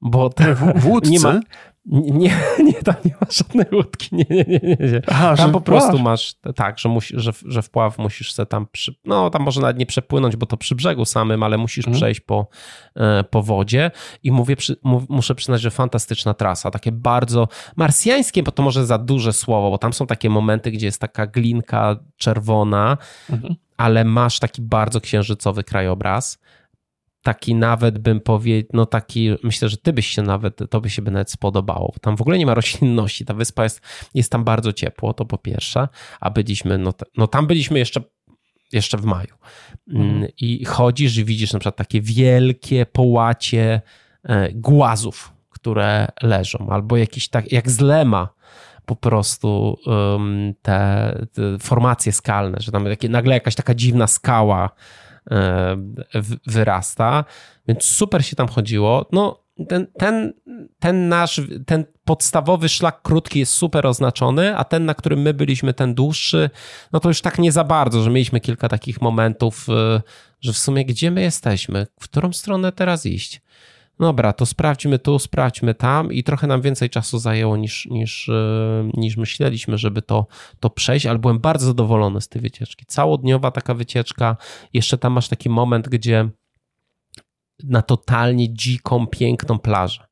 Bo 0.00 0.28
w, 0.28 1.04
w 1.04 1.10
nie 1.10 1.20
ma, 1.20 1.40
nie, 1.86 2.36
nie, 2.64 2.72
tam 2.72 2.94
nie 3.04 3.14
ma 3.20 3.26
żadnej 3.30 3.66
łódki. 3.72 4.16
Nie, 4.16 4.24
nie, 4.28 4.44
nie. 4.48 4.76
nie. 4.92 5.02
Aha, 5.06 5.36
tam 5.36 5.52
po 5.52 5.60
prostu 5.60 5.98
masz 5.98 6.34
tak, 6.56 6.78
że, 6.78 6.88
musi, 6.88 7.14
że, 7.16 7.32
że 7.44 7.62
wpław 7.62 7.98
musisz 7.98 8.32
se 8.32 8.46
tam, 8.46 8.66
przy, 8.72 8.94
no 9.04 9.30
tam 9.30 9.42
może 9.42 9.60
nawet 9.60 9.78
nie 9.78 9.86
przepłynąć, 9.86 10.36
bo 10.36 10.46
to 10.46 10.56
przy 10.56 10.74
brzegu 10.74 11.04
samym, 11.04 11.42
ale 11.42 11.58
musisz 11.58 11.86
mhm. 11.86 11.96
przejść 11.96 12.20
po, 12.20 12.46
e, 12.96 13.24
po 13.24 13.42
wodzie 13.42 13.90
i 14.22 14.32
mówię, 14.32 14.56
przy, 14.56 14.76
muszę 15.08 15.34
przyznać, 15.34 15.60
że 15.60 15.70
fantastyczna 15.70 16.34
trasa, 16.34 16.70
takie 16.70 16.92
bardzo 16.92 17.48
marsjańskie, 17.76 18.42
bo 18.42 18.52
to 18.52 18.62
może 18.62 18.86
za 18.86 18.98
duże 18.98 19.32
słowo, 19.32 19.70
bo 19.70 19.78
tam 19.78 19.92
są 19.92 20.06
takie 20.06 20.30
momenty, 20.30 20.70
gdzie 20.70 20.86
jest 20.86 21.00
taka 21.00 21.26
glinka 21.26 21.96
czerwona, 22.16 22.98
mhm. 23.30 23.54
ale 23.76 24.04
masz 24.04 24.38
taki 24.38 24.62
bardzo 24.62 25.00
księżycowy 25.00 25.64
krajobraz 25.64 26.38
taki 27.22 27.54
nawet 27.54 27.98
bym 27.98 28.20
powiedział, 28.20 28.70
no 28.72 28.86
taki, 28.86 29.30
myślę, 29.42 29.68
że 29.68 29.76
ty 29.76 29.92
byś 29.92 30.06
się 30.06 30.22
nawet, 30.22 30.58
to 30.70 30.80
by 30.80 30.90
się 30.90 31.02
by 31.02 31.10
nawet 31.10 31.30
spodobało. 31.30 31.94
Tam 32.00 32.16
w 32.16 32.20
ogóle 32.20 32.38
nie 32.38 32.46
ma 32.46 32.54
roślinności, 32.62 33.24
ta 33.24 33.34
wyspa 33.34 33.64
jest, 33.64 33.80
jest 34.14 34.32
tam 34.32 34.44
bardzo 34.44 34.72
ciepło, 34.72 35.12
to 35.12 35.24
po 35.24 35.38
pierwsze, 35.38 35.88
a 36.20 36.30
byliśmy, 36.30 36.78
no, 36.78 36.94
no 37.16 37.26
tam 37.26 37.46
byliśmy 37.46 37.78
jeszcze 37.78 38.00
jeszcze 38.72 38.98
w 38.98 39.04
maju. 39.04 39.34
Mhm. 39.88 40.26
I 40.36 40.64
chodzisz 40.64 41.16
i 41.16 41.24
widzisz 41.24 41.52
na 41.52 41.58
przykład 41.58 41.76
takie 41.76 42.00
wielkie 42.00 42.86
połacie 42.86 43.80
e, 44.24 44.52
głazów, 44.52 45.32
które 45.50 46.08
leżą, 46.22 46.68
albo 46.70 46.96
jakiś 46.96 47.28
tak, 47.28 47.52
jak 47.52 47.70
z 47.70 47.80
Lema, 47.80 48.28
po 48.86 48.96
prostu 48.96 49.78
um, 49.86 50.54
te, 50.62 51.26
te, 51.32 51.58
formacje 51.58 52.12
skalne, 52.12 52.58
że 52.60 52.72
tam 52.72 52.84
nagle 53.08 53.34
jakaś 53.34 53.54
taka 53.54 53.74
dziwna 53.74 54.06
skała 54.06 54.70
wyrasta, 56.46 57.24
więc 57.68 57.84
super 57.84 58.24
się 58.24 58.36
tam 58.36 58.48
chodziło. 58.48 59.06
No, 59.12 59.40
ten, 59.68 59.86
ten, 59.98 60.32
ten 60.78 61.08
nasz, 61.08 61.40
ten 61.66 61.84
podstawowy 62.04 62.68
szlak 62.68 63.02
krótki 63.02 63.38
jest 63.38 63.52
super 63.52 63.86
oznaczony, 63.86 64.56
a 64.56 64.64
ten, 64.64 64.84
na 64.84 64.94
którym 64.94 65.20
my 65.20 65.34
byliśmy, 65.34 65.74
ten 65.74 65.94
dłuższy, 65.94 66.50
no 66.92 67.00
to 67.00 67.08
już 67.08 67.20
tak 67.20 67.38
nie 67.38 67.52
za 67.52 67.64
bardzo, 67.64 68.02
że 68.02 68.10
mieliśmy 68.10 68.40
kilka 68.40 68.68
takich 68.68 69.00
momentów, 69.00 69.66
e, 69.68 70.02
że 70.40 70.52
w 70.52 70.58
sumie 70.58 70.84
gdzie 70.84 71.10
my 71.10 71.22
jesteśmy, 71.22 71.86
w 72.00 72.04
którą 72.04 72.32
stronę 72.32 72.72
teraz 72.72 73.06
iść. 73.06 73.40
Dobra, 74.00 74.32
to 74.32 74.46
sprawdźmy 74.46 74.98
tu, 74.98 75.18
sprawdźmy 75.18 75.74
tam 75.74 76.12
i 76.12 76.24
trochę 76.24 76.46
nam 76.46 76.62
więcej 76.62 76.90
czasu 76.90 77.18
zajęło 77.18 77.56
niż, 77.56 77.86
niż, 77.86 78.28
e, 78.28 78.90
niż 78.94 79.16
myśleliśmy, 79.16 79.78
żeby 79.78 80.02
to, 80.02 80.26
to 80.60 80.70
przejść, 80.70 81.06
ale 81.06 81.18
byłem 81.18 81.38
bardzo 81.38 81.66
zadowolony 81.66 82.20
z 82.20 82.28
tej 82.28 82.42
wycieczki. 82.42 82.86
Całodniowa 82.86 83.50
taka 83.50 83.74
wycieczka, 83.74 84.36
jeszcze 84.72 84.98
tam 84.98 85.12
masz 85.12 85.28
taki 85.28 85.48
moment, 85.48 85.88
gdzie 85.88 86.28
na 87.64 87.82
totalnie 87.82 88.54
dziką, 88.54 89.06
piękną 89.06 89.58
plażę 89.58 90.06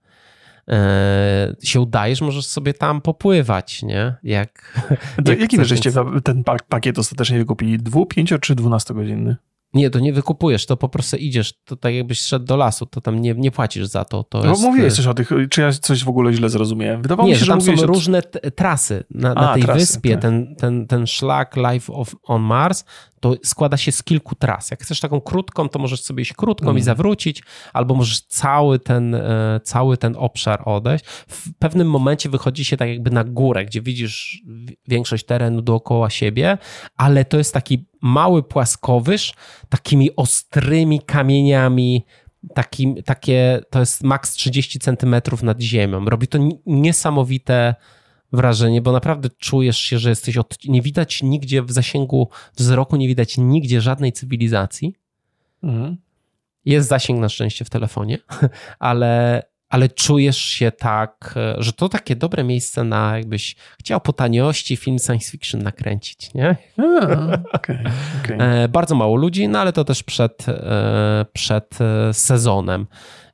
e, 0.68 1.56
się 1.62 1.80
udajesz, 1.80 2.20
możesz 2.20 2.46
sobie 2.46 2.74
tam 2.74 3.00
popływać, 3.00 3.82
nie? 3.82 4.14
Jak, 4.22 4.80
to 5.24 5.30
jak 5.30 5.40
jaki 5.40 5.64
żeście 5.64 5.92
ten 6.24 6.44
pakiet 6.68 6.98
ostatecznie 6.98 7.38
wykupili? 7.38 7.78
Dwu, 7.78 8.06
pięcio 8.06 8.38
czy 8.38 8.54
dwunastogodzinny? 8.54 9.36
Nie, 9.74 9.90
to 9.90 9.98
nie 9.98 10.12
wykupujesz, 10.12 10.66
to 10.66 10.76
po 10.76 10.88
prostu 10.88 11.16
idziesz, 11.16 11.52
to 11.64 11.76
tak 11.76 11.94
jakbyś 11.94 12.20
szedł 12.20 12.44
do 12.44 12.56
lasu, 12.56 12.86
to 12.86 13.00
tam 13.00 13.20
nie, 13.20 13.34
nie 13.34 13.50
płacisz 13.50 13.86
za 13.86 14.04
to. 14.04 14.24
to 14.24 14.42
no, 14.42 14.50
jest, 14.50 14.62
mówiłeś 14.62 14.94
coś 14.94 15.06
o 15.06 15.14
tych, 15.14 15.30
czy 15.50 15.60
ja 15.60 15.72
coś 15.72 16.04
w 16.04 16.08
ogóle 16.08 16.32
źle 16.32 16.48
zrozumiałem? 16.48 17.02
Wydawało 17.02 17.28
nie, 17.28 17.34
mi 17.34 17.38
się, 17.38 17.44
że 17.44 17.52
tam 17.52 17.60
są 17.60 17.72
różne 17.72 18.22
trasy. 18.56 19.04
Na, 19.10 19.34
na 19.34 19.50
A, 19.50 19.54
tej 19.54 19.62
trasy, 19.62 19.78
wyspie 19.78 20.12
tak. 20.12 20.22
ten, 20.22 20.54
ten, 20.56 20.86
ten 20.86 21.06
szlak 21.06 21.56
Life 21.56 21.92
of, 21.92 22.16
on 22.22 22.42
Mars 22.42 22.84
to 23.20 23.34
składa 23.44 23.76
się 23.76 23.92
z 23.92 24.02
kilku 24.02 24.34
tras. 24.34 24.70
Jak 24.70 24.82
chcesz 24.82 25.00
taką 25.00 25.20
krótką, 25.20 25.68
to 25.68 25.78
możesz 25.78 26.02
sobie 26.02 26.22
iść 26.22 26.32
krótką 26.32 26.64
Mhm. 26.66 26.78
i 26.78 26.82
zawrócić, 26.82 27.42
albo 27.72 27.94
możesz 27.94 28.20
cały 28.22 28.78
ten, 28.78 29.14
e, 29.14 29.60
cały 29.64 29.96
ten 29.96 30.14
obszar 30.18 30.62
odejść. 30.64 31.04
W 31.06 31.52
pewnym 31.58 31.90
momencie 31.90 32.28
wychodzi 32.28 32.64
się 32.64 32.76
tak 32.76 32.88
jakby 32.88 33.10
na 33.10 33.24
górę, 33.24 33.64
gdzie 33.64 33.82
widzisz 33.82 34.42
większość 34.88 35.26
terenu 35.26 35.62
dookoła 35.62 36.10
siebie, 36.10 36.58
ale 36.96 37.24
to 37.24 37.38
jest 37.38 37.54
taki 37.54 37.86
mały 38.02 38.42
płaskowyż, 38.42 39.32
takimi 39.68 40.16
ostrymi 40.16 41.00
kamieniami, 41.00 42.04
takim, 42.54 43.02
takie, 43.02 43.60
to 43.70 43.80
jest 43.80 44.02
maks 44.04 44.32
30 44.32 44.78
centymetrów 44.78 45.42
nad 45.42 45.60
ziemią. 45.60 46.04
Robi 46.04 46.28
to 46.28 46.38
ni- 46.38 46.58
niesamowite 46.66 47.74
wrażenie, 48.32 48.82
bo 48.82 48.92
naprawdę 48.92 49.28
czujesz 49.38 49.78
się, 49.78 49.98
że 49.98 50.08
jesteś 50.08 50.36
od... 50.36 50.64
Nie 50.64 50.82
widać 50.82 51.22
nigdzie 51.22 51.62
w 51.62 51.72
zasięgu 51.72 52.28
wzroku, 52.56 52.96
nie 52.96 53.08
widać 53.08 53.38
nigdzie 53.38 53.80
żadnej 53.80 54.12
cywilizacji. 54.12 54.94
Mhm. 55.62 55.96
Jest 56.64 56.88
zasięg 56.88 57.20
na 57.20 57.28
szczęście 57.28 57.64
w 57.64 57.70
telefonie, 57.70 58.18
ale, 58.78 59.42
ale 59.68 59.88
czujesz 59.88 60.38
się 60.38 60.72
tak, 60.72 61.34
że 61.58 61.72
to 61.72 61.88
takie 61.88 62.16
dobre 62.16 62.44
miejsce 62.44 62.84
na 62.84 63.16
jakbyś 63.16 63.56
chciał 63.80 64.00
po 64.00 64.12
taniości 64.12 64.76
film 64.76 64.98
science 64.98 65.30
fiction 65.30 65.62
nakręcić, 65.62 66.34
nie? 66.34 66.56
A, 66.78 67.38
Okej, 67.52 67.78
okej. 68.24 68.36
E, 68.40 68.68
bardzo 68.68 68.94
mało 68.94 69.16
ludzi, 69.16 69.48
no 69.48 69.58
ale 69.58 69.72
to 69.72 69.84
też 69.84 70.02
przed, 70.02 70.48
e, 70.48 71.26
przed 71.32 71.78
e, 71.80 72.14
sezonem, 72.14 72.86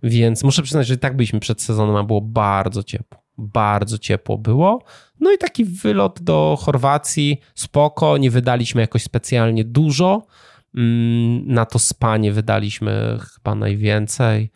więc 0.03 0.45
muszę 0.45 0.63
przyznać, 0.63 0.87
że 0.87 0.95
i 0.95 0.99
tak 0.99 1.17
byliśmy 1.17 1.41
przed 1.41 1.63
sezonem, 1.63 1.97
a 1.97 2.03
było 2.03 2.21
bardzo 2.21 2.83
ciepło. 2.83 3.24
Bardzo 3.39 3.99
ciepło 3.99 4.39
było. 4.39 4.83
No 5.21 5.33
i 5.33 5.39
taki 5.39 5.65
wylot 5.65 6.23
do 6.23 6.59
Chorwacji, 6.61 7.41
spoko, 7.55 8.19
nie 8.19 8.31
wydaliśmy 8.31 8.81
jakoś 8.81 9.03
specjalnie 9.03 9.65
dużo. 9.65 10.27
Mm, 10.75 11.47
Na 11.47 11.67
to 11.67 11.79
spanie 11.79 12.33
wydaliśmy 12.33 13.19
chyba 13.35 13.55
najwięcej 13.55 14.51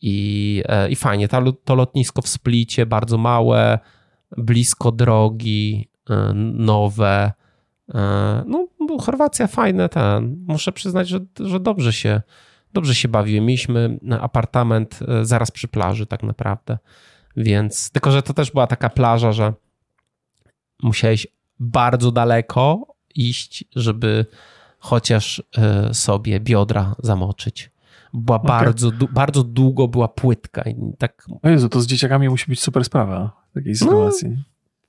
i, 0.00 0.62
e, 0.66 0.90
i 0.90 0.96
fajnie. 0.96 1.28
Ta, 1.28 1.42
to 1.64 1.74
lotnisko 1.74 2.22
w 2.22 2.28
Splicie 2.28 2.86
bardzo 2.86 3.18
małe, 3.18 3.78
blisko 4.36 4.92
drogi, 4.92 5.88
e, 6.10 6.32
nowe. 6.54 7.32
E, 7.94 8.44
No, 8.46 8.68
Chorwacja 9.00 9.46
fajne 9.46 9.88
ten. 9.88 10.44
Muszę 10.48 10.72
przyznać, 10.72 11.08
że, 11.08 11.20
że 11.40 11.60
dobrze 11.60 11.92
się 11.92 12.22
dobrze 12.72 12.94
się 12.94 13.08
bawiłem. 13.08 13.44
Mieliśmy 13.44 13.98
apartament 14.20 15.00
zaraz 15.22 15.50
przy 15.50 15.68
plaży 15.68 16.06
tak 16.06 16.22
naprawdę. 16.22 16.78
Więc 17.36 17.90
tylko, 17.90 18.10
że 18.10 18.22
to 18.22 18.34
też 18.34 18.50
była 18.50 18.66
taka 18.66 18.88
plaża, 18.88 19.32
że 19.32 19.52
musiałeś 20.82 21.26
bardzo 21.60 22.12
daleko 22.12 22.86
iść, 23.14 23.64
żeby 23.76 24.26
chociaż 24.78 25.42
e, 25.58 25.94
sobie 25.94 26.40
biodra 26.40 26.94
zamoczyć. 27.02 27.70
Była 28.12 28.38
Okej. 28.38 28.48
bardzo, 28.48 28.90
bardzo 29.12 29.42
długo 29.42 29.88
była 29.88 30.08
płytka 30.08 30.62
i 30.62 30.74
tak 30.98 31.26
O 31.42 31.48
Jezu, 31.48 31.68
to 31.68 31.80
z 31.80 31.86
dzieciakami 31.86 32.28
musi 32.28 32.46
być 32.48 32.60
super 32.60 32.84
sprawa 32.84 33.42
w 33.50 33.54
takiej 33.54 33.74
sytuacji. 33.74 34.36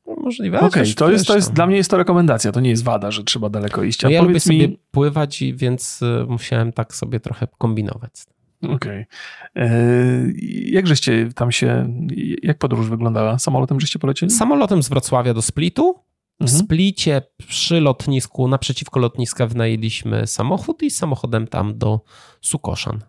możliwe. 0.05 0.57
Okej, 0.57 0.69
chociaż 0.69 0.95
to, 0.95 1.11
jest, 1.11 1.27
to 1.27 1.35
jest, 1.35 1.53
dla 1.53 1.67
mnie 1.67 1.77
jest 1.77 1.89
to 1.89 1.97
rekomendacja, 1.97 2.51
to 2.51 2.59
nie 2.59 2.69
jest 2.69 2.83
wada, 2.83 3.11
że 3.11 3.23
trzeba 3.23 3.49
daleko 3.49 3.83
iść. 3.83 4.03
A 4.03 4.07
No 4.07 4.11
ja 4.11 4.21
lubię 4.21 4.29
powiedz 4.31 4.43
sobie 4.43 4.67
mi, 4.67 4.79
pływać, 4.91 5.41
i 5.41 5.55
więc 5.55 6.01
y, 6.01 6.25
musiałem 6.27 6.73
tak 6.73 6.95
sobie 6.95 7.19
trochę 7.19 7.47
kombinować. 7.57 8.11
Okej, 8.69 9.05
E, 9.55 9.69
jak 10.65 10.87
żeście 10.87 11.29
tam 11.35 11.51
się, 11.51 11.93
jak 12.43 12.57
podróż 12.57 12.89
wyglądała? 12.89 13.39
Samolotem 13.39 13.79
żeście 13.79 13.99
polecieli? 13.99 14.31
Samolotem 14.31 14.83
z 14.83 14.89
Wrocławia 14.89 15.33
do 15.33 15.41
Splitu. 15.41 15.93
W 16.39 16.43
Mhm. 16.43 16.59
Splicie 16.59 17.21
przy 17.47 17.81
lotnisku, 17.81 18.47
naprzeciwko 18.47 18.99
lotniska 18.99 19.47
wynajęliśmy 19.47 20.27
samochód 20.27 20.83
i 20.83 20.91
samochodem 20.91 21.47
tam 21.47 21.77
do 21.77 22.01
Sukoszan. 22.41 22.99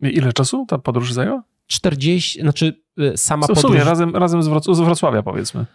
Ile 0.00 0.32
czasu 0.32 0.66
ta 0.68 0.78
podróż 0.78 1.12
zajęła? 1.12 1.42
40, 1.66 2.40
znaczy 2.40 2.82
y, 3.00 3.16
sama 3.16 3.46
w 3.46 3.48
podróż... 3.48 3.62
sumie, 3.62 3.84
razem, 3.84 4.16
razem 4.16 4.42
z 4.42 4.80
Wrocławia 4.80 5.22
powiedzmy. 5.22 5.66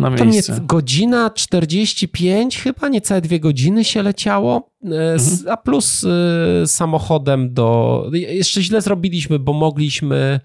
Na 0.00 0.10
miejsce. 0.10 0.52
jest 0.52 0.66
godzina 0.66 1.30
45, 1.30 2.58
chyba 2.58 2.88
niecałe 2.88 3.20
dwie 3.20 3.40
godziny 3.40 3.84
się 3.84 4.02
leciało, 4.02 4.70
e, 4.84 5.12
Mhm. 5.12 5.48
a 5.48 5.56
plus 5.56 6.04
e, 6.04 6.66
samochodem 6.66 7.54
do. 7.54 8.06
Jeszcze 8.12 8.62
źle 8.62 8.80
zrobiliśmy, 8.80 9.38
bo 9.38 9.52
mogliśmy 9.52 10.40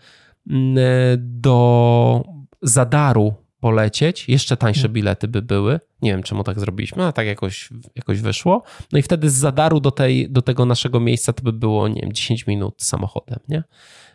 mm, 0.50 0.78
e, 0.78 0.82
do 1.18 2.24
Zadaru 2.62 3.34
polecieć. 3.60 4.30
Jeszcze 4.30 4.58
tańsze 4.58 4.80
Mhm. 4.80 4.94
bilety 4.94 5.28
by 5.28 5.42
były. 5.42 5.80
Nie 6.02 6.12
wiem, 6.12 6.24
czemu 6.24 6.44
tak 6.44 6.60
zrobiliśmy, 6.60 7.04
ale 7.04 7.14
tak 7.14 7.28
jakoś, 7.28 7.70
jakoś 7.96 8.22
wyszło. 8.22 8.64
No 8.92 9.00
i 9.00 9.02
wtedy 9.02 9.30
z 9.30 9.34
Zadaru 9.34 9.80
do, 9.80 9.92
tej, 9.92 10.30
do 10.30 10.42
tego 10.42 10.66
naszego 10.66 11.00
miejsca 11.00 11.34
to 11.34 11.44
by 11.44 11.54
było, 11.54 11.88
nie 11.88 12.02
wiem, 12.02 12.14
10 12.14 12.48
minut 12.48 12.74
samochodem, 12.78 13.40
nie? 13.50 13.64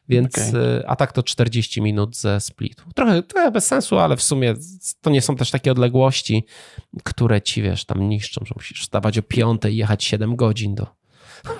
Więc, 0.08 0.38
e, 0.38 0.84
a 0.86 0.96
tak 0.96 1.12
to 1.12 1.22
40 1.22 1.82
minut 1.82 2.16
ze 2.16 2.40
Splitu. 2.40 2.84
Trochę, 2.94 3.22
trochę 3.22 3.50
bez 3.50 3.66
sensu, 3.66 3.98
ale 3.98 4.16
w 4.16 4.22
sumie 4.22 4.54
to 5.00 5.10
nie 5.10 5.22
są 5.22 5.36
też 5.36 5.50
takie 5.50 5.72
odległości, 5.72 6.44
które 7.04 7.42
ci, 7.42 7.62
wiesz, 7.62 7.84
tam 7.84 8.08
niszczą, 8.08 8.44
że 8.44 8.52
musisz 8.56 8.82
wstawać 8.82 9.18
o 9.18 9.22
5 9.22 9.62
i 9.70 9.76
jechać 9.76 10.04
7 10.04 10.36
godzin 10.36 10.74
do... 10.74 10.86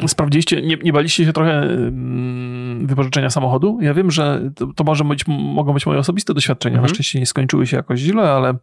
Sprawdziliście, 0.07 0.63
nie, 0.63 0.77
nie 0.77 0.93
baliście 0.93 1.25
się 1.25 1.33
trochę 1.33 1.63
mm, 1.63 2.87
wypożyczenia 2.87 3.31
samochodu? 3.31 3.79
Ja 3.81 3.95
wiem, 3.95 4.11
że 4.11 4.51
to, 4.55 4.67
to 4.67 4.85
może 4.85 5.05
być, 5.05 5.27
mogą 5.29 5.73
być 5.73 5.87
moje 5.87 5.99
osobiste 5.99 6.35
doświadczenia. 6.35 6.75
Mhm. 6.75 6.91
Na 6.91 6.95
szczęście 6.95 7.21
nie 7.21 7.27
skończyły 7.27 7.67
się 7.67 7.77
jakoś 7.77 8.01
źle, 8.01 8.31
ale 8.31 8.55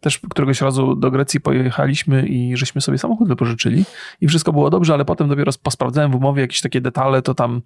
też 0.00 0.18
któregoś 0.30 0.60
razu 0.60 0.94
do 0.94 1.10
Grecji 1.10 1.40
pojechaliśmy 1.40 2.26
i 2.26 2.56
żeśmy 2.56 2.80
sobie 2.80 2.98
samochód 2.98 3.28
wypożyczyli 3.28 3.84
i 4.20 4.28
wszystko 4.28 4.52
było 4.52 4.70
dobrze, 4.70 4.94
ale 4.94 5.04
potem 5.04 5.28
dopiero 5.28 5.52
posprawdzałem 5.62 6.10
w 6.10 6.14
umowie 6.14 6.42
jakieś 6.42 6.60
takie 6.60 6.80
detale, 6.80 7.22
to 7.22 7.34
tam, 7.34 7.62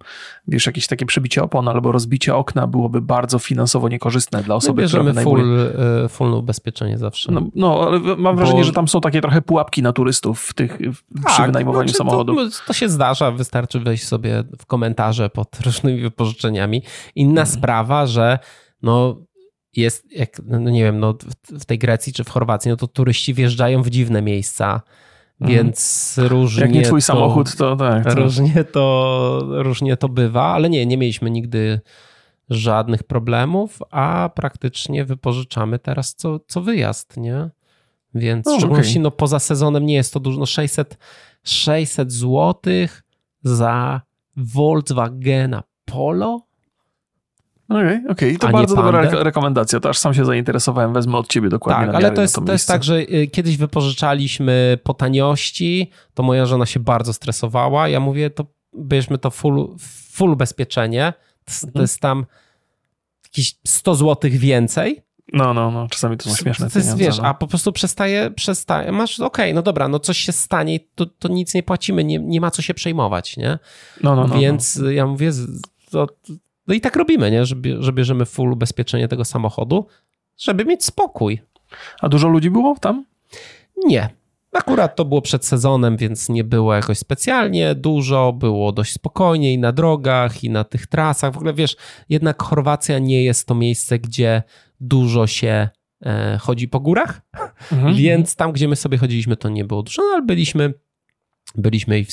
wiesz, 0.47 0.65
jakieś 0.65 0.87
takie 0.87 1.05
przebicie 1.05 1.43
opon 1.43 1.67
albo 1.67 1.91
rozbicie 1.91 2.35
okna 2.35 2.67
byłoby 2.67 3.01
bardzo 3.01 3.39
finansowo 3.39 3.89
niekorzystne 3.89 4.43
dla 4.43 4.55
osoby, 4.55 4.85
która 4.85 5.03
bierzemy 5.03 5.09
wynajmuje. 5.09 5.43
full, 5.43 6.03
e, 6.05 6.09
full 6.09 6.33
ubezpieczenie 6.33 6.97
zawsze. 6.97 7.31
No, 7.31 7.41
no, 7.55 7.87
ale 7.87 7.99
mam 7.99 8.17
Bo- 8.17 8.33
wrażenie, 8.33 8.63
że 8.63 8.71
tam 8.71 8.87
są 8.87 9.01
takie 9.01 9.21
trochę 9.21 9.41
pułapki 9.41 9.83
na 9.83 9.93
turystów 9.93 10.41
w 10.41 10.53
tych, 10.53 10.77
w, 10.77 11.25
przy 11.25 11.41
wynajmowaniu 11.41 11.87
znaczy, 11.87 11.97
samochodu. 11.97 12.35
To, 12.35 12.51
to 12.67 12.73
się 12.73 12.89
zdarza, 12.93 13.31
wystarczy 13.31 13.79
wejść 13.79 14.07
sobie 14.07 14.43
w 14.59 14.65
komentarze 14.65 15.29
pod 15.29 15.59
różnymi 15.65 16.01
wypożyczeniami. 16.01 16.83
Inna 17.15 17.41
Mhm. 17.41 17.47
sprawa, 17.47 18.05
że 18.07 18.39
no 18.81 19.17
jest, 19.75 20.11
jak, 20.11 20.41
no 20.45 20.59
nie 20.59 20.83
wiem, 20.83 20.99
no 20.99 21.13
w, 21.59 21.65
tej 21.65 21.79
Grecji 21.79 22.13
czy 22.13 22.23
w 22.23 22.29
Chorwacji, 22.29 22.71
no 22.71 22.77
to 22.77 22.87
turyści 22.87 23.33
wjeżdżają 23.33 23.81
w 23.83 23.89
dziwne 23.89 24.21
miejsca, 24.21 24.81
Mhm. 25.41 25.57
więc 25.57 26.15
różnie 26.17 26.61
Jak 26.61 26.71
nie 26.71 26.81
twój 26.81 27.01
to, 27.01 27.05
samochód, 27.05 27.55
to 27.55 27.75
tak. 27.75 28.03
To... 28.03 28.15
Różnie 28.15 28.63
to, 28.63 29.39
różnie 29.49 29.97
to 29.97 30.09
bywa, 30.09 30.43
ale 30.43 30.69
nie, 30.69 30.85
nie 30.85 30.97
mieliśmy 30.97 31.29
nigdy 31.31 31.81
żadnych 32.49 33.03
problemów, 33.03 33.79
a 33.91 34.29
praktycznie 34.35 35.05
wypożyczamy 35.05 35.79
teraz 35.79 36.15
co, 36.15 36.39
co 36.47 36.61
wyjazd, 36.61 37.17
nie? 37.17 37.49
Więc 38.15 38.47
w 38.47 38.57
szczególności 38.57 38.91
okej. 38.93 39.01
no, 39.01 39.11
poza 39.11 39.39
sezonem 39.39 39.85
nie 39.85 39.95
jest 39.95 40.13
to 40.13 40.19
dużo, 40.19 40.39
no 40.39 40.45
600, 40.45 40.97
600 41.43 42.11
złotych 42.11 43.03
za 43.43 44.01
Volkswagena 44.37 45.63
Polo? 45.85 46.41
Okej, 47.69 48.01
okej. 48.09 48.37
To 48.37 48.47
A 48.47 48.51
nie 48.51 48.57
bardzo 48.57 48.75
dobra 48.75 49.01
re- 49.01 49.23
rekomendacja. 49.23 49.79
To 49.79 49.89
aż 49.89 49.97
sam 49.97 50.13
się 50.13 50.25
zainteresowałem, 50.25 50.93
wezmę 50.93 51.17
od 51.17 51.27
ciebie 51.27 51.49
dokładnie 51.49 51.85
Tak, 51.85 51.93
na 51.93 51.97
ale 51.99 52.11
to 52.11 52.21
jest, 52.21 52.35
to 52.35 52.41
jest 52.41 52.49
miejsce. 52.49 52.73
tak, 52.73 52.83
że 52.83 52.95
y, 52.99 53.27
kiedyś 53.27 53.57
wypożyczaliśmy 53.57 54.77
po 54.83 54.93
taniości, 54.93 55.91
to 56.13 56.23
moja 56.23 56.45
żona 56.45 56.65
się 56.65 56.79
bardzo 56.79 57.13
stresowała. 57.13 57.87
Ja 57.87 57.99
mówię, 57.99 58.29
to 58.29 58.45
bierzmy 58.77 59.17
to 59.17 59.31
full, 59.31 59.75
full 60.11 60.29
ubezpieczenie. 60.31 61.13
To, 61.45 61.51
jest- 61.51 61.61
to 61.61 61.67
Mhm. 61.67 61.83
jest 61.83 61.99
tam 61.99 62.25
jakieś 63.25 63.55
100 63.67 63.95
zł 63.95 64.31
więcej. 64.33 65.01
No, 65.33 65.53
no, 65.53 65.71
no. 65.71 65.87
Czasami 65.87 66.17
to 66.17 66.29
są 66.29 66.35
śmieszne 66.35 66.69
to 66.69 66.79
jest, 66.79 66.97
wiesz, 66.97 67.17
no. 67.17 67.23
a 67.23 67.33
po 67.33 67.47
prostu 67.47 67.71
przestaje, 67.71 68.31
przestaje. 68.31 68.91
Masz, 68.91 69.19
okej, 69.19 69.53
no 69.53 69.61
dobra, 69.61 69.87
no 69.87 69.99
coś 69.99 70.17
się 70.17 70.31
stanie, 70.31 70.79
to, 70.95 71.05
to 71.05 71.27
nic 71.27 71.53
nie 71.53 71.63
płacimy, 71.63 72.03
nie, 72.03 72.19
nie 72.19 72.41
ma 72.41 72.51
co 72.51 72.61
się 72.61 72.73
przejmować, 72.73 73.37
nie? 73.37 73.59
no, 74.03 74.15
no, 74.15 74.27
no, 74.27 74.39
Więc 74.39 74.81
ja 74.89 75.07
mówię, 75.07 75.31
to, 75.91 76.07
no 76.67 76.73
i 76.73 76.81
tak 76.81 76.95
robimy, 76.95 77.31
nie? 77.31 77.45
Że, 77.45 77.55
że 77.79 77.93
bierzemy 77.93 78.25
full 78.25 78.51
ubezpieczenie 78.51 79.07
tego 79.07 79.25
samochodu, 79.25 79.87
żeby 80.37 80.65
mieć 80.65 80.85
spokój. 80.85 81.41
no. 81.41 81.77
A 82.01 82.09
dużo 82.09 82.27
ludzi 82.27 82.49
było 82.49 82.75
tam? 82.79 83.05
Nie. 83.85 84.09
Akurat 84.53 84.95
to 84.95 85.05
było 85.05 85.21
przed 85.21 85.45
sezonem, 85.45 85.97
więc 85.97 86.29
nie 86.29 86.43
było 86.43 86.73
jakoś 86.73 86.97
specjalnie 86.97 87.75
dużo, 87.75 88.33
było 88.33 88.71
dość 88.71 88.93
spokojnie 88.93 89.53
i 89.53 89.57
na 89.57 89.71
drogach, 89.71 90.43
i 90.43 90.49
na 90.49 90.63
tych 90.63 90.87
trasach. 90.87 91.33
W 91.33 91.37
ogóle 91.37 91.53
wiesz, 91.53 91.75
jednak 92.09 92.43
Chorwacja 92.43 92.99
nie 92.99 93.23
jest 93.23 93.47
to 93.47 93.55
miejsce, 93.55 93.99
gdzie 93.99 94.43
dużo 94.83 95.27
się 95.27 95.69
e, 96.05 96.37
chodzi 96.41 96.67
po 96.67 96.79
górach, 96.79 97.21
Mhm. 97.71 97.95
więc 97.95 98.35
tam, 98.35 98.51
gdzie 98.51 98.67
my 98.67 98.75
sobie 98.75 98.97
chodziliśmy, 98.97 99.37
to 99.37 99.49
nie 99.49 99.65
było 99.65 99.83
dużo, 99.83 100.01
no, 100.01 100.07
ale 100.13 100.21
byliśmy 100.21 100.73
Byliśmy 101.55 101.99
i 101.99 102.05
w 102.05 102.11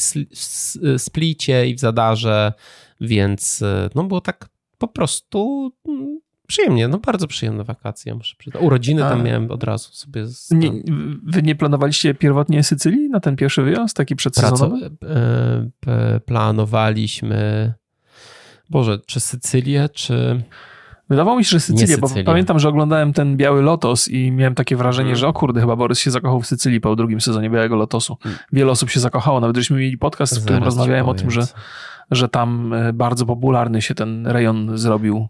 Splicie, 0.99 1.67
i 1.67 1.75
w 1.75 1.81
Zadarze, 1.81 2.53
więc 3.01 3.65
no 3.95 4.05
było 4.05 4.21
tak 4.21 4.49
po 4.79 4.89
prostu 4.89 5.73
mm, 5.89 6.21
przyjemnie, 6.47 6.89
no 6.89 6.99
bardzo 6.99 7.27
przyjemne 7.27 7.65
wakacje, 7.65 8.15
muszę 8.15 8.35
przyznać. 8.39 8.63
Urodziny 8.63 9.03
tam 9.03 9.21
A, 9.21 9.23
miałem 9.23 9.51
od 9.51 9.65
razu 9.65 9.93
sobie. 9.93 10.27
Z, 10.27 10.51
nie, 10.51 10.71
wy 11.23 11.43
nie 11.43 11.55
planowaliście 11.55 12.15
pierwotnie 12.15 12.63
Sycylii 12.63 13.09
na 13.11 13.21
ten 13.21 13.37
pierwszy 13.37 13.63
wyjazd, 13.63 13.97
taki 13.97 14.17
przedsezonowy? 14.17 14.91
e, 15.87 16.21
planowaliśmy, 16.21 17.73
Boże, 18.71 18.99
czy 19.07 19.21
Sycylię, 19.21 19.89
czy... 19.89 20.43
Wydawało 21.11 21.39
mi 21.39 21.45
się, 21.45 21.51
że 21.51 21.61
Sycylię, 21.61 21.99
bo 21.99 22.09
pamiętam, 22.25 22.59
że 22.59 22.69
oglądałem 22.69 23.13
ten 23.13 23.37
Biały 23.37 23.63
Lotos 23.63 24.09
i 24.09 24.33
miałem 24.33 24.55
takie 24.55 24.77
wrażenie, 24.77 25.07
hmm. 25.07 25.21
że 25.21 25.29
o 25.29 25.33
kurde, 25.33 25.61
chyba 25.61 25.77
Borys 25.77 25.99
się 25.99 26.11
zakochał 26.11 26.41
w 26.41 26.47
Sycylii 26.47 26.81
po 26.81 26.97
drugim 26.97 27.21
sezonie 27.21 27.51
Białego 27.51 27.77
Lotosu. 27.77 28.17
Hmm. 28.23 28.41
Wiele 28.53 28.73
osób 28.73 28.91
się 28.91 29.01
zakochało, 29.01 29.41
nawet 29.41 29.57
żeśmy 29.57 29.79
mieli 29.79 29.99
podcast, 29.99 30.41
w 30.41 30.45
którym 30.45 30.65
rozmawiałem 30.65 31.09
o 31.09 31.15
tym, 31.15 31.31
że 31.31 31.47
że 32.11 32.29
tam 32.29 32.73
e, 32.73 32.93
bardzo 32.93 33.27
popularny 33.27 33.83
się 33.83 33.95
ten 33.95 34.27
rejon 34.27 34.79
zrobił 34.79 35.29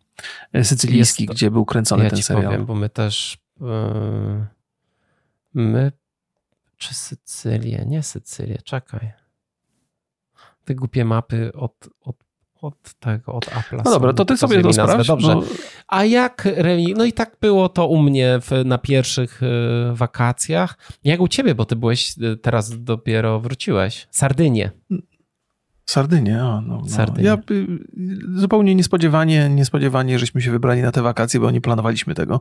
e, 0.53 0.65
sycylijski, 0.65 1.27
to, 1.27 1.33
gdzie 1.33 1.51
był 1.51 1.65
kręcony 1.65 2.05
ja 2.05 2.11
ten 2.11 2.23
serial. 2.23 2.45
Powiem, 2.45 2.67
bo 2.67 2.75
my 2.75 2.89
też 2.89 3.39
yy, 3.61 3.67
my 5.55 5.93
czy 6.77 6.95
Sycylię? 6.95 7.85
Nie 7.87 8.03
Sycylię, 8.03 8.59
czekaj. 8.65 9.13
Te 10.65 10.75
głupie 10.75 11.05
mapy 11.05 11.53
od, 11.53 11.89
od, 12.01 12.17
od 12.61 12.95
tego, 13.01 13.33
od 13.33 13.47
Apple'a. 13.47 13.83
No 13.85 13.91
dobra, 13.91 14.13
to 14.13 14.25
ty 14.25 14.37
sobie 14.37 14.63
to 14.63 14.73
sprawdź. 14.73 15.07
Dobrze. 15.07 15.35
No. 15.35 15.43
A 15.89 16.05
jak, 16.05 16.49
no 16.97 17.05
i 17.05 17.13
tak 17.13 17.37
było 17.41 17.69
to 17.69 17.87
u 17.87 18.03
mnie 18.03 18.39
w, 18.41 18.65
na 18.65 18.79
pierwszych 18.79 19.41
wakacjach. 19.93 20.79
Jak 21.05 21.21
u 21.21 21.29
ciebie, 21.29 21.55
bo 21.55 21.65
ty 21.65 21.77
byłeś, 21.77 22.15
teraz 22.43 22.85
dopiero 22.85 23.41
wróciłeś. 23.41 24.09
Sardynie. 24.11 24.71
Sardynie, 25.91 26.45
o, 26.45 26.61
no, 26.61 26.79
no. 26.83 26.89
Sardynie. 26.89 27.27
Ja 27.27 27.39
y, 27.51 27.67
zupełnie 28.35 28.75
niespodziewanie, 28.75 29.49
niespodziewanie, 29.49 30.19
żeśmy 30.19 30.43
się 30.43 30.51
wybrali 30.51 30.83
na 30.83 30.93
te 30.93 31.03
wakacje, 31.03 31.41
bo 31.41 31.51
nie 31.51 31.61
planowaliśmy 31.61 32.15
tego. 32.15 32.41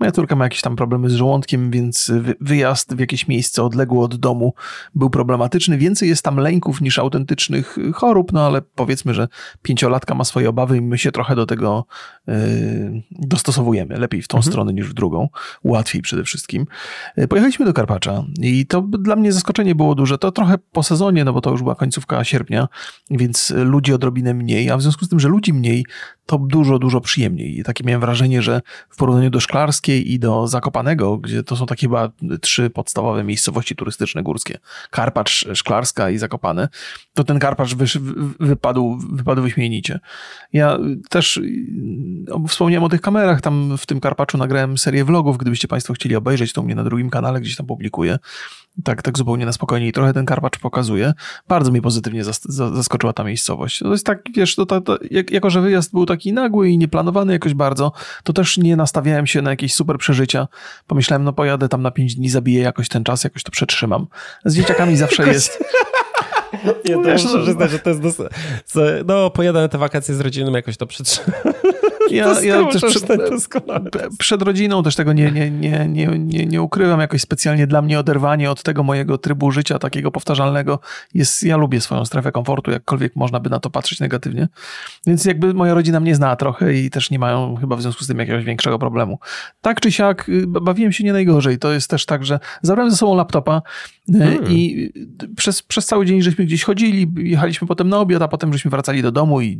Moja 0.00 0.12
córka 0.12 0.36
ma 0.36 0.44
jakieś 0.44 0.60
tam 0.60 0.76
problemy 0.76 1.10
z 1.10 1.14
żołądkiem, 1.14 1.70
więc 1.70 2.12
wyjazd 2.40 2.94
w 2.94 2.98
jakieś 2.98 3.28
miejsce 3.28 3.62
odległe 3.62 4.00
od 4.00 4.16
domu 4.16 4.54
był 4.94 5.10
problematyczny. 5.10 5.78
Więcej 5.78 6.08
jest 6.08 6.22
tam 6.22 6.36
lęków 6.36 6.80
niż 6.80 6.98
autentycznych 6.98 7.76
chorób, 7.94 8.32
no 8.32 8.46
ale 8.46 8.62
powiedzmy, 8.62 9.14
że 9.14 9.28
pięciolatka 9.62 10.14
ma 10.14 10.24
swoje 10.24 10.48
obawy 10.48 10.76
i 10.76 10.80
my 10.80 10.98
się 10.98 11.12
trochę 11.12 11.36
do 11.36 11.46
tego 11.46 11.86
yy, 12.26 12.34
dostosowujemy. 13.10 13.98
Lepiej 13.98 14.22
w 14.22 14.28
tą 14.28 14.36
mhm. 14.36 14.52
stronę 14.52 14.72
niż 14.72 14.90
w 14.90 14.94
drugą. 14.94 15.28
Łatwiej 15.64 16.02
przede 16.02 16.24
wszystkim. 16.24 16.66
Y, 17.18 17.28
pojechaliśmy 17.28 17.66
do 17.66 17.72
Karpacza 17.72 18.24
i 18.40 18.66
to 18.66 18.82
dla 18.82 19.16
mnie 19.16 19.32
zaskoczenie 19.32 19.74
było 19.74 19.94
duże. 19.94 20.18
To 20.18 20.32
trochę 20.32 20.58
po 20.58 20.82
sezonie, 20.82 21.24
no 21.24 21.32
bo 21.32 21.40
to 21.40 21.50
już 21.50 21.62
była 21.62 21.74
końcówka 21.74 22.24
sierpnia 22.24 22.68
więc 23.10 23.52
ludzi 23.56 23.94
odrobinę 23.94 24.34
mniej, 24.34 24.70
a 24.70 24.76
w 24.76 24.82
związku 24.82 25.04
z 25.04 25.08
tym, 25.08 25.20
że 25.20 25.28
ludzi 25.28 25.52
mniej, 25.52 25.86
to 26.26 26.38
dużo, 26.38 26.78
dużo 26.78 27.00
przyjemniej. 27.00 27.58
I 27.58 27.64
takie 27.64 27.84
miałem 27.84 28.00
wrażenie, 28.00 28.42
że 28.42 28.60
w 28.90 28.96
porównaniu 28.96 29.30
do 29.30 29.40
Szklarskiej 29.40 30.12
i 30.12 30.18
do 30.18 30.48
Zakopanego, 30.48 31.18
gdzie 31.18 31.42
to 31.42 31.56
są 31.56 31.66
takie 31.66 31.86
chyba 31.86 32.10
trzy 32.40 32.70
podstawowe 32.70 33.24
miejscowości 33.24 33.76
turystyczne 33.76 34.22
górskie, 34.22 34.58
Karpacz, 34.90 35.46
Szklarska 35.54 36.10
i 36.10 36.18
Zakopane, 36.18 36.68
to 37.14 37.24
ten 37.24 37.38
Karpacz 37.38 37.74
wy, 37.74 37.84
wypadł, 38.40 38.98
wypadł 39.12 39.42
wyśmienicie. 39.42 40.00
Ja 40.52 40.78
też 41.08 41.40
no, 42.26 42.44
wspomniałem 42.48 42.84
o 42.84 42.88
tych 42.88 43.00
kamerach, 43.00 43.40
tam 43.40 43.78
w 43.78 43.86
tym 43.86 44.00
Karpaczu 44.00 44.38
nagrałem 44.38 44.78
serię 44.78 45.04
vlogów, 45.04 45.38
gdybyście 45.38 45.68
Państwo 45.68 45.94
chcieli 45.94 46.16
obejrzeć, 46.16 46.52
to 46.52 46.60
u 46.60 46.64
mnie 46.64 46.74
na 46.74 46.84
drugim 46.84 47.10
kanale 47.10 47.40
gdzieś 47.40 47.56
tam 47.56 47.66
publikuję. 47.66 48.18
Tak, 48.84 49.02
tak 49.02 49.18
zupełnie 49.18 49.46
na 49.46 49.52
spokojnie 49.52 49.88
i 49.88 49.92
trochę 49.92 50.12
ten 50.12 50.26
Karpacz 50.26 50.58
pokazuje. 50.58 51.12
Bardzo 51.48 51.70
mnie 51.70 51.82
pozytywnie 51.82 52.24
zaskoczyła 52.48 53.12
ta 53.12 53.24
miejscowość. 53.24 53.78
To 53.78 53.92
jest 53.92 54.06
tak, 54.06 54.22
wiesz, 54.34 54.54
to, 54.56 54.66
to, 54.66 54.80
to, 54.80 54.98
jako 55.30 55.50
że 55.50 55.60
wyjazd 55.60 55.92
był 55.92 56.06
taki 56.14 56.32
nagły 56.32 56.68
i 56.68 56.78
nieplanowany 56.78 57.32
jakoś 57.32 57.54
bardzo, 57.54 57.92
to 58.24 58.32
też 58.32 58.58
nie 58.58 58.76
nastawiałem 58.76 59.26
się 59.26 59.42
na 59.42 59.50
jakieś 59.50 59.74
super 59.74 59.98
przeżycia. 59.98 60.48
Pomyślałem, 60.86 61.24
no 61.24 61.32
pojadę 61.32 61.68
tam 61.68 61.82
na 61.82 61.90
pięć 61.90 62.14
dni, 62.14 62.28
zabiję 62.28 62.62
jakoś 62.62 62.88
ten 62.88 63.04
czas, 63.04 63.24
jakoś 63.24 63.42
to 63.42 63.50
przetrzymam. 63.50 64.06
Z 64.44 64.56
dzieciakami 64.56 64.96
zawsze 64.96 65.28
jest... 65.28 65.64
Nie, 66.84 66.94
to 66.94 67.00
muszę 67.00 67.28
no. 67.34 67.42
przyznać, 67.42 67.70
że 67.70 67.78
to 67.78 67.90
jest... 67.90 68.02
Dos... 68.02 68.16
No, 69.06 69.30
pojadę 69.30 69.60
na 69.60 69.68
te 69.68 69.78
wakacje 69.78 70.14
z 70.14 70.20
rodziną, 70.20 70.52
jakoś 70.52 70.76
to 70.76 70.86
przetrzymam. 70.86 71.40
Ja, 72.10 72.42
ja 72.42 72.64
też 72.66 72.84
przed, 72.84 73.06
przed, 74.18 74.42
rodziną 74.42 74.82
też 74.82 74.96
tego 74.96 75.12
nie, 75.12 75.32
nie, 75.32 75.50
nie, 75.50 75.88
nie, 75.88 76.06
nie, 76.18 76.46
nie 76.46 76.62
ukrywam 76.62 77.00
jakoś 77.00 77.20
specjalnie. 77.20 77.66
Dla 77.66 77.82
mnie 77.82 78.00
oderwanie 78.00 78.50
od 78.50 78.62
tego 78.62 78.82
mojego 78.82 79.18
trybu 79.18 79.50
życia 79.50 79.78
takiego 79.78 80.10
powtarzalnego 80.10 80.78
jest, 81.14 81.42
ja 81.42 81.56
lubię 81.56 81.80
swoją 81.80 82.04
strefę 82.04 82.32
komfortu, 82.32 82.70
jakkolwiek 82.70 83.16
można 83.16 83.40
by 83.40 83.50
na 83.50 83.60
to 83.60 83.70
patrzeć 83.70 84.00
negatywnie. 84.00 84.48
Więc 85.06 85.24
jakby 85.24 85.54
moja 85.54 85.74
rodzina 85.74 86.00
mnie 86.00 86.14
zna 86.14 86.36
trochę 86.36 86.74
i 86.74 86.90
też 86.90 87.10
nie 87.10 87.18
mają 87.18 87.56
chyba 87.56 87.76
w 87.76 87.82
związku 87.82 88.04
z 88.04 88.06
tym 88.06 88.18
jakiegoś 88.18 88.44
większego 88.44 88.78
problemu. 88.78 89.18
Tak 89.60 89.80
czy 89.80 89.92
siak 89.92 90.28
y, 90.28 90.46
bawiłem 90.46 90.92
się 90.92 91.04
nie 91.04 91.12
najgorzej. 91.12 91.58
To 91.58 91.72
jest 91.72 91.90
też 91.90 92.06
tak, 92.06 92.24
że 92.24 92.40
zabrałem 92.62 92.90
ze 92.90 92.96
sobą 92.96 93.14
laptopa 93.14 93.62
y, 94.08 94.18
hmm. 94.18 94.52
i 94.52 94.90
przez, 95.36 95.62
przez 95.62 95.86
cały 95.86 96.06
dzień 96.06 96.22
żeśmy 96.22 96.44
gdzieś 96.44 96.64
chodzili, 96.64 97.12
jechaliśmy 97.16 97.68
potem 97.68 97.88
na 97.88 97.98
obiad, 97.98 98.22
a 98.22 98.28
potem 98.28 98.52
żeśmy 98.52 98.70
wracali 98.70 99.02
do 99.02 99.12
domu 99.12 99.40
i 99.40 99.58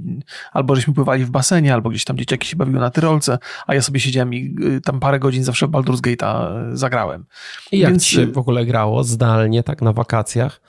albo 0.52 0.76
żeśmy 0.76 0.94
pływali 0.94 1.24
w 1.24 1.30
basenie, 1.30 1.74
albo 1.74 1.90
gdzieś 1.90 2.04
tam 2.04 2.16
dzieciaki 2.16 2.33
dzieciaki 2.34 2.48
się 2.48 2.56
bawiły 2.56 2.80
na 2.80 2.90
tyrolce, 2.90 3.38
a 3.66 3.74
ja 3.74 3.82
sobie 3.82 4.00
siedziałem 4.00 4.34
i 4.34 4.54
y, 4.76 4.80
tam 4.80 5.00
parę 5.00 5.18
godzin 5.18 5.44
zawsze 5.44 5.68
Baldur's 5.68 6.00
Gate'a 6.00 6.72
y, 6.72 6.76
zagrałem. 6.76 7.24
I 7.72 7.78
jak 7.78 7.90
Więc... 7.90 8.04
ci 8.04 8.14
się 8.14 8.26
w 8.26 8.38
ogóle 8.38 8.66
grało 8.66 9.04
zdalnie, 9.04 9.62
tak 9.62 9.82
na 9.82 9.92
wakacjach? 9.92 10.60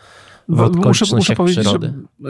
Muszę, 0.47 1.05
muszę 1.15 1.35
powiedzieć, 1.35 1.65
że, 1.65 1.77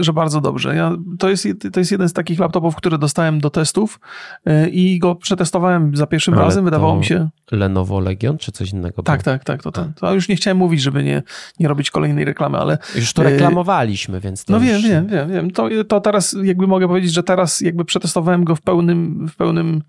że, 0.04 0.14
bardzo 0.14 0.42
dobrze. 0.42 0.76
Ja, 0.76 0.98
to, 1.20 1.30
jest, 1.30 1.48
to 1.74 1.80
jest 1.80 1.92
jeden 1.92 2.10
z 2.10 2.14
takich 2.14 2.40
laptopów, 2.40 2.76
które 2.76 2.98
dostałem 2.98 3.40
do 3.40 3.50
testów 3.50 4.00
y, 4.48 4.70
i 4.70 5.00
go 5.00 5.16
przetestowałem 5.16 5.96
za 5.96 6.08
pierwszym 6.08 6.34
Ale 6.34 6.44
razem. 6.44 6.66
Wydawało 6.66 6.96
mi 6.96 7.06
się. 7.06 7.30
Lenovo 7.52 8.00
Legion 8.00 8.38
czy 8.38 8.52
coś 8.52 8.72
innego? 8.72 9.04
Tak, 9.04 9.24
tak, 9.24 9.44
tak. 9.44 9.64
To, 9.64 9.72
ten. 9.72 9.94
to 9.94 10.14
już 10.14 10.30
nie 10.30 10.36
chciałem 10.36 10.58
mówić, 10.58 10.82
żeby 10.82 11.04
nie, 11.04 11.24
nie 11.60 11.68
robić 11.68 11.92
kolejnej 11.92 12.26
reklamy, 12.26 12.58
ale. 12.58 12.78
Już 12.96 13.14
to 13.14 13.24
reklamowaliśmy, 13.24 14.20
więc. 14.20 14.48
no 14.48 14.58
już... 14.58 14.66
wiem, 14.66 14.82
wiem, 14.82 15.08
wiem, 15.08 15.32
wiem. 15.32 15.52
To, 15.52 15.70
to 15.88 16.02
teraz 16.02 16.36
jakby 16.44 16.68
mogę 16.68 16.88
powiedzieć, 16.88 17.14
że 17.14 17.24
teraz 17.24 17.62
jakby 17.62 17.86
przetestowałem 17.86 18.44
go 18.44 18.56
w 18.56 18.62
pełnym, 18.62 19.28
w 19.28 19.36
pełnym 19.36 19.84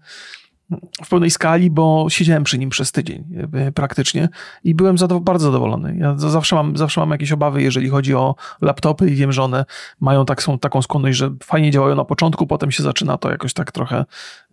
w 1.04 1.08
pełnej 1.08 1.30
skali, 1.30 1.70
bo 1.70 2.06
siedziałem 2.08 2.44
przy 2.44 2.58
nim 2.58 2.70
przez 2.70 2.92
tydzień 2.92 3.24
praktycznie 3.74 4.28
i 4.64 4.74
byłem 4.74 4.98
zadow 4.98 5.22
bardzo 5.22 5.46
zadowolony. 5.46 5.96
Ja 5.98 6.14
zawsze 6.18 6.56
mam, 6.56 6.76
zawsze 6.76 7.00
mam 7.00 7.10
jakieś 7.10 7.32
obawy, 7.32 7.62
jeżeli 7.62 7.88
chodzi 7.88 8.14
o 8.14 8.34
laptopy 8.60 9.10
i 9.10 9.14
wiem, 9.14 9.32
że 9.32 9.42
one 9.42 9.64
mają 10.00 10.24
tak, 10.24 10.42
są, 10.42 10.58
taką 10.58 10.82
skłonność, 10.82 11.18
że 11.18 11.30
fajnie 11.44 11.70
działają 11.70 11.94
na 11.94 12.04
początku, 12.04 12.46
potem 12.46 12.70
się 12.70 12.82
zaczyna 12.82 13.18
to 13.18 13.30
jakoś 13.30 13.52
tak 13.52 13.72
trochę 13.72 14.04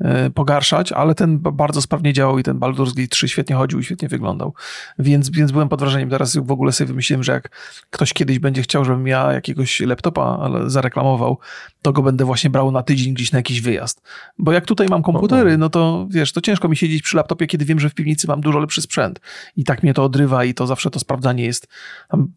e, 0.02 0.30
pogarszać, 0.30 0.92
ale 0.92 1.16
ten 1.16 1.40
bardzo 1.40 1.82
sprawnie 1.82 2.14
działał 2.14 2.40
i 2.40 2.44
ten 2.44 2.60
Baldur's 2.60 2.96
Gate 2.96 3.08
3 3.08 3.28
świetnie 3.28 3.56
chodził 3.56 3.80
i 3.80 3.84
świetnie 3.84 4.08
wyglądał. 4.08 4.54
Więc, 5.00 5.30
więc 5.30 5.52
byłem 5.52 5.70
pod 5.70 5.80
wrażeniem. 5.80 6.10
Teraz 6.10 6.38
w 6.38 6.52
ogóle 6.52 6.72
sobie 6.72 6.88
wymyśliłem, 6.88 7.24
że 7.24 7.32
jak 7.32 7.50
ktoś 7.90 8.14
kiedyś 8.14 8.40
będzie 8.40 8.62
chciał, 8.62 8.86
żebym 8.86 9.08
ja 9.08 9.34
jakiegoś 9.34 9.80
laptopa 9.80 10.50
zareklamował, 10.66 11.38
to 11.82 11.94
go 11.94 12.02
będę 12.02 12.26
właśnie 12.26 12.50
brał 12.50 12.72
na 12.72 12.84
tydzień 12.84 13.14
gdzieś 13.14 13.32
na 13.32 13.40
jakiś 13.40 13.62
wyjazd. 13.62 14.02
Bo 14.38 14.52
jak 14.52 14.66
tutaj 14.66 14.88
mam 14.90 15.04
komputery, 15.04 15.58
no 15.58 15.70
to 15.70 16.03
wiesz, 16.10 16.32
to 16.32 16.42
ciężko 16.42 16.70
mi 16.70 16.76
siedzieć 16.76 17.02
przy 17.02 17.18
laptopie, 17.18 17.48
kiedy 17.48 17.66
wiem, 17.66 17.80
że 17.80 17.90
w 17.90 17.94
piwnicy 17.94 18.28
mam 18.28 18.42
dużo 18.42 18.60
lepszy 18.60 18.82
sprzęt. 18.82 19.20
I 19.58 19.64
tak 19.64 19.84
mnie 19.84 19.94
to 19.94 20.04
odrywa 20.04 20.46
i 20.46 20.54
to 20.54 20.68
zawsze 20.68 20.90
to 20.90 21.00
sprawdzanie 21.00 21.46
jest 21.46 21.68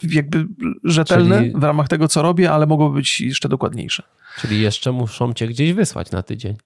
jakby 0.03 0.47
rzetelne 0.85 1.39
Czyli... 1.39 1.53
w 1.57 1.63
ramach 1.63 1.89
tego, 1.89 2.09
co 2.09 2.23
robię, 2.23 2.53
ale 2.53 2.67
mogłoby 2.67 2.97
być 2.97 3.21
jeszcze 3.21 3.49
dokładniejsze. 3.49 4.03
Czyli 4.41 4.61
jeszcze 4.61 4.93
muszą 4.93 5.33
cię 5.33 5.47
gdzieś 5.47 5.73
wysłać 5.73 6.11
na 6.11 6.23
tydzień. 6.23 6.57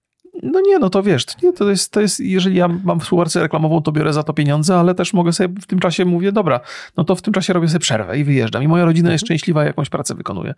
No 0.43 0.61
nie, 0.61 0.79
no 0.79 0.91
to 0.91 1.03
wiesz, 1.03 1.25
nie, 1.43 1.53
to, 1.53 1.71
jest, 1.71 1.93
to 1.93 2.01
jest, 2.01 2.21
jeżeli 2.21 2.57
ja 2.57 2.69
mam 2.69 3.01
współpracę 3.01 3.41
reklamową, 3.41 3.83
to 3.83 3.93
biorę 3.93 4.13
za 4.13 4.23
to 4.23 4.33
pieniądze, 4.33 4.77
ale 4.77 4.95
też 4.95 5.13
mogę 5.13 5.33
sobie 5.33 5.61
w 5.61 5.67
tym 5.67 5.79
czasie 5.79 6.05
mówię, 6.05 6.33
dobra, 6.33 6.61
no 6.97 7.05
to 7.05 7.17
w 7.17 7.23
tym 7.23 7.35
czasie 7.35 7.53
robię 7.53 7.69
sobie 7.69 7.81
przerwę 7.81 8.19
i 8.19 8.25
wyjeżdżam. 8.25 8.63
I 8.63 8.69
moja 8.69 8.85
rodzina 8.85 9.13
jest 9.13 9.23
mhm. 9.23 9.27
szczęśliwa, 9.27 9.65
jakąś 9.65 9.89
pracę 9.89 10.15
wykonuje. 10.15 10.55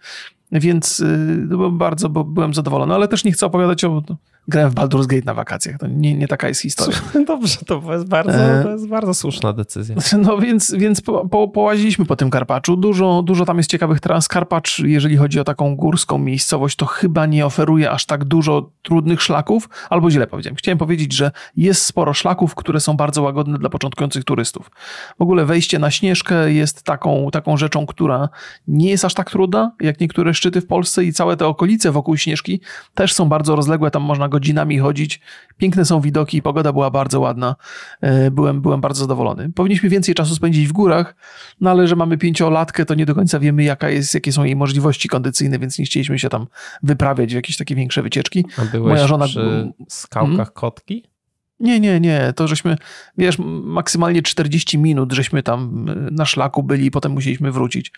Więc 0.52 0.98
yy, 0.98 1.70
bardzo 1.70 2.08
bo 2.08 2.24
byłem 2.24 2.54
zadowolony, 2.54 2.94
ale 2.94 3.08
też 3.08 3.24
nie 3.24 3.32
chcę 3.32 3.46
opowiadać 3.46 3.84
o 3.84 4.02
grałem 4.48 4.70
w 4.70 4.74
Baldur's 4.74 5.06
Gate 5.06 5.24
na 5.24 5.34
wakacjach. 5.34 5.78
To 5.78 5.86
nie, 5.86 6.14
nie 6.14 6.28
taka 6.28 6.48
jest 6.48 6.60
historia. 6.60 6.98
Dobrze, 7.26 7.58
to 7.66 7.92
jest 7.92 8.08
bardzo, 8.08 8.38
to 8.62 8.70
jest 8.70 8.88
bardzo 8.88 9.14
słuszna 9.14 9.52
decyzja. 9.52 9.96
No 10.22 10.38
więc, 10.38 10.74
więc 10.74 11.00
po, 11.00 11.28
po, 11.28 11.48
połaziliśmy 11.48 12.04
po 12.04 12.16
tym 12.16 12.30
Karpaczu. 12.30 12.76
Dużo, 12.76 13.22
dużo 13.22 13.44
tam 13.44 13.56
jest 13.56 13.70
ciekawych 13.70 14.00
tras. 14.00 14.28
Karpacz, 14.28 14.78
jeżeli 14.78 15.16
chodzi 15.16 15.40
o 15.40 15.44
taką 15.44 15.76
górską 15.76 16.18
miejscowość, 16.18 16.76
to 16.76 16.86
chyba 16.86 17.26
nie 17.26 17.46
oferuje 17.46 17.90
aż 17.90 18.06
tak 18.06 18.24
dużo 18.24 18.70
trudnych 18.82 19.22
szlaków, 19.22 19.68
albo 19.90 20.10
źle 20.10 20.26
powiedziałem. 20.26 20.56
Chciałem 20.56 20.78
powiedzieć, 20.78 21.12
że 21.12 21.30
jest 21.56 21.82
sporo 21.84 22.14
szlaków, 22.14 22.54
które 22.54 22.80
są 22.80 22.96
bardzo 22.96 23.22
łagodne 23.22 23.58
dla 23.58 23.68
początkujących 23.68 24.24
turystów. 24.24 24.70
W 25.18 25.22
ogóle 25.22 25.44
wejście 25.44 25.78
na 25.78 25.90
Śnieżkę 25.90 26.52
jest 26.52 26.82
taką, 26.82 27.28
taką 27.32 27.56
rzeczą, 27.56 27.86
która 27.86 28.28
nie 28.68 28.90
jest 28.90 29.04
aż 29.04 29.14
tak 29.14 29.30
trudna, 29.30 29.72
jak 29.80 30.00
niektóre 30.00 30.34
szczyty 30.34 30.60
w 30.60 30.66
Polsce 30.66 31.04
i 31.04 31.12
całe 31.12 31.36
te 31.36 31.46
okolice 31.46 31.92
wokół 31.92 32.16
Śnieżki 32.16 32.60
też 32.94 33.12
są 33.12 33.28
bardzo 33.28 33.56
rozległe, 33.56 33.90
tam 33.90 34.02
można 34.02 34.28
godzinami 34.32 34.78
chodzić. 34.78 35.20
Piękne 35.56 35.84
są 35.84 36.00
widoki, 36.00 36.42
pogoda 36.42 36.72
była 36.72 36.90
bardzo 36.90 37.20
ładna. 37.20 37.56
E, 38.00 38.30
byłem, 38.30 38.60
byłem 38.60 38.80
bardzo 38.80 39.00
zadowolony. 39.00 39.52
Powinniśmy 39.52 39.88
więcej 39.88 40.14
czasu 40.14 40.34
spędzić 40.34 40.68
w 40.68 40.72
górach, 40.72 41.14
no 41.60 41.70
ale 41.70 41.88
że 41.88 41.96
mamy 41.96 42.18
pięciolatkę, 42.18 42.84
to 42.84 42.94
nie 42.94 43.06
do 43.06 43.14
końca 43.14 43.38
wiemy, 43.38 43.64
jaka 43.64 43.90
jest, 43.90 44.14
jakie 44.14 44.32
są 44.32 44.44
jej 44.44 44.56
możliwości 44.56 45.08
kondycyjne, 45.08 45.58
więc 45.58 45.78
nie 45.78 45.84
chcieliśmy 45.84 46.18
się 46.18 46.28
tam 46.28 46.46
wyprawiać 46.82 47.32
w 47.32 47.34
jakieś 47.34 47.56
takie 47.56 47.74
większe 47.74 48.02
wycieczki. 48.02 48.44
A 48.58 48.64
byłeś 48.64 48.94
Moja 48.94 49.06
żona... 49.06 49.24
przy 49.24 49.72
skałkach 49.88 50.36
hmm? 50.36 50.52
Kotki? 50.54 51.12
Nie, 51.60 51.80
nie, 51.80 52.00
nie. 52.00 52.32
To 52.36 52.48
żeśmy, 52.48 52.76
wiesz, 53.18 53.36
maksymalnie 53.64 54.22
40 54.22 54.78
minut 54.78 55.12
żeśmy 55.12 55.42
tam 55.42 55.86
e, 55.88 56.10
na 56.10 56.24
szlaku 56.24 56.62
byli 56.62 56.86
i 56.86 56.90
potem 56.90 57.12
musieliśmy 57.12 57.52
wrócić. 57.52 57.92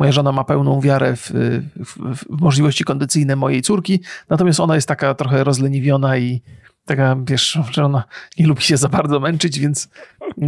Moja 0.00 0.12
żona 0.12 0.32
ma 0.32 0.44
pełną 0.44 0.80
wiarę 0.80 1.16
w, 1.16 1.30
w, 1.76 2.14
w, 2.16 2.40
możliwości 2.40 2.84
kondycyjne 2.84 3.36
mojej 3.36 3.62
córki, 3.62 4.00
natomiast 4.28 4.60
ona 4.60 4.74
jest 4.74 4.88
taka 4.88 5.14
trochę 5.14 5.44
rozleniwiona 5.44 6.18
i 6.18 6.42
taka, 6.84 7.16
wiesz, 7.24 7.58
że 7.70 7.84
ona 7.84 8.04
nie 8.38 8.46
lubi 8.46 8.62
się 8.62 8.76
za 8.76 8.88
bardzo 8.88 9.20
męczyć, 9.20 9.58
więc 9.58 9.88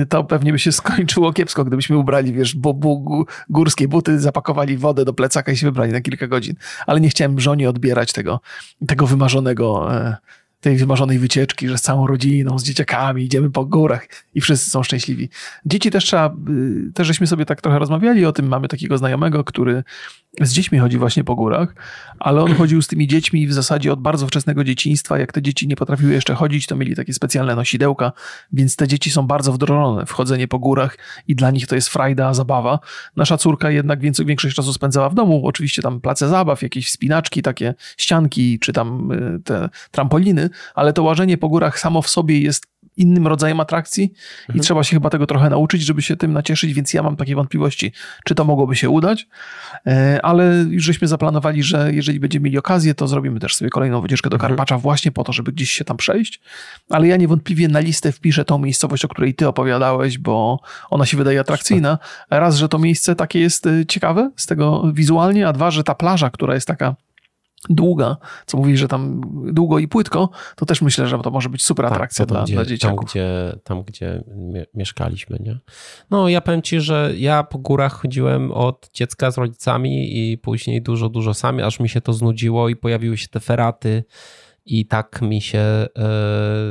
to 0.09 0.25
pewnie 0.25 0.53
by 0.53 0.59
się 0.59 0.73
skończyło 0.73 1.33
kiepsko, 1.33 1.65
gdybyśmy 1.65 1.97
ubrali, 1.97 2.33
wiesz, 2.33 2.55
bu, 2.55 2.75
bu, 2.75 3.27
górskie 3.51 3.89
buty, 3.89 4.21
zapakowali 4.21 4.77
wodę 4.77 5.05
do 5.05 5.13
plecaka 5.13 5.53
i 5.53 5.57
się 5.57 5.67
wybrali 5.67 5.93
na 5.93 6.01
kilka 6.01 6.27
godzin. 6.27 6.55
Ale 6.87 7.01
nie 7.01 7.09
chciałem 7.09 7.41
żonie 7.41 7.71
odbierać 7.71 8.13
tego, 8.13 8.41
tego 8.87 9.07
wymarzonego 9.07 9.95
e, 9.95 10.17
tej 10.63 10.77
wymarzonej 10.77 11.19
wycieczki, 11.19 11.69
że 11.69 11.79
z 11.79 11.83
całą 11.83 12.07
rodziną, 12.07 12.59
z 12.59 12.65
dzieciakami 12.65 13.25
idziemy 13.25 13.51
po 13.51 13.65
górach 13.65 14.07
i 14.35 14.41
wszyscy 14.41 14.71
są 14.71 14.83
szczęśliwi. 14.83 15.29
Dzieci 15.67 15.91
też 15.91 16.05
trzeba, 16.05 16.35
y, 16.89 16.93
też 16.95 17.07
żeśmy 17.07 17.27
sobie 17.27 17.47
tak 17.47 17.61
trochę 17.61 17.79
rozmawiali 17.79 18.25
o 18.25 18.33
tym. 18.33 18.49
Mamy 18.49 18.69
takiego 18.69 18.99
znajomego, 18.99 19.45
który 19.45 19.85
z 20.41 20.53
dziećmi 20.53 20.79
chodzi 20.79 20.99
właśnie 20.99 21.25
po 21.25 21.35
górach, 21.35 21.75
ale 22.19 22.43
on 22.43 22.55
chodził 22.55 22.83
z 22.83 22.87
tymi 22.87 23.07
dziećmi 23.07 23.47
w 23.47 23.53
zasadzie 23.53 23.93
od 23.93 24.01
bardzo 24.01 24.27
wczesnego 24.27 24.65
dzieciństwa. 24.65 25.19
Jak 25.19 25.33
te 25.33 25.43
dzieci 25.43 25.69
nie 25.69 25.77
potrafiły 25.77 26.13
jeszcze 26.13 26.35
chodzić, 26.35 26.67
to 26.67 26.77
mieli 26.77 26.97
takie 26.97 27.13
specjalne 27.13 27.57
nosidełka, 27.57 28.13
więc 28.53 28.77
te 28.77 28.89
dzieci 28.89 29.11
są 29.11 29.27
bardzo 29.27 29.53
wdrożone 29.53 30.07
w 30.07 30.13
chodzenie 30.13 30.49
po 30.49 30.59
górach 30.59 30.99
i 31.29 31.35
dla 31.35 31.51
nich 31.51 31.67
to 31.67 31.75
jest 31.75 31.89
frajda, 31.89 32.35
zabawa. 32.35 32.79
Nasza 33.17 33.37
córka 33.39 33.71
jednak 33.71 34.01
większość 34.01 34.57
czasu 34.57 34.73
spędzała 34.73 35.09
w 35.09 35.15
domu, 35.15 35.47
oczywiście 35.47 35.83
tam 35.83 36.01
place 36.01 36.29
zabaw, 36.29 36.63
jakieś 36.63 36.87
wspinaczki, 36.87 37.43
takie 37.43 37.75
ścianki, 37.97 38.59
czy 38.59 38.73
tam 38.73 39.13
y, 39.13 39.41
te 39.45 39.69
trampoliny, 39.91 40.51
ale 40.75 40.93
to 40.93 41.03
łażenie 41.03 41.39
po 41.39 41.49
górach 41.49 41.79
samo 41.79 42.03
w 42.03 42.09
sobie 42.09 42.41
jest 42.41 42.73
innym 42.97 43.27
rodzajem 43.27 43.61
atrakcji 43.61 44.13
mhm. 44.41 44.59
i 44.59 44.61
trzeba 44.61 44.85
się 44.85 44.97
chyba 44.97 45.11
tego 45.11 45.27
trochę 45.27 45.51
nauczyć, 45.51 45.83
żeby 45.83 46.03
się 46.03 46.17
tym 46.17 46.33
nacieszyć, 46.33 46.75
więc 46.75 46.95
ja 46.95 47.03
mam 47.03 47.17
takie 47.17 47.35
wątpliwości, 47.35 47.93
czy 48.25 48.35
to 48.35 48.45
mogłoby 48.45 48.77
się 48.77 48.91
udać, 48.91 49.27
e, 49.87 50.21
ale 50.23 50.65
już 50.69 50.85
żeśmy 50.85 51.09
zaplanowali, 51.09 51.63
że 51.63 51.93
jeżeli 51.93 52.21
będziemy 52.21 52.45
mieli 52.45 52.59
okazję, 52.59 52.95
to 52.95 53.09
zrobimy 53.09 53.41
też 53.41 53.57
sobie 53.57 53.71
kolejną 53.71 54.01
wycieczkę 54.01 54.31
do 54.31 54.37
mhm. 54.37 54.51
Karpacza 54.51 54.79
właśnie 54.79 55.13
po 55.13 55.25
to, 55.25 55.33
żeby 55.33 55.53
gdzieś 55.53 55.71
się 55.71 55.85
tam 55.85 55.97
przejść, 55.97 56.41
ale 56.91 57.07
ja 57.09 57.17
niewątpliwie 57.17 57.69
na 57.69 57.81
listę 57.81 58.13
wpiszę 58.13 58.45
tą 58.45 58.59
miejscowość, 58.59 59.05
o 59.05 59.09
której 59.09 59.35
ty 59.35 59.49
opowiadałeś, 59.49 60.19
bo 60.19 60.61
ona 60.91 61.07
się 61.07 61.17
wydaje 61.17 61.41
atrakcyjna. 61.41 61.99
Raz, 62.31 62.57
że 62.57 62.69
to 62.69 62.79
miejsce 62.79 63.15
takie 63.15 63.41
jest 63.41 63.67
e, 63.67 63.87
ciekawe 63.87 64.31
z 64.37 64.47
tego 64.47 64.93
wizualnie, 64.93 65.49
a 65.49 65.53
dwa, 65.53 65.71
że 65.71 65.85
ta 65.85 65.95
plaża, 65.95 66.31
która 66.31 66.55
jest 66.55 66.67
taka 66.67 66.95
długa, 67.71 68.17
co 68.47 68.59
mówi, 68.59 68.77
że 68.77 68.89
tam 68.89 69.21
długo 69.53 69.79
i 69.79 69.89
płytko, 69.89 70.31
to 70.57 70.67
też 70.67 70.83
myślę, 70.83 71.07
że 71.07 71.19
to 71.19 71.31
może 71.31 71.49
być 71.49 71.65
super 71.65 71.85
tak, 71.85 71.93
atrakcja 71.93 72.27
tak, 72.27 72.35
dla, 72.35 72.45
gdzie, 72.45 72.55
dla 72.55 72.65
dzieciaków. 72.65 72.99
Tam 72.99 73.07
gdzie, 73.07 73.59
tam, 73.65 73.83
gdzie 73.83 74.25
mieszkaliśmy, 74.75 75.39
nie? 75.41 75.59
No, 76.11 76.29
ja 76.29 76.41
powiem 76.41 76.63
ci, 76.63 76.81
że 76.81 77.13
ja 77.17 77.43
po 77.43 77.59
górach 77.59 77.93
chodziłem 77.93 78.53
od 78.53 78.91
dziecka 78.93 79.31
z 79.31 79.39
rodzicami 79.39 80.19
i 80.19 80.39
później 80.39 80.83
dużo, 80.83 81.09
dużo 81.09 81.35
sami, 81.35 81.63
aż 81.63 81.81
mi 81.81 81.89
się 81.89 82.01
to 82.01 82.13
znudziło 82.13 82.69
i 82.69 82.77
pojawiły 82.77 83.19
się 83.19 83.29
te 83.29 83.41
feraty 83.41 84.05
i 84.67 84.87
tak 84.87 85.23
mi 85.23 85.41
się 85.41 85.59
e, 85.59 85.89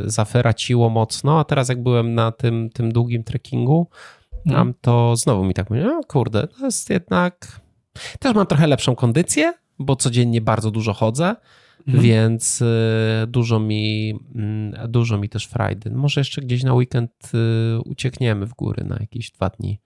zaferaciło 0.06 0.90
mocno, 0.90 1.40
a 1.40 1.44
teraz 1.44 1.70
jak 1.70 1.84
byłem 1.84 2.16
na 2.16 2.32
tym, 2.32 2.70
tym 2.70 2.92
długim 2.92 3.24
trekkingu, 3.24 3.90
tam 4.46 4.56
hmm. 4.56 4.74
to 4.82 5.16
znowu 5.16 5.46
mi 5.46 5.54
tak 5.54 5.70
mówię, 5.70 5.84
no 5.84 6.02
kurde, 6.08 6.48
to 6.48 6.66
jest 6.66 6.90
jednak... 6.90 7.62
Też 8.20 8.36
mam 8.36 8.46
trochę 8.46 8.68
lepszą 8.68 8.96
kondycję, 8.96 9.54
bo 9.82 9.96
codziennie 9.96 10.42
bardzo 10.42 10.72
dużo 10.72 10.94
chodzę, 10.94 11.36
mhm. 11.88 12.04
więc 12.04 12.62
y, 12.62 12.66
dużo 13.28 13.60
mi, 13.60 14.14
mm, 14.36 14.92
dużo 14.92 15.18
mi 15.18 15.30
też 15.30 15.46
frajdy. 15.46 15.92
Może 15.92 16.22
jeszcze 16.22 16.42
gdzieś 16.42 16.64
na 16.64 16.74
weekend 16.74 17.12
y, 17.34 17.80
uciekniemy 17.82 18.46
w 18.46 18.54
góry 18.54 18.84
na 18.84 18.98
jakieś 19.00 19.32
dwa 19.32 19.50
dni 19.50 19.80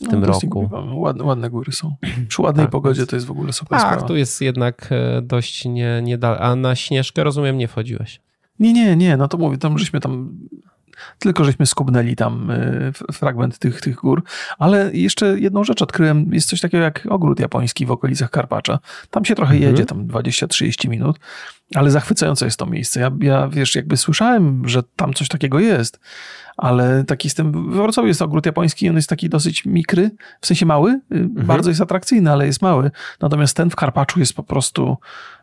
w 0.00 0.02
no, 0.02 0.10
tym 0.10 0.24
roku. 0.24 0.70
Ładne, 0.92 1.24
ładne 1.24 1.50
góry 1.50 1.72
są. 1.72 1.96
Przy 2.28 2.42
ładnej 2.42 2.66
tak, 2.66 2.70
pogodzie 2.70 3.06
to 3.06 3.16
jest 3.16 3.26
w 3.26 3.30
ogóle 3.30 3.52
super 3.52 3.78
tak, 3.78 3.88
sprawa. 3.88 4.06
tu 4.08 4.16
jest 4.16 4.40
jednak 4.40 4.88
e, 4.90 5.22
dość 5.22 5.64
nie, 5.64 6.00
nie. 6.02 6.18
A 6.24 6.56
na 6.56 6.74
Śnieżkę 6.74 7.24
rozumiem 7.24 7.58
nie 7.58 7.68
wchodziłeś? 7.68 8.20
Nie, 8.58 8.72
nie, 8.72 8.96
nie, 8.96 9.16
no 9.16 9.28
to 9.28 9.38
mówię, 9.38 9.58
tam 9.58 9.78
żeśmy 9.78 10.00
tam 10.00 10.38
tylko 11.18 11.44
żeśmy 11.44 11.66
skubnęli 11.66 12.16
tam 12.16 12.50
y, 12.50 12.92
fragment 13.12 13.58
tych, 13.58 13.80
tych 13.80 13.96
gór. 13.96 14.22
Ale 14.58 14.90
jeszcze 14.92 15.40
jedną 15.40 15.64
rzecz 15.64 15.82
odkryłem. 15.82 16.34
Jest 16.34 16.48
coś 16.48 16.60
takiego 16.60 16.84
jak 16.84 17.06
ogród 17.10 17.40
japoński 17.40 17.86
w 17.86 17.90
okolicach 17.90 18.30
Karpacza. 18.30 18.78
Tam 19.10 19.24
się 19.24 19.34
trochę 19.34 19.54
mhm. 19.54 19.72
jedzie, 19.72 19.86
tam 19.86 20.06
20-30 20.06 20.88
minut, 20.88 21.18
ale 21.74 21.90
zachwycające 21.90 22.44
jest 22.44 22.58
to 22.58 22.66
miejsce. 22.66 23.00
Ja, 23.00 23.10
ja, 23.20 23.48
wiesz, 23.48 23.74
jakby 23.74 23.96
słyszałem, 23.96 24.68
że 24.68 24.82
tam 24.96 25.14
coś 25.14 25.28
takiego 25.28 25.60
jest, 25.60 26.00
ale 26.56 27.04
taki 27.04 27.26
jestem, 27.28 27.70
w 27.70 27.74
Wrocławiu 27.74 28.08
jest 28.08 28.22
ogród 28.22 28.46
japoński, 28.46 28.88
on 28.88 28.96
jest 28.96 29.08
taki 29.08 29.28
dosyć 29.28 29.64
mikry, 29.64 30.10
w 30.40 30.46
sensie 30.46 30.66
mały, 30.66 30.90
y, 30.90 31.00
mhm. 31.10 31.46
bardzo 31.46 31.70
jest 31.70 31.80
atrakcyjny, 31.80 32.32
ale 32.32 32.46
jest 32.46 32.62
mały. 32.62 32.90
Natomiast 33.20 33.56
ten 33.56 33.70
w 33.70 33.76
Karpaczu 33.76 34.20
jest 34.20 34.34
po 34.34 34.42
prostu, 34.42 34.96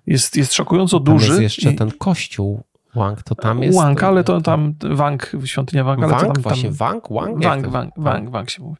jest, 0.07 0.37
jest 0.37 0.53
szokująco 0.53 0.99
duży. 0.99 1.33
Tam 1.33 1.41
jest 1.41 1.55
jeszcze 1.55 1.71
i... 1.71 1.75
ten 1.75 1.91
kościół 1.91 2.63
Wang 2.95 3.23
to 3.23 3.35
tam 3.35 3.63
jest. 3.63 3.77
Wang, 3.77 4.03
ale 4.03 4.23
to 4.23 4.41
tam 4.41 4.73
Wang, 4.91 5.31
świątynia 5.45 5.83
Wang. 5.83 6.03
Ale 6.03 6.11
Wang? 6.11 6.33
tam, 6.33 6.43
Właśnie 6.43 6.71
Wang? 6.71 7.07
Wang? 7.11 7.43
Wang, 7.43 7.67
Wang, 7.67 7.93
Wang, 7.97 8.29
Wang 8.29 8.49
się 8.49 8.63
mówi. 8.63 8.77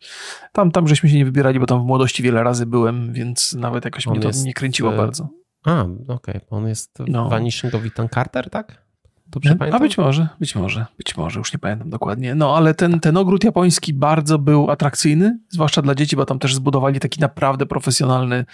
Tam, 0.52 0.72
tam 0.72 0.88
żeśmy 0.88 1.10
się 1.10 1.16
nie 1.16 1.26
wybierali, 1.26 1.60
bo 1.60 1.66
tam 1.66 1.82
w 1.82 1.86
młodości 1.86 2.24
wiele 2.24 2.44
razy 2.44 2.66
byłem, 2.66 3.14
więc 3.14 3.54
nawet 3.54 3.86
jakoś 3.86 4.08
On 4.08 4.14
mnie 4.14 4.22
to 4.22 4.28
jest, 4.28 4.46
nie 4.46 4.54
kręciło 4.54 4.92
bardzo. 4.92 5.30
A, 5.66 5.82
okej, 5.82 6.06
okay. 6.08 6.42
on 6.50 6.68
jest 6.68 7.00
no. 7.08 7.30
Vanishing 7.30 7.76
of 7.76 7.86
Ethan 7.86 8.10
Carter, 8.10 8.50
tak? 8.50 8.85
Dobrze 9.36 9.56
A 9.72 9.80
być 9.80 9.98
może, 9.98 10.28
być 10.40 10.56
może, 10.56 10.86
być 10.98 11.18
może, 11.18 11.40
już 11.40 11.54
nie 11.54 11.60
pamiętam 11.60 11.90
dokładnie. 11.90 12.36
No 12.36 12.58
ale 12.58 12.74
ten, 12.74 13.00
ten 13.00 13.18
ogród 13.18 13.44
japoński 13.44 13.94
bardzo 13.94 14.40
był 14.40 14.72
atrakcyjny, 14.72 15.40
zwłaszcza 15.50 15.82
dla 15.82 15.96
dzieci, 15.96 16.16
bo 16.16 16.26
tam 16.26 16.40
też 16.40 16.56
zbudowali 16.56 17.00
taki 17.00 17.22
naprawdę 17.22 17.66
profesjonalny 17.66 18.46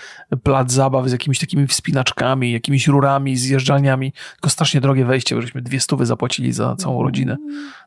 plac 0.44 0.72
zabaw 0.72 1.08
z 1.08 1.12
jakimiś 1.12 1.40
takimi 1.40 1.68
wspinaczkami, 1.68 2.52
jakimiś 2.52 2.88
rurami, 2.88 3.38
zjeżdżalniami. 3.38 4.14
Tylko 4.32 4.49
strasznie 4.49 4.82
drogie 4.82 5.06
wejście, 5.06 5.36
bo 5.36 5.41
żeśmy 5.41 5.62
dwie 5.62 5.80
stówy 5.80 6.06
zapłacili 6.06 6.53
za 6.53 6.76
całą 6.76 7.03
rodzinę. 7.03 7.38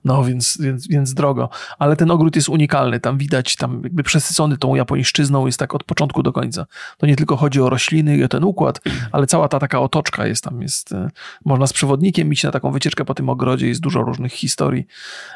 No 0.05 0.25
więc, 0.25 0.59
więc, 0.61 0.89
więc 0.89 1.15
drogo. 1.15 1.49
Ale 1.79 1.97
ten 1.97 2.11
ogród 2.11 2.37
jest 2.37 2.49
unikalny. 2.49 3.01
Tam 3.01 3.19
widać, 3.19 3.57
tam 3.57 3.81
jakby 3.85 4.03
przesycony 4.03 4.59
tą 4.59 4.75
japońszczyzną 4.75 5.47
jest 5.47 5.59
tak 5.59 5.75
od 5.75 5.85
początku 5.85 6.23
do 6.23 6.33
końca. 6.33 6.67
To 6.99 7.07
nie 7.07 7.17
tylko 7.17 7.37
chodzi 7.37 7.61
o 7.61 7.71
rośliny 7.71 8.17
i 8.17 8.25
o 8.25 8.29
ten 8.29 8.45
układ, 8.45 8.81
ale 9.13 9.27
cała 9.27 9.49
ta 9.49 9.59
taka 9.59 9.81
otoczka 9.81 10.27
jest 10.27 10.45
tam, 10.45 10.63
jest, 10.63 10.93
e, 10.93 11.11
można 11.45 11.67
z 11.67 11.73
przewodnikiem 11.73 12.33
iść 12.33 12.45
na 12.45 12.51
taką 12.51 12.73
wycieczkę 12.73 13.05
po 13.05 13.15
tym 13.15 13.29
ogrodzie, 13.29 13.69
jest 13.69 13.81
dużo 13.81 14.03
różnych 14.03 14.33
historii, 14.33 14.87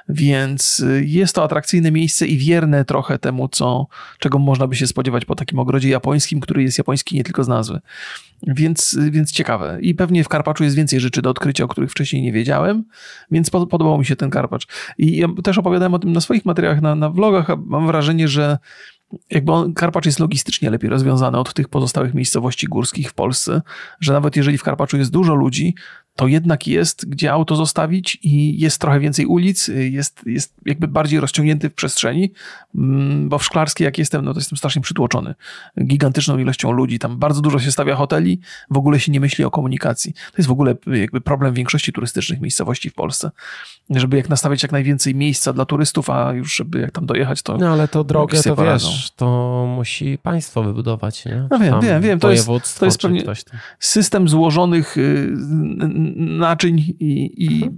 więc 0.09 0.81
y, 0.81 1.05
jest 1.07 1.35
to 1.35 1.45
atrakcyjne 1.45 1.91
miejsce 1.91 2.27
i 2.27 2.39
wierne 2.39 2.85
trochę 2.85 3.19
temu, 3.19 3.49
co, 3.49 3.87
czego 4.19 4.39
można 4.39 4.67
by 4.67 4.77
się 4.77 4.87
spodziewać 4.87 5.25
po 5.25 5.35
takim 5.35 5.59
ogrodzie 5.59 5.89
japońskim, 5.89 6.41
który 6.41 6.63
jest 6.63 6.79
japoński 6.79 7.17
nie 7.17 7.25
tylko 7.25 7.45
z 7.45 7.49
nazwy. 7.49 7.81
Więc, 8.47 8.95
y, 8.95 9.11
więc 9.11 9.33
ciekawe. 9.33 9.79
I 9.81 9.95
pewnie 9.95 10.25
w 10.25 10.29
Karpaczu 10.29 10.65
jest 10.65 10.77
więcej 10.77 11.01
rzeczy 11.01 11.23
do 11.23 11.31
odkrycia, 11.31 11.65
o 11.65 11.69
których 11.69 11.91
wcześniej 11.91 12.23
nie 12.23 12.33
wiedziałem, 12.33 12.85
więc 13.31 13.51
podobał 13.51 13.99
mi 13.99 14.07
się 14.07 14.17
ten 14.17 14.31
Karpacz. 14.31 14.58
I 14.99 15.17
ja 15.17 15.29
też 15.45 15.59
opowiadałem 15.59 15.95
o 15.95 15.99
tym 15.99 16.13
na 16.13 16.21
swoich 16.21 16.45
materiałach, 16.45 16.81
na, 16.81 16.95
na 16.95 17.11
vlogach, 17.11 17.51
a 17.51 17.57
mam 17.57 17.87
wrażenie, 17.87 18.29
że 18.29 18.59
jakby 19.31 19.53
on, 19.53 19.75
Karpacz 19.75 20.07
jest 20.07 20.21
logistycznie 20.21 20.71
lepiej 20.71 20.91
rozwiązany 20.91 21.39
od 21.39 21.55
tych 21.55 21.69
pozostałych 21.69 22.15
miejscowości 22.15 22.67
górskich 22.67 23.11
w 23.11 23.15
Polsce, 23.15 23.63
że 24.01 24.13
nawet 24.13 24.37
jeżeli 24.37 24.59
w 24.59 24.63
Karpaczu 24.63 24.97
jest 24.97 25.11
dużo 25.11 25.35
ludzi, 25.35 25.75
to 26.19 26.27
jednak 26.27 26.67
jest 26.67 27.09
gdzie 27.09 27.33
auto 27.33 27.57
zostawić 27.57 28.19
i 28.23 28.61
jest 28.61 28.81
trochę 28.81 29.01
więcej 29.01 29.27
ulic, 29.27 29.69
jest, 29.69 30.23
jest 30.27 30.55
jakby 30.67 30.89
bardziej 30.89 31.21
rozciągnięty 31.21 31.71
w 31.71 31.75
przestrzeni, 31.75 32.33
mm, 32.75 33.29
bo 33.29 33.39
w 33.39 33.45
Szklarskiej 33.45 33.85
jak 33.85 33.99
jestem, 33.99 34.25
no 34.25 34.35
to 34.35 34.41
jestem 34.41 34.59
strasznie 34.59 34.83
przytłoczony 34.83 35.35
gigantyczną 35.85 36.39
ilością 36.39 36.73
ludzi, 36.73 36.99
tam 36.99 37.19
bardzo 37.19 37.41
dużo 37.41 37.59
się 37.59 37.73
stawia 37.73 37.97
hoteli, 37.97 38.41
w 38.71 38.77
ogóle 38.77 39.01
się 39.01 39.13
nie 39.13 39.21
myśli 39.21 39.45
o 39.45 39.51
komunikacji. 39.51 40.13
To 40.13 40.35
jest 40.39 40.49
w 40.49 40.53
ogóle 40.53 40.75
jakby 40.87 41.21
problem 41.21 41.55
większości 41.55 41.93
turystycznych 41.93 42.41
miejscowości 42.41 42.91
w 42.91 42.95
Polsce, 42.95 43.31
żeby 43.91 44.17
jak 44.17 44.29
nastawiać 44.29 44.63
jak 44.63 44.73
najwięcej 44.73 45.15
miejsca 45.15 45.53
dla 45.53 45.65
turystów, 45.65 46.11
a 46.11 46.33
już 46.33 46.57
żeby 46.57 46.81
jak 46.81 46.91
tam 46.91 47.07
dojechać, 47.07 47.43
to... 47.43 47.57
No 47.57 47.73
ale 47.73 47.89
to 47.89 48.05
drogę 48.05 48.43
to 48.43 48.57
wiesz, 48.57 49.11
to 49.17 49.67
musi 49.77 50.19
państwo 50.23 50.63
wybudować, 50.63 51.25
nie? 51.25 51.49
No 51.51 51.59
wiem, 51.59 51.81
wiem, 51.81 52.03
wiem, 52.03 52.21
to 52.21 52.31
jest, 52.31 52.49
to 52.79 52.85
jest 52.85 53.01
pewnie 53.01 53.23
system 53.79 54.29
złożonych 54.29 54.97
y, 54.97 55.33
naczyń 56.17 56.79
i, 56.79 57.45
i, 57.45 57.71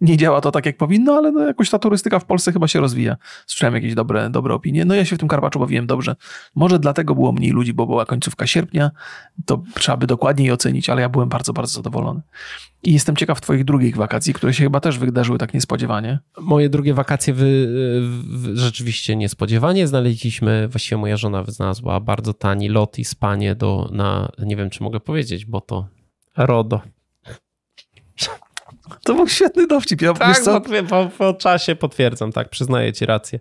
nie 0.00 0.16
działa 0.16 0.40
to 0.40 0.50
tak, 0.50 0.66
jak 0.66 0.76
powinno, 0.76 1.14
ale 1.14 1.32
no 1.32 1.40
jakoś 1.46 1.70
ta 1.70 1.78
turystyka 1.78 2.18
w 2.18 2.24
Polsce 2.24 2.52
chyba 2.52 2.68
się 2.68 2.80
rozwija. 2.80 3.16
Słyszałem 3.46 3.74
jakieś 3.74 3.94
dobre, 3.94 4.30
dobre 4.30 4.54
opinie. 4.54 4.84
No 4.84 4.94
ja 4.94 5.04
się 5.04 5.16
w 5.16 5.18
tym 5.18 5.28
Karpaczu 5.28 5.58
bawiłem 5.58 5.86
dobrze. 5.86 6.16
Może 6.54 6.78
dlatego 6.78 7.14
było 7.14 7.32
mniej 7.32 7.50
ludzi, 7.50 7.72
bo 7.72 7.86
była 7.86 8.06
końcówka 8.06 8.46
sierpnia. 8.46 8.90
To 9.46 9.62
trzeba 9.74 9.96
by 9.96 10.06
dokładniej 10.06 10.52
ocenić, 10.52 10.90
ale 10.90 11.02
ja 11.02 11.08
byłem 11.08 11.28
bardzo, 11.28 11.52
bardzo 11.52 11.72
zadowolony. 11.72 12.20
I 12.82 12.92
jestem 12.92 13.16
ciekaw 13.16 13.40
twoich 13.40 13.64
drugich 13.64 13.96
wakacji, 13.96 14.34
które 14.34 14.54
się 14.54 14.64
chyba 14.64 14.80
też 14.80 14.98
wydarzyły 14.98 15.38
tak 15.38 15.54
niespodziewanie. 15.54 16.18
Moje 16.40 16.68
drugie 16.68 16.94
wakacje 16.94 17.34
wy, 17.34 17.68
wy, 18.28 18.56
rzeczywiście 18.56 19.16
niespodziewanie. 19.16 19.86
Znaleźliśmy, 19.86 20.68
właściwie 20.68 20.96
moja 20.96 21.16
żona 21.16 21.44
znalazła 21.48 22.00
bardzo 22.00 22.34
tani 22.34 22.68
lot 22.68 22.98
i 22.98 23.04
spanie 23.04 23.54
do, 23.54 23.88
na, 23.92 24.28
nie 24.38 24.56
wiem 24.56 24.70
czy 24.70 24.82
mogę 24.82 25.00
powiedzieć, 25.00 25.46
bo 25.46 25.60
to 25.60 25.86
RODO. 26.36 26.80
To 29.04 29.14
był 29.14 29.28
świetny 29.28 29.66
dowcip. 29.66 30.02
Ja, 30.02 30.12
tak, 30.12 30.38
co? 30.38 30.60
Po, 30.88 31.10
po, 31.18 31.34
czasie 31.34 31.76
potwierdzam, 31.76 32.32
tak, 32.32 32.48
przyznaję 32.48 32.92
ci 32.92 33.06
rację. 33.06 33.40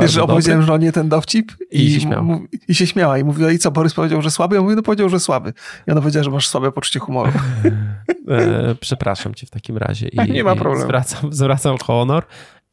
Wiesz, 0.00 0.12
że 0.12 0.22
opowiedziałem 0.22 0.62
żonie 0.62 0.92
ten 0.92 1.08
dowcip 1.08 1.52
i, 1.70 1.84
i, 1.84 1.94
się 1.94 2.00
śmiała. 2.00 2.38
i 2.68 2.74
się 2.74 2.86
śmiała. 2.86 3.18
I 3.18 3.24
mówiła, 3.24 3.52
i 3.52 3.58
co, 3.58 3.70
Borys 3.70 3.94
powiedział, 3.94 4.22
że 4.22 4.30
słaby? 4.30 4.56
Ja 4.56 4.62
mówię, 4.62 4.76
no 4.76 4.82
powiedział, 4.82 5.08
że 5.08 5.20
słaby. 5.20 5.52
I 5.88 5.90
ona 5.90 6.00
powiedziała, 6.00 6.24
że 6.24 6.30
masz 6.30 6.48
słabe 6.48 6.72
poczucie 6.72 7.00
humoru. 7.00 7.32
e, 8.28 8.74
przepraszam 8.80 9.34
cię 9.34 9.46
w 9.46 9.50
takim 9.50 9.78
razie. 9.78 10.08
I, 10.08 10.18
Nie 10.32 10.44
ma 10.44 10.56
problemu. 10.56 10.84
Zwracam, 10.84 11.32
zwracam 11.32 11.78
honor. 11.78 12.26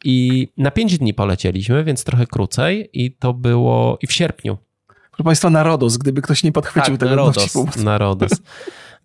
I 0.05 0.47
na 0.57 0.71
pięć 0.71 0.97
dni 0.97 1.13
polecieliśmy, 1.13 1.83
więc 1.83 2.03
trochę 2.03 2.27
krócej 2.27 2.89
i 2.93 3.11
to 3.11 3.33
było 3.33 3.97
i 4.01 4.07
w 4.07 4.13
sierpniu. 4.13 4.57
Proszę 4.87 5.23
Państwa, 5.23 5.49
Narodos, 5.49 5.97
gdyby 5.97 6.21
ktoś 6.21 6.43
nie 6.43 6.51
podchwycił 6.51 6.93
tak, 6.93 6.99
tego 6.99 7.09
Narodos, 7.09 7.53
dowcipu. 7.53 7.83
Narodos. 7.83 8.31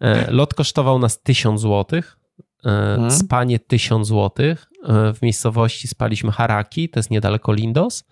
E, 0.00 0.30
lot 0.30 0.54
kosztował 0.54 0.98
nas 0.98 1.22
1000 1.22 1.60
złotych 1.60 2.16
hmm. 2.62 3.10
spanie 3.10 3.58
1000 3.58 4.08
zł. 4.08 4.46
E, 4.46 4.56
w 5.14 5.22
miejscowości 5.22 5.88
spaliśmy 5.88 6.32
Haraki, 6.32 6.88
to 6.88 6.98
jest 6.98 7.10
niedaleko 7.10 7.52
Lindos. 7.52 8.04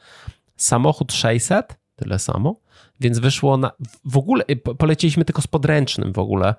Samochód 0.57 1.13
600, 1.13 1.79
tyle 1.97 2.19
samo. 2.19 2.61
Więc 3.01 3.19
wyszło 3.19 3.57
na. 3.57 3.71
W 4.05 4.17
ogóle 4.17 4.45
poleciliśmy 4.79 5.25
tylko 5.25 5.43
z 5.43 5.47
podręcznym 5.47 6.13
w 6.13 6.19
ogóle 6.19 6.55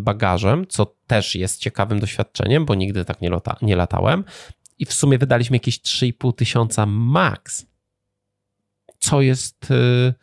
bagażem, 0.00 0.66
co 0.68 0.94
też 1.06 1.34
jest 1.34 1.60
ciekawym 1.60 2.00
doświadczeniem, 2.00 2.64
bo 2.64 2.74
nigdy 2.74 3.04
tak 3.04 3.20
nie, 3.20 3.30
lata, 3.30 3.56
nie 3.62 3.76
latałem. 3.76 4.24
I 4.78 4.86
w 4.86 4.92
sumie 4.92 5.18
wydaliśmy 5.18 5.56
jakieś 5.56 5.80
3,5 5.80 6.34
tysiąca 6.34 6.86
max. 6.86 7.66
Co 8.98 9.20
jest. 9.20 9.70
Yy, 9.70 10.14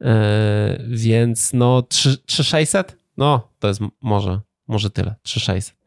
yy, 0.00 0.08
więc 0.88 1.52
no 1.52 1.82
3600? 1.82 2.96
No, 3.16 3.48
to 3.58 3.68
jest 3.68 3.80
może, 4.00 4.40
może 4.66 4.90
tyle. 4.90 5.14
3600. 5.22 5.77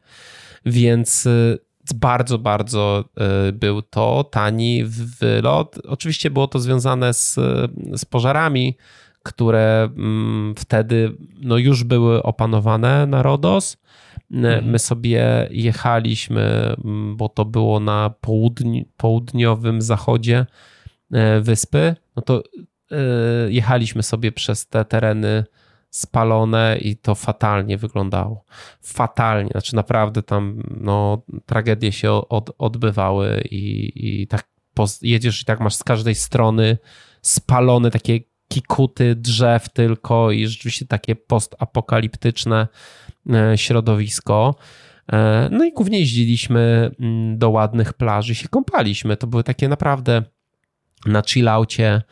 Więc 0.66 1.26
y, 1.26 1.58
bardzo, 1.94 2.38
bardzo 2.38 3.04
y, 3.48 3.52
był 3.52 3.82
to 3.82 4.24
tani 4.24 4.84
wylot. 5.20 5.78
Oczywiście 5.88 6.30
było 6.30 6.48
to 6.48 6.58
związane 6.58 7.14
z, 7.14 7.34
z 7.96 8.04
pożarami, 8.04 8.76
które 9.22 9.90
mm, 9.96 10.54
wtedy 10.58 11.16
no, 11.40 11.58
już 11.58 11.84
były 11.84 12.22
opanowane 12.22 13.06
na 13.06 13.22
Rodos. 13.22 13.76
Mhm. 14.30 14.70
My 14.70 14.78
sobie 14.78 15.48
jechaliśmy, 15.50 16.74
mm, 16.84 17.16
bo 17.16 17.28
to 17.28 17.44
było 17.44 17.80
na 17.80 18.14
południ, 18.20 18.84
południowym 18.96 19.82
zachodzie 19.82 20.46
wyspy. 21.40 21.96
No 22.16 22.22
to 22.22 22.42
jechaliśmy 23.48 24.02
sobie 24.02 24.32
przez 24.32 24.68
te 24.68 24.84
tereny 24.84 25.44
spalone 25.92 26.78
i 26.80 26.96
to 26.96 27.14
fatalnie 27.14 27.78
wyglądało. 27.78 28.44
Fatalnie, 28.82 29.50
znaczy 29.50 29.76
naprawdę 29.76 30.22
tam 30.22 30.62
no, 30.80 31.22
tragedie 31.46 31.92
się 31.92 32.12
od, 32.12 32.50
odbywały 32.58 33.42
i, 33.50 33.92
i 33.94 34.26
tak 34.26 34.48
jedziesz 35.02 35.42
i 35.42 35.44
tak 35.44 35.60
masz 35.60 35.74
z 35.74 35.84
każdej 35.84 36.14
strony 36.14 36.78
spalone 37.22 37.90
takie 37.90 38.20
kikuty 38.48 39.14
drzew 39.14 39.68
tylko 39.68 40.30
i 40.30 40.46
rzeczywiście 40.46 40.86
takie 40.86 41.16
postapokaliptyczne 41.16 42.68
e, 43.30 43.58
środowisko. 43.58 44.54
E, 45.12 45.48
no 45.52 45.64
i 45.64 45.72
głównie 45.72 45.98
jeździliśmy 45.98 46.90
mm, 47.00 47.38
do 47.38 47.50
ładnych 47.50 47.92
plaży, 47.92 48.34
się 48.34 48.48
kąpaliśmy. 48.48 49.16
To 49.16 49.26
były 49.26 49.44
takie 49.44 49.68
naprawdę 49.68 50.22
na 51.06 51.22
chillaucie 51.22 52.02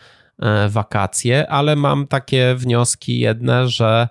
wakacje, 0.69 1.51
ale 1.51 1.77
mam 1.77 2.07
takie 2.07 2.55
wnioski 2.55 3.19
jedne, 3.19 3.69
że 3.69 4.09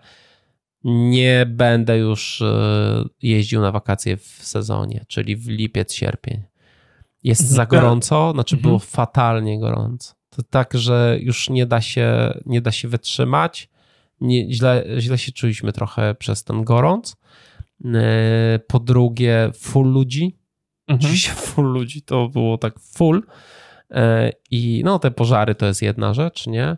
nie 0.84 1.46
będę 1.50 1.98
już 1.98 2.42
e, 2.42 3.06
jeździł 3.22 3.62
na 3.62 3.72
wakacje 3.72 4.18
w 4.18 4.24
sezonie, 4.24 5.06
czyli 5.08 5.36
w 5.36 5.48
lipiec, 5.48 5.94
sierpień. 5.94 6.44
Jest 7.24 7.48
za 7.48 7.66
gorąco, 7.66 8.32
znaczy 8.34 8.58
było 8.58 8.74
mhm. 8.74 8.90
fatalnie 8.90 9.60
gorąco. 9.60 10.14
To 10.30 10.44
tak, 10.44 10.74
że 10.74 11.18
już 11.22 11.50
nie 11.50 11.66
da 11.66 11.82
się, 11.82 12.40
nie 12.46 12.62
da 12.62 12.72
się 12.72 12.88
wytrzymać. 12.88 13.70
Nie, 14.22 14.54
źle, 14.54 14.86
źle 14.98 15.18
się 15.18 15.32
czuliśmy 15.32 15.74
trochę 15.74 16.16
przez 16.16 16.44
ten 16.44 16.64
gorąc. 16.64 17.16
E, 17.86 18.60
po 18.68 18.80
drugie, 18.80 19.52
full 19.56 19.92
ludzi. 19.92 20.38
Mhm. 20.88 21.00
Oczywiście 21.00 21.32
full 21.32 21.66
ludzi 21.66 22.02
to 22.02 22.30
było 22.30 22.58
tak 22.58 22.80
full. 22.80 23.24
E, 23.92 24.32
I 24.52 24.82
no, 24.86 25.00
te 25.00 25.12
pożary 25.12 25.56
to 25.56 25.66
jest 25.66 25.82
jedna 25.82 26.14
rzecz, 26.14 26.48
nie? 26.48 26.78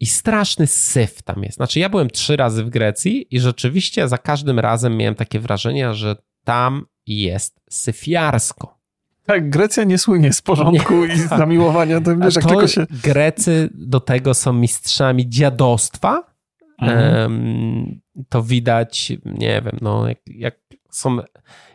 I 0.00 0.06
straszny 0.06 0.66
syf 0.66 1.22
tam 1.22 1.42
jest. 1.42 1.56
Znaczy, 1.56 1.80
ja 1.80 1.88
byłem 1.88 2.10
trzy 2.10 2.36
razy 2.36 2.64
w 2.64 2.70
Grecji 2.70 3.26
i 3.30 3.40
rzeczywiście 3.40 4.08
za 4.08 4.18
każdym 4.18 4.58
razem 4.58 4.96
miałem 4.96 5.14
takie 5.14 5.40
wrażenie, 5.40 5.94
że 5.94 6.16
tam 6.44 6.86
jest 7.06 7.60
syfiarsko. 7.70 8.78
Tak, 9.26 9.50
Grecja 9.50 9.84
nie 9.84 9.98
słynie 9.98 10.32
z 10.32 10.42
porządku 10.42 10.94
nie. 11.06 11.14
i 11.14 11.18
zamiłowania. 11.18 12.00
To, 12.00 12.16
wiesz, 12.16 12.36
jak 12.36 12.44
tylko 12.44 12.68
się... 12.68 12.86
Grecy 13.02 13.70
do 13.74 14.00
tego 14.00 14.34
są 14.34 14.52
mistrzami 14.52 15.28
dziadostwa. 15.28 16.34
Mhm. 16.78 18.00
to 18.28 18.42
widać, 18.42 19.12
nie 19.24 19.62
wiem, 19.62 19.78
no, 19.80 20.08
jak, 20.08 20.18
jak, 20.26 20.54
są, 20.90 21.18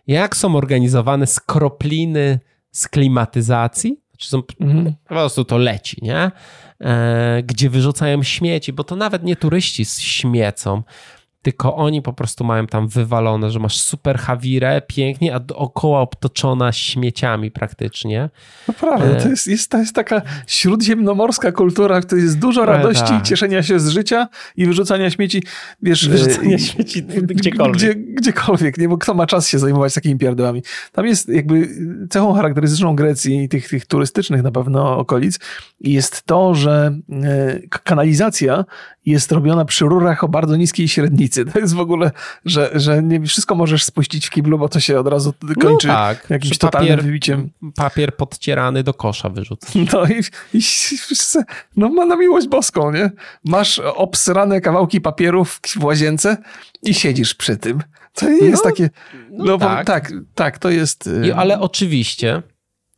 jak 0.08 0.38
są 0.38 0.56
organizowane 0.56 1.28
skropliny 1.28 2.40
z 2.72 2.88
klimatyzacji, 2.88 4.02
czy 4.20 4.30
są, 4.30 4.44
mhm. 4.60 4.94
po 5.04 5.10
prostu 5.10 5.46
to 5.46 5.58
leci, 5.58 5.98
nie? 6.02 6.32
E, 6.82 7.44
gdzie 7.44 7.70
wyrzucają 7.70 8.24
śmieci, 8.24 8.74
bo 8.74 8.84
to 8.84 8.96
nawet 8.96 9.24
nie 9.24 9.36
turyści 9.36 9.86
śmiecą, 9.86 10.84
tylko 11.42 11.76
oni 11.76 12.02
po 12.02 12.14
prostu 12.14 12.44
mają 12.44 12.68
tam 12.68 12.88
wywalone, 12.88 13.52
że 13.52 13.60
masz 13.60 13.82
super 13.82 14.18
hawirę, 14.18 14.82
pięknie, 14.88 15.36
a 15.36 15.40
dookoła 15.40 16.02
obtoczona 16.02 16.72
śmieciami 16.72 17.52
praktycznie. 17.52 18.30
Naprawdę, 18.68 19.16
to 19.16 19.30
jest, 19.30 19.48
jest, 19.48 19.72
to 19.72 19.78
jest 19.78 19.96
taka 19.96 20.22
śródziemnomorska 20.48 21.52
kultura, 21.52 22.02
w 22.02 22.06
której 22.06 22.24
jest 22.24 22.40
dużo 22.40 22.66
radości, 22.66 23.14
i 23.14 23.22
cieszenia 23.22 23.64
się 23.64 23.80
z 23.80 23.90
życia 23.90 24.28
i 24.56 24.66
wyrzucania 24.66 25.10
śmieci, 25.10 25.44
wiesz... 25.82 26.10
Wyrzucania 26.10 26.56
e, 26.56 26.60
śmieci 26.60 27.04
gdziekolwiek. 27.04 27.78
Gdzie, 27.78 27.96
gdziekolwiek, 27.96 28.78
nie? 28.78 28.90
Bo 28.90 28.98
kto 28.98 29.14
ma 29.14 29.28
czas 29.28 29.48
się 29.48 29.60
zajmować 29.60 29.94
takimi 29.94 30.18
pierdołami? 30.18 30.64
Tam 30.92 31.06
jest 31.06 31.30
jakby 31.30 31.70
cechą 32.10 32.34
charakterystyczną 32.34 32.96
Grecji 32.96 33.44
i 33.44 33.50
tych, 33.50 33.70
tych 33.70 33.86
turystycznych 33.86 34.44
na 34.44 34.52
pewno 34.52 34.98
okolic 34.98 35.40
jest 35.82 36.24
to, 36.24 36.56
że 36.56 37.00
e, 37.12 37.60
kanalizacja 37.84 38.66
jest 39.10 39.32
robiona 39.32 39.66
przy 39.66 39.86
rurach 39.86 40.24
o 40.24 40.28
bardzo 40.28 40.56
niskiej 40.56 40.88
średnicy. 40.88 41.46
To 41.46 41.60
jest 41.60 41.74
w 41.74 41.80
ogóle, 41.80 42.12
że, 42.46 42.72
że 42.74 43.04
nie 43.04 43.22
wszystko 43.22 43.56
możesz 43.56 43.84
spuścić 43.84 44.28
w 44.28 44.30
kiblu, 44.30 44.58
bo 44.58 44.70
to 44.70 44.80
się 44.80 45.00
od 45.00 45.08
razu 45.08 45.34
kończy 45.62 45.88
no 45.88 45.94
tak, 45.94 46.30
jakimś 46.30 46.58
totalnym 46.58 46.90
papier, 46.90 47.06
wybiciem. 47.06 47.50
Papier 47.76 48.16
podcierany 48.16 48.84
do 48.84 48.94
kosza 48.94 49.30
wyrzucasz. 49.30 49.76
No 49.94 50.06
i, 50.06 50.20
i 50.54 50.62
no 51.78 51.90
ma 51.90 52.06
na 52.06 52.16
miłość 52.16 52.48
boską, 52.48 52.92
nie? 52.92 53.12
Masz 53.46 53.80
obsrane 53.80 54.62
kawałki 54.62 55.02
papierów 55.02 55.60
w 55.80 55.84
łazience 55.84 56.38
i 56.84 56.94
siedzisz 56.94 57.36
przy 57.36 57.58
tym. 57.58 57.84
To 58.14 58.30
jest 58.30 58.66
no, 58.66 58.70
takie... 58.70 58.90
No, 59.32 59.46
no 59.46 59.58
tak. 59.58 59.88
tak, 59.88 60.12
tak, 60.36 60.58
to 60.58 60.70
jest... 60.70 61.10
I, 61.24 61.32
ale 61.32 61.60
oczywiście 61.60 62.42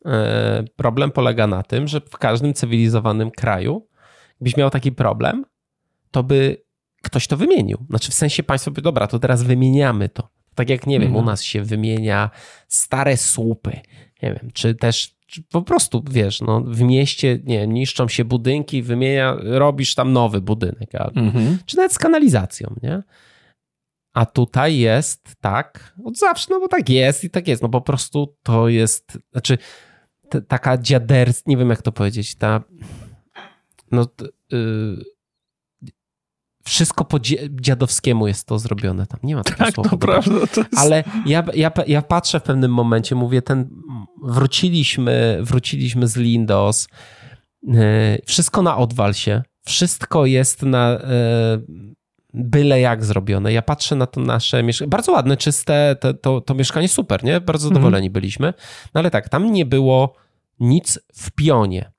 e, 0.06 0.64
problem 0.76 1.12
polega 1.12 1.48
na 1.48 1.64
tym, 1.64 1.88
że 1.88 2.02
w 2.02 2.18
każdym 2.18 2.54
cywilizowanym 2.54 3.32
kraju, 3.32 3.88
byś 4.42 4.58
miał 4.58 4.70
taki 4.70 4.92
problem, 4.92 5.46
to 6.12 6.24
by 6.24 6.64
ktoś 7.02 7.28
to 7.28 7.38
wymienił. 7.38 7.78
Znaczy 7.90 8.12
w 8.12 8.14
sensie 8.14 8.44
państwo 8.44 8.72
by, 8.72 8.82
dobra, 8.82 9.08
to 9.08 9.20
teraz 9.20 9.44
wymieniamy 9.44 10.10
to. 10.10 10.30
Tak 10.56 10.70
jak, 10.70 10.88
nie 10.88 11.00
wiem, 11.00 11.16
u 11.16 11.20
mhm. 11.20 11.26
nas 11.26 11.44
się 11.44 11.64
wymienia 11.64 12.30
stare 12.68 13.18
słupy, 13.18 13.80
nie 14.24 14.34
wiem, 14.34 14.52
czy 14.54 14.76
też 14.76 15.22
czy 15.32 15.44
po 15.44 15.62
prostu, 15.62 16.04
wiesz, 16.10 16.42
no, 16.42 16.62
w 16.62 16.82
mieście 16.82 17.40
nie 17.44 17.68
niszczą 17.68 18.08
się 18.08 18.26
budynki, 18.26 18.84
wymienia, 18.84 19.38
robisz 19.42 19.96
tam 19.96 20.14
nowy 20.14 20.42
budynek, 20.42 20.96
albo, 20.96 21.20
mhm. 21.20 21.58
czy 21.66 21.78
nawet 21.78 21.94
z 21.94 22.00
kanalizacją, 22.00 22.76
nie? 22.84 23.04
A 24.14 24.26
tutaj 24.26 24.78
jest 24.78 25.36
tak, 25.42 25.94
od 26.06 26.18
zawsze, 26.18 26.48
no 26.50 26.60
bo 26.60 26.68
tak 26.68 26.90
jest 26.90 27.24
i 27.24 27.30
tak 27.30 27.48
jest, 27.48 27.62
no 27.62 27.70
po 27.70 27.82
prostu 27.82 28.36
to 28.44 28.70
jest, 28.70 29.18
znaczy 29.32 29.58
taka 30.48 30.78
dziaderstwa, 30.78 31.52
nie 31.52 31.58
wiem 31.58 31.70
jak 31.70 31.82
to 31.82 31.92
powiedzieć, 31.92 32.36
ta, 32.36 32.64
no, 33.92 34.08
yy, 34.52 35.04
wszystko 36.64 37.06
po 37.06 37.20
dziadowskiemu 37.50 38.28
jest 38.28 38.48
to 38.48 38.60
zrobione. 38.60 39.08
Tam 39.08 39.20
nie 39.24 39.36
ma 39.36 39.44
takiego 39.44 39.66
tak, 39.66 39.76
słowa. 39.76 39.90
To 39.90 39.98
prawda, 39.98 40.40
jest... 40.40 40.60
Ale 40.78 41.04
ja, 41.26 41.44
ja, 41.54 41.72
ja 41.88 42.02
patrzę 42.02 42.40
w 42.40 42.44
pewnym 42.44 42.74
momencie, 42.74 43.16
mówię, 43.16 43.42
ten 43.42 43.70
wróciliśmy, 44.24 45.40
wróciliśmy 45.42 46.08
z 46.08 46.16
Lindos, 46.16 46.88
yy, 47.64 47.74
wszystko 48.26 48.62
na 48.62 48.78
odwalsie, 48.78 49.44
wszystko 49.66 50.26
jest 50.26 50.64
na 50.64 50.92
yy, 50.92 51.96
byle 52.34 52.80
jak 52.80 53.06
zrobione. 53.06 53.54
Ja 53.54 53.62
patrzę 53.62 53.96
na 53.96 54.06
to 54.06 54.22
nasze 54.22 54.64
mieszkanie, 54.64 54.90
bardzo 54.90 55.12
ładne, 55.12 55.38
czyste, 55.38 55.96
to, 56.00 56.14
to, 56.14 56.42
to 56.42 56.54
mieszkanie 56.54 56.88
super, 56.88 57.24
nie? 57.24 57.42
Bardzo 57.42 57.68
mhm. 57.68 57.76
zadowoleni 57.76 58.08
mhm. 58.08 58.14
byliśmy. 58.14 58.54
No 58.94 59.00
ale 59.00 59.12
tak, 59.12 59.30
tam 59.30 59.52
nie 59.52 59.66
było 59.66 60.16
nic 60.60 61.00
w 61.14 61.32
pionie, 61.32 61.92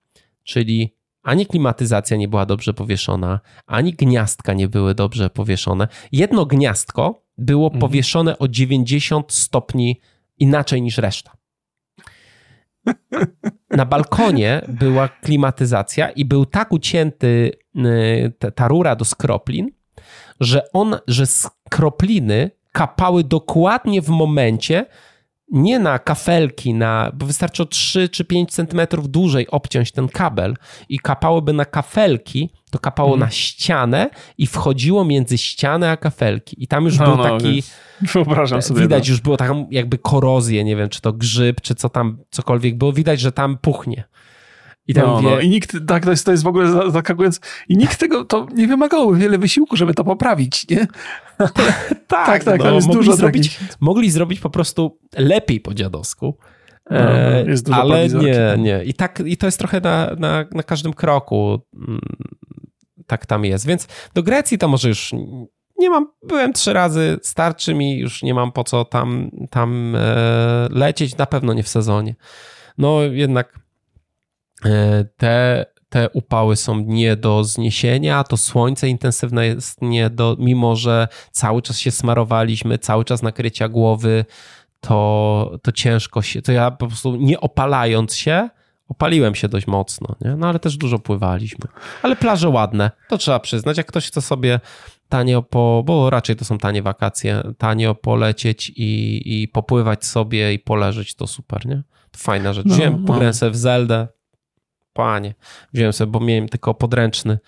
czyli 0.45 0.97
ani 1.23 1.47
klimatyzacja 1.47 2.17
nie 2.17 2.29
była 2.29 2.47
dobrze 2.47 2.75
powieszona, 2.75 3.41
ani 3.67 3.93
gniazdka 3.93 4.53
nie 4.53 4.69
były 4.69 4.95
dobrze 4.95 5.31
powieszone. 5.31 5.89
Jedno 6.13 6.47
gniazdko 6.47 7.23
było 7.39 7.67
mhm. 7.67 7.81
powieszone 7.81 8.39
o 8.39 8.49
90 8.49 9.33
stopni 9.33 10.01
inaczej 10.39 10.83
niż 10.83 10.99
reszta. 10.99 11.33
Na 13.71 13.87
balkonie 13.87 14.61
była 14.69 15.09
klimatyzacja 15.09 16.11
i 16.11 16.25
był 16.25 16.47
tak 16.47 16.73
ucięty 16.73 17.53
y, 17.77 18.51
ta 18.55 18.69
rura 18.69 18.97
do 18.97 19.05
skroplin, 19.05 19.71
że 20.41 20.73
on, 20.73 20.97
że 21.07 21.27
skropliny 21.27 22.51
kapały 22.73 23.25
dokładnie 23.25 24.03
w 24.03 24.09
momencie, 24.09 24.87
nie 25.53 25.79
na 25.79 25.99
kafelki, 25.99 26.75
na, 26.75 27.11
bo 27.15 27.27
wystarczy 27.27 27.63
o 27.63 27.67
3 27.67 28.09
czy 28.09 28.25
5 28.25 28.51
centymetrów 28.51 29.11
dłużej 29.11 29.49
obciąć 29.49 29.93
ten 29.93 30.09
kabel 30.09 30.57
i 30.89 30.99
kapałoby 30.99 31.53
na 31.53 31.65
kafelki, 31.65 32.51
to 32.71 32.79
kapało 32.79 33.09
mm. 33.09 33.21
na 33.21 33.31
ścianę 33.31 34.11
i 34.39 34.47
wchodziło 34.47 35.05
między 35.05 35.39
ścianę 35.39 35.91
a 35.91 35.97
kafelki. 35.97 36.65
I 36.65 36.69
tam 36.69 36.85
już 36.85 36.99
no, 36.99 37.05
był 37.05 37.17
no, 37.17 37.23
taki. 37.23 37.63
Wyobrażam 38.15 38.63
sobie. 38.63 38.81
Widać, 38.81 39.09
no. 39.09 39.13
już 39.13 39.21
było 39.21 39.37
taką 39.37 39.67
jakby 39.71 39.99
korozję, 39.99 40.65
nie 40.65 40.77
wiem, 40.77 40.89
czy 40.89 41.01
to 41.01 41.13
grzyb, 41.13 41.61
czy 41.61 41.75
co 41.75 41.89
tam, 41.89 42.19
cokolwiek 42.31 42.79
było. 42.79 42.93
Widać, 42.93 43.21
że 43.21 43.33
tam 43.33 43.59
puchnie. 43.59 44.05
I, 44.89 44.95
tam 44.95 45.07
no, 45.07 45.21
wie... 45.21 45.31
no. 45.31 45.41
I 45.41 45.49
nikt, 45.49 45.77
tak, 45.87 46.05
to 46.05 46.11
jest, 46.11 46.27
to 46.27 46.31
jest 46.31 46.45
w 46.45 46.47
ogóle 46.47 46.91
zaskakujące. 46.93 47.41
I 47.69 47.77
nikt 47.77 47.99
tego, 47.99 48.25
to 48.25 48.47
nie 48.55 48.67
wymagało 48.67 49.15
wiele 49.15 49.39
wysiłku, 49.39 49.77
żeby 49.77 49.95
to 49.95 50.05
poprawić, 50.05 50.69
nie? 50.69 50.87
tak, 51.39 51.65
tak, 52.09 52.45
tak, 52.45 52.61
no, 52.61 52.75
jest 52.75 52.87
mogli 52.87 53.01
dużo 53.01 53.17
zrobić, 53.17 53.57
takich... 53.57 53.77
Mogli 53.81 54.11
zrobić 54.11 54.41
po 54.41 54.51
prostu 54.51 54.99
lepiej 55.17 55.61
po 55.61 55.75
dziadowsku. 55.75 56.39
No, 56.91 56.99
e, 56.99 57.45
no, 57.69 57.77
ale 57.77 58.09
nie, 58.09 58.57
nie. 58.59 58.85
I, 58.85 58.95
tak, 58.95 59.23
I 59.27 59.37
to 59.37 59.47
jest 59.47 59.59
trochę 59.59 59.81
na, 59.81 60.11
na, 60.19 60.45
na 60.53 60.63
każdym 60.63 60.93
kroku 60.93 61.61
mm, 61.75 62.01
tak 63.07 63.27
tam 63.27 63.45
jest. 63.45 63.67
Więc 63.67 63.89
do 64.15 64.23
Grecji 64.23 64.59
to 64.59 64.69
może 64.69 64.89
już 64.89 65.13
nie 65.79 65.91
mam, 65.91 66.09
byłem 66.23 66.53
trzy 66.53 66.73
razy, 66.73 67.19
starczy 67.23 67.75
mi, 67.75 67.99
już 67.99 68.23
nie 68.23 68.35
mam 68.35 68.53
po 68.53 68.65
co 68.65 68.85
tam, 68.85 69.31
tam 69.51 69.97
e, 69.97 70.69
lecieć, 70.71 71.17
na 71.17 71.27
pewno 71.27 71.53
nie 71.53 71.63
w 71.63 71.69
sezonie. 71.69 72.15
No 72.79 73.03
jednak 73.03 73.62
te, 75.17 75.67
te 75.89 76.09
upały 76.11 76.57
są 76.57 76.81
nie 76.81 77.17
do 77.17 77.45
zniesienia, 77.45 78.25
to 78.25 78.37
słońce 78.37 78.89
intensywne 78.89 79.47
jest 79.47 79.83
nie 79.83 80.11
do, 80.11 80.37
mimo 80.39 80.77
że 80.77 81.09
cały 81.31 81.63
czas 81.63 81.79
się 81.79 81.91
smarowaliśmy, 81.91 82.79
cały 82.79 83.05
czas 83.05 83.23
nakrycia 83.23 83.69
głowy, 83.69 84.25
to, 84.81 85.59
to 85.63 85.73
ciężko 85.73 86.23
się, 86.23 86.43
to 86.43 86.53
ja 86.53 86.71
po 86.71 86.87
prostu 86.87 87.17
nie 87.17 87.41
opalając 87.41 88.15
się, 88.15 88.49
opaliłem 88.89 89.35
się 89.35 89.49
dość 89.49 89.67
mocno, 89.67 90.15
nie? 90.21 90.37
no 90.37 90.49
ale 90.49 90.59
też 90.59 90.77
dużo 90.77 90.99
pływaliśmy. 90.99 91.65
Ale 92.03 92.17
plaże 92.17 92.49
ładne, 92.49 92.91
to 93.09 93.19
trzeba 93.19 93.41
przyznać. 93.41 93.77
Jak 93.77 93.87
ktoś 93.87 94.07
chce 94.07 94.21
sobie 94.21 94.61
tanio 95.09 95.43
po, 95.43 95.83
bo 95.87 96.11
raczej 96.11 96.37
to 96.37 96.45
są 96.45 96.59
tanie 96.59 96.83
wakacje, 96.83 97.43
tanio 97.59 97.95
polecieć 97.95 98.73
i, 98.77 99.23
i 99.43 99.49
popływać 99.49 100.05
sobie 100.05 100.55
i 100.55 100.59
poleżeć, 100.59 101.15
to 101.15 101.27
super, 101.27 101.67
nie? 101.67 101.83
To 102.11 102.19
fajna 102.19 102.53
rzecz. 102.53 102.67
No, 102.67 102.75
Wziąłem, 102.75 103.05
no. 103.05 103.51
w 103.51 103.57
Zeldę, 103.57 104.09
panie, 104.93 105.35
wziąłem 105.73 105.93
sobie, 105.93 106.13
bo 106.13 106.21
miałem 106.21 106.49
tylko 106.49 106.75
podręczny, 106.75 107.39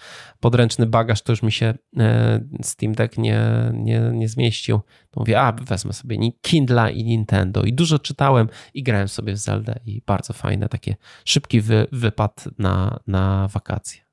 podręczny 0.40 0.86
bagaż, 0.86 1.22
to 1.22 1.32
już 1.32 1.42
mi 1.42 1.52
się 1.52 1.74
e, 1.98 2.40
Steam 2.62 2.94
Deck 2.94 3.18
nie, 3.18 3.40
nie, 3.72 4.00
nie 4.00 4.28
zmieścił. 4.28 4.80
To 5.10 5.20
mówię, 5.20 5.40
a 5.40 5.52
wezmę 5.52 5.92
sobie 5.92 6.32
Kindle 6.42 6.92
i 6.92 7.04
Nintendo 7.04 7.62
i 7.62 7.72
dużo 7.72 7.98
czytałem 7.98 8.48
i 8.74 8.82
grałem 8.82 9.08
sobie 9.08 9.32
w 9.32 9.38
Zelda 9.38 9.74
i 9.86 10.02
bardzo 10.06 10.32
fajne, 10.32 10.68
takie 10.68 10.96
szybki 11.24 11.60
wy, 11.60 11.86
wypad 11.92 12.44
na, 12.58 13.00
na 13.06 13.48
wakacje. 13.48 14.04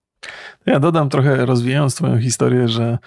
Ja 0.65 0.79
dodam 0.79 1.09
trochę, 1.09 1.45
rozwijając 1.45 1.95
Twoją 1.95 2.21
historię, 2.21 2.67
że 2.67 2.97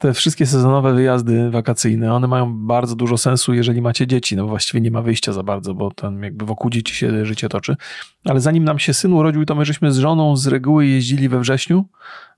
te 0.00 0.14
wszystkie 0.14 0.46
sezonowe 0.46 0.94
wyjazdy 0.94 1.50
wakacyjne, 1.50 2.14
one 2.14 2.26
mają 2.26 2.66
bardzo 2.66 2.96
dużo 2.96 3.18
sensu, 3.18 3.54
jeżeli 3.54 3.82
macie 3.82 4.06
dzieci. 4.06 4.36
No 4.36 4.46
właściwie 4.46 4.80
nie 4.80 4.90
ma 4.90 5.02
wyjścia 5.02 5.32
za 5.32 5.42
bardzo, 5.42 5.74
bo 5.74 5.90
tam 5.90 6.22
jakby 6.22 6.44
wokół 6.44 6.70
dzieci 6.70 6.94
się 6.94 7.26
życie 7.26 7.48
toczy. 7.48 7.76
Ale 8.24 8.40
zanim 8.40 8.64
nam 8.64 8.78
się 8.78 8.94
syn 8.94 9.12
urodził, 9.12 9.44
to 9.44 9.54
my 9.54 9.64
żeśmy 9.64 9.92
z 9.92 9.98
żoną 9.98 10.36
z 10.36 10.46
reguły 10.46 10.86
jeździli 10.86 11.28
we 11.28 11.40
wrześniu 11.40 11.84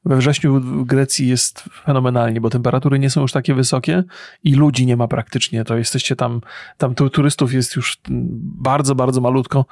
we 0.04 0.16
wrześniu 0.16 0.60
w 0.60 0.84
Grecji 0.84 1.28
jest 1.28 1.64
fenomenalnie, 1.84 2.40
bo 2.40 2.50
temperatury 2.50 2.98
nie 2.98 3.10
są 3.10 3.20
już 3.20 3.32
takie 3.32 3.54
wysokie 3.54 4.04
i 4.44 4.54
ludzi 4.54 4.86
nie 4.86 4.96
ma 4.96 5.08
praktycznie. 5.08 5.64
To 5.64 5.76
jesteście 5.76 6.16
tam, 6.16 6.40
tam 6.78 6.94
turystów 6.94 7.52
jest 7.52 7.76
już 7.76 8.00
bardzo, 8.42 8.94
bardzo 8.94 9.20
malutko. 9.20 9.66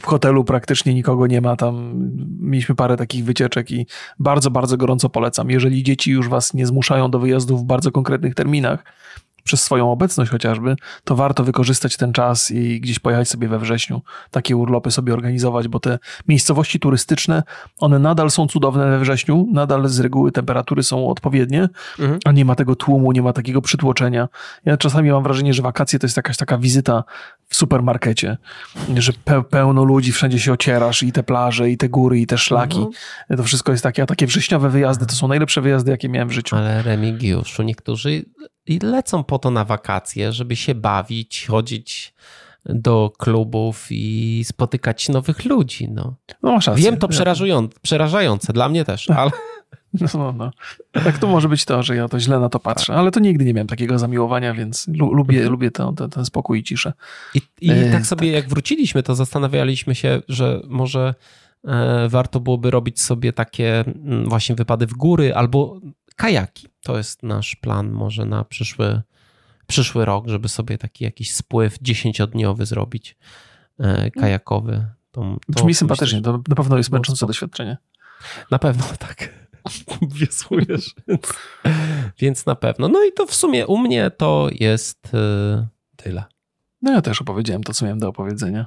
W 0.00 0.06
hotelu 0.06 0.44
praktycznie 0.44 0.94
nikogo 0.94 1.26
nie 1.26 1.40
ma. 1.40 1.56
Tam 1.56 1.92
mieliśmy 2.40 2.74
parę 2.74 2.96
takich 2.96 3.24
wycieczek 3.24 3.70
i 3.70 3.86
bardzo, 4.18 4.50
bardzo 4.50 4.76
gorąco 4.76 5.08
polecam. 5.08 5.50
Jeżeli 5.50 5.82
dzieci 5.82 6.10
już 6.10 6.28
was 6.28 6.54
nie 6.54 6.66
zmuszają 6.66 7.10
do 7.10 7.18
wyjazdów 7.18 7.60
w 7.60 7.64
bardzo 7.64 7.92
konkretnych 7.92 8.34
terminach, 8.34 8.84
przez 9.44 9.62
swoją 9.62 9.92
obecność 9.92 10.30
chociażby, 10.30 10.76
to 11.04 11.16
warto 11.16 11.44
wykorzystać 11.44 11.96
ten 11.96 12.12
czas 12.12 12.50
i 12.50 12.80
gdzieś 12.80 12.98
pojechać 12.98 13.28
sobie 13.28 13.48
we 13.48 13.58
wrześniu, 13.58 14.02
takie 14.30 14.56
urlopy 14.56 14.90
sobie 14.90 15.12
organizować, 15.12 15.68
bo 15.68 15.80
te 15.80 15.98
miejscowości 16.28 16.80
turystyczne, 16.80 17.42
one 17.78 17.98
nadal 17.98 18.30
są 18.30 18.46
cudowne 18.46 18.90
we 18.90 18.98
wrześniu, 18.98 19.46
nadal 19.52 19.88
z 19.88 20.00
reguły 20.00 20.32
temperatury 20.32 20.82
są 20.82 21.08
odpowiednie, 21.08 21.68
mhm. 21.98 22.18
a 22.24 22.32
nie 22.32 22.44
ma 22.44 22.54
tego 22.54 22.76
tłumu, 22.76 23.12
nie 23.12 23.22
ma 23.22 23.32
takiego 23.32 23.62
przytłoczenia. 23.62 24.28
Ja 24.64 24.76
czasami 24.76 25.10
mam 25.10 25.22
wrażenie, 25.22 25.54
że 25.54 25.62
wakacje 25.62 25.98
to 25.98 26.06
jest 26.06 26.16
jakaś 26.16 26.36
taka 26.36 26.58
wizyta 26.58 27.04
w 27.48 27.56
supermarkecie, 27.56 28.36
że 28.96 29.12
pe 29.24 29.42
pełno 29.42 29.84
ludzi, 29.84 30.12
wszędzie 30.12 30.38
się 30.38 30.52
ocierasz 30.52 31.02
i 31.02 31.12
te 31.12 31.22
plaże, 31.22 31.70
i 31.70 31.76
te 31.76 31.88
góry, 31.88 32.20
i 32.20 32.26
te 32.26 32.38
szlaki. 32.38 32.78
Mhm. 32.78 32.92
To 33.36 33.42
wszystko 33.42 33.72
jest 33.72 33.84
takie, 33.84 34.02
a 34.02 34.06
takie 34.06 34.26
wrześniowe 34.26 34.70
wyjazdy 34.70 35.06
to 35.06 35.14
są 35.14 35.28
najlepsze 35.28 35.60
wyjazdy, 35.60 35.90
jakie 35.90 36.08
miałem 36.08 36.28
w 36.28 36.32
życiu. 36.32 36.56
Ale 36.56 36.82
Remigiuszu, 36.82 37.62
niektórzy 37.62 38.24
i 38.66 38.78
lecą 38.78 39.24
po 39.24 39.38
to 39.38 39.50
na 39.50 39.64
wakacje, 39.64 40.32
żeby 40.32 40.56
się 40.56 40.74
bawić, 40.74 41.46
chodzić 41.46 42.14
do 42.64 43.12
klubów 43.18 43.86
i 43.90 44.42
spotykać 44.44 45.08
nowych 45.08 45.44
ludzi. 45.44 45.90
No, 45.90 46.14
no 46.42 46.52
masz 46.52 46.66
rację. 46.66 46.84
Wiem, 46.84 46.96
to 46.96 47.08
przerażające, 47.08 47.78
przerażające 47.82 48.52
dla 48.52 48.68
mnie 48.68 48.84
też, 48.84 49.10
ale... 49.20 49.30
No, 50.00 50.06
no, 50.14 50.32
no. 50.32 50.50
Tak 50.92 51.18
to 51.18 51.26
może 51.26 51.48
być 51.48 51.64
to, 51.64 51.82
że 51.82 51.96
ja 51.96 52.08
to 52.08 52.20
źle 52.20 52.40
na 52.40 52.48
to 52.48 52.58
patrzę, 52.60 52.94
ale 52.94 53.10
to 53.10 53.20
nigdy 53.20 53.44
nie 53.44 53.54
miałem 53.54 53.66
takiego 53.68 53.98
zamiłowania, 53.98 54.54
więc 54.54 54.88
lubię, 54.88 55.36
mhm. 55.36 55.52
lubię 55.52 55.70
ten, 55.70 55.94
ten, 55.94 56.10
ten 56.10 56.24
spokój 56.24 56.58
i 56.58 56.62
ciszę. 56.62 56.92
I, 57.34 57.40
i 57.60 57.70
e, 57.70 57.92
tak 57.92 58.06
sobie 58.06 58.28
tak. 58.28 58.34
jak 58.34 58.48
wróciliśmy, 58.48 59.02
to 59.02 59.14
zastanawialiśmy 59.14 59.94
się, 59.94 60.22
że 60.28 60.60
może 60.68 61.14
e, 61.64 62.08
warto 62.08 62.40
byłoby 62.40 62.70
robić 62.70 63.00
sobie 63.00 63.32
takie 63.32 63.80
mm, 63.80 64.28
właśnie 64.28 64.54
wypady 64.54 64.86
w 64.86 64.94
góry 64.94 65.34
albo 65.34 65.80
kajaki. 66.14 66.68
To 66.82 66.96
jest 66.96 67.22
nasz 67.22 67.56
plan 67.56 67.90
może 67.90 68.26
na 68.26 68.44
przyszły, 68.44 69.02
przyszły 69.66 70.04
rok, 70.04 70.28
żeby 70.28 70.48
sobie 70.48 70.78
taki 70.78 71.04
jakiś 71.04 71.34
spływ 71.34 71.78
dziesięciodniowy 71.82 72.66
zrobić, 72.66 73.16
e, 73.78 74.10
kajakowy. 74.10 74.86
To, 75.10 75.20
to 75.20 75.38
Brzmi 75.48 75.74
sympatycznie, 75.74 76.22
to 76.22 76.42
na 76.48 76.54
pewno 76.54 76.76
jest 76.76 76.90
męczące 76.90 77.26
doświadczenie. 77.26 77.76
Na 78.50 78.58
pewno 78.58 78.84
tak. 79.08 79.42
Wiosłujesz. 80.02 80.94
Więc, 81.08 81.32
więc 82.18 82.46
na 82.46 82.54
pewno. 82.54 82.88
No 82.88 83.04
i 83.04 83.12
to 83.12 83.26
w 83.26 83.34
sumie 83.34 83.66
u 83.66 83.78
mnie 83.78 84.10
to 84.10 84.48
jest 84.52 85.12
yy, 85.12 85.66
tyle. 85.96 86.24
No 86.82 86.92
ja 86.92 87.02
też 87.02 87.20
opowiedziałem 87.20 87.62
to, 87.62 87.74
co 87.74 87.84
miałem 87.84 87.98
do 87.98 88.08
opowiedzenia. 88.08 88.66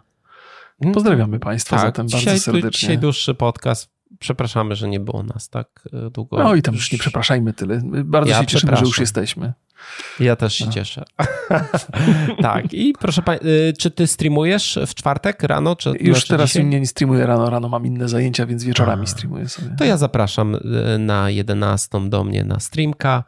Mm. 0.81 0.93
Pozdrawiamy 0.93 1.39
Państwa 1.39 1.75
tak, 1.75 1.85
zatem 1.85 2.07
dzisiaj, 2.07 2.25
bardzo 2.25 2.43
serdecznie. 2.43 2.79
Dzisiaj 2.79 2.97
dłuższy 2.97 3.35
podcast 3.35 3.94
przepraszamy, 4.19 4.75
że 4.75 4.87
nie 4.87 4.99
było 4.99 5.23
nas 5.23 5.49
tak 5.49 5.89
e, 5.93 6.09
długo. 6.09 6.43
No 6.43 6.55
i 6.55 6.61
tam 6.61 6.75
już 6.75 6.91
nie 6.91 6.97
przepraszajmy 6.97 7.53
tyle. 7.53 7.81
Bardzo 7.83 8.31
ja 8.31 8.39
się 8.39 8.45
cieszymy, 8.45 8.77
że 8.77 8.85
już 8.85 8.99
jesteśmy. 8.99 9.53
Ja 10.19 10.35
też 10.35 10.53
się 10.53 10.65
no. 10.65 10.71
cieszę. 10.71 11.03
tak, 12.41 12.73
i 12.73 12.93
proszę 12.99 13.21
Pani, 13.21 13.39
y, 13.45 13.73
czy 13.79 13.91
ty 13.91 14.07
streamujesz 14.07 14.79
w 14.87 14.95
czwartek 14.95 15.43
rano? 15.43 15.75
Czy 15.75 15.89
Już 15.89 16.17
znaczy 16.17 16.27
teraz 16.27 16.49
dzisiaj? 16.49 16.65
nie 16.65 16.85
streamuję 16.85 17.25
rano, 17.25 17.49
rano 17.49 17.69
mam 17.69 17.85
inne 17.85 18.09
zajęcia, 18.09 18.45
więc 18.45 18.63
wieczorami 18.63 19.03
A. 19.03 19.07
streamuję 19.07 19.49
sobie. 19.49 19.75
To 19.77 19.85
ja 19.85 19.97
zapraszam 19.97 20.55
y, 20.55 20.59
na 20.99 21.29
11 21.29 22.09
do 22.09 22.23
mnie 22.23 22.43
na 22.43 22.59
streamka 22.59 23.23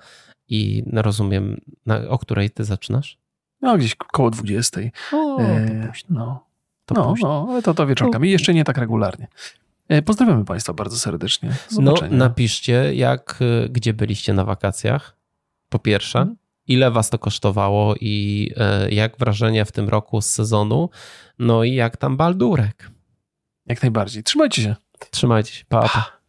i 0.49 0.84
rozumiem, 0.93 1.61
na, 1.85 2.09
o 2.09 2.18
której 2.18 2.49
ty 2.49 2.64
zaczynasz? 2.64 3.18
No, 3.61 3.77
gdzieś 3.77 3.95
koło 3.95 4.31
20. 4.31 4.81
O, 5.14 5.39
e, 5.39 5.91
no, 6.09 6.47
to 6.85 6.95
no, 6.95 7.14
no, 7.22 7.47
ale 7.49 7.61
to, 7.61 7.73
to 7.73 7.88
wieczorkami. 7.88 8.31
Jeszcze 8.31 8.53
nie 8.53 8.64
tak 8.64 8.77
regularnie. 8.77 9.27
E, 9.89 10.01
pozdrawiamy 10.01 10.45
Państwa 10.45 10.73
bardzo 10.73 10.97
serdecznie. 10.97 11.55
No, 11.80 11.93
napiszcie, 12.09 12.95
jak, 12.95 13.39
e, 13.41 13.69
gdzie 13.69 13.93
byliście 13.93 14.34
na 14.34 14.43
wakacjach. 14.43 15.18
Po 15.69 15.80
pierwsze, 15.80 16.19
hmm. 16.19 16.38
ile 16.68 16.91
Was 16.91 17.09
to 17.09 17.19
kosztowało 17.19 17.95
i 18.01 18.49
e, 18.57 18.91
jak 18.91 19.18
wrażenia 19.18 19.65
w 19.65 19.72
tym 19.72 19.89
roku 19.89 20.22
z 20.22 20.30
sezonu. 20.30 20.89
No 21.39 21.64
i 21.64 21.73
jak 21.73 21.97
tam 21.97 22.18
Baldurek. 22.18 22.91
Jak 23.65 23.81
najbardziej. 23.81 24.23
Trzymajcie 24.23 24.61
się. 24.61 24.76
Trzymajcie 25.11 25.53
się. 25.53 25.65
Pa, 25.69 25.89
pa. 25.89 26.16